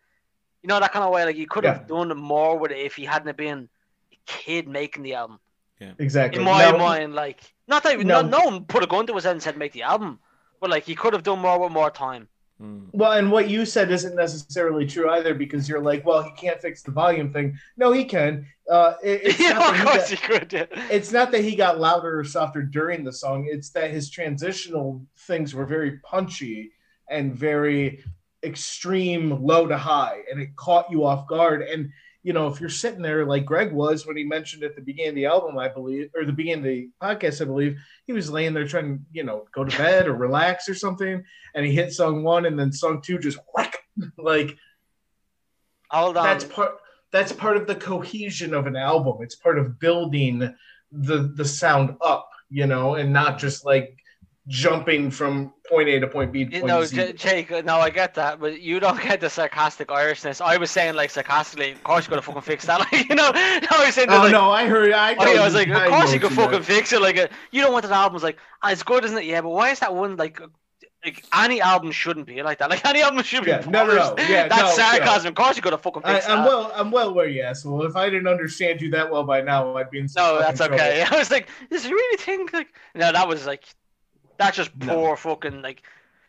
you 0.64 0.68
know 0.70 0.80
that 0.80 0.92
kind 0.94 1.06
of 1.06 1.12
way. 1.14 1.24
Like 1.26 1.36
he 1.36 1.46
could 1.46 1.64
have 1.64 1.86
done 1.88 2.10
more 2.18 2.58
with 2.58 2.72
it 2.72 2.80
if 2.80 2.96
he 2.96 3.06
hadn't 3.06 3.28
have 3.28 3.38
been 3.38 3.70
a 4.12 4.18
kid 4.26 4.68
making 4.68 5.04
the 5.04 5.14
album. 5.14 5.40
Yeah. 5.80 5.92
Exactly. 6.00 6.40
In 6.40 6.46
my 6.46 6.72
Now- 6.72 6.78
mind, 6.78 7.14
like 7.14 7.40
not 7.68 7.84
that 7.84 8.00
No. 8.00 8.22
no, 8.22 8.28
no 8.40 8.46
one 8.46 8.66
put 8.66 8.84
a 8.84 8.88
gun 8.88 9.06
to 9.08 9.14
his 9.14 9.26
head 9.26 9.34
and 9.34 9.44
said 9.44 9.58
make 9.58 9.74
the 9.74 9.84
album, 9.84 10.20
but 10.60 10.70
like 10.72 10.84
he 10.86 10.96
could 10.96 11.14
have 11.14 11.22
done 11.24 11.40
more 11.40 11.60
with 11.60 11.72
more 11.72 11.92
time. 11.92 12.28
Mm. 12.62 12.88
Well, 12.94 13.12
and 13.14 13.32
what 13.32 13.50
you 13.50 13.66
said 13.66 13.92
isn't 13.92 14.16
necessarily 14.16 14.86
true 14.86 15.10
either 15.10 15.34
because 15.34 15.68
you're 15.68 15.82
like, 15.82 16.06
well, 16.06 16.24
he 16.24 16.32
can't 16.32 16.62
fix 16.62 16.82
the 16.84 16.92
volume 16.92 17.34
thing. 17.34 17.58
No, 17.76 17.92
he 17.92 18.06
can. 18.06 18.46
Uh, 18.70 18.94
it- 19.04 19.22
it's, 19.26 19.40
yeah, 19.42 19.50
not 19.50 19.70
of 19.70 19.74
that 19.74 19.78
he 19.78 19.84
course 19.86 20.10
got, 20.10 20.10
he 20.10 20.16
could. 20.40 20.54
Yeah. 20.54 20.88
it's 20.90 21.12
not 21.12 21.32
that 21.32 21.44
he 21.44 21.56
got 21.56 21.80
louder 21.80 22.18
or 22.20 22.24
softer 22.24 22.62
during 22.64 23.04
the 23.04 23.12
song. 23.12 23.48
It's 23.50 23.72
that 23.72 23.92
his 23.92 24.10
transitional 24.10 25.06
things 25.28 25.54
were 25.54 25.66
very 25.66 25.98
punchy 26.00 26.72
and 27.10 27.36
very 27.36 28.04
extreme 28.44 29.44
low 29.44 29.68
to 29.68 29.78
high, 29.78 30.20
and 30.32 30.40
it 30.40 30.56
caught 30.56 30.90
you 30.90 31.04
off 31.06 31.28
guard. 31.28 31.62
And 31.62 31.92
you 32.26 32.34
know, 32.34 32.48
if 32.48 32.60
you're 32.60 32.70
sitting 32.70 33.04
there 33.04 33.24
like 33.24 33.46
Greg 33.46 33.72
was 33.72 34.08
when 34.08 34.18
he 34.18 34.24
mentioned 34.24 34.64
at 34.64 34.76
the 34.76 34.82
beginning 34.82 35.10
of 35.10 35.16
the 35.16 35.28
album, 35.28 35.60
I 35.60 35.68
believe, 35.68 36.10
or 36.16 36.26
the 36.26 36.34
beginning 36.34 36.58
of 36.58 36.64
the 36.64 36.90
podcast, 37.00 37.40
I 37.40 37.46
believe, 37.46 37.78
he 38.08 38.14
was 38.14 38.32
laying 38.32 38.56
there 38.56 38.68
trying 38.68 38.98
to, 38.98 39.04
you 39.12 39.24
know, 39.24 39.46
go 39.54 39.64
to 39.64 39.78
bed 39.78 40.08
or 40.08 40.16
relax 40.16 40.68
or 40.68 40.74
something, 40.74 41.24
and 41.54 41.66
he 41.66 41.72
hit 41.72 41.94
song 41.94 42.24
one, 42.24 42.48
and 42.48 42.58
then 42.58 42.72
song 42.72 43.04
two 43.04 43.20
just 43.20 43.38
whack, 43.54 43.78
like 44.18 44.58
Hold 45.92 46.18
on. 46.18 46.24
that's 46.24 46.46
part. 46.46 46.78
That's 47.12 47.32
part 47.32 47.58
of 47.58 47.68
the 47.68 47.76
cohesion 47.76 48.56
of 48.56 48.66
an 48.66 48.76
album. 48.76 49.18
It's 49.22 49.36
part 49.36 49.60
of 49.60 49.78
building 49.78 50.52
the 50.92 51.32
the 51.36 51.46
sound 51.46 51.96
up, 52.02 52.28
you 52.50 52.66
know, 52.66 52.96
and 52.96 53.14
not 53.14 53.38
just 53.38 53.66
like 53.66 54.00
jumping 54.48 55.10
from 55.10 55.54
point 55.68 55.90
A 55.90 56.00
to 56.00 56.08
point 56.08 56.32
B 56.32 56.46
to 56.46 56.56
You 56.56 56.62
point 56.62 56.88
Z. 56.88 56.96
J- 56.96 57.14
Jake, 57.14 57.66
no, 57.66 57.78
I 57.78 57.90
get 57.90 58.14
that, 58.16 58.40
but 58.40 58.62
you 58.62 58.80
don't 58.80 59.02
get 59.02 59.20
the 59.20 59.30
sarcastic 59.30 59.88
Irishness. 59.88 60.42
I 60.42 60.58
was 60.58 60.70
saying, 60.70 60.96
like, 60.96 61.10
sarcastically, 61.10 61.72
of 61.72 61.84
course 61.84 62.06
you 62.06 62.10
could 62.10 62.18
have 62.18 62.26
fucking 62.26 62.42
fixed 62.42 62.68
that. 62.68 62.80
Like, 62.92 63.10
you 63.10 63.16
know, 63.16 63.32
I 63.34 63.84
was 63.86 63.96
saying, 63.96 64.10
that, 64.10 64.20
oh 64.20 64.24
like, 64.24 64.32
no, 64.32 64.52
I 64.52 64.68
heard. 64.68 64.92
I, 64.92 65.14
I, 65.14 65.38
I 65.38 65.44
was 65.44 65.56
like, 65.56 65.70
of 65.70 65.88
course 65.90 66.14
you 66.14 66.20
could 66.20 66.34
fucking 66.34 66.52
meant. 66.52 66.66
fix 66.66 66.94
it. 66.94 67.02
Like, 67.02 67.18
uh, 67.18 67.28
you 67.52 67.62
don't 67.62 67.74
want 67.74 67.86
an 67.86 67.92
album. 67.92 68.16
It's 68.16 68.24
like, 68.24 68.38
ah, 68.62 68.72
it's 68.72 68.84
good, 68.84 69.04
isn't 69.06 69.18
it? 69.18 69.26
Yeah, 69.26 69.42
but 69.42 69.50
why 69.50 69.72
is 69.72 69.80
that 69.80 69.94
one 69.94 70.18
like? 70.18 70.40
Like 71.04 71.24
any 71.36 71.62
album 71.62 71.92
shouldn't 71.92 72.26
be 72.26 72.42
like 72.42 72.58
that. 72.58 72.72
Like 72.72 72.84
any 72.88 73.04
album 73.04 73.22
should 73.24 73.46
be. 73.46 73.52
Yeah, 73.52 73.64
no, 73.68 73.86
no, 73.86 73.94
no. 73.94 74.16
Yeah, 74.28 74.48
that's 74.48 74.62
no, 74.62 74.68
no. 74.70 74.74
sarcasm. 74.76 75.30
Of 75.30 75.36
course 75.36 75.56
you 75.56 75.62
could 75.62 75.74
have 75.74 75.82
fucking 75.82 76.02
I, 76.04 76.20
I'm 76.22 76.40
that. 76.40 76.48
well. 76.48 76.72
I'm 76.76 76.90
well 76.90 77.10
aware, 77.10 77.28
you 77.28 77.44
asshole. 77.44 77.86
If 77.86 77.96
I 77.96 78.10
didn't 78.10 78.28
understand 78.28 78.82
you 78.82 78.90
that 78.92 79.12
well 79.12 79.24
by 79.24 79.42
now, 79.42 79.78
I'd 79.78 79.92
be 79.92 80.00
in 80.00 80.08
no, 80.16 80.40
that's 80.40 80.58
trouble. 80.58 80.76
okay. 80.76 81.06
I 81.10 81.16
was 81.16 81.30
like, 81.30 81.48
does 81.70 81.86
he 81.86 81.94
really 81.94 82.18
think 82.18 82.54
like? 82.54 82.70
No, 82.96 83.12
that 83.12 83.28
was 83.28 83.46
like, 83.46 83.66
that's 84.38 84.58
just 84.58 84.76
No. 84.78 84.94
poor 84.94 85.18
fucking 85.18 85.62
like. 85.62 85.82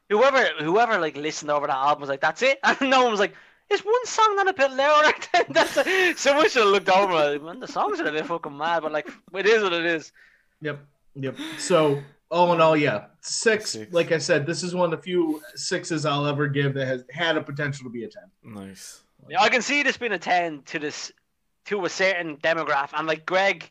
Whoever, 0.09 0.45
whoever 0.61 0.99
like 0.99 1.17
listened 1.17 1.51
over 1.51 1.67
that 1.67 1.75
album 1.77 2.01
was 2.01 2.09
like, 2.09 2.21
that's 2.21 2.41
it, 2.43 2.59
and 2.65 2.91
no 2.91 3.03
one 3.03 3.11
was 3.11 3.21
like. 3.21 3.35
Is 3.69 3.81
one 3.81 4.07
song 4.07 4.37
not 4.37 4.49
a 4.49 4.53
bit 4.53 4.71
louder? 4.71 5.13
That's 5.49 5.77
a, 5.77 6.15
someone 6.15 6.49
should 6.49 6.63
have 6.63 6.71
looked 6.71 6.89
over. 6.89 7.13
Like, 7.13 7.43
Man, 7.43 7.59
the 7.59 7.67
songs 7.67 7.99
are 7.99 8.07
a 8.07 8.13
bit 8.13 8.25
fucking 8.25 8.57
mad, 8.57 8.83
but 8.83 8.93
like, 8.93 9.09
it 9.35 9.45
is 9.45 9.61
what 9.61 9.73
it 9.73 9.85
is. 9.85 10.13
Yep. 10.61 10.79
Yep. 11.17 11.37
So 11.59 12.01
all 12.31 12.53
in 12.53 12.61
all, 12.61 12.77
yeah, 12.77 13.07
six, 13.23 13.71
Six. 13.71 13.93
Like 13.93 14.13
I 14.13 14.19
said, 14.19 14.47
this 14.47 14.63
is 14.63 14.73
one 14.73 14.93
of 14.93 14.97
the 14.97 15.03
few 15.03 15.43
sixes 15.57 16.07
I'll 16.07 16.29
ever 16.29 16.47
give 16.47 16.75
that 16.75 16.87
has 16.87 17.05
had 17.11 17.37
a 17.37 17.43
potential 17.43 17.83
to 17.85 17.91
be 17.91 18.05
a 18.05 18.09
ten. 18.09 18.31
Nice. 18.45 19.03
Yeah, 19.29 19.43
I 19.43 19.49
can 19.49 19.63
see 19.63 19.83
this 19.83 19.97
being 19.97 20.13
a 20.13 20.19
ten 20.19 20.63
to 20.67 20.79
this 20.79 21.11
to 21.65 21.85
a 21.85 21.89
certain 21.89 22.37
demographic. 22.37 22.91
And 22.97 23.09
like 23.09 23.27
Greg, 23.27 23.69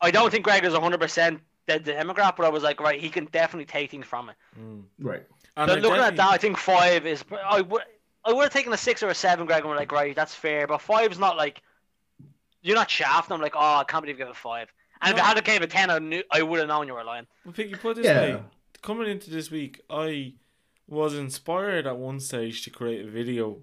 I 0.00 0.10
don't 0.10 0.30
think 0.30 0.44
Greg 0.44 0.64
is 0.64 0.72
hundred 0.72 1.00
percent 1.02 1.40
the 1.66 1.80
demographic, 1.80 2.36
but 2.36 2.46
I 2.46 2.48
was 2.50 2.62
like, 2.62 2.80
right, 2.80 3.00
he 3.00 3.08
can 3.08 3.26
definitely 3.26 3.66
take 3.66 3.90
things 3.90 4.06
from 4.06 4.28
it. 4.30 4.36
Mm. 4.60 4.82
Right. 5.00 5.22
And 5.56 5.68
But 5.68 5.78
I 5.78 5.80
looking 5.80 6.02
at 6.02 6.16
that, 6.16 6.30
I 6.30 6.36
think 6.38 6.56
five 6.58 7.06
is. 7.06 7.24
I 7.46 7.60
would 7.60 7.82
I 8.24 8.32
would 8.32 8.42
have 8.44 8.52
taken 8.52 8.72
a 8.72 8.76
six 8.76 9.02
or 9.02 9.08
a 9.08 9.14
seven, 9.14 9.46
Greg, 9.46 9.60
and 9.60 9.68
we're 9.68 9.76
like, 9.76 9.92
right, 9.92 10.14
that's 10.16 10.34
fair. 10.34 10.66
But 10.66 10.80
five's 10.80 11.18
not 11.18 11.36
like 11.36 11.62
you're 12.62 12.76
not 12.76 12.90
shafting. 12.90 13.34
I'm 13.34 13.40
like, 13.42 13.54
oh, 13.56 13.76
I 13.76 13.84
can't 13.84 14.02
believe 14.02 14.18
you 14.18 14.24
gave 14.24 14.30
a 14.32 14.34
five. 14.34 14.72
And 15.02 15.10
if 15.12 15.16
No. 15.18 15.22
I 15.22 15.26
had 15.28 15.44
gave 15.44 15.60
it 15.62 15.64
a 15.64 15.66
ten, 15.68 15.90
I 15.90 15.98
knew 15.98 16.22
I 16.30 16.42
would 16.42 16.58
have 16.58 16.68
known 16.68 16.86
you 16.86 16.94
were 16.94 17.04
lying. 17.04 17.26
Well, 17.44 17.52
Piggy, 17.52 17.74
put 17.74 17.96
this 17.96 18.06
Yeah. 18.06 18.20
way. 18.20 18.42
Coming 18.82 19.08
into 19.10 19.30
this 19.30 19.50
week, 19.50 19.80
I 19.90 20.34
was 20.86 21.14
inspired 21.14 21.86
at 21.86 21.96
one 21.96 22.20
stage 22.20 22.62
to 22.64 22.70
create 22.70 23.04
a 23.06 23.08
video. 23.10 23.58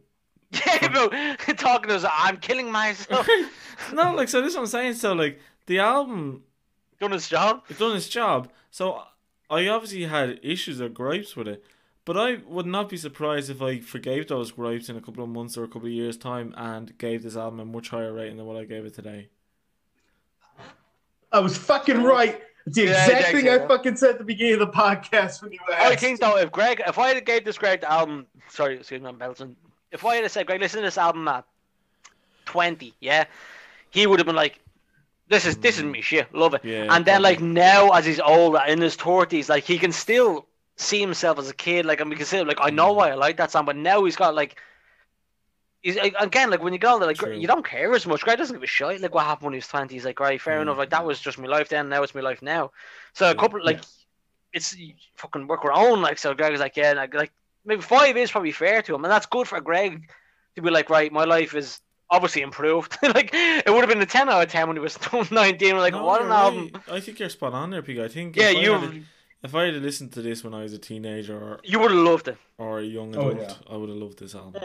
Yeah, 0.65 0.89
but 0.93 1.57
talking 1.57 1.89
to 1.89 1.95
us, 1.95 2.05
I'm 2.09 2.37
killing 2.37 2.71
myself. 2.71 3.27
no, 3.93 4.13
like 4.13 4.27
so. 4.29 4.41
This 4.41 4.51
is 4.51 4.55
what 4.55 4.63
I'm 4.63 4.67
saying. 4.67 4.93
So, 4.95 5.13
like 5.13 5.39
the 5.65 5.79
album, 5.79 6.43
Done 7.01 7.11
his 7.11 7.27
job. 7.27 7.63
it 7.67 7.77
done 7.79 7.95
his 7.95 8.07
job. 8.07 8.49
So 8.69 9.01
I 9.49 9.67
obviously 9.67 10.03
had 10.03 10.39
issues 10.43 10.79
or 10.79 10.87
gripes 10.87 11.35
with 11.35 11.47
it, 11.47 11.63
but 12.05 12.15
I 12.15 12.37
would 12.47 12.67
not 12.67 12.87
be 12.89 12.95
surprised 12.95 13.49
if 13.49 13.61
I 13.61 13.79
forgave 13.79 14.27
those 14.27 14.51
gripes 14.51 14.87
in 14.87 14.95
a 14.95 15.01
couple 15.01 15.23
of 15.23 15.29
months 15.29 15.57
or 15.57 15.63
a 15.63 15.67
couple 15.67 15.87
of 15.87 15.93
years 15.93 16.15
time 16.15 16.53
and 16.55 16.97
gave 16.97 17.23
this 17.23 17.35
album 17.35 17.59
a 17.59 17.65
much 17.65 17.89
higher 17.89 18.13
rating 18.13 18.37
than 18.37 18.45
what 18.45 18.55
I 18.55 18.63
gave 18.65 18.85
it 18.85 18.93
today. 18.93 19.29
I 21.31 21.39
was 21.39 21.57
fucking 21.57 22.03
right. 22.03 22.41
It's 22.67 22.75
the 22.75 22.83
Yeah, 22.83 22.89
exact 22.91 23.21
Jack 23.21 23.31
thing 23.31 23.45
said 23.45 23.61
I 23.61 23.67
fucking 23.67 23.95
said 23.95 24.09
at 24.11 24.17
the 24.19 24.23
beginning 24.23 24.53
of 24.53 24.59
the 24.59 24.67
podcast 24.67 25.41
when 25.41 25.51
you 25.51 25.59
asked. 25.73 25.91
I 25.91 25.95
think 25.95 26.19
though, 26.19 26.37
if 26.37 26.51
Greg, 26.51 26.81
if 26.85 26.99
I 26.99 27.13
had 27.15 27.25
gave 27.25 27.43
this 27.45 27.57
Greg 27.57 27.81
the 27.81 27.91
album, 27.91 28.27
sorry, 28.49 28.77
excuse 28.77 29.01
me, 29.01 29.07
I'm 29.07 29.17
Belton. 29.17 29.55
If 29.91 30.05
I 30.05 30.17
had 30.17 30.29
said, 30.29 30.45
Greg, 30.45 30.61
listen 30.61 30.81
to 30.81 30.85
this 30.85 30.97
album 30.99 31.27
at 31.27 31.45
twenty, 32.45 32.93
yeah, 32.99 33.25
he 33.89 34.05
would 34.05 34.19
have 34.19 34.27
been 34.27 34.35
like, 34.35 34.59
"This 35.31 35.45
is 35.45 35.57
this 35.57 35.77
is 35.79 35.83
me 35.83 36.01
shit, 36.01 36.27
love 36.33 36.53
it." 36.53 36.61
Yeah, 36.63 36.93
and 36.93 37.03
then 37.05 37.21
probably. 37.21 37.29
like 37.29 37.41
now, 37.41 37.89
as 37.97 38.05
he's 38.05 38.19
older 38.19 38.61
in 38.67 38.79
his 38.81 38.95
thirties, 38.95 39.49
like 39.49 39.63
he 39.63 39.77
can 39.79 39.91
still 39.91 40.45
see 40.75 40.99
himself 40.99 41.39
as 41.39 41.49
a 41.49 41.53
kid. 41.53 41.85
Like 41.85 41.99
and 42.01 42.09
we 42.09 42.15
can 42.15 42.25
say, 42.25 42.43
like, 42.43 42.59
I 42.61 42.69
know 42.69 42.91
why 42.93 43.09
I 43.11 43.15
like 43.15 43.37
that 43.37 43.49
song, 43.51 43.65
but 43.65 43.75
now 43.75 44.03
he's 44.05 44.15
got 44.15 44.35
like. 44.35 44.53
He's, 45.83 45.95
like, 45.95 46.13
again, 46.19 46.51
like 46.51 46.61
when 46.61 46.73
you 46.73 46.79
get 46.79 46.91
older, 46.91 47.07
like 47.07 47.17
True. 47.17 47.33
you 47.33 47.47
don't 47.47 47.65
care 47.65 47.91
as 47.95 48.05
much. 48.05 48.21
Greg 48.21 48.37
doesn't 48.37 48.55
give 48.55 48.61
a 48.61 48.67
shit. 48.67 49.01
Like 49.01 49.15
what 49.15 49.25
happened 49.25 49.45
when 49.45 49.53
he 49.53 49.57
was 49.57 49.67
twenty, 49.67 49.95
he's 49.95 50.05
like, 50.05 50.19
right, 50.19 50.39
fair 50.39 50.59
Mm. 50.59 50.63
enough. 50.63 50.77
Like 50.77 50.91
that 50.91 51.03
was 51.03 51.19
just 51.19 51.39
my 51.39 51.47
life 51.47 51.69
then. 51.69 51.89
Now 51.89 52.03
it's 52.03 52.13
my 52.13 52.21
life 52.21 52.43
now. 52.43 52.69
So 53.13 53.31
a 53.31 53.33
couple 53.33 53.65
like 53.65 53.81
it's 54.53 54.75
fucking 55.15 55.47
work 55.47 55.65
our 55.65 55.71
own. 55.71 56.03
Like 56.03 56.19
so, 56.19 56.35
Greg 56.35 56.53
is 56.53 56.59
like, 56.59 56.77
yeah, 56.77 56.93
like, 56.93 57.15
like 57.15 57.31
maybe 57.65 57.81
five 57.81 58.15
is 58.15 58.29
probably 58.29 58.51
fair 58.51 58.83
to 58.83 58.93
him, 58.93 59.03
and 59.03 59.11
that's 59.11 59.25
good 59.25 59.47
for 59.47 59.59
Greg 59.59 60.07
to 60.55 60.61
be 60.61 60.69
like, 60.69 60.89
right, 60.91 61.11
my 61.11 61.23
life 61.23 61.55
is 61.55 61.79
obviously 62.11 62.41
improved. 62.43 62.95
like 63.03 63.31
it 63.33 63.69
would 63.69 63.79
have 63.81 63.89
been 63.89 64.01
a 64.01 64.05
ten 64.05 64.29
out 64.29 64.43
of 64.43 64.49
ten 64.51 64.67
when 64.67 64.75
he 64.77 64.81
was 64.81 64.99
nineteen. 65.31 65.73
We're 65.73 65.81
like, 65.81 65.93
No, 65.93 66.05
what 66.05 66.21
you're 66.21 66.29
an 66.29 66.35
album. 66.35 66.81
I 66.91 66.99
think 66.99 67.17
you're 67.19 67.29
spot 67.29 67.53
on 67.53 67.71
there, 67.71 67.81
Piggy. 67.81 68.03
I 68.03 68.07
think 68.07 68.35
Yeah, 68.35 68.49
if 68.51 68.57
I 68.57 68.59
you 68.59 68.73
had- 68.73 69.03
if 69.43 69.55
I 69.55 69.63
had 69.65 69.73
listened 69.81 70.11
to 70.11 70.21
this 70.21 70.43
when 70.43 70.53
I 70.53 70.61
was 70.61 70.71
a 70.73 70.77
teenager 70.77 71.35
or, 71.35 71.59
you 71.63 71.79
would 71.79 71.89
have 71.89 71.99
loved 71.99 72.27
it. 72.27 72.37
or 72.59 72.77
a 72.77 72.83
young 72.83 73.15
Oh, 73.15 73.29
adult, 73.31 73.39
yeah. 73.49 73.73
I 73.73 73.75
would 73.75 73.89
have 73.89 73.97
loved 73.97 74.19
this 74.19 74.35
album. 74.35 74.61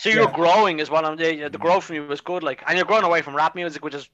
So 0.00 0.08
you're 0.08 0.24
Yeah. 0.24 0.32
growing 0.34 0.80
as 0.80 0.90
well. 0.90 1.06
I'm 1.06 1.16
the 1.16 1.48
the 1.48 1.58
growth 1.58 1.84
from 1.84 1.94
you 1.94 2.02
was 2.04 2.20
good. 2.20 2.42
Like, 2.42 2.64
and 2.66 2.76
you're 2.76 2.86
growing 2.86 3.04
away 3.04 3.22
from 3.22 3.36
rap 3.36 3.54
music, 3.54 3.84
which 3.84 3.94
is 3.94 4.08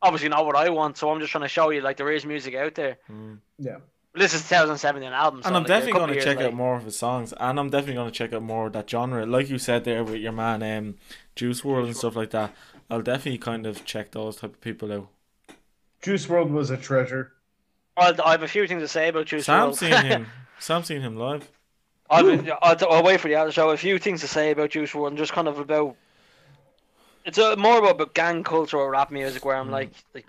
obviously 0.00 0.30
not 0.30 0.46
what 0.46 0.56
I 0.56 0.70
want. 0.70 0.96
So 0.96 1.10
I'm 1.10 1.20
just 1.20 1.32
trying 1.32 1.42
to 1.42 1.48
show 1.48 1.68
you 1.68 1.82
like 1.82 1.98
there 1.98 2.10
is 2.10 2.24
music 2.24 2.54
out 2.54 2.74
there. 2.76 2.96
Mm. 3.10 3.40
Yeah. 3.58 3.76
But 4.14 4.20
this 4.20 4.32
is 4.32 4.42
2017 4.48 5.12
album. 5.12 5.42
So 5.42 5.48
and 5.48 5.56
I'm 5.56 5.62
like, 5.64 5.68
definitely 5.68 5.98
going 5.98 6.14
to 6.14 6.20
check 6.24 6.38
late. 6.38 6.46
out 6.46 6.54
more 6.54 6.76
of 6.76 6.84
his 6.84 6.96
songs, 6.96 7.34
and 7.38 7.58
I'm 7.60 7.68
definitely 7.68 7.94
going 7.96 8.10
to 8.12 8.16
check 8.16 8.32
out 8.32 8.42
more 8.42 8.68
of 8.68 8.72
that 8.74 8.88
genre, 8.88 9.26
like 9.26 9.50
you 9.50 9.58
said 9.58 9.82
there 9.84 10.02
with 10.04 10.20
your 10.20 10.30
man, 10.32 10.62
um, 10.62 10.94
Juice 11.34 11.62
WRLD 11.62 11.86
and 11.86 11.96
stuff 11.96 12.14
like 12.14 12.30
that. 12.30 12.54
I'll 12.88 13.02
definitely 13.02 13.38
kind 13.38 13.66
of 13.66 13.84
check 13.84 14.12
those 14.12 14.36
type 14.36 14.52
of 14.54 14.60
people 14.60 14.92
out. 14.92 15.08
Juice 16.00 16.26
WRLD 16.26 16.50
was 16.50 16.70
a 16.70 16.76
treasure. 16.76 17.32
Well, 17.96 18.14
I 18.24 18.30
have 18.32 18.42
a 18.44 18.48
few 18.48 18.66
things 18.68 18.82
to 18.82 18.88
say 18.88 19.08
about 19.08 19.26
Juice 19.26 19.46
Sam's 19.46 19.78
WRLD. 19.78 19.80
seen 19.80 20.06
him. 20.06 20.26
Sam's 20.60 20.86
seen 20.86 21.00
him 21.00 21.16
live. 21.16 21.50
I've, 22.08 22.48
I'll, 22.62 22.76
I'll 22.90 23.02
wait 23.02 23.18
for 23.20 23.26
the 23.28 23.34
other 23.34 23.50
show. 23.50 23.70
A 23.70 23.76
few 23.76 23.98
things 23.98 24.20
to 24.20 24.28
say 24.28 24.52
about 24.52 24.70
Juice 24.70 24.92
WRLD, 24.92 25.08
and 25.08 25.18
just 25.18 25.32
kind 25.32 25.48
of 25.48 25.58
about. 25.58 25.96
It's 27.24 27.38
a, 27.38 27.56
more 27.56 27.78
about, 27.78 27.92
about 27.92 28.14
gang 28.14 28.44
culture 28.44 28.76
or 28.78 28.90
rap 28.92 29.10
music 29.10 29.44
where 29.44 29.56
I'm 29.56 29.68
Mm. 29.68 29.72
like, 29.72 29.90
like 30.14 30.26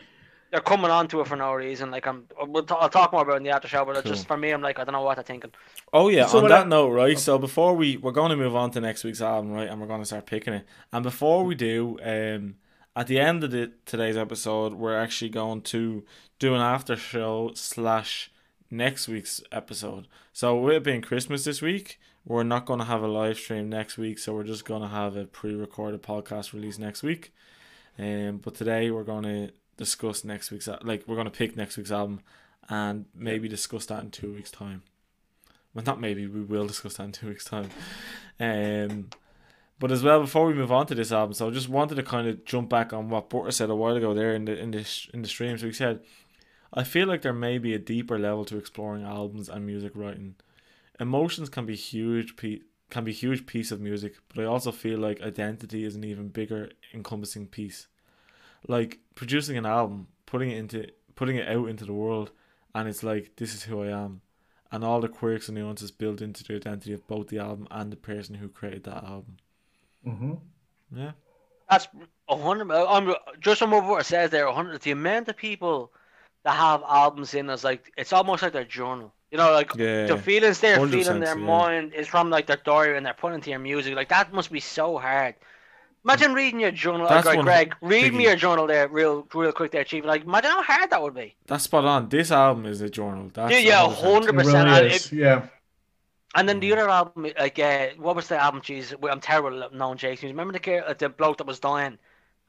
they're 0.56 0.62
coming 0.64 0.90
onto 0.90 1.20
it 1.20 1.28
for 1.28 1.36
no 1.36 1.54
reason. 1.54 1.92
Like 1.92 2.08
I'm, 2.08 2.28
we'll 2.48 2.64
t- 2.64 2.74
I'll 2.80 2.88
talk 2.88 3.12
more 3.12 3.24
about 3.24 3.34
it 3.34 3.38
in 3.38 3.44
the 3.44 3.50
after 3.50 3.68
show, 3.68 3.84
but 3.84 3.98
it's 3.98 4.08
just 4.08 4.26
for 4.26 4.38
me, 4.38 4.52
I'm 4.52 4.62
like, 4.62 4.80
I 4.80 4.86
don't 4.86 4.94
know 4.94 5.02
what 5.02 5.16
they're 5.16 5.24
thinking. 5.24 5.52
Oh 5.92 6.08
yeah. 6.08 6.28
So 6.28 6.38
on 6.42 6.48
that 6.48 6.66
I- 6.66 6.70
note, 6.70 6.92
right? 6.92 7.20
So 7.20 7.38
before 7.38 7.76
we 7.76 7.98
we're 7.98 8.14
going 8.14 8.30
to 8.30 8.38
move 8.38 8.56
on 8.56 8.72
to 8.72 8.80
next 8.80 9.04
week's 9.04 9.20
album, 9.20 9.52
right? 9.52 9.68
And 9.68 9.82
we're 9.82 9.88
going 9.88 10.00
to 10.00 10.06
start 10.06 10.26
picking 10.26 10.54
it. 10.54 10.66
And 10.94 11.04
before 11.04 11.44
we 11.44 11.56
do, 11.56 12.00
um, 12.02 12.56
at 12.96 13.08
the 13.08 13.20
end 13.20 13.44
of 13.44 13.52
the 13.52 13.74
today's 13.86 14.16
episode, 14.16 14.76
we're 14.76 14.98
actually 14.98 15.28
going 15.28 15.62
to 15.64 16.06
do 16.40 16.56
an 16.56 16.62
after 16.62 16.96
show 16.96 17.52
slash 17.54 18.32
next 18.72 19.10
week's 19.10 19.42
episode. 19.52 20.08
So 20.32 20.58
with 20.58 20.76
it 20.76 20.84
being 20.84 21.02
Christmas 21.02 21.44
this 21.44 21.62
week, 21.62 22.00
we're 22.24 22.44
not 22.44 22.66
going 22.66 22.80
to 22.80 22.86
have 22.86 23.04
a 23.04 23.08
live 23.08 23.38
stream 23.38 23.68
next 23.70 23.98
week. 23.98 24.20
So 24.20 24.34
we're 24.34 24.44
just 24.46 24.64
going 24.64 24.84
to 24.84 24.88
have 24.88 25.18
a 25.18 25.26
pre-recorded 25.26 26.02
podcast 26.02 26.54
release 26.54 26.80
next 26.80 27.04
week. 27.04 27.34
Um, 28.00 28.38
but 28.38 28.56
today 28.56 28.90
we're 28.90 29.04
going 29.04 29.24
to 29.24 29.52
discuss 29.78 30.24
next 30.24 30.52
week's 30.52 30.70
like 30.84 31.04
we're 31.08 31.22
to 31.24 31.30
pick 31.30 31.56
next 31.56 31.78
week's 31.78 31.92
album 31.92 32.22
and 32.70 33.06
maybe 33.14 33.48
discuss 33.48 33.86
that 33.88 34.04
in 34.04 34.12
two 34.12 34.34
weeks 34.34 34.52
time. 34.52 34.84
Well, 35.74 35.84
not 35.86 36.00
maybe 36.00 36.26
we 36.26 36.42
will 36.42 36.68
discuss 36.68 36.96
that 36.96 37.04
in 37.04 37.12
two 37.12 37.28
weeks 37.28 37.46
time. 37.46 37.70
Um, 38.40 39.10
but 39.78 39.92
as 39.92 40.04
well 40.04 40.22
before 40.22 40.46
we 40.46 40.54
move 40.54 40.72
on 40.72 40.88
to 40.88 40.96
this 40.96 41.12
album, 41.12 41.34
so 41.34 41.50
I 41.50 41.52
just 41.52 41.70
wanted 41.70 41.96
to 41.96 42.04
kind 42.04 42.28
of 42.28 42.46
jump 42.46 42.70
back 42.70 42.94
on 42.94 43.10
what 43.10 43.30
Porter 43.30 43.52
said 43.52 43.70
a 43.70 43.76
while 43.76 43.96
ago 43.96 44.14
there 44.14 44.34
in 44.34 44.46
the 44.46 44.58
in 44.58 44.72
the 44.72 45.08
in 45.14 45.22
the 45.22 45.28
stream. 45.28 45.58
So 45.58 45.66
he 45.68 45.74
said, 45.74 46.00
"I 46.74 46.84
feel 46.84 47.08
like 47.08 47.22
there 47.22 47.34
may 47.34 47.58
be 47.58 47.74
a 47.74 47.80
deeper 47.80 48.18
level 48.18 48.46
to 48.46 48.58
exploring 48.58 49.04
albums 49.04 49.50
and 49.50 49.66
music 49.66 49.92
writing. 49.96 50.36
Emotions 51.00 51.50
can 51.50 51.66
be 51.66 51.76
huge 51.76 52.38
pe- 52.38 52.62
can 52.90 53.04
be 53.04 53.12
huge 53.12 53.46
piece 53.46 53.72
of 53.72 53.82
music, 53.82 54.16
but 54.30 54.42
I 54.42 54.46
also 54.46 54.72
feel 54.72 55.00
like 55.00 55.22
identity 55.22 55.84
is 55.84 55.96
an 55.96 56.06
even 56.06 56.30
bigger 56.30 56.72
encompassing 56.94 57.48
piece. 57.48 57.88
Like 58.68 59.00
producing 59.16 59.58
an 59.58 59.66
album, 59.66 60.08
putting 60.26 60.52
it 60.52 60.58
into 60.58 60.88
putting 61.16 61.38
it 61.38 61.48
out 61.48 61.70
into 61.70 61.86
the 61.86 61.94
world, 61.94 62.32
and 62.74 62.88
it's 62.88 63.04
like 63.04 63.36
this 63.38 63.54
is 63.54 63.64
who 63.64 63.82
I 63.84 63.88
am." 63.88 64.22
And 64.72 64.84
all 64.84 65.00
the 65.00 65.08
quirks 65.08 65.48
and 65.48 65.58
nuances 65.58 65.92
built 65.92 66.22
into 66.22 66.44
the 66.44 66.56
identity 66.56 66.94
of 66.94 67.08
both 67.08 67.28
the 67.28 67.40
album 67.40 67.68
and 67.72 67.92
the 67.92 67.98
person 67.98 68.36
who 68.36 68.50
created 68.50 68.84
that 68.86 69.04
album. 69.04 69.38
Mm-hmm. 70.06 70.34
Yeah. 70.92 71.12
That's 71.70 71.88
a 72.30 72.38
hundred. 72.38 72.72
I'm 72.72 73.14
just 73.40 73.62
on 73.62 73.72
what 73.72 74.02
it 74.02 74.06
says 74.06 74.32
there. 74.32 74.48
A 74.48 74.54
hundred. 74.54 74.82
The 74.82 74.92
amount 74.92 75.30
of 75.30 75.38
people 75.38 75.92
that 76.44 76.56
have 76.56 76.84
albums 76.88 77.34
in 77.34 77.50
is 77.50 77.64
like 77.64 77.92
it's 77.98 78.14
almost 78.14 78.44
like 78.44 78.54
their 78.54 78.66
journal. 78.66 79.14
You 79.32 79.38
know, 79.40 79.52
like 79.52 79.76
Yeah. 79.76 80.06
the 80.06 80.18
feelings 80.18 80.60
they're 80.60 80.78
100%, 80.78 80.92
feeling, 80.92 81.20
their 81.20 81.38
yeah. 81.38 81.46
mind 81.46 81.94
is 81.94 82.08
from 82.08 82.30
like 82.30 82.46
their 82.48 82.58
diary, 82.64 82.98
and 82.98 83.06
they're 83.06 83.14
putting 83.14 83.36
into 83.36 83.50
your 83.50 83.60
music. 83.60 83.96
Like 83.96 84.10
that 84.10 84.32
must 84.32 84.52
be 84.52 84.60
so 84.60 84.98
hard. 84.98 85.36
Imagine 86.06 86.34
reading 86.36 86.60
your 86.60 86.70
journal. 86.72 87.08
That's 87.10 87.26
Like, 87.26 87.42
Greg, 87.42 87.76
read 87.82 88.14
me 88.14 88.26
your 88.26 88.36
journal 88.36 88.68
there, 88.68 88.88
real, 88.88 89.28
real 89.34 89.52
quick 89.52 89.72
there, 89.72 89.84
Chief. 89.84 90.06
Like, 90.06 90.24
imagine 90.24 90.52
how 90.52 90.62
hard 90.62 90.92
that 90.92 91.02
would 91.02 91.16
be. 91.16 91.36
That's 91.48 91.64
spot 91.64 91.84
on. 91.84 92.10
This 92.10 92.32
album 92.32 92.68
is 92.68 92.80
a 92.82 92.90
journal. 92.92 93.32
That's 93.34 93.52
Yeah, 93.52 93.58
yeah, 93.58 93.88
100%. 93.88 93.96
hundred 93.96 94.30
It 94.30 94.34
percent. 94.36 95.12
really. 95.12 95.24
Yeah. 95.24 95.48
And 96.36 96.48
then 96.48 96.60
the 96.60 96.72
other 96.74 96.88
album, 96.88 97.26
like, 97.40 97.58
uh, 97.58 97.88
what 97.98 98.16
was 98.16 98.28
the 98.28 98.38
album? 98.38 98.62
Jeez, 98.62 98.94
I'm 99.10 99.20
terrible 99.20 99.64
at 99.64 99.74
knowing 99.74 99.98
Jake's 99.98 100.22
music. 100.22 100.36
Remember 100.36 100.54
the 100.54 100.60
girl, 100.60 100.84
uh, 100.86 100.94
the 100.94 101.10
bloke 101.10 101.38
that 101.38 101.48
was 101.48 101.60
dying 101.60 101.98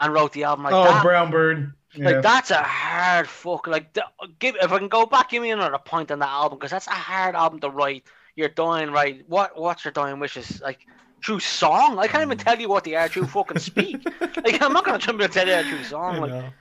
and 0.00 0.12
wrote 0.12 0.32
the 0.32 0.44
album 0.44 0.64
like 0.64 0.74
oh, 0.74 0.84
that? 0.84 1.02
Brown 1.02 1.30
Bird. 1.30 1.72
Yeah. 1.94 2.11
Like 2.11 2.22
that's 2.22 2.50
a 2.50 2.62
hard 2.62 3.26
fuck. 3.26 3.66
Like, 3.66 3.94
the, 3.94 4.04
give 4.38 4.57
if 4.57 4.70
I 4.70 4.78
can 4.78 4.88
go 4.88 5.07
back, 5.07 5.30
give 5.30 5.42
me 5.42 5.50
another 5.50 5.78
point 5.78 6.11
on 6.11 6.18
that 6.18 6.28
album 6.28 6.59
because 6.59 6.72
that's 6.72 6.88
a 6.88 6.90
hard 6.90 7.34
album 7.34 7.61
to 7.61 7.70
write. 7.70 8.04
You're 8.34 8.50
dying, 8.50 8.90
right? 8.90 9.24
What 9.28 9.59
What's 9.59 9.84
your 9.84 9.92
dying 9.92 10.18
wishes? 10.18 10.61
Like 10.61 10.80
through 11.24 11.40
song? 11.40 11.98
I 11.98 12.06
can't 12.08 12.22
even 12.22 12.38
Mm. 12.38 12.44
tell 12.44 12.60
you 12.60 12.68
what 12.68 12.84
they 12.84 12.94
are 12.94 13.08
through 13.08 13.26
fucking 13.26 13.58
speak. 13.58 14.04
like 14.44 14.62
I'm 14.62 14.72
not 14.72 14.84
gonna 14.84 14.98
jump 14.98 15.18
in 15.20 15.24
and 15.24 15.32
tell 15.32 15.48
you 15.48 15.62
through 15.68 15.84
song. 15.84 16.20
Like, 16.20 16.52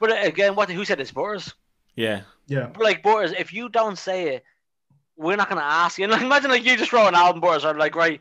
but 0.00 0.10
uh, 0.10 0.16
again, 0.22 0.54
what 0.54 0.70
who 0.70 0.84
said 0.84 1.00
it's 1.00 1.12
Boris? 1.12 1.52
Yeah. 1.96 2.22
yeah. 2.46 2.66
But 2.66 2.82
like 2.82 3.02
Boris, 3.02 3.32
if 3.36 3.52
you 3.52 3.68
don't 3.68 3.96
say 3.96 4.34
it, 4.36 4.44
we're 5.16 5.36
not 5.36 5.48
gonna 5.48 5.60
ask 5.60 5.98
you. 5.98 6.04
And 6.04 6.12
like, 6.14 6.22
imagine 6.22 6.50
like 6.50 6.64
you 6.64 6.76
just 6.76 6.90
throw 6.90 7.06
an 7.06 7.14
album, 7.14 7.40
Boris, 7.40 7.64
or 7.64 7.74
like 7.74 7.94
right, 7.94 8.20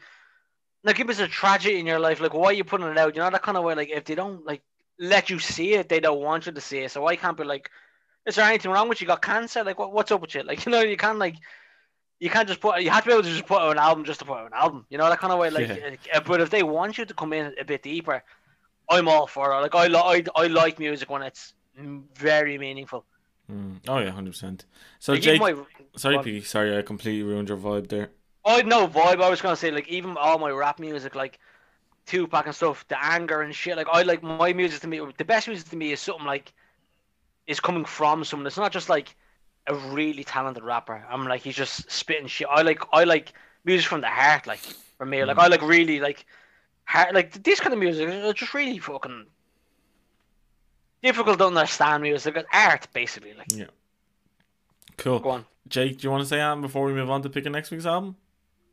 like 0.83 0.99
if 0.99 1.09
it's 1.09 1.19
a 1.19 1.27
tragedy 1.27 1.79
in 1.79 1.87
your 1.87 1.99
life, 1.99 2.19
like 2.19 2.33
why 2.33 2.47
are 2.47 2.53
you 2.53 2.63
putting 2.63 2.87
it 2.87 2.97
out? 2.97 3.15
You 3.15 3.21
know 3.21 3.29
that 3.29 3.41
kind 3.41 3.57
of 3.57 3.63
way. 3.63 3.73
Like 3.75 3.89
if 3.89 4.05
they 4.05 4.15
don't 4.15 4.45
like 4.45 4.61
let 4.99 5.29
you 5.29 5.39
see 5.39 5.73
it, 5.73 5.89
they 5.89 5.99
don't 5.99 6.21
want 6.21 6.45
you 6.45 6.51
to 6.51 6.61
see 6.61 6.79
it. 6.79 6.91
So 6.91 7.07
I 7.07 7.15
can't 7.15 7.37
be 7.37 7.43
like, 7.43 7.71
is 8.27 8.35
there 8.35 8.45
anything 8.45 8.71
wrong 8.71 8.89
with 8.89 9.01
you? 9.01 9.07
Got 9.07 9.21
cancer? 9.21 9.63
Like 9.63 9.79
what, 9.79 9.91
what's 9.91 10.11
up 10.11 10.21
with 10.21 10.35
you? 10.35 10.43
Like 10.43 10.65
you 10.65 10.71
know 10.71 10.81
you 10.81 10.97
can't 10.97 11.17
like. 11.19 11.35
You 12.23 12.29
can't 12.29 12.47
just 12.47 12.61
put. 12.61 12.81
You 12.81 12.89
have 12.89 13.03
to 13.03 13.07
be 13.09 13.13
able 13.13 13.23
to 13.23 13.29
just 13.29 13.45
put 13.45 13.61
out 13.61 13.71
an 13.73 13.77
album 13.77 14.05
just 14.05 14.19
to 14.21 14.25
put 14.25 14.37
out 14.37 14.47
an 14.47 14.53
album. 14.53 14.85
You 14.89 14.97
know 14.97 15.09
that 15.09 15.19
kind 15.19 15.33
of 15.33 15.39
way. 15.39 15.49
Like, 15.49 15.67
Yeah. 15.67 15.95
uh, 16.15 16.21
but 16.21 16.39
if 16.39 16.49
they 16.49 16.63
want 16.63 16.97
you 16.97 17.03
to 17.03 17.13
come 17.13 17.33
in 17.33 17.53
a 17.59 17.65
bit 17.65 17.83
deeper, 17.83 18.23
I'm 18.89 19.09
all 19.09 19.27
for 19.27 19.51
it. 19.51 19.59
Like 19.59 19.75
I, 19.75 19.87
li- 19.87 20.23
I, 20.35 20.43
I 20.43 20.47
like 20.47 20.79
music 20.79 21.09
when 21.09 21.21
it's 21.21 21.53
very 21.75 22.57
meaningful. 22.57 23.03
Mm. 23.51 23.79
Oh 23.89 23.97
yeah, 23.97 24.11
hundred 24.11 24.31
percent. 24.31 24.65
So 24.99 25.11
Like, 25.11 25.21
Jake, 25.21 25.41
my, 25.41 25.53
sorry, 25.97 26.15
what? 26.15 26.23
P, 26.23 26.39
sorry, 26.39 26.77
I 26.77 26.81
completely 26.81 27.23
ruined 27.23 27.49
your 27.49 27.57
vibe 27.57 27.89
there. 27.89 28.11
I 28.45 28.61
no 28.61 28.87
vibe. 28.87 29.21
I 29.21 29.29
was 29.29 29.41
gonna 29.41 29.57
say 29.57 29.71
like 29.71 29.89
even 29.89 30.15
all 30.15 30.39
my 30.39 30.51
rap 30.51 30.79
music, 30.79 31.15
like 31.15 31.39
Tupac 32.05 32.45
and 32.45 32.55
stuff, 32.55 32.87
the 32.87 33.03
anger 33.03 33.41
and 33.41 33.53
shit. 33.53 33.75
Like 33.75 33.87
I 33.91 34.03
like 34.03 34.23
my 34.23 34.53
music 34.53 34.79
to 34.79 34.87
me. 34.87 35.01
The 35.17 35.25
best 35.25 35.49
music 35.49 35.67
to 35.71 35.75
me 35.75 35.91
is 35.91 35.99
something 35.99 36.25
like 36.25 36.53
is 37.47 37.59
coming 37.59 37.83
from 37.83 38.23
someone. 38.23 38.47
It's 38.47 38.55
not 38.55 38.71
just 38.71 38.87
like 38.87 39.13
a 39.67 39.75
really 39.75 40.23
talented 40.23 40.63
rapper. 40.63 41.05
I'm 41.09 41.25
like 41.27 41.41
he's 41.41 41.55
just 41.55 41.89
spitting 41.89 42.27
shit. 42.27 42.47
I 42.49 42.61
like 42.61 42.81
I 42.91 43.03
like 43.03 43.33
music 43.65 43.87
from 43.87 44.01
the 44.01 44.07
heart. 44.07 44.47
Like 44.47 44.59
for 44.97 45.05
me, 45.05 45.23
like 45.23 45.37
I 45.37 45.47
like 45.47 45.61
mm. 45.61 45.67
really 45.67 45.99
like 45.99 46.25
heart. 46.85 47.13
Like 47.13 47.43
this 47.43 47.59
kind 47.59 47.73
of 47.73 47.79
music 47.79 48.09
is 48.09 48.33
just 48.33 48.53
really 48.53 48.79
fucking 48.79 49.25
difficult 51.01 51.37
to 51.39 51.47
understand 51.47 52.03
music. 52.03 52.35
It's 52.35 52.47
art 52.51 52.87
basically. 52.93 53.33
Like 53.33 53.51
Yeah. 53.51 53.65
Cool. 54.97 55.19
go 55.19 55.29
on. 55.31 55.45
Jake, 55.67 55.99
do 55.99 56.07
you 56.07 56.11
want 56.11 56.21
to 56.21 56.27
say 56.27 56.39
anything 56.39 56.61
before 56.61 56.85
we 56.85 56.93
move 56.93 57.09
on 57.09 57.21
to 57.21 57.29
picking 57.29 57.51
next 57.51 57.71
week's 57.71 57.85
album? 57.85 58.15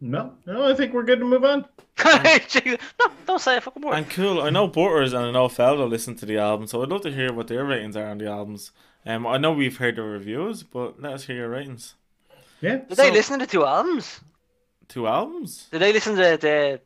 No, 0.00 0.32
no, 0.46 0.64
I 0.64 0.74
think 0.74 0.94
we're 0.94 1.02
good 1.02 1.18
to 1.18 1.24
move 1.26 1.44
on. 1.44 1.66
no, 2.04 2.38
don't 3.26 3.38
say 3.38 3.58
a 3.58 3.60
fucking 3.60 3.82
word. 3.82 3.94
And 3.94 4.08
cool, 4.08 4.40
I 4.40 4.48
know 4.48 4.66
Butters 4.66 5.12
and 5.12 5.26
I 5.26 5.30
know 5.30 5.46
Feldo 5.48 5.88
listen 5.88 6.16
to 6.16 6.26
the 6.26 6.38
album, 6.38 6.66
so 6.66 6.82
I'd 6.82 6.88
love 6.88 7.02
to 7.02 7.12
hear 7.12 7.32
what 7.34 7.48
their 7.48 7.64
ratings 7.64 7.96
are 7.96 8.06
on 8.06 8.16
the 8.18 8.26
albums. 8.26 8.72
Um, 9.06 9.26
I 9.26 9.38
know 9.38 9.52
we've 9.52 9.76
heard 9.76 9.96
the 9.96 10.02
reviews, 10.02 10.62
but 10.62 11.00
let 11.00 11.12
us 11.14 11.24
hear 11.24 11.36
your 11.36 11.48
ratings. 11.50 11.94
Yeah. 12.60 12.76
Did 12.76 12.96
they 12.98 13.10
listen 13.10 13.38
to 13.38 13.46
two 13.46 13.64
albums? 13.64 14.20
Two 14.88 15.06
albums? 15.06 15.68
Did 15.72 15.80
they 15.80 15.92
listen 15.92 16.14
to 16.16 16.36
the 16.40 16.80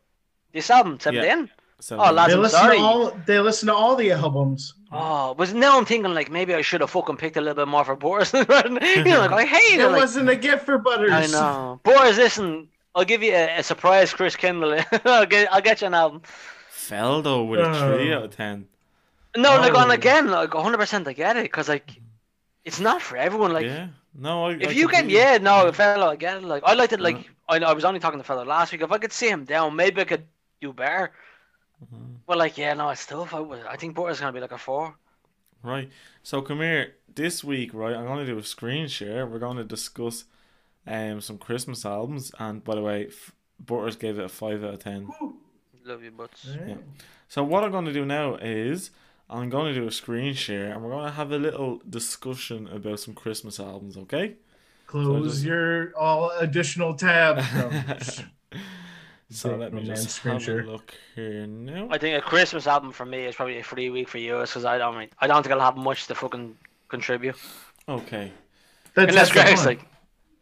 this 0.52 0.70
album, 0.70 1.00
Seventeen? 1.00 1.50
So 1.80 1.98
Oh, 1.98 2.12
lads, 2.12 2.28
They 2.32 2.36
I'm 2.36 2.42
listen 2.42 2.60
sorry. 2.60 2.76
to 2.78 2.82
all. 2.82 3.10
They 3.26 3.38
listen 3.40 3.66
to 3.66 3.74
all 3.74 3.96
the 3.96 4.12
albums. 4.12 4.74
Oh, 4.92 5.32
was 5.32 5.52
now 5.52 5.76
I'm 5.76 5.84
thinking 5.84 6.14
like 6.14 6.30
maybe 6.30 6.54
I 6.54 6.62
should 6.62 6.80
have 6.82 6.90
fucking 6.90 7.16
picked 7.16 7.36
a 7.36 7.40
little 7.40 7.56
bit 7.64 7.68
more 7.68 7.84
for 7.84 7.96
Boris. 7.96 8.32
you 8.34 8.44
know, 8.44 9.18
like 9.20 9.32
I 9.32 9.44
hate 9.44 9.74
It 9.74 9.80
it. 9.80 9.86
Like, 9.88 9.96
wasn't 10.00 10.28
a 10.28 10.36
gift 10.36 10.64
for 10.64 10.78
Butters. 10.78 11.10
I 11.12 11.26
know, 11.26 11.80
Boris. 11.82 12.16
Listen, 12.16 12.68
I'll 12.94 13.04
give 13.04 13.22
you 13.24 13.32
a, 13.34 13.58
a 13.58 13.62
surprise, 13.64 14.12
Chris 14.14 14.36
Kendall. 14.36 14.78
I'll 15.04 15.26
get 15.26 15.52
I'll 15.52 15.60
get 15.60 15.80
you 15.80 15.88
an 15.88 15.94
album. 15.94 16.22
Feldo 16.70 17.48
with 17.48 17.60
a 17.60 17.68
Oh. 17.68 17.96
three 17.96 18.12
out 18.14 18.22
of 18.24 18.36
ten. 18.36 18.68
No, 19.37 19.57
like 19.57 19.74
on 19.74 19.91
again, 19.91 20.28
like 20.30 20.55
100 20.55 20.78
percent 20.78 21.09
I 21.09 21.12
get 21.12 21.37
it 21.37 21.45
because 21.45 21.68
like 21.68 22.01
it's 22.64 22.80
not 22.80 23.03
for 23.03 23.16
everyone. 23.16 23.53
Like 23.53 23.66
yeah. 23.66 23.89
No, 24.16 24.47
I, 24.47 24.53
if 24.53 24.68
I 24.68 24.70
you 24.70 24.87
can, 24.87 25.11
yeah, 25.11 25.39
no, 25.39 25.70
Feldo, 25.72 26.07
I 26.09 26.16
get 26.16 26.37
it. 26.39 26.45
Like 26.45 26.62
I 26.64 26.74
liked 26.74 26.93
it. 26.93 27.01
Like 27.01 27.16
Uh-huh. 27.16 27.55
I 27.55 27.59
know 27.59 27.66
I 27.66 27.72
was 27.72 27.85
only 27.85 28.01
talking 28.01 28.18
to 28.18 28.22
the 28.22 28.26
fellow 28.26 28.45
last 28.45 28.70
week. 28.72 28.80
If 28.82 28.93
I 28.93 28.99
could 28.99 29.12
see 29.12 29.28
him 29.28 29.45
down, 29.45 29.74
maybe 29.76 30.01
I 30.01 30.05
could 30.05 30.24
do 30.61 30.72
better. 30.72 31.12
Mm-hmm. 31.85 32.14
But 32.26 32.39
like, 32.39 32.57
yeah, 32.57 32.74
no, 32.74 32.89
it's 32.91 33.05
tough. 33.07 33.35
I, 33.35 33.41
would- 33.41 33.66
I 33.66 33.76
think 33.76 33.95
Boris 33.95 34.16
is 34.16 34.20
gonna 34.20 34.32
be 34.32 34.41
like 34.41 34.53
a 34.53 34.59
four. 34.59 34.95
Right. 35.62 35.91
So 36.22 36.43
come 36.43 36.61
here. 36.61 36.95
This 37.14 37.43
week, 37.45 37.72
right, 37.74 37.95
I'm 37.95 38.07
going 38.07 38.26
to 38.26 38.32
do 38.32 38.39
a 38.39 38.43
screen 38.43 38.89
share. 38.89 39.24
We're 39.24 39.39
going 39.39 39.57
to 39.57 39.64
discuss 39.64 40.24
um 40.87 41.20
some 41.20 41.39
Christmas 41.39 41.85
albums. 41.87 42.32
And 42.39 42.62
by 42.64 42.74
the 42.74 42.82
way, 42.82 43.07
F- 43.07 43.32
Butters 43.64 43.95
gave 43.97 44.18
it 44.18 44.24
a 44.24 44.28
5 44.28 44.64
out 44.64 44.74
of 44.74 44.80
10. 44.80 45.09
Love 45.85 46.03
you, 46.03 46.11
butts. 46.11 46.45
Yeah. 46.66 46.74
So 47.28 47.45
what 47.45 47.62
I'm 47.62 47.70
going 47.70 47.85
to 47.85 47.93
do 47.93 48.05
now 48.05 48.35
is 48.35 48.91
I'm 49.29 49.49
going 49.51 49.72
to 49.75 49.81
do 49.81 49.87
a 49.87 49.93
screen 49.93 50.35
share 50.35 50.72
and 50.72 50.83
we're 50.83 50.91
going 50.91 51.07
to 51.07 51.12
have 51.12 51.33
a 51.33 51.39
little 51.39 51.81
discussion 51.89 52.68
about 52.68 53.01
some 53.01 53.14
Christmas 53.14 53.59
albums, 53.59 53.97
okay? 53.97 54.35
Close 54.87 55.33
just- 55.35 55.45
your 55.45 55.97
all 55.97 56.31
additional 56.39 56.95
tabs. 56.95 57.43
No. 57.55 57.70
so 59.31 59.51
Big 59.51 59.59
let 59.61 59.72
me 59.72 59.83
man 59.83 59.97
just 59.97 60.11
screen 60.11 60.35
have 60.35 60.43
share. 60.43 60.61
a 60.61 60.66
look 60.66 60.95
here 61.14 61.47
now. 61.47 61.89
I 61.91 61.99
think 61.99 62.16
a 62.18 62.20
Christmas 62.20 62.66
album 62.66 62.93
for 62.93 63.07
me 63.07 63.25
is 63.25 63.35
probably 63.35 63.59
a 63.59 63.64
free 63.64 63.91
week 63.91 64.09
for 64.09 64.18
you 64.18 64.39
because 64.41 64.64
I 64.64 64.79
don't, 64.79 65.11
I 65.18 65.27
don't 65.27 65.43
think 65.43 65.53
I'll 65.55 65.61
have 65.61 65.77
much 65.77 66.07
to 66.09 66.14
fucking 66.14 66.57
contribute. 66.89 67.37
Okay. 67.89 68.31
That's 68.95 69.11
Unless 69.11 69.14
that's 69.14 69.29
the 69.31 69.35
Greg's 69.35 69.64
point. 69.64 69.81
like, 69.81 69.89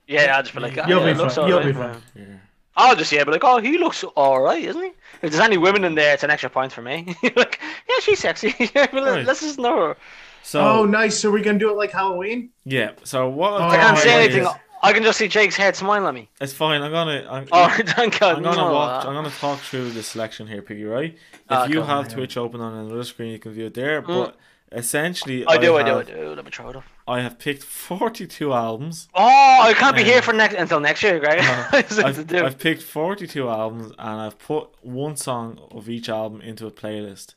yeah, 0.09 0.37
I'll 0.37 0.43
just 0.43 0.55
be 0.55 0.61
like, 0.61 0.77
oh, 0.77 0.85
You'll 0.87 1.01
yeah, 1.01 1.05
be 1.07 1.11
it 1.13 1.17
looks 1.17 1.35
fine. 1.37 1.49
You'll 1.49 1.59
alright, 1.59 1.75
be 1.75 1.81
fine. 1.81 2.03
Here. 2.15 2.43
I'll 2.77 2.97
just 2.97 3.13
yeah, 3.13 3.25
but 3.25 3.33
like, 3.33 3.45
oh, 3.45 3.59
he 3.61 3.79
looks 3.79 4.03
all 4.03 4.41
right, 4.41 4.63
isn't 4.63 4.83
he? 4.83 4.89
If 5.23 5.31
there's 5.31 5.41
any 5.41 5.59
women 5.59 5.85
in 5.85 5.95
there, 5.95 6.15
it's 6.15 6.23
an 6.23 6.31
extra 6.31 6.51
point 6.51 6.73
for 6.73 6.83
me. 6.83 7.15
like, 7.37 7.61
yeah, 7.89 7.97
she's 8.01 8.19
sexy. 8.21 8.55
Right. 8.75 9.25
let's 9.25 9.41
just 9.41 9.59
know 9.59 9.77
her. 9.77 9.97
So 10.43 10.61
Oh, 10.61 10.85
nice. 10.85 11.19
So 11.19 11.31
we're 11.31 11.43
gonna 11.45 11.59
do 11.59 11.71
it 11.71 11.77
like 11.77 11.93
Halloween. 11.93 12.51
yeah. 12.65 12.93
So 13.05 13.29
what? 13.29 13.53
Oh, 13.61 13.65
I 13.69 13.77
can't 13.77 13.99
say 13.99 14.25
anything. 14.25 14.45
yes. 14.45 14.57
I 14.85 14.93
can 14.93 15.05
just 15.05 15.17
see 15.17 15.29
Jake's 15.29 15.55
head 15.55 15.77
smile 15.77 16.09
at 16.09 16.15
me. 16.15 16.29
It's 16.41 16.53
fine. 16.53 16.83
I'm 16.83 16.91
gonna. 16.91 17.25
I'm, 17.31 17.47
Oh, 17.53 17.69
thank 17.87 18.19
God. 18.19 18.37
I'm 18.39 18.43
gonna 18.43 18.57
no. 18.57 18.73
walk. 18.73 19.05
I'm 19.07 19.15
gonna 19.15 19.31
talk 19.31 19.61
through 19.61 19.91
the 19.91 20.03
selection 20.03 20.49
here, 20.49 20.61
Piggy. 20.63 20.85
Right? 20.85 21.15
If 21.15 21.41
Ah, 21.51 21.67
you 21.67 21.83
have 21.83 22.09
Yeah. 22.09 22.15
Twitch 22.17 22.37
open 22.37 22.61
on 22.61 22.75
another 22.87 23.05
screen, 23.05 23.31
you 23.33 23.39
can 23.39 23.53
view 23.53 23.67
it 23.67 23.75
there. 23.75 24.03
Mm. 24.03 24.07
But 24.09 24.37
essentially, 24.73 25.47
I 25.47 25.57
do, 25.59 25.77
I 25.77 25.83
do, 25.85 25.99
I 25.99 26.03
do. 26.03 26.35
Let 26.35 26.45
me 26.45 26.51
try 26.51 26.69
it 26.71 26.77
up. 26.77 26.83
I 27.07 27.21
have 27.21 27.39
picked 27.39 27.63
42 27.63 28.53
albums. 28.53 29.09
Oh, 29.15 29.23
I 29.63 29.73
can't 29.75 29.95
be 29.97 30.03
Um, 30.03 30.09
here 30.09 30.23
for 30.23 30.33
next 30.33 30.55
until 30.57 30.81
next 30.81 31.03
year, 31.03 31.19
Greg. 31.21 31.39
Uh, 31.41 31.69
That's 31.73 31.97
what 31.97 32.29
to 32.29 32.39
I've. 32.39 32.45
I've 32.47 32.59
picked 32.59 32.83
42 32.83 33.49
albums 33.49 33.93
and 33.99 34.21
I've 34.21 34.39
put 34.39 34.69
one 34.83 35.17
song 35.17 35.59
of 35.71 35.89
each 35.89 36.09
album 36.09 36.41
into 36.41 36.67
a 36.67 36.71
playlist 36.73 37.35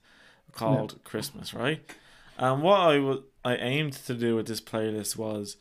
called 0.56 1.00
Christmas, 1.04 1.54
right? 1.54 1.82
And 2.38 2.62
what 2.64 2.80
I 2.80 3.00
would 3.00 3.24
I 3.44 3.56
aimed 3.58 3.94
to 4.08 4.14
do 4.14 4.36
with 4.36 4.48
this 4.48 4.60
playlist 4.62 5.16
was 5.18 5.58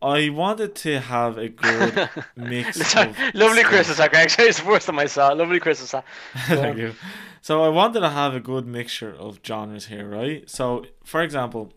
I 0.00 0.28
wanted 0.28 0.74
to 0.76 1.00
have 1.00 1.36
a 1.38 1.48
good 1.48 2.08
mix 2.36 2.76
Sorry, 2.92 3.12
Lovely 3.34 3.58
stuff. 3.60 3.70
Christmas 3.72 3.98
hat, 3.98 4.10
Greg. 4.12 4.30
It's 4.38 4.60
first 4.60 4.86
time 4.86 4.98
I 5.00 5.06
saw. 5.06 5.32
Lovely 5.32 5.58
Christmas 5.58 5.90
hat. 5.92 6.04
Thank 6.46 6.78
you. 6.78 6.94
So 7.42 7.62
I 7.64 7.68
wanted 7.68 8.00
to 8.00 8.10
have 8.10 8.34
a 8.34 8.40
good 8.40 8.66
mixture 8.66 9.12
of 9.14 9.40
genres 9.44 9.86
here, 9.86 10.08
right? 10.08 10.48
So, 10.48 10.84
for 11.04 11.22
example, 11.22 11.72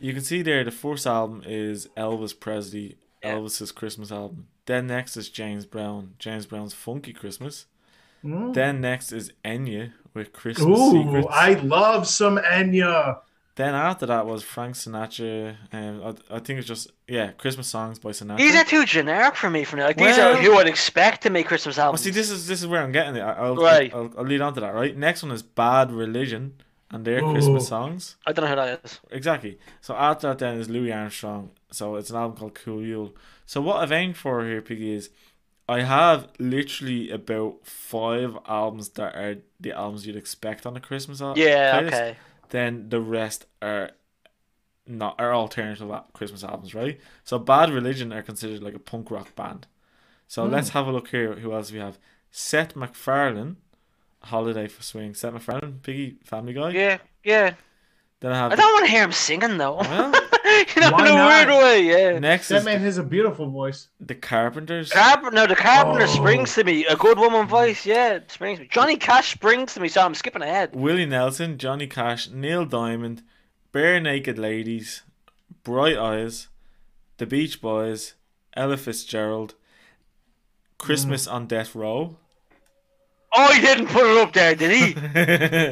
you 0.00 0.12
can 0.12 0.22
see 0.22 0.42
there 0.42 0.64
the 0.64 0.70
first 0.72 1.06
album 1.06 1.42
is 1.46 1.88
Elvis 1.96 2.38
Presley, 2.38 2.96
Yeah. 3.22 3.34
Elvis's 3.36 3.70
Christmas 3.70 4.10
album. 4.10 4.48
Then 4.66 4.86
next 4.88 5.16
is 5.16 5.28
James 5.28 5.64
Brown, 5.66 6.14
James 6.18 6.46
Brown's 6.46 6.74
Funky 6.74 7.12
Christmas. 7.12 7.66
Mm. 8.24 8.52
Then 8.54 8.80
next 8.80 9.12
is 9.12 9.32
Enya 9.44 9.92
with 10.14 10.32
Christmas 10.32 10.66
Ooh, 10.78 11.02
Secrets. 11.02 11.26
I 11.30 11.54
love 11.54 12.06
some 12.06 12.38
Enya. 12.38 13.20
Then 13.54 13.74
after 13.74 14.06
that 14.06 14.26
was 14.26 14.42
Frank 14.42 14.76
Sinatra, 14.76 15.56
and 15.70 16.02
I, 16.02 16.36
I 16.36 16.38
think 16.38 16.58
it's 16.58 16.66
just 16.66 16.90
yeah, 17.06 17.32
Christmas 17.32 17.68
songs 17.68 17.98
by 17.98 18.10
Sinatra. 18.10 18.38
These 18.38 18.54
are 18.56 18.64
too 18.64 18.86
generic 18.86 19.36
for 19.36 19.50
me 19.50 19.64
for 19.64 19.76
now. 19.76 19.84
Like, 19.86 19.98
these 19.98 20.16
Well- 20.16 20.36
are 20.36 20.40
who 20.40 20.56
I'd 20.56 20.66
expect 20.66 21.22
to 21.24 21.30
make 21.30 21.46
Christmas 21.48 21.76
Well, 21.76 21.86
albums. 21.86 22.00
see, 22.02 22.10
this 22.10 22.30
is 22.30 22.46
this 22.46 22.60
is 22.62 22.66
where 22.66 22.82
I'm 22.82 22.92
getting 22.92 23.16
it. 23.16 23.20
I- 23.20 23.34
I'll, 23.34 23.56
Right. 23.56 23.92
I'll, 23.94 24.10
I'll 24.16 24.24
lead 24.24 24.40
on 24.40 24.54
to 24.54 24.60
that. 24.60 24.74
Right. 24.74 24.96
Next 24.96 25.22
one 25.22 25.32
is 25.32 25.42
Bad 25.42 25.92
Religion 25.92 26.54
and 26.90 27.04
their 27.04 27.20
Christmas 27.20 27.68
songs. 27.68 28.16
I 28.26 28.32
don't 28.32 28.44
know 28.46 28.50
who 28.50 28.56
that 28.56 28.80
is. 28.84 29.00
Exactly. 29.10 29.58
So 29.82 29.94
after 29.96 30.28
that, 30.28 30.38
then 30.38 30.58
is 30.58 30.70
Louis 30.70 30.90
Armstrong. 30.92 31.50
So 31.70 31.96
it's 31.96 32.08
an 32.10 32.16
album 32.16 32.38
called 32.38 32.54
Cool 32.54 32.82
Yule. 32.82 33.14
So 33.44 33.60
what 33.60 33.76
I've 33.78 33.92
aimed 33.92 34.16
for 34.16 34.44
here, 34.46 34.62
Piggy, 34.62 34.94
is 34.94 35.10
I 35.72 35.82
have 35.82 36.28
literally 36.38 37.10
about 37.10 37.66
five 37.66 38.36
albums 38.46 38.90
that 38.90 39.14
are 39.14 39.36
the 39.60 39.72
albums 39.72 40.06
you'd 40.06 40.16
expect 40.16 40.66
on 40.66 40.76
a 40.76 40.80
Christmas 40.80 41.20
album. 41.20 41.42
Yeah, 41.42 41.80
okay. 41.84 42.16
Then 42.50 42.88
the 42.88 43.00
rest 43.00 43.46
are 43.60 43.90
not 44.86 45.14
are 45.20 45.32
alternative 45.34 45.90
Christmas 46.12 46.42
albums, 46.44 46.74
right? 46.74 47.00
So 47.24 47.38
Bad 47.38 47.70
Religion 47.70 48.12
are 48.12 48.22
considered 48.22 48.62
like 48.62 48.74
a 48.74 48.78
punk 48.78 49.10
rock 49.10 49.34
band. 49.36 49.66
So 50.28 50.44
Hmm. 50.46 50.52
let's 50.52 50.70
have 50.70 50.86
a 50.86 50.92
look 50.92 51.08
here. 51.08 51.34
Who 51.34 51.52
else 51.52 51.70
we 51.72 51.78
have? 51.78 51.98
Seth 52.30 52.74
MacFarlane, 52.74 53.56
Holiday 54.24 54.66
for 54.68 54.82
Swing. 54.82 55.14
Seth 55.14 55.32
MacFarlane, 55.34 55.80
Piggy, 55.82 56.16
Family 56.24 56.52
Guy. 56.54 56.70
Yeah, 56.70 56.98
yeah. 57.24 57.54
Then 58.20 58.32
I 58.32 58.36
have 58.36 58.52
I 58.52 58.56
don't 58.56 58.72
want 58.72 58.86
to 58.86 58.90
hear 58.90 59.04
him 59.04 59.12
singing 59.12 59.58
though. 59.58 59.76
Well, 59.76 60.12
you 60.76 60.82
know, 60.82 60.90
why 60.92 61.00
in 61.06 61.12
a 61.12 61.16
not? 61.16 61.48
weird 61.48 61.62
way, 61.62 61.82
yeah. 62.12 62.18
next 62.18 62.48
That 62.48 62.58
is 62.58 62.64
man 62.64 62.80
has 62.80 62.98
a 62.98 63.02
beautiful 63.02 63.50
voice. 63.50 63.88
the 64.00 64.14
Carpenters. 64.14 64.90
Carpenter, 64.92 65.34
no, 65.34 65.46
the 65.46 65.56
Carpenter 65.56 66.04
Oh. 66.04 66.14
springs 66.14 66.54
to 66.54 66.64
me. 66.64 66.84
A 66.86 66.96
good 66.96 67.18
woman 67.18 67.46
voice, 67.46 67.84
yeah, 67.86 68.18
springs 68.28 68.58
to 68.58 68.62
me. 68.64 68.68
Johnny 68.70 68.96
Cash 68.96 69.32
springs 69.32 69.74
to 69.74 69.80
me, 69.80 69.88
so 69.88 70.02
I'm 70.02 70.14
skipping 70.14 70.42
ahead. 70.42 70.74
Willie 70.74 71.06
Nelson, 71.06 71.58
Johnny 71.58 71.86
Cash, 71.86 72.28
Neil 72.30 72.64
Diamond, 72.64 73.22
Barenaked 73.72 74.38
Ladies, 74.38 75.02
Bright 75.64 75.96
Eyes, 75.96 76.48
The 77.18 77.26
Beach 77.26 77.60
Boys, 77.60 78.14
Ella 78.54 78.76
Fitzgerald, 78.76 79.54
Christmas 80.78 81.26
mm. 81.28 81.32
on 81.32 81.46
Death 81.46 81.74
Row, 81.74 82.16
Oh, 83.34 83.50
he 83.54 83.62
didn't 83.62 83.86
put 83.86 84.04
it 84.04 84.18
up 84.18 84.32
there, 84.34 84.54
did 84.54 84.70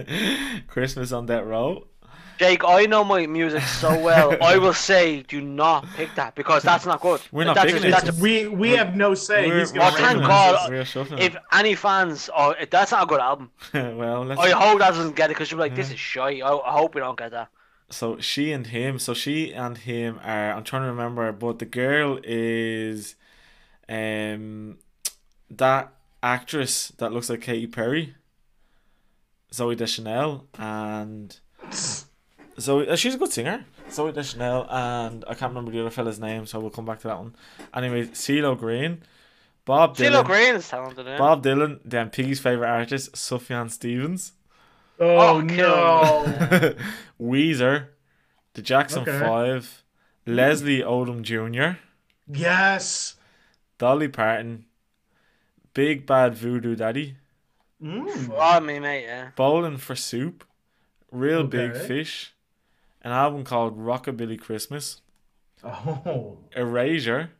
he? 0.07 0.61
Christmas 0.66 1.12
on 1.12 1.26
Death 1.26 1.45
Row. 1.45 1.88
Jake, 2.41 2.64
I 2.64 2.86
know 2.86 3.05
my 3.05 3.26
music 3.26 3.62
so 3.64 4.01
well. 4.01 4.34
I 4.43 4.57
will 4.57 4.72
say, 4.72 5.20
do 5.24 5.43
not 5.43 5.86
pick 5.95 6.14
that 6.14 6.34
because 6.34 6.62
that's 6.62 6.86
not 6.86 7.03
good. 7.03 7.20
We're 7.32 7.45
not 7.45 7.55
that's 7.55 7.70
picking 7.70 7.91
that's 7.91 8.09
it. 8.09 8.18
a- 8.18 8.22
We 8.22 8.47
we 8.49 8.70
have 8.70 8.97
no 8.97 9.12
say. 9.14 9.47
We're- 9.47 9.61
He's 9.61 9.74
we're 9.74 9.80
gonna 9.80 9.95
Oh, 9.95 9.99
thank 9.99 10.18
God. 10.20 10.62
this. 10.62 10.70
We're 10.70 10.84
shuffling 10.86 11.18
if 11.20 11.36
any 11.53 11.74
fans, 11.74 12.30
oh, 12.34 12.55
that's 12.70 12.93
not 12.93 13.03
a 13.03 13.07
good 13.07 13.20
album. 13.20 13.51
well, 13.74 14.24
let's 14.24 14.41
I 14.41 14.53
hope 14.53 14.78
that 14.78 14.88
doesn't 14.95 15.16
get 15.16 15.26
it 15.30 15.34
because 15.34 15.51
you're 15.51 15.61
like, 15.61 15.74
this 15.74 15.91
is 15.91 15.99
shy. 15.99 16.41
I, 16.41 16.51
I 16.57 16.72
hope 16.72 16.95
we 16.95 17.03
don't 17.03 17.18
get 17.18 17.30
that. 17.32 17.49
So 17.91 18.18
she 18.20 18.53
and 18.53 18.66
him. 18.68 18.99
So 18.99 19.12
she 19.12 19.53
and 19.53 19.76
him 19.76 20.18
are. 20.24 20.53
I'm 20.55 20.64
trying 20.64 20.84
to 20.84 20.88
remember, 20.88 21.30
but 21.32 21.59
the 21.59 21.66
girl 21.66 22.18
is, 22.24 23.16
um, 23.86 24.78
that 25.51 25.93
actress 26.22 26.88
that 26.97 27.12
looks 27.12 27.28
like 27.28 27.43
Katy 27.43 27.66
Perry. 27.66 28.14
Zooey 29.53 29.76
Deschanel 29.76 30.47
and 30.57 31.38
Zoe. 32.61 32.88
uh, 32.88 32.96
she's 32.96 33.14
a 33.14 33.18
good 33.18 33.32
singer. 33.32 33.64
Zooey 33.88 34.12
Deschanel 34.14 34.66
and 34.70 35.24
I 35.28 35.34
can't 35.34 35.50
remember 35.50 35.70
the 35.72 35.80
other 35.80 35.90
fella's 35.90 36.20
name, 36.20 36.46
so 36.46 36.61
we'll 36.61 36.70
come 36.70 36.84
back 36.84 37.00
to 37.00 37.08
that 37.08 37.18
one. 37.18 37.34
Anyway, 37.74 38.06
CeeLo 38.08 38.56
Green, 38.58 39.02
Bob 39.64 39.96
CeeLo 39.96 40.22
Dylan, 40.22 40.24
Green 40.26 40.54
is 40.56 40.68
talented, 40.68 41.06
yeah. 41.06 41.18
Bob 41.18 41.42
Dylan, 41.44 41.80
then 41.84 42.11
Piggy's 42.11 42.40
favorite 42.40 42.68
artist, 42.68 43.12
Sufjan 43.12 43.70
Stevens. 43.70 44.32
Oh, 45.00 45.36
Oh, 45.36 45.40
no. 45.40 46.74
Weezer, 47.20 47.86
the 48.54 48.62
Jackson 48.62 49.02
Okay. 49.02 49.18
Five, 49.18 49.82
Leslie 50.26 50.80
Odom 50.82 51.22
Jr., 51.22 51.78
yes. 52.32 53.16
Dolly 53.78 54.08
Parton, 54.08 54.66
Big 55.74 56.06
Bad 56.06 56.34
Voodoo 56.34 56.76
Daddy, 56.76 57.16
Mm. 57.82 58.30
Oh, 58.36 58.61
me, 58.61 58.78
mate, 58.78 59.04
yeah. 59.04 59.30
Bowling 59.36 59.78
for 59.78 59.96
Soup, 59.96 60.44
Real 61.11 61.44
Big 61.44 61.74
Fish, 61.74 62.34
an 63.03 63.12
album 63.12 63.44
called 63.44 63.78
Rockabilly 63.78 64.38
Christmas, 64.40 65.01
Oh. 65.62 66.38
Erasure, 66.57 67.30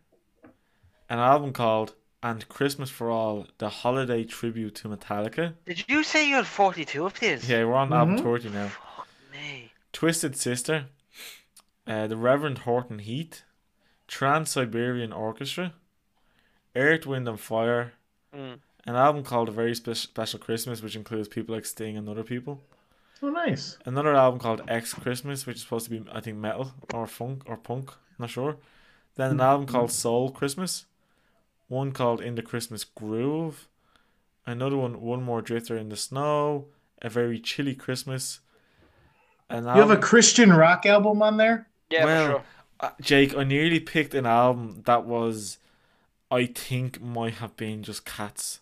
an 1.09 1.19
album 1.19 1.53
called 1.53 1.95
And 2.23 2.47
Christmas 2.51 2.91
for 2.91 3.11
All, 3.11 3.47
the 3.59 3.69
holiday 3.71 4.25
tribute 4.25 4.75
to 4.77 4.89
Metallica. 4.89 5.55
Did 5.65 5.85
you 5.89 6.03
say 6.05 6.29
you 6.29 6.35
had 6.35 6.47
42 6.47 7.07
of 7.07 7.19
these? 7.19 7.49
Yeah, 7.49 7.65
we're 7.65 7.75
on 7.75 7.93
album 7.95 8.19
Mhm. 8.19 8.23
30 8.23 8.51
now. 8.51 8.69
Fuck 8.69 9.09
me. 9.33 9.73
Twisted 9.93 10.37
Sister, 10.37 10.87
uh, 11.87 12.07
the 12.09 12.17
Reverend 12.19 12.59
Horton 12.59 12.99
Heat, 12.99 13.45
Trans 14.07 14.51
Siberian 14.51 15.13
Orchestra, 15.15 15.73
Earth, 16.77 17.07
Wind 17.07 17.27
and 17.27 17.41
Fire, 17.41 17.95
Mm. 18.35 18.61
an 18.87 18.97
album 18.97 19.25
called 19.25 19.49
A 19.49 19.53
Very 19.53 19.75
Spe- 19.75 19.95
Special 19.95 20.39
Christmas, 20.39 20.83
which 20.83 20.95
includes 20.97 21.27
people 21.29 21.55
like 21.55 21.65
Sting 21.65 21.97
and 21.97 22.07
other 22.09 22.23
people. 22.23 22.63
Oh, 23.23 23.29
nice. 23.29 23.77
Another 23.85 24.15
album 24.15 24.41
called 24.41 24.63
X 24.69 24.95
Christmas, 24.95 25.47
which 25.47 25.57
is 25.57 25.63
supposed 25.63 25.85
to 25.87 25.91
be, 25.91 26.05
I 26.11 26.21
think, 26.21 26.39
metal 26.39 26.73
or 26.95 27.07
funk 27.07 27.43
or 27.47 27.57
punk, 27.57 27.91
not 28.19 28.31
sure. 28.31 28.57
Then 29.17 29.33
an 29.33 29.41
album 29.41 29.67
called 29.67 29.93
Soul 29.93 30.31
Christmas, 30.31 30.87
one 31.69 31.93
called 31.93 32.21
In 32.23 32.35
the 32.35 32.43
Christmas 32.43 32.85
Groove, 32.85 33.69
another 34.47 34.77
one, 34.77 35.01
One 35.01 35.23
More 35.23 35.43
Drifter 35.43 35.77
in 35.77 35.91
the 35.91 35.97
Snow, 35.97 36.67
A 37.03 37.11
Very 37.11 37.39
Chilly 37.39 37.75
Christmas. 37.75 38.41
An 39.51 39.65
You 39.65 39.71
have 39.81 39.91
a 39.91 39.97
Christian 39.97 40.53
rock 40.53 40.87
album 40.87 41.23
on 41.23 41.37
there? 41.37 41.67
Yeah, 41.91 42.05
Well, 42.05 42.25
for 42.25 42.33
sure. 42.33 42.45
Uh, 42.81 42.91
Jake, 43.03 43.37
I 43.37 43.45
nearly 43.45 43.81
picked 43.81 44.15
an 44.15 44.25
album 44.25 44.83
that 44.87 45.05
was, 45.05 45.59
I 46.31 46.47
think, 46.47 47.03
might 47.03 47.35
have 47.35 47.57
been 47.57 47.83
just 47.83 48.07
Cats. 48.07 48.61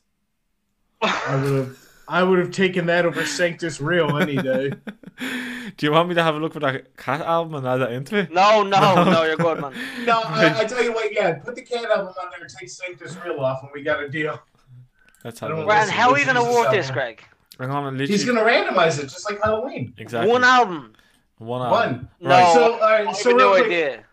I 1.01 1.37
would 1.37 1.53
have. 1.53 1.88
I 2.09 2.23
would 2.23 2.39
have 2.39 2.51
taken 2.51 2.87
that 2.87 3.05
over 3.05 3.25
Sanctus 3.27 3.81
Real 3.81 4.17
any 4.17 4.37
day. 4.37 4.73
Do 5.77 5.87
you 5.87 5.93
want 5.93 6.09
me 6.09 6.15
to 6.15 6.23
have 6.23 6.35
a 6.37 6.39
look 6.39 6.55
for 6.55 6.61
that 6.61 6.97
Cat 6.97 7.21
album 7.21 7.55
and 7.57 7.67
add 7.67 7.77
that 7.79 7.93
into 7.93 8.17
it? 8.17 8.33
No, 8.33 8.63
no, 8.63 9.05
no, 9.05 9.25
you're 9.25 9.37
good, 9.37 9.61
man. 9.61 9.75
No, 10.05 10.23
I, 10.25 10.61
I 10.61 10.65
tell 10.65 10.83
you 10.83 10.93
what. 10.93 11.13
Yeah, 11.13 11.35
put 11.35 11.55
the 11.55 11.63
cat 11.63 11.85
album 11.91 12.09
on 12.21 12.31
there 12.31 12.41
and 12.41 12.49
take 12.51 12.71
Sanctus 12.71 13.17
Real 13.25 13.41
off, 13.41 13.63
and 13.63 13.71
we 13.75 13.83
got 13.83 14.03
a 14.03 14.09
deal. 14.09 14.41
Let's 15.25 15.43
I 15.43 15.47
have 15.49 15.55
a 15.55 15.61
don't. 15.61 15.67
Right, 15.69 15.77
and 15.79 15.87
Listen, 15.89 15.95
how 16.01 16.11
are 16.13 16.19
you 16.19 16.25
going 16.25 16.37
to 16.37 16.43
is 16.43 16.55
work 16.57 16.71
this. 16.71 16.91
Greg? 16.91 17.23
I'm 17.61 17.69
gonna 17.69 17.91
literally 17.91 18.07
He's 18.07 18.25
gonna 18.25 18.41
randomize 18.43 18.99
it 19.01 19.09
just 19.09 19.29
like 19.29 19.43
Halloween. 19.43 19.93
exactly 19.99 20.31
One 20.31 20.45
album. 20.45 20.93
one 21.39 21.61
album. 21.61 21.73
One. 21.73 22.09
No, 22.21 22.29
Right. 22.31 22.53
So, 22.55 22.73
all 22.75 22.83
I 22.85 22.93
right. 22.99 23.07
have 23.09 23.17
So 23.17 23.31
no 23.31 23.37
real 23.37 23.51
quick. 23.55 23.65
idea. 23.67 24.05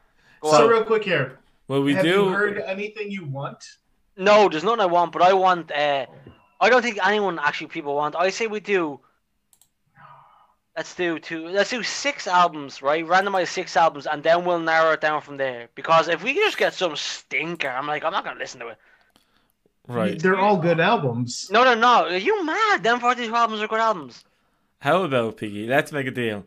Go 0.41 0.51
So 0.51 0.63
on. 0.63 0.69
real 0.71 0.83
quick 0.83 1.03
here. 1.03 1.37
Well, 1.67 1.83
we 1.83 1.93
Have 1.93 2.03
do. 2.03 2.09
you 2.09 2.29
heard 2.29 2.57
anything 2.57 3.11
you 3.11 3.25
want? 3.25 3.63
No, 4.17 4.49
there's 4.49 4.63
nothing 4.63 4.79
I 4.81 4.85
want, 4.87 5.11
but 5.11 5.21
I 5.21 5.33
want. 5.33 5.71
Uh, 5.71 6.07
I 6.65 6.69
don't 6.69 6.81
think 6.81 6.97
anyone 7.05 7.37
actually 7.37 7.67
people 7.67 7.93
want. 7.93 8.15
I 8.15 8.31
say 8.31 8.47
we 8.47 8.59
do. 8.59 8.99
Let's 10.75 10.95
do 10.95 11.19
two. 11.19 11.47
Let's 11.47 11.69
do 11.69 11.83
six 11.83 12.27
albums, 12.27 12.81
right? 12.81 13.05
Randomize 13.05 13.47
six 13.49 13.77
albums, 13.77 14.07
and 14.07 14.23
then 14.23 14.43
we'll 14.43 14.59
narrow 14.59 14.91
it 14.93 14.99
down 15.01 15.21
from 15.21 15.37
there. 15.37 15.69
Because 15.75 16.07
if 16.07 16.23
we 16.23 16.33
just 16.33 16.57
get 16.57 16.73
some 16.73 16.95
stinker, 16.95 17.69
I'm 17.69 17.85
like, 17.85 18.03
I'm 18.03 18.11
not 18.11 18.25
gonna 18.25 18.39
listen 18.39 18.59
to 18.61 18.69
it. 18.69 18.77
Right. 19.87 20.19
They're 20.19 20.39
all 20.39 20.57
good 20.57 20.79
albums. 20.79 21.49
No, 21.51 21.63
no, 21.63 21.75
no. 21.75 22.05
Are 22.05 22.17
you 22.17 22.43
mad? 22.43 22.81
Them 22.81 22.99
42 22.99 23.33
albums 23.33 23.61
are 23.61 23.67
good 23.67 23.79
albums. 23.79 24.23
How 24.79 25.03
about 25.03 25.37
Piggy? 25.37 25.67
Let's 25.67 25.91
make 25.91 26.07
a 26.07 26.11
deal. 26.11 26.45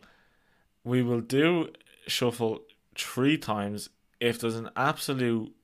We 0.83 1.03
will 1.03 1.21
do 1.21 1.69
shuffle 2.09 2.63
three 2.97 3.39
times 3.39 3.89
if 4.19 4.41
there's 4.41 4.57
an 4.57 4.71
absolute 4.77 5.55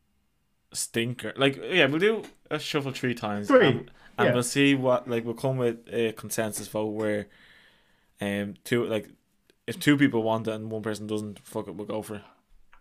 stinker. 0.73 1.33
Like, 1.37 1.57
yeah, 1.57 1.87
we'll 1.87 1.99
do 1.99 2.23
a 2.51 2.61
shuffle 2.61 2.93
three 2.93 3.15
times. 3.15 3.49
Three, 3.49 3.67
And, 3.67 3.91
and 4.19 4.27
yeah. 4.27 4.33
we'll 4.33 4.43
see 4.43 4.75
what, 4.75 5.09
like, 5.09 5.25
we'll 5.25 5.35
come 5.35 5.57
with 5.57 5.79
a 5.91 6.13
consensus 6.13 6.69
vote 6.69 6.89
where, 6.89 7.27
um, 8.21 8.55
two, 8.65 8.85
like, 8.87 9.09
if 9.67 9.79
two 9.79 9.97
people 9.97 10.23
want 10.23 10.47
it 10.49 10.55
and 10.55 10.71
one 10.71 10.83
person 10.83 11.07
doesn't, 11.07 11.39
fuck 11.41 11.69
it, 11.69 11.75
we'll 11.75 11.87
go 11.87 12.03
for 12.03 12.17
it. 12.17 12.23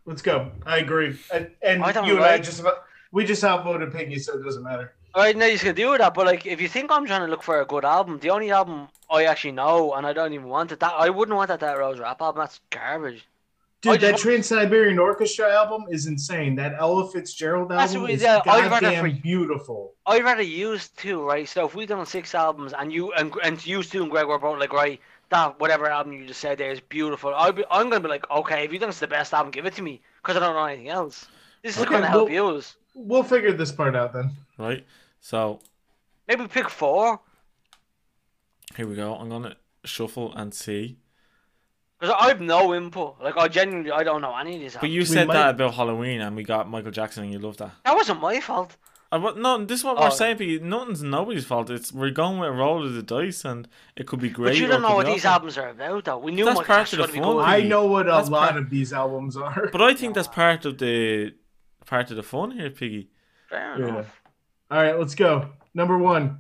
Let's 0.06 0.22
go. 0.22 0.52
I 0.66 0.80
agree. 0.80 1.18
And, 1.34 1.50
and 1.62 1.84
I 1.84 2.06
you 2.06 2.16
and 2.18 2.26
I 2.26 2.38
just 2.38 2.60
about 2.60 2.84
we 3.12 3.24
just 3.26 3.44
outvoted 3.44 3.94
Piggy, 3.94 4.20
so 4.20 4.38
it 4.38 4.44
doesn't 4.44 4.64
matter. 4.64 4.96
Alright, 5.16 5.38
no, 5.38 5.46
you 5.46 5.60
can 5.60 5.76
do 5.76 5.96
that, 5.98 6.14
but 6.14 6.26
like, 6.26 6.46
if 6.46 6.60
you 6.60 6.68
think 6.68 6.92
I'm 6.92 7.06
trying 7.06 7.22
to 7.22 7.28
look 7.28 7.44
for 7.44 7.62
a 7.62 7.66
good 7.66 7.86
album, 7.86 8.20
the 8.20 8.32
only 8.32 8.52
album 8.52 8.88
I 9.10 9.26
actually 9.26 9.52
know, 9.52 9.94
and 9.94 10.08
I 10.08 10.12
don't 10.12 10.34
even 10.34 10.48
want 10.48 10.72
it, 10.72 10.80
that 10.80 10.94
I 10.98 11.10
wouldn't 11.10 11.38
want 11.38 11.50
that 11.50 11.60
That 11.60 11.78
Rose 11.78 12.00
rap 12.00 12.22
album. 12.22 12.42
That's 12.42 12.60
garbage. 12.72 13.24
Dude, 13.84 14.00
that 14.02 14.18
Trans 14.18 14.48
Siberian 14.48 14.98
Orchestra 14.98 15.54
album 15.54 15.86
is 15.90 16.08
insane. 16.08 16.56
That 16.56 16.74
Ella 16.80 17.12
Fitzgerald 17.12 17.72
album 17.72 18.02
what- 18.04 18.12
is 18.12 18.22
yeah, 18.22 18.40
I'd 18.46 18.46
rather 18.46 18.70
goddamn 18.70 19.12
for- 19.16 19.22
beautiful. 19.22 19.94
I'd 20.06 20.24
rather 20.24 20.42
use 20.42 20.88
two, 20.90 21.22
right? 21.22 21.48
So 21.48 21.66
if 21.66 21.76
we've 21.76 21.88
done 21.88 22.06
six 22.06 22.34
albums 22.34 22.74
and 22.78 22.92
you 22.94 23.12
and 23.14 23.34
and 23.44 23.66
you 23.66 23.84
two 23.84 24.02
and 24.04 24.10
Greg 24.12 24.26
were 24.28 24.40
both 24.40 24.58
like, 24.60 24.72
right, 24.72 25.02
that 25.30 25.60
whatever 25.60 25.88
album 25.90 26.14
you 26.14 26.26
just 26.26 26.40
said 26.40 26.58
there 26.58 26.72
is 26.72 26.80
beautiful. 26.80 27.36
I'd 27.36 27.56
be, 27.58 27.66
I'm 27.70 27.90
gonna 27.90 28.00
be 28.00 28.08
like, 28.08 28.30
okay, 28.32 28.64
if 28.64 28.72
you 28.72 28.80
think 28.80 28.90
it's 28.90 29.00
the 29.00 29.08
best 29.08 29.34
album, 29.34 29.52
give 29.52 29.66
it 29.66 29.74
to 29.76 29.82
me, 29.82 30.02
because 30.22 30.38
I 30.38 30.40
don't 30.40 30.56
know 30.56 30.64
anything 30.66 30.90
else. 30.90 31.28
This 31.62 31.76
is 31.76 31.82
Okay, 31.84 31.92
gonna 31.92 32.08
help 32.08 32.30
well- 32.30 32.54
you. 32.56 32.62
We'll 32.96 33.24
figure 33.24 33.52
this 33.52 33.72
part 33.72 33.96
out 33.96 34.14
then. 34.14 34.32
right? 34.58 34.86
So 35.20 35.60
Maybe 36.28 36.48
pick 36.48 36.70
four, 36.70 37.20
here 38.78 38.88
we 38.88 38.96
go. 38.96 39.16
I'm 39.16 39.28
gonna 39.30 39.58
shuffle 39.84 40.34
and 40.36 40.54
see. 40.54 41.00
Because 42.04 42.16
I 42.20 42.28
have 42.28 42.42
no 42.42 42.74
input. 42.76 43.16
Like 43.22 43.38
I 43.38 43.48
genuinely, 43.48 43.92
I 43.92 44.04
don't 44.04 44.22
know 44.22 44.36
any 44.36 44.56
of 44.56 44.62
these. 44.62 44.74
But 44.74 44.80
Albums. 44.84 44.94
you 44.94 45.00
We 45.02 45.06
said 45.06 45.28
might- 45.28 45.34
that 45.36 45.50
about 45.56 45.74
Halloween, 45.76 46.20
and 46.22 46.36
we 46.36 46.44
got 46.44 46.70
Michael 46.70 46.92
Jackson, 46.92 47.24
and 47.24 47.32
you 47.32 47.40
loved 47.40 47.60
that. 47.60 47.72
That 47.86 47.96
wasn't 47.96 48.20
my 48.22 48.40
fault. 48.42 48.76
Uh, 49.12 49.20
what, 49.20 49.38
no, 49.38 49.64
this 49.64 49.80
is 49.80 49.86
what 49.86 49.96
Oh. 49.98 50.02
we're 50.02 50.10
saying. 50.12 50.38
But 50.38 50.48
nothing's 50.68 51.04
nobody's 51.04 51.46
fault. 51.46 51.70
It's 51.70 51.94
we're 51.94 52.10
going 52.10 52.40
with 52.40 52.50
a 52.50 52.52
roll 52.52 52.84
of 52.86 52.94
the 52.94 53.04
dice, 53.04 53.46
and 53.46 53.68
it 53.96 54.08
could 54.08 54.20
be 54.20 54.30
great. 54.30 54.50
But 54.54 54.58
you 54.58 54.68
don't 54.68 54.82
know 54.82 54.96
what 54.96 55.06
these 55.06 55.24
awful. 55.24 55.34
albums 55.50 55.58
are 55.60 55.70
about, 55.70 56.06
though. 56.06 56.18
We 56.18 56.32
knew 56.34 56.46
That's 56.46 56.58
Michael 56.58 56.68
part 56.68 56.80
Jackson 56.88 57.00
of 57.00 57.08
was 57.08 57.16
the 57.16 57.22
fun. 57.22 57.38
I 57.40 57.62
know 57.62 57.86
what 57.86 58.08
a 58.08 58.18
lot 58.24 58.50
part- 58.50 58.58
of 58.58 58.70
these 58.70 58.92
albums 58.92 59.38
are. 59.38 59.70
But 59.72 59.82
I 59.82 59.94
think 59.94 60.16
that's 60.16 60.28
part 60.28 60.66
of 60.66 60.78
the 60.80 61.34
part 61.86 62.10
of 62.12 62.18
the 62.18 62.24
fun 62.24 62.52
here, 62.52 62.70
Piggy. 62.72 63.10
Fair 63.50 63.76
Yeah. 63.80 63.88
enough. 63.88 64.22
All 64.72 64.82
right, 64.82 64.98
let's 65.00 65.16
go. 65.16 65.50
Number 65.76 65.98
one. 65.98 66.40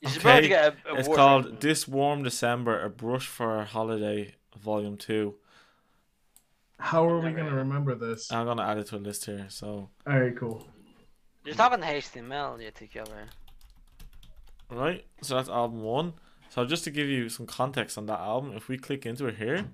You're 0.00 0.10
supposed 0.10 0.26
Okay, 0.26 0.40
to 0.42 0.48
get 0.48 0.76
a, 0.86 0.92
a 0.92 0.98
It's 0.98 1.08
called 1.08 1.44
rating. 1.44 1.58
"This 1.60 1.86
Warm 1.88 2.22
December: 2.22 2.82
A 2.82 2.88
Brush 2.90 3.26
for 3.26 3.58
a 3.58 3.64
Holiday," 3.64 4.34
Volume 4.58 4.96
Two. 4.96 5.36
How 6.78 7.06
are 7.06 7.20
we 7.20 7.32
gonna 7.32 7.54
remember 7.54 7.94
this? 7.94 8.32
I'm 8.32 8.46
gonna 8.46 8.62
add 8.62 8.78
it 8.78 8.86
to 8.88 8.96
a 8.96 8.98
list 8.98 9.26
here. 9.26 9.46
So, 9.50 9.90
All 10.06 10.18
right, 10.20 10.34
cool. 10.36 10.66
You're 11.44 11.54
talking 11.54 11.80
HTML, 11.80 12.62
you 12.62 12.70
think 12.70 12.94
you're 12.94 13.04
right. 13.04 13.28
right, 14.70 15.04
so 15.22 15.34
that's 15.36 15.48
album 15.48 15.82
one. 15.82 16.14
So 16.48 16.64
just 16.64 16.84
to 16.84 16.90
give 16.90 17.08
you 17.08 17.28
some 17.28 17.46
context 17.46 17.96
on 17.98 18.06
that 18.06 18.18
album, 18.20 18.52
if 18.56 18.68
we 18.68 18.76
click 18.78 19.06
into 19.06 19.26
it 19.26 19.36
here, 19.36 19.66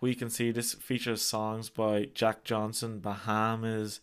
we 0.00 0.14
can 0.14 0.30
see 0.30 0.50
this 0.50 0.74
features 0.74 1.22
songs 1.22 1.70
by 1.70 2.08
Jack 2.14 2.44
Johnson, 2.44 3.00
Bahamas, 3.00 4.00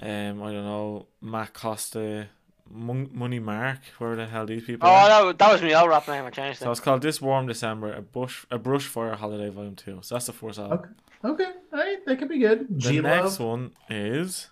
um, 0.00 0.42
I 0.42 0.52
don't 0.52 0.64
know, 0.64 1.06
Matt 1.20 1.54
Costa, 1.54 2.28
Mon- 2.70 3.10
Money 3.12 3.38
Mark, 3.38 3.78
where 3.98 4.16
the 4.16 4.26
hell 4.26 4.46
these 4.46 4.64
people 4.64 4.88
Oh, 4.88 4.92
are. 4.92 5.26
that, 5.26 5.38
that 5.38 5.52
was 5.52 5.62
me. 5.62 5.72
I'll 5.74 5.88
rap 5.88 6.06
name. 6.08 6.24
I 6.24 6.30
changed 6.30 6.60
So 6.60 6.70
it's 6.70 6.80
called 6.80 7.02
This 7.02 7.20
Warm 7.20 7.46
December, 7.46 7.92
a 7.92 8.02
bush, 8.02 8.44
a 8.50 8.58
brush 8.58 8.86
for 8.86 9.10
a 9.10 9.16
holiday, 9.16 9.48
volume 9.48 9.76
two. 9.76 9.98
So 10.02 10.14
that's 10.14 10.26
the 10.26 10.32
first 10.32 10.58
album. 10.58 10.78
Okay. 10.78 10.88
Okay. 11.44 11.50
All 11.72 11.78
right, 11.78 12.04
that 12.06 12.18
could 12.18 12.28
be 12.28 12.38
good. 12.38 12.66
The 12.68 12.74
G 12.78 13.00
next 13.00 13.38
one 13.38 13.72
is 13.90 14.48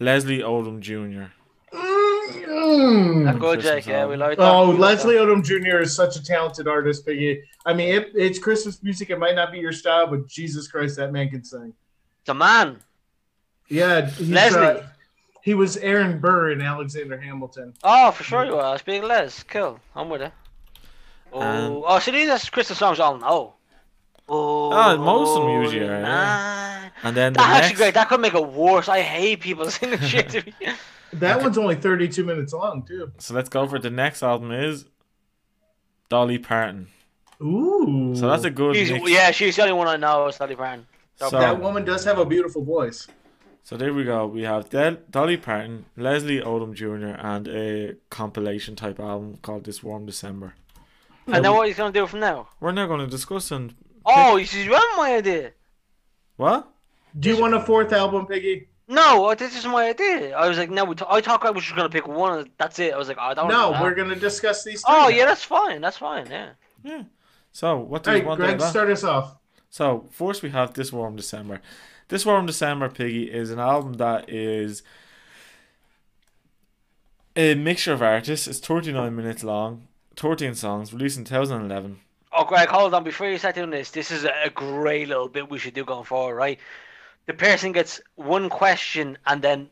Leslie 0.00 0.40
Odom 0.40 0.80
Jr. 0.80 1.30
Mm. 1.76 3.24
That 3.24 3.38
good, 3.38 3.60
Jake. 3.60 3.86
Yeah, 3.86 4.06
we 4.06 4.16
like 4.16 4.38
that. 4.38 4.44
Oh, 4.54 4.70
Leslie 4.70 5.14
that. 5.14 5.26
Odom 5.26 5.44
Jr. 5.44 5.78
is 5.78 5.94
such 5.94 6.16
a 6.16 6.24
talented 6.24 6.66
artist, 6.66 7.04
Piggy. 7.06 7.42
I 7.66 7.74
mean, 7.74 7.94
it, 7.94 8.08
it's 8.14 8.38
Christmas 8.38 8.82
music. 8.82 9.10
It 9.10 9.18
might 9.18 9.34
not 9.34 9.52
be 9.52 9.58
your 9.58 9.72
style, 9.72 10.06
but 10.06 10.26
Jesus 10.26 10.68
Christ, 10.68 10.96
that 10.96 11.12
man 11.12 11.28
can 11.28 11.44
sing. 11.44 11.72
The 12.24 12.34
man. 12.34 12.78
Yeah, 13.68 14.10
Leslie. 14.20 14.66
uh, 14.66 14.82
he 15.42 15.54
was 15.54 15.76
Aaron 15.78 16.18
Burr 16.20 16.52
in 16.52 16.60
Alexander 16.60 17.18
Hamilton. 17.18 17.74
Oh, 17.84 18.10
for 18.12 18.24
sure 18.24 18.44
you 18.44 18.56
are. 18.56 18.78
Big 18.84 19.02
Les. 19.02 19.42
Cool. 19.44 19.78
I'm 19.94 20.08
with 20.08 20.22
it. 20.22 20.32
Oh, 21.32 21.40
And- 21.40 21.82
oh, 21.86 21.98
so 21.98 22.10
these 22.10 22.28
are 22.28 22.38
Christmas 22.50 22.78
songs 22.78 22.98
I'll 23.00 23.18
know. 23.18 23.54
Oh, 24.30 24.70
Ah, 24.72 24.94
most 24.96 25.36
of 25.36 25.42
them 25.44 25.62
usually 25.62 25.88
are, 25.88 26.02
nah. 26.02 26.88
And 27.02 27.16
then 27.16 27.32
the 27.32 27.38
That's 27.38 27.48
actually 27.48 27.68
next, 27.68 27.78
great. 27.78 27.94
That 27.94 28.08
could 28.08 28.20
make 28.20 28.34
it 28.34 28.46
worse. 28.46 28.88
I 28.88 29.00
hate 29.00 29.40
people 29.40 29.70
singing 29.70 30.00
shit 30.00 30.28
to 30.30 30.44
me. 30.44 30.52
That 31.14 31.36
Okay. 31.36 31.44
one's 31.44 31.56
only 31.56 31.76
32 31.76 32.24
minutes 32.24 32.52
long, 32.52 32.82
too. 32.82 33.10
so 33.18 33.32
let's 33.34 33.48
go 33.48 33.66
for 33.66 33.78
the 33.78 33.88
next 33.90 34.22
album 34.22 34.52
is 34.52 34.84
Dolly 36.10 36.38
Parton. 36.38 36.88
Ooh. 37.40 38.12
So 38.16 38.28
that's 38.28 38.44
a 38.44 38.50
good 38.50 38.74
She's, 38.76 38.90
mix. 38.90 39.08
yeah, 39.10 39.30
she's 39.30 39.56
the 39.56 39.62
only 39.62 39.74
one 39.74 39.86
I 39.88 39.96
know. 39.96 40.26
Is 40.26 40.36
Dolly 40.36 40.56
Parton. 40.56 40.86
So, 41.16 41.30
that 41.30 41.60
woman 41.60 41.84
does 41.84 42.04
have 42.04 42.18
a 42.18 42.24
beautiful 42.24 42.62
voice. 42.64 43.08
So 43.68 43.76
there 43.76 43.92
we 43.92 44.02
go. 44.04 44.26
We 44.26 44.44
have 44.44 44.70
Del- 44.70 44.96
Dolly 45.10 45.36
Parton, 45.36 45.84
Leslie 45.94 46.40
Odom 46.40 46.72
Jr., 46.72 47.20
and 47.20 47.46
a 47.48 47.96
compilation 48.08 48.76
type 48.76 48.98
album 48.98 49.36
called 49.42 49.64
This 49.64 49.82
Warm 49.82 50.06
December. 50.06 50.54
And 51.26 51.44
then 51.44 51.52
what 51.52 51.66
he's 51.66 51.76
gonna 51.76 51.92
do 51.92 52.06
from 52.06 52.20
now? 52.20 52.48
We're 52.60 52.72
now 52.72 52.86
going 52.86 53.00
to 53.00 53.06
discuss 53.06 53.50
and 53.50 53.74
Oh, 54.06 54.42
she's 54.42 54.66
running 54.66 54.96
my 54.96 55.16
idea. 55.16 55.52
what? 56.36 56.66
Do 57.20 57.28
you 57.28 57.38
want 57.38 57.52
a 57.52 57.60
fourth 57.60 57.92
album, 57.92 58.24
Piggy? 58.26 58.68
No, 58.88 59.26
uh, 59.26 59.34
this 59.34 59.54
is 59.54 59.66
my 59.66 59.88
idea. 59.90 60.34
I 60.34 60.48
was 60.48 60.56
like, 60.56 60.70
no, 60.70 60.86
we 60.86 60.94
t- 60.94 61.04
I 61.06 61.20
thought 61.20 61.44
I 61.44 61.50
was 61.50 61.64
just 61.64 61.76
gonna 61.76 61.90
pick 61.90 62.08
one. 62.08 62.48
That's 62.56 62.78
it. 62.78 62.94
I 62.94 62.96
was 62.96 63.08
like, 63.08 63.18
I 63.18 63.34
don't. 63.34 63.48
No, 63.48 63.72
know 63.72 63.82
we're 63.82 63.94
going 63.94 64.08
to 64.08 64.16
discuss 64.16 64.64
these. 64.64 64.82
Oh 64.88 65.08
three 65.08 65.16
yeah, 65.18 65.24
now. 65.24 65.28
that's 65.28 65.44
fine. 65.44 65.82
That's 65.82 65.98
fine. 65.98 66.26
Yeah. 66.30 66.50
Yeah. 66.82 67.02
So 67.52 67.76
what 67.76 68.02
do 68.04 68.10
All 68.12 68.16
you 68.16 68.22
right, 68.22 68.28
want 68.28 68.40
Greg, 68.40 68.62
out 68.62 68.70
start 68.70 68.88
us 68.88 69.04
off. 69.04 69.36
So 69.68 70.06
first 70.10 70.42
we 70.42 70.48
have 70.50 70.72
This 70.72 70.90
Warm 70.90 71.16
December. 71.16 71.60
This 72.08 72.24
Warm 72.24 72.46
December, 72.46 72.88
Piggy, 72.88 73.30
is 73.30 73.50
an 73.50 73.58
album 73.58 73.94
that 73.94 74.30
is 74.30 74.82
a 77.36 77.54
mixture 77.54 77.92
of 77.92 78.02
artists. 78.02 78.46
It's 78.46 78.58
39 78.60 79.14
minutes 79.14 79.44
long, 79.44 79.88
13 80.16 80.54
songs, 80.54 80.92
released 80.94 81.18
in 81.18 81.24
2011. 81.24 82.00
Oh, 82.32 82.44
Greg, 82.44 82.68
hold 82.68 82.94
on. 82.94 83.04
Before 83.04 83.28
you 83.28 83.36
start 83.36 83.56
doing 83.56 83.70
this, 83.70 83.90
this 83.90 84.10
is 84.10 84.24
a 84.24 84.32
a 84.44 84.50
great 84.50 85.08
little 85.08 85.28
bit 85.28 85.50
we 85.50 85.58
should 85.58 85.74
do 85.74 85.84
going 85.84 86.04
forward, 86.04 86.34
right? 86.34 86.58
The 87.26 87.34
person 87.34 87.72
gets 87.72 88.00
one 88.14 88.48
question 88.48 89.18
and 89.26 89.42
then 89.42 89.68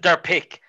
their 0.00 0.16
pick. 0.16 0.62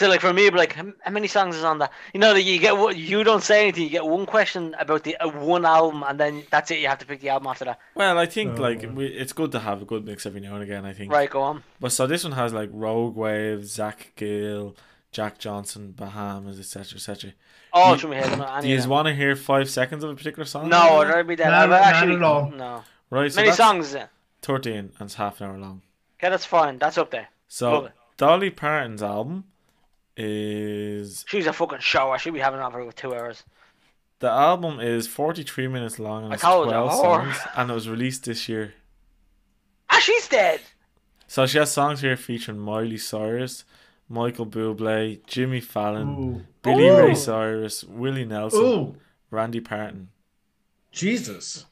So, 0.00 0.08
like 0.08 0.22
for 0.22 0.32
me, 0.32 0.46
it'd 0.46 0.58
like, 0.58 0.72
how 0.72 0.86
how 1.04 1.10
many 1.10 1.28
songs 1.28 1.56
is 1.56 1.62
on 1.62 1.78
that? 1.80 1.92
You 2.14 2.20
know, 2.20 2.32
that 2.32 2.40
you 2.42 2.58
get 2.58 2.74
what 2.74 2.96
you 2.96 3.22
don't 3.22 3.42
say 3.42 3.64
anything. 3.64 3.82
You 3.84 3.90
get 3.90 4.06
one 4.06 4.24
question 4.24 4.74
about 4.78 5.04
the 5.04 5.14
uh, 5.18 5.28
one 5.28 5.66
album, 5.66 6.02
and 6.08 6.18
then 6.18 6.42
that's 6.50 6.70
it. 6.70 6.78
You 6.78 6.88
have 6.88 7.00
to 7.00 7.06
pick 7.06 7.20
the 7.20 7.28
album 7.28 7.48
after 7.48 7.66
that. 7.66 7.78
Well, 7.94 8.16
I 8.16 8.24
think 8.24 8.58
Oh. 8.58 8.62
like 8.62 8.80
we, 8.94 9.04
it's 9.08 9.34
good 9.34 9.52
to 9.52 9.58
have 9.58 9.82
a 9.82 9.84
good 9.84 10.06
mix 10.06 10.24
every 10.24 10.40
now 10.40 10.54
and 10.54 10.62
again. 10.62 10.86
I 10.86 10.94
think. 10.94 11.12
Right, 11.12 11.28
go 11.28 11.42
on. 11.42 11.62
But 11.80 11.92
so 11.92 12.06
this 12.06 12.24
one 12.24 12.32
has 12.32 12.54
like 12.54 12.70
Rogue 12.72 13.14
Wave, 13.14 13.66
Zach 13.66 14.12
Gill, 14.16 14.74
Jack 15.12 15.38
Johnson, 15.38 15.92
Bahamas, 15.92 16.58
etc., 16.58 16.96
etc. 16.96 17.34
Oh, 17.74 17.88
Do 17.88 17.92
it's 17.92 18.00
from 18.00 18.10
my 18.12 18.16
head. 18.16 18.38
not 18.38 18.62
Do 18.62 18.68
you 18.68 18.78
of 18.78 18.86
want 18.88 19.06
to 19.08 19.14
hear 19.14 19.36
five 19.36 19.68
seconds 19.68 20.02
of 20.02 20.08
a 20.08 20.14
particular 20.14 20.46
song? 20.46 20.70
No, 20.70 21.04
that'd 21.04 21.26
be 21.26 21.34
that. 21.34 21.50
Not- 21.50 21.64
I've 21.64 21.68
not 21.68 21.80
actually, 21.82 22.16
at 22.16 22.22
all. 22.22 22.50
No. 22.50 22.84
Right. 23.10 23.30
So 23.30 23.42
Many 23.42 23.52
songs 23.52 23.94
13 24.40 24.74
and 24.74 24.92
it's 25.00 25.16
half 25.16 25.42
an 25.42 25.50
hour 25.50 25.58
long. 25.58 25.82
Okay, 26.18 26.30
that's 26.30 26.46
fine. 26.46 26.78
That's 26.78 26.96
up 26.96 27.10
there. 27.10 27.28
So 27.48 27.90
Dolly 28.16 28.48
Parton's 28.48 29.02
album 29.02 29.44
is 30.20 31.24
She's 31.28 31.46
a 31.46 31.52
fucking 31.52 31.78
show. 31.80 32.10
I 32.10 32.16
should 32.18 32.34
be 32.34 32.40
having 32.40 32.60
it 32.60 32.62
on 32.62 32.72
for 32.72 32.92
two 32.92 33.14
hours. 33.14 33.42
the 34.20 34.28
album 34.30 34.78
is 34.80 35.06
43 35.06 35.68
minutes 35.68 35.98
long 35.98 36.24
and 36.24 36.32
I 36.32 36.34
it's 36.34 36.42
told 36.42 36.66
you, 36.66 36.72
12 36.72 36.90
whore. 36.90 36.94
songs 37.02 37.36
and 37.56 37.70
it 37.70 37.74
was 37.74 37.88
released 37.88 38.24
this 38.24 38.48
year. 38.48 38.74
Ah, 39.88 39.98
she's 40.00 40.28
dead. 40.28 40.60
So 41.26 41.46
she 41.46 41.58
has 41.58 41.70
songs 41.72 42.00
here 42.00 42.16
featuring 42.16 42.58
Miley 42.58 42.98
Cyrus, 42.98 43.64
Michael 44.08 44.46
Bublé, 44.46 45.24
Jimmy 45.26 45.60
Fallon, 45.60 46.08
Ooh. 46.08 46.42
Billy 46.62 46.88
Ooh. 46.88 46.96
Ray 46.98 47.14
Cyrus, 47.14 47.84
Willie 47.84 48.24
Nelson, 48.24 48.60
Ooh. 48.60 48.96
Randy 49.30 49.60
Parton. 49.60 50.08
Jesus. 50.92 51.66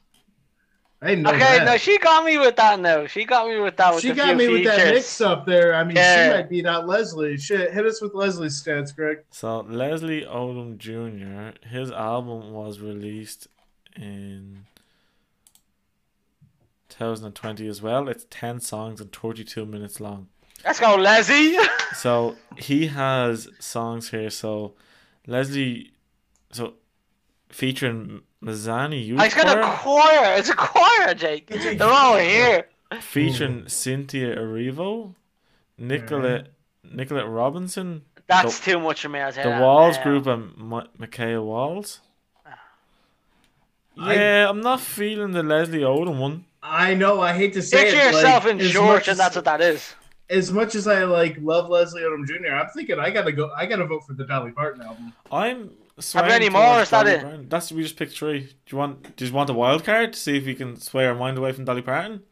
I 1.01 1.15
know 1.15 1.29
Okay, 1.29 1.39
that. 1.39 1.65
no, 1.65 1.77
she 1.77 1.97
got 1.97 2.25
me 2.25 2.37
with 2.37 2.57
that. 2.57 2.77
No, 2.79 3.07
she 3.07 3.23
got 3.23 3.47
me 3.47 3.57
with 3.59 3.77
that. 3.77 3.93
With 3.95 4.01
she 4.03 4.13
got 4.13 4.27
few 4.27 4.35
me 4.35 4.47
with 4.49 4.63
that 4.65 4.75
features. 4.79 4.93
mix 4.95 5.21
up 5.21 5.45
there. 5.45 5.73
I 5.73 5.83
mean, 5.85 5.95
Yeah. 5.95 6.27
she 6.27 6.33
might 6.37 6.49
beat 6.49 6.65
out 6.65 6.87
Leslie. 6.87 7.37
Shit, 7.37 7.71
hit 7.71 7.85
us 7.85 8.01
with 8.01 8.13
Leslie's 8.13 8.61
stats, 8.61 8.93
Greg. 8.93 9.19
So 9.31 9.61
Leslie 9.61 10.23
Odom 10.25 10.77
Jr. 10.77 11.57
His 11.69 11.89
album 11.91 12.51
was 12.51 12.79
released 12.81 13.47
in 13.95 14.65
2020 16.89 17.67
as 17.67 17.81
well. 17.81 18.09
It's 18.09 18.25
10 18.29 18.59
songs 18.59 18.99
and 18.99 19.11
32 19.11 19.65
minutes 19.65 19.99
long. 19.99 20.27
Let's 20.65 20.79
go, 20.79 20.95
Leslie. 20.95 21.57
So 21.95 22.35
he 22.55 22.85
has 22.87 23.47
songs 23.59 24.11
here. 24.11 24.29
So 24.29 24.75
Leslie, 25.25 25.91
so 26.51 26.73
featuring 27.49 28.21
Mzansi 28.43 29.05
Youth 29.05 29.19
I 29.19 29.29
got 29.29 29.57
a 29.57 29.61
Choir, 29.61 30.01
choir. 30.01 30.35
It's 30.37 30.49
a 30.49 30.55
choir, 30.55 31.13
Jake. 31.13 31.47
They're 31.47 31.83
all 31.83 32.17
here. 32.17 32.67
featuring 33.01 33.61
hmm. 33.61 33.67
Cynthia 33.67 34.35
Erivo, 34.35 35.13
Nicolette 35.77 36.47
hmm. 36.85 36.95
Nicolette 36.95 37.27
Robinson, 37.27 38.03
That's 38.27 38.59
too 38.59 38.79
much 38.79 39.01
for 39.01 39.09
me. 39.09 39.19
I'll 39.19 39.31
tell 39.33 39.43
the 39.43 39.49
that 39.49 39.61
ah, 39.61 39.65
Walls 39.65 39.97
now. 39.97 40.03
Group, 40.03 40.27
and 40.27 40.57
Ma- 40.57 40.87
Micaiah 40.97 41.41
Walls. 41.41 41.99
Yeah, 43.97 44.49
I'm 44.49 44.61
not 44.61 44.79
feeling 44.79 45.31
the 45.31 45.43
Leslie 45.43 45.79
Odom 45.79 46.19
one. 46.19 46.45
I 46.63 46.93
know. 46.93 47.21
I 47.21 47.33
hate 47.33 47.53
to 47.53 47.61
say 47.61 47.83
Picture 47.83 47.97
it. 47.97 47.99
Picture 47.99 48.17
yourself 48.17 48.45
like, 48.45 48.53
in 48.53 48.59
as 48.61 48.71
shorts, 48.71 49.07
and 49.09 49.19
that's 49.19 49.35
what 49.35 49.45
that 49.45 49.59
is. 49.61 49.93
As 50.29 50.51
much 50.51 50.75
as 50.75 50.87
I 50.87 51.03
like 51.03 51.37
love 51.41 51.69
Leslie 51.69 52.03
Odom 52.03 52.25
Jr., 52.25 52.53
I'm 52.53 52.69
thinking 52.69 52.99
I 52.99 53.09
gotta 53.09 53.31
go. 53.31 53.51
I 53.57 53.65
gotta 53.65 53.85
vote 53.85 54.05
for 54.05 54.13
the 54.13 54.23
Dolly 54.23 54.51
Parton 54.51 54.81
album. 54.81 55.13
I'm 55.31 55.71
swaying 55.99 56.31
any 56.31 56.49
more, 56.49 56.81
is 56.81 56.89
that 56.91 57.07
it? 57.07 57.21
Parton. 57.21 57.49
That's 57.49 57.71
we 57.71 57.83
just 57.83 57.95
picked 57.97 58.13
three. 58.17 58.41
Do 58.41 58.47
you 58.67 58.77
want? 58.77 59.15
Do 59.15 59.25
you 59.25 59.33
want 59.33 59.49
a 59.49 59.53
wild 59.53 59.83
card 59.83 60.13
to 60.13 60.19
see 60.19 60.37
if 60.37 60.45
we 60.45 60.55
can 60.55 60.75
sway 60.79 61.05
our 61.05 61.15
mind 61.15 61.37
away 61.37 61.51
from 61.51 61.65
Dolly 61.65 61.81
Parton? 61.81 62.23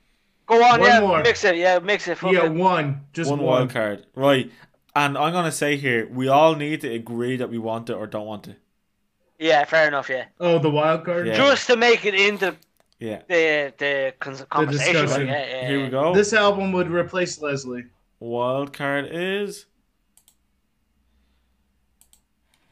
Go 0.46 0.64
on, 0.64 0.80
One 0.80 0.90
yeah, 0.90 1.00
more. 1.02 1.22
mix 1.22 1.44
it, 1.44 1.58
yeah, 1.58 1.80
mix 1.80 2.08
it. 2.08 2.18
Yeah, 2.24 2.46
it. 2.46 2.52
one. 2.54 3.02
Just 3.14 3.30
one 3.30 3.40
one. 3.40 3.48
wild 3.48 3.70
card, 3.70 4.06
right? 4.16 4.50
And 4.96 5.18
I'm 5.18 5.34
gonna 5.34 5.52
say 5.52 5.76
here, 5.78 6.08
we 6.10 6.28
all 6.30 6.56
need 6.56 6.82
to 6.82 6.92
agree 6.94 7.36
that 7.38 7.50
we 7.50 7.58
want 7.58 7.90
it 7.90 7.94
or 7.94 8.08
don't 8.08 8.26
want 8.26 8.48
it. 8.48 8.56
Yeah, 9.40 9.64
fair 9.66 9.88
enough. 9.88 10.10
Yeah, 10.10 10.26
Oh, 10.40 10.58
the 10.58 10.70
wild 10.70 11.04
card. 11.06 11.28
Yeah. 11.28 11.36
just 11.36 11.68
to 11.68 11.76
make 11.78 12.06
it 12.06 12.16
into 12.16 12.56
Yeah. 13.00 13.22
the 13.28 13.74
the 13.78 14.14
conversation. 14.20 14.94
discussion. 15.04 15.28
Yeah, 15.28 15.46
yeah, 15.48 15.68
Here 15.68 15.84
we 15.84 15.90
go. 15.90 16.16
This 16.16 16.34
album 16.34 16.72
would 16.72 16.90
replace 16.90 17.40
Leslie. 17.42 17.86
Wild 18.20 18.74
card 18.74 19.10
is 19.12 19.66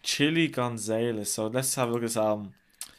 Chilly 0.05 0.47
Gonzales. 0.47 1.31
So 1.31 1.47
let's 1.47 1.75
have 1.75 1.89
a 1.89 1.91
look 1.91 2.03
at 2.03 2.09
this 2.09 2.17
album. 2.17 2.53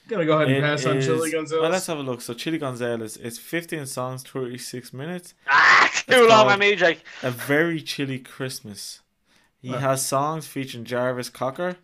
Gonna 0.08 0.26
go 0.26 0.34
ahead 0.36 0.48
and 0.48 0.56
It 0.58 0.60
pass 0.62 0.84
on 0.86 0.98
is- 0.98 1.06
Chilly 1.06 1.32
Well, 1.60 1.70
let's 1.70 1.86
have 1.86 1.98
a 1.98 2.02
look. 2.02 2.20
So 2.20 2.34
Chilly 2.34 2.58
Gonzales 2.58 3.16
is 3.16 3.38
15 3.38 3.86
songs, 3.86 4.22
36 4.22 4.92
minutes. 4.92 5.34
Ah, 5.48 5.88
too 5.92 6.02
Let's 6.16 6.28
long 6.30 6.46
go. 6.46 6.52
on 6.52 6.58
me, 6.58 6.76
Jake. 6.76 7.02
A 7.22 7.30
very 7.30 7.80
chilly 7.80 8.18
Christmas. 8.18 9.00
He 9.62 9.68
Huh. 9.70 9.78
has 9.78 10.04
songs 10.06 10.46
featuring 10.46 10.84
Jarvis 10.84 11.28
Cocker, 11.30 11.76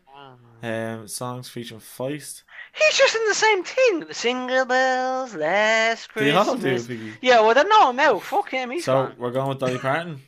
um, 0.62 1.08
songs 1.08 1.48
featuring 1.48 1.80
Feist. 1.80 2.42
He's 2.74 2.96
just 2.96 3.14
in 3.16 3.24
the 3.26 3.34
same 3.34 3.64
thing. 3.64 4.00
The 4.06 4.14
single 4.14 4.64
bells 4.64 5.34
last 5.34 6.08
They 6.14 6.30
Christmas. 6.32 6.48
all 6.48 6.56
do, 6.56 6.82
Piggy. 6.84 7.12
Yeah, 7.20 7.40
well, 7.40 7.54
they 7.54 7.64
know 7.64 7.90
him 7.90 7.98
out. 8.00 8.22
Fuck 8.22 8.50
him, 8.50 8.70
he's 8.70 8.84
So 8.84 8.94
gone. 9.06 9.14
we're 9.18 9.30
going 9.32 9.48
with 9.48 9.58
Dolly 9.58 9.78
Parton. 9.88 10.22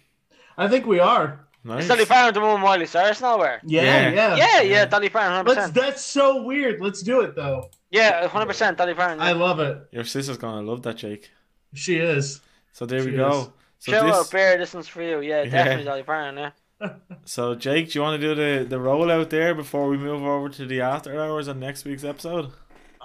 I 0.58 0.66
think 0.68 0.84
we 0.86 0.98
are. 0.98 1.43
Nice. 1.66 1.82
Is 1.84 1.88
Dolly 1.88 2.04
Parton 2.04 2.34
the 2.34 2.40
one 2.40 2.52
with 2.54 2.60
Miley 2.62 2.86
Cyrus 2.86 3.20
nowhere? 3.22 3.60
Yeah, 3.64 3.82
Yeah. 3.82 4.10
yeah. 4.10 4.36
Yeah, 4.36 4.36
yeah, 4.36 4.60
Yeah. 4.62 4.84
Dolly 4.84 5.08
Parton, 5.08 5.32
hundred 5.32 5.48
Let's. 5.56 5.58
percent. 5.70 5.74
That's 5.74 6.04
so 6.04 6.42
weird. 6.42 6.80
Let's 6.80 7.00
do 7.02 7.22
it 7.22 7.34
though. 7.34 7.70
Yeah, 7.90 8.26
hundred 8.28 8.46
percent, 8.46 8.76
Dolly 8.78 8.94
Parton. 8.94 9.20
I 9.20 9.32
love 9.32 9.60
it. 9.60 9.78
Your 9.90 10.04
sister's 10.04 10.36
gonna 10.36 10.62
love 10.62 10.82
that, 10.82 10.96
Jake. 10.96 11.30
She 11.72 11.96
is. 11.96 12.40
So 12.72 12.84
there 12.86 13.02
we 13.04 13.12
go. 13.12 13.30
is. 13.30 13.48
So 13.78 13.92
Shout 13.92 14.06
this, 14.06 14.14
out 14.16 14.30
Bear, 14.30 14.58
this 14.58 14.74
one's 14.74 14.88
for 14.88 15.02
you. 15.02 15.20
Yeah, 15.20 15.42
Yeah. 15.42 15.50
definitely 15.50 15.84
Dolly 15.84 16.02
Parton. 16.02 16.36
Yeah. 16.80 16.90
so 17.24 17.54
Jake, 17.54 17.90
do 17.92 17.98
you 17.98 18.02
want 18.02 18.20
to 18.20 18.26
do 18.28 18.34
the 18.34 18.64
the 18.64 18.76
rollout 18.76 19.30
there 19.30 19.54
before 19.54 19.88
we 19.88 19.96
move 19.96 20.22
over 20.22 20.48
to 20.50 20.66
the 20.66 20.80
after 20.82 21.18
hours 21.18 21.48
on 21.48 21.60
next 21.60 21.84
week's 21.84 22.04
episode? 22.04 22.50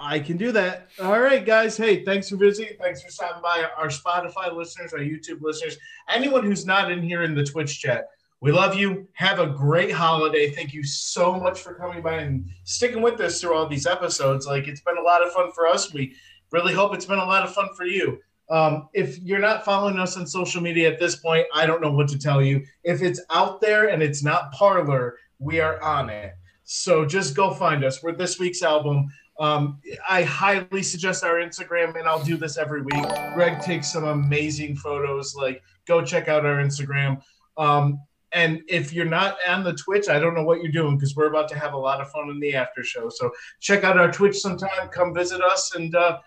I 0.02 0.18
can 0.18 0.36
do 0.38 0.50
that. 0.52 0.88
All 1.02 1.20
right, 1.20 1.44
guys. 1.44 1.76
Hey, 1.76 2.04
thanks 2.04 2.28
for 2.30 2.36
visiting. 2.36 2.76
Thanks 2.80 3.02
for 3.02 3.10
stopping 3.10 3.42
by. 3.42 3.66
Our 3.76 3.88
Spotify 3.88 4.54
listeners, 4.54 4.92
our 4.94 4.98
YouTube 5.00 5.40
listeners, 5.42 5.76
anyone 6.08 6.44
who's 6.44 6.64
not 6.64 6.90
in 6.90 7.02
here 7.02 7.22
in 7.22 7.34
the 7.34 7.44
Twitch 7.44 7.78
chat. 7.80 8.06
We 8.40 8.52
love 8.52 8.74
you. 8.74 9.06
Have 9.12 9.38
a 9.38 9.46
great 9.46 9.92
holiday. 9.92 10.50
Thank 10.50 10.72
you 10.72 10.82
so 10.82 11.38
much 11.38 11.60
for 11.60 11.74
coming 11.74 12.02
by 12.02 12.20
and 12.20 12.48
sticking 12.64 13.02
with 13.02 13.20
us 13.20 13.40
through 13.40 13.54
all 13.54 13.66
these 13.66 13.86
episodes. 13.86 14.46
Like 14.46 14.66
it's 14.66 14.80
been 14.80 14.96
a 14.96 15.02
lot 15.02 15.22
of 15.22 15.32
fun 15.32 15.52
for 15.52 15.66
us. 15.66 15.92
We 15.92 16.14
really 16.50 16.72
hope 16.72 16.94
it's 16.94 17.04
been 17.04 17.18
a 17.18 17.24
lot 17.24 17.44
of 17.44 17.52
fun 17.52 17.68
for 17.76 17.84
you. 17.84 18.18
Um, 18.48 18.88
if 18.94 19.18
you're 19.20 19.38
not 19.38 19.64
following 19.64 19.98
us 19.98 20.16
on 20.16 20.26
social 20.26 20.60
media 20.60 20.90
at 20.90 20.98
this 20.98 21.16
point, 21.16 21.46
I 21.54 21.66
don't 21.66 21.80
know 21.80 21.92
what 21.92 22.08
to 22.08 22.18
tell 22.18 22.42
you. 22.42 22.64
If 22.82 23.02
it's 23.02 23.20
out 23.30 23.60
there 23.60 23.88
and 23.90 24.02
it's 24.02 24.24
not 24.24 24.52
Parler, 24.52 25.16
we 25.38 25.60
are 25.60 25.80
on 25.82 26.10
it. 26.10 26.32
So 26.64 27.04
just 27.04 27.36
go 27.36 27.52
find 27.52 27.84
us. 27.84 28.02
We're 28.02 28.12
this 28.12 28.38
week's 28.38 28.62
album. 28.62 29.08
Um, 29.38 29.80
I 30.08 30.22
highly 30.22 30.82
suggest 30.82 31.24
our 31.24 31.36
Instagram, 31.36 31.98
and 31.98 32.06
I'll 32.06 32.22
do 32.22 32.36
this 32.36 32.58
every 32.58 32.82
week. 32.82 33.04
Greg 33.34 33.60
takes 33.60 33.92
some 33.92 34.04
amazing 34.04 34.76
photos. 34.76 35.34
Like, 35.34 35.62
go 35.86 36.04
check 36.04 36.28
out 36.28 36.44
our 36.44 36.56
Instagram. 36.56 37.22
Um, 37.56 38.00
and 38.32 38.62
if 38.68 38.92
you're 38.92 39.04
not 39.04 39.36
on 39.46 39.64
the 39.64 39.72
Twitch, 39.72 40.08
I 40.08 40.18
don't 40.18 40.34
know 40.34 40.44
what 40.44 40.62
you're 40.62 40.72
doing 40.72 40.96
because 40.96 41.16
we're 41.16 41.28
about 41.28 41.48
to 41.50 41.58
have 41.58 41.72
a 41.72 41.78
lot 41.78 42.00
of 42.00 42.10
fun 42.10 42.30
in 42.30 42.40
the 42.40 42.54
after 42.54 42.82
show. 42.82 43.08
So 43.08 43.30
check 43.60 43.84
out 43.84 43.98
our 43.98 44.10
Twitch 44.10 44.38
sometime. 44.38 44.88
Come 44.90 45.14
visit 45.14 45.40
us. 45.40 45.74
And 45.74 45.94
uh, 45.94 46.18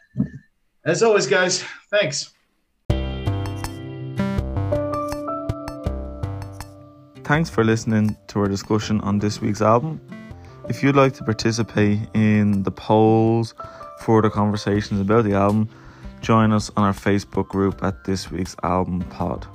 as 0.85 1.03
always, 1.03 1.27
guys, 1.27 1.63
thanks. 1.89 2.33
Thanks 7.23 7.49
for 7.49 7.63
listening 7.63 8.17
to 8.27 8.39
our 8.39 8.47
discussion 8.47 8.99
on 9.01 9.19
this 9.19 9.39
week's 9.39 9.61
album. 9.61 10.01
If 10.67 10.83
you'd 10.83 10.95
like 10.95 11.13
to 11.13 11.23
participate 11.23 11.99
in 12.13 12.63
the 12.63 12.71
polls, 12.71 13.53
for 14.03 14.21
the 14.21 14.29
conversations 14.29 14.99
about 14.99 15.23
the 15.23 15.33
album, 15.33 15.69
join 16.21 16.51
us 16.51 16.69
on 16.75 16.83
our 16.83 16.93
Facebook 16.93 17.47
group 17.47 17.81
at 17.83 18.03
this 18.03 18.29
week's 18.29 18.55
album 18.63 19.01
pod. 19.09 19.47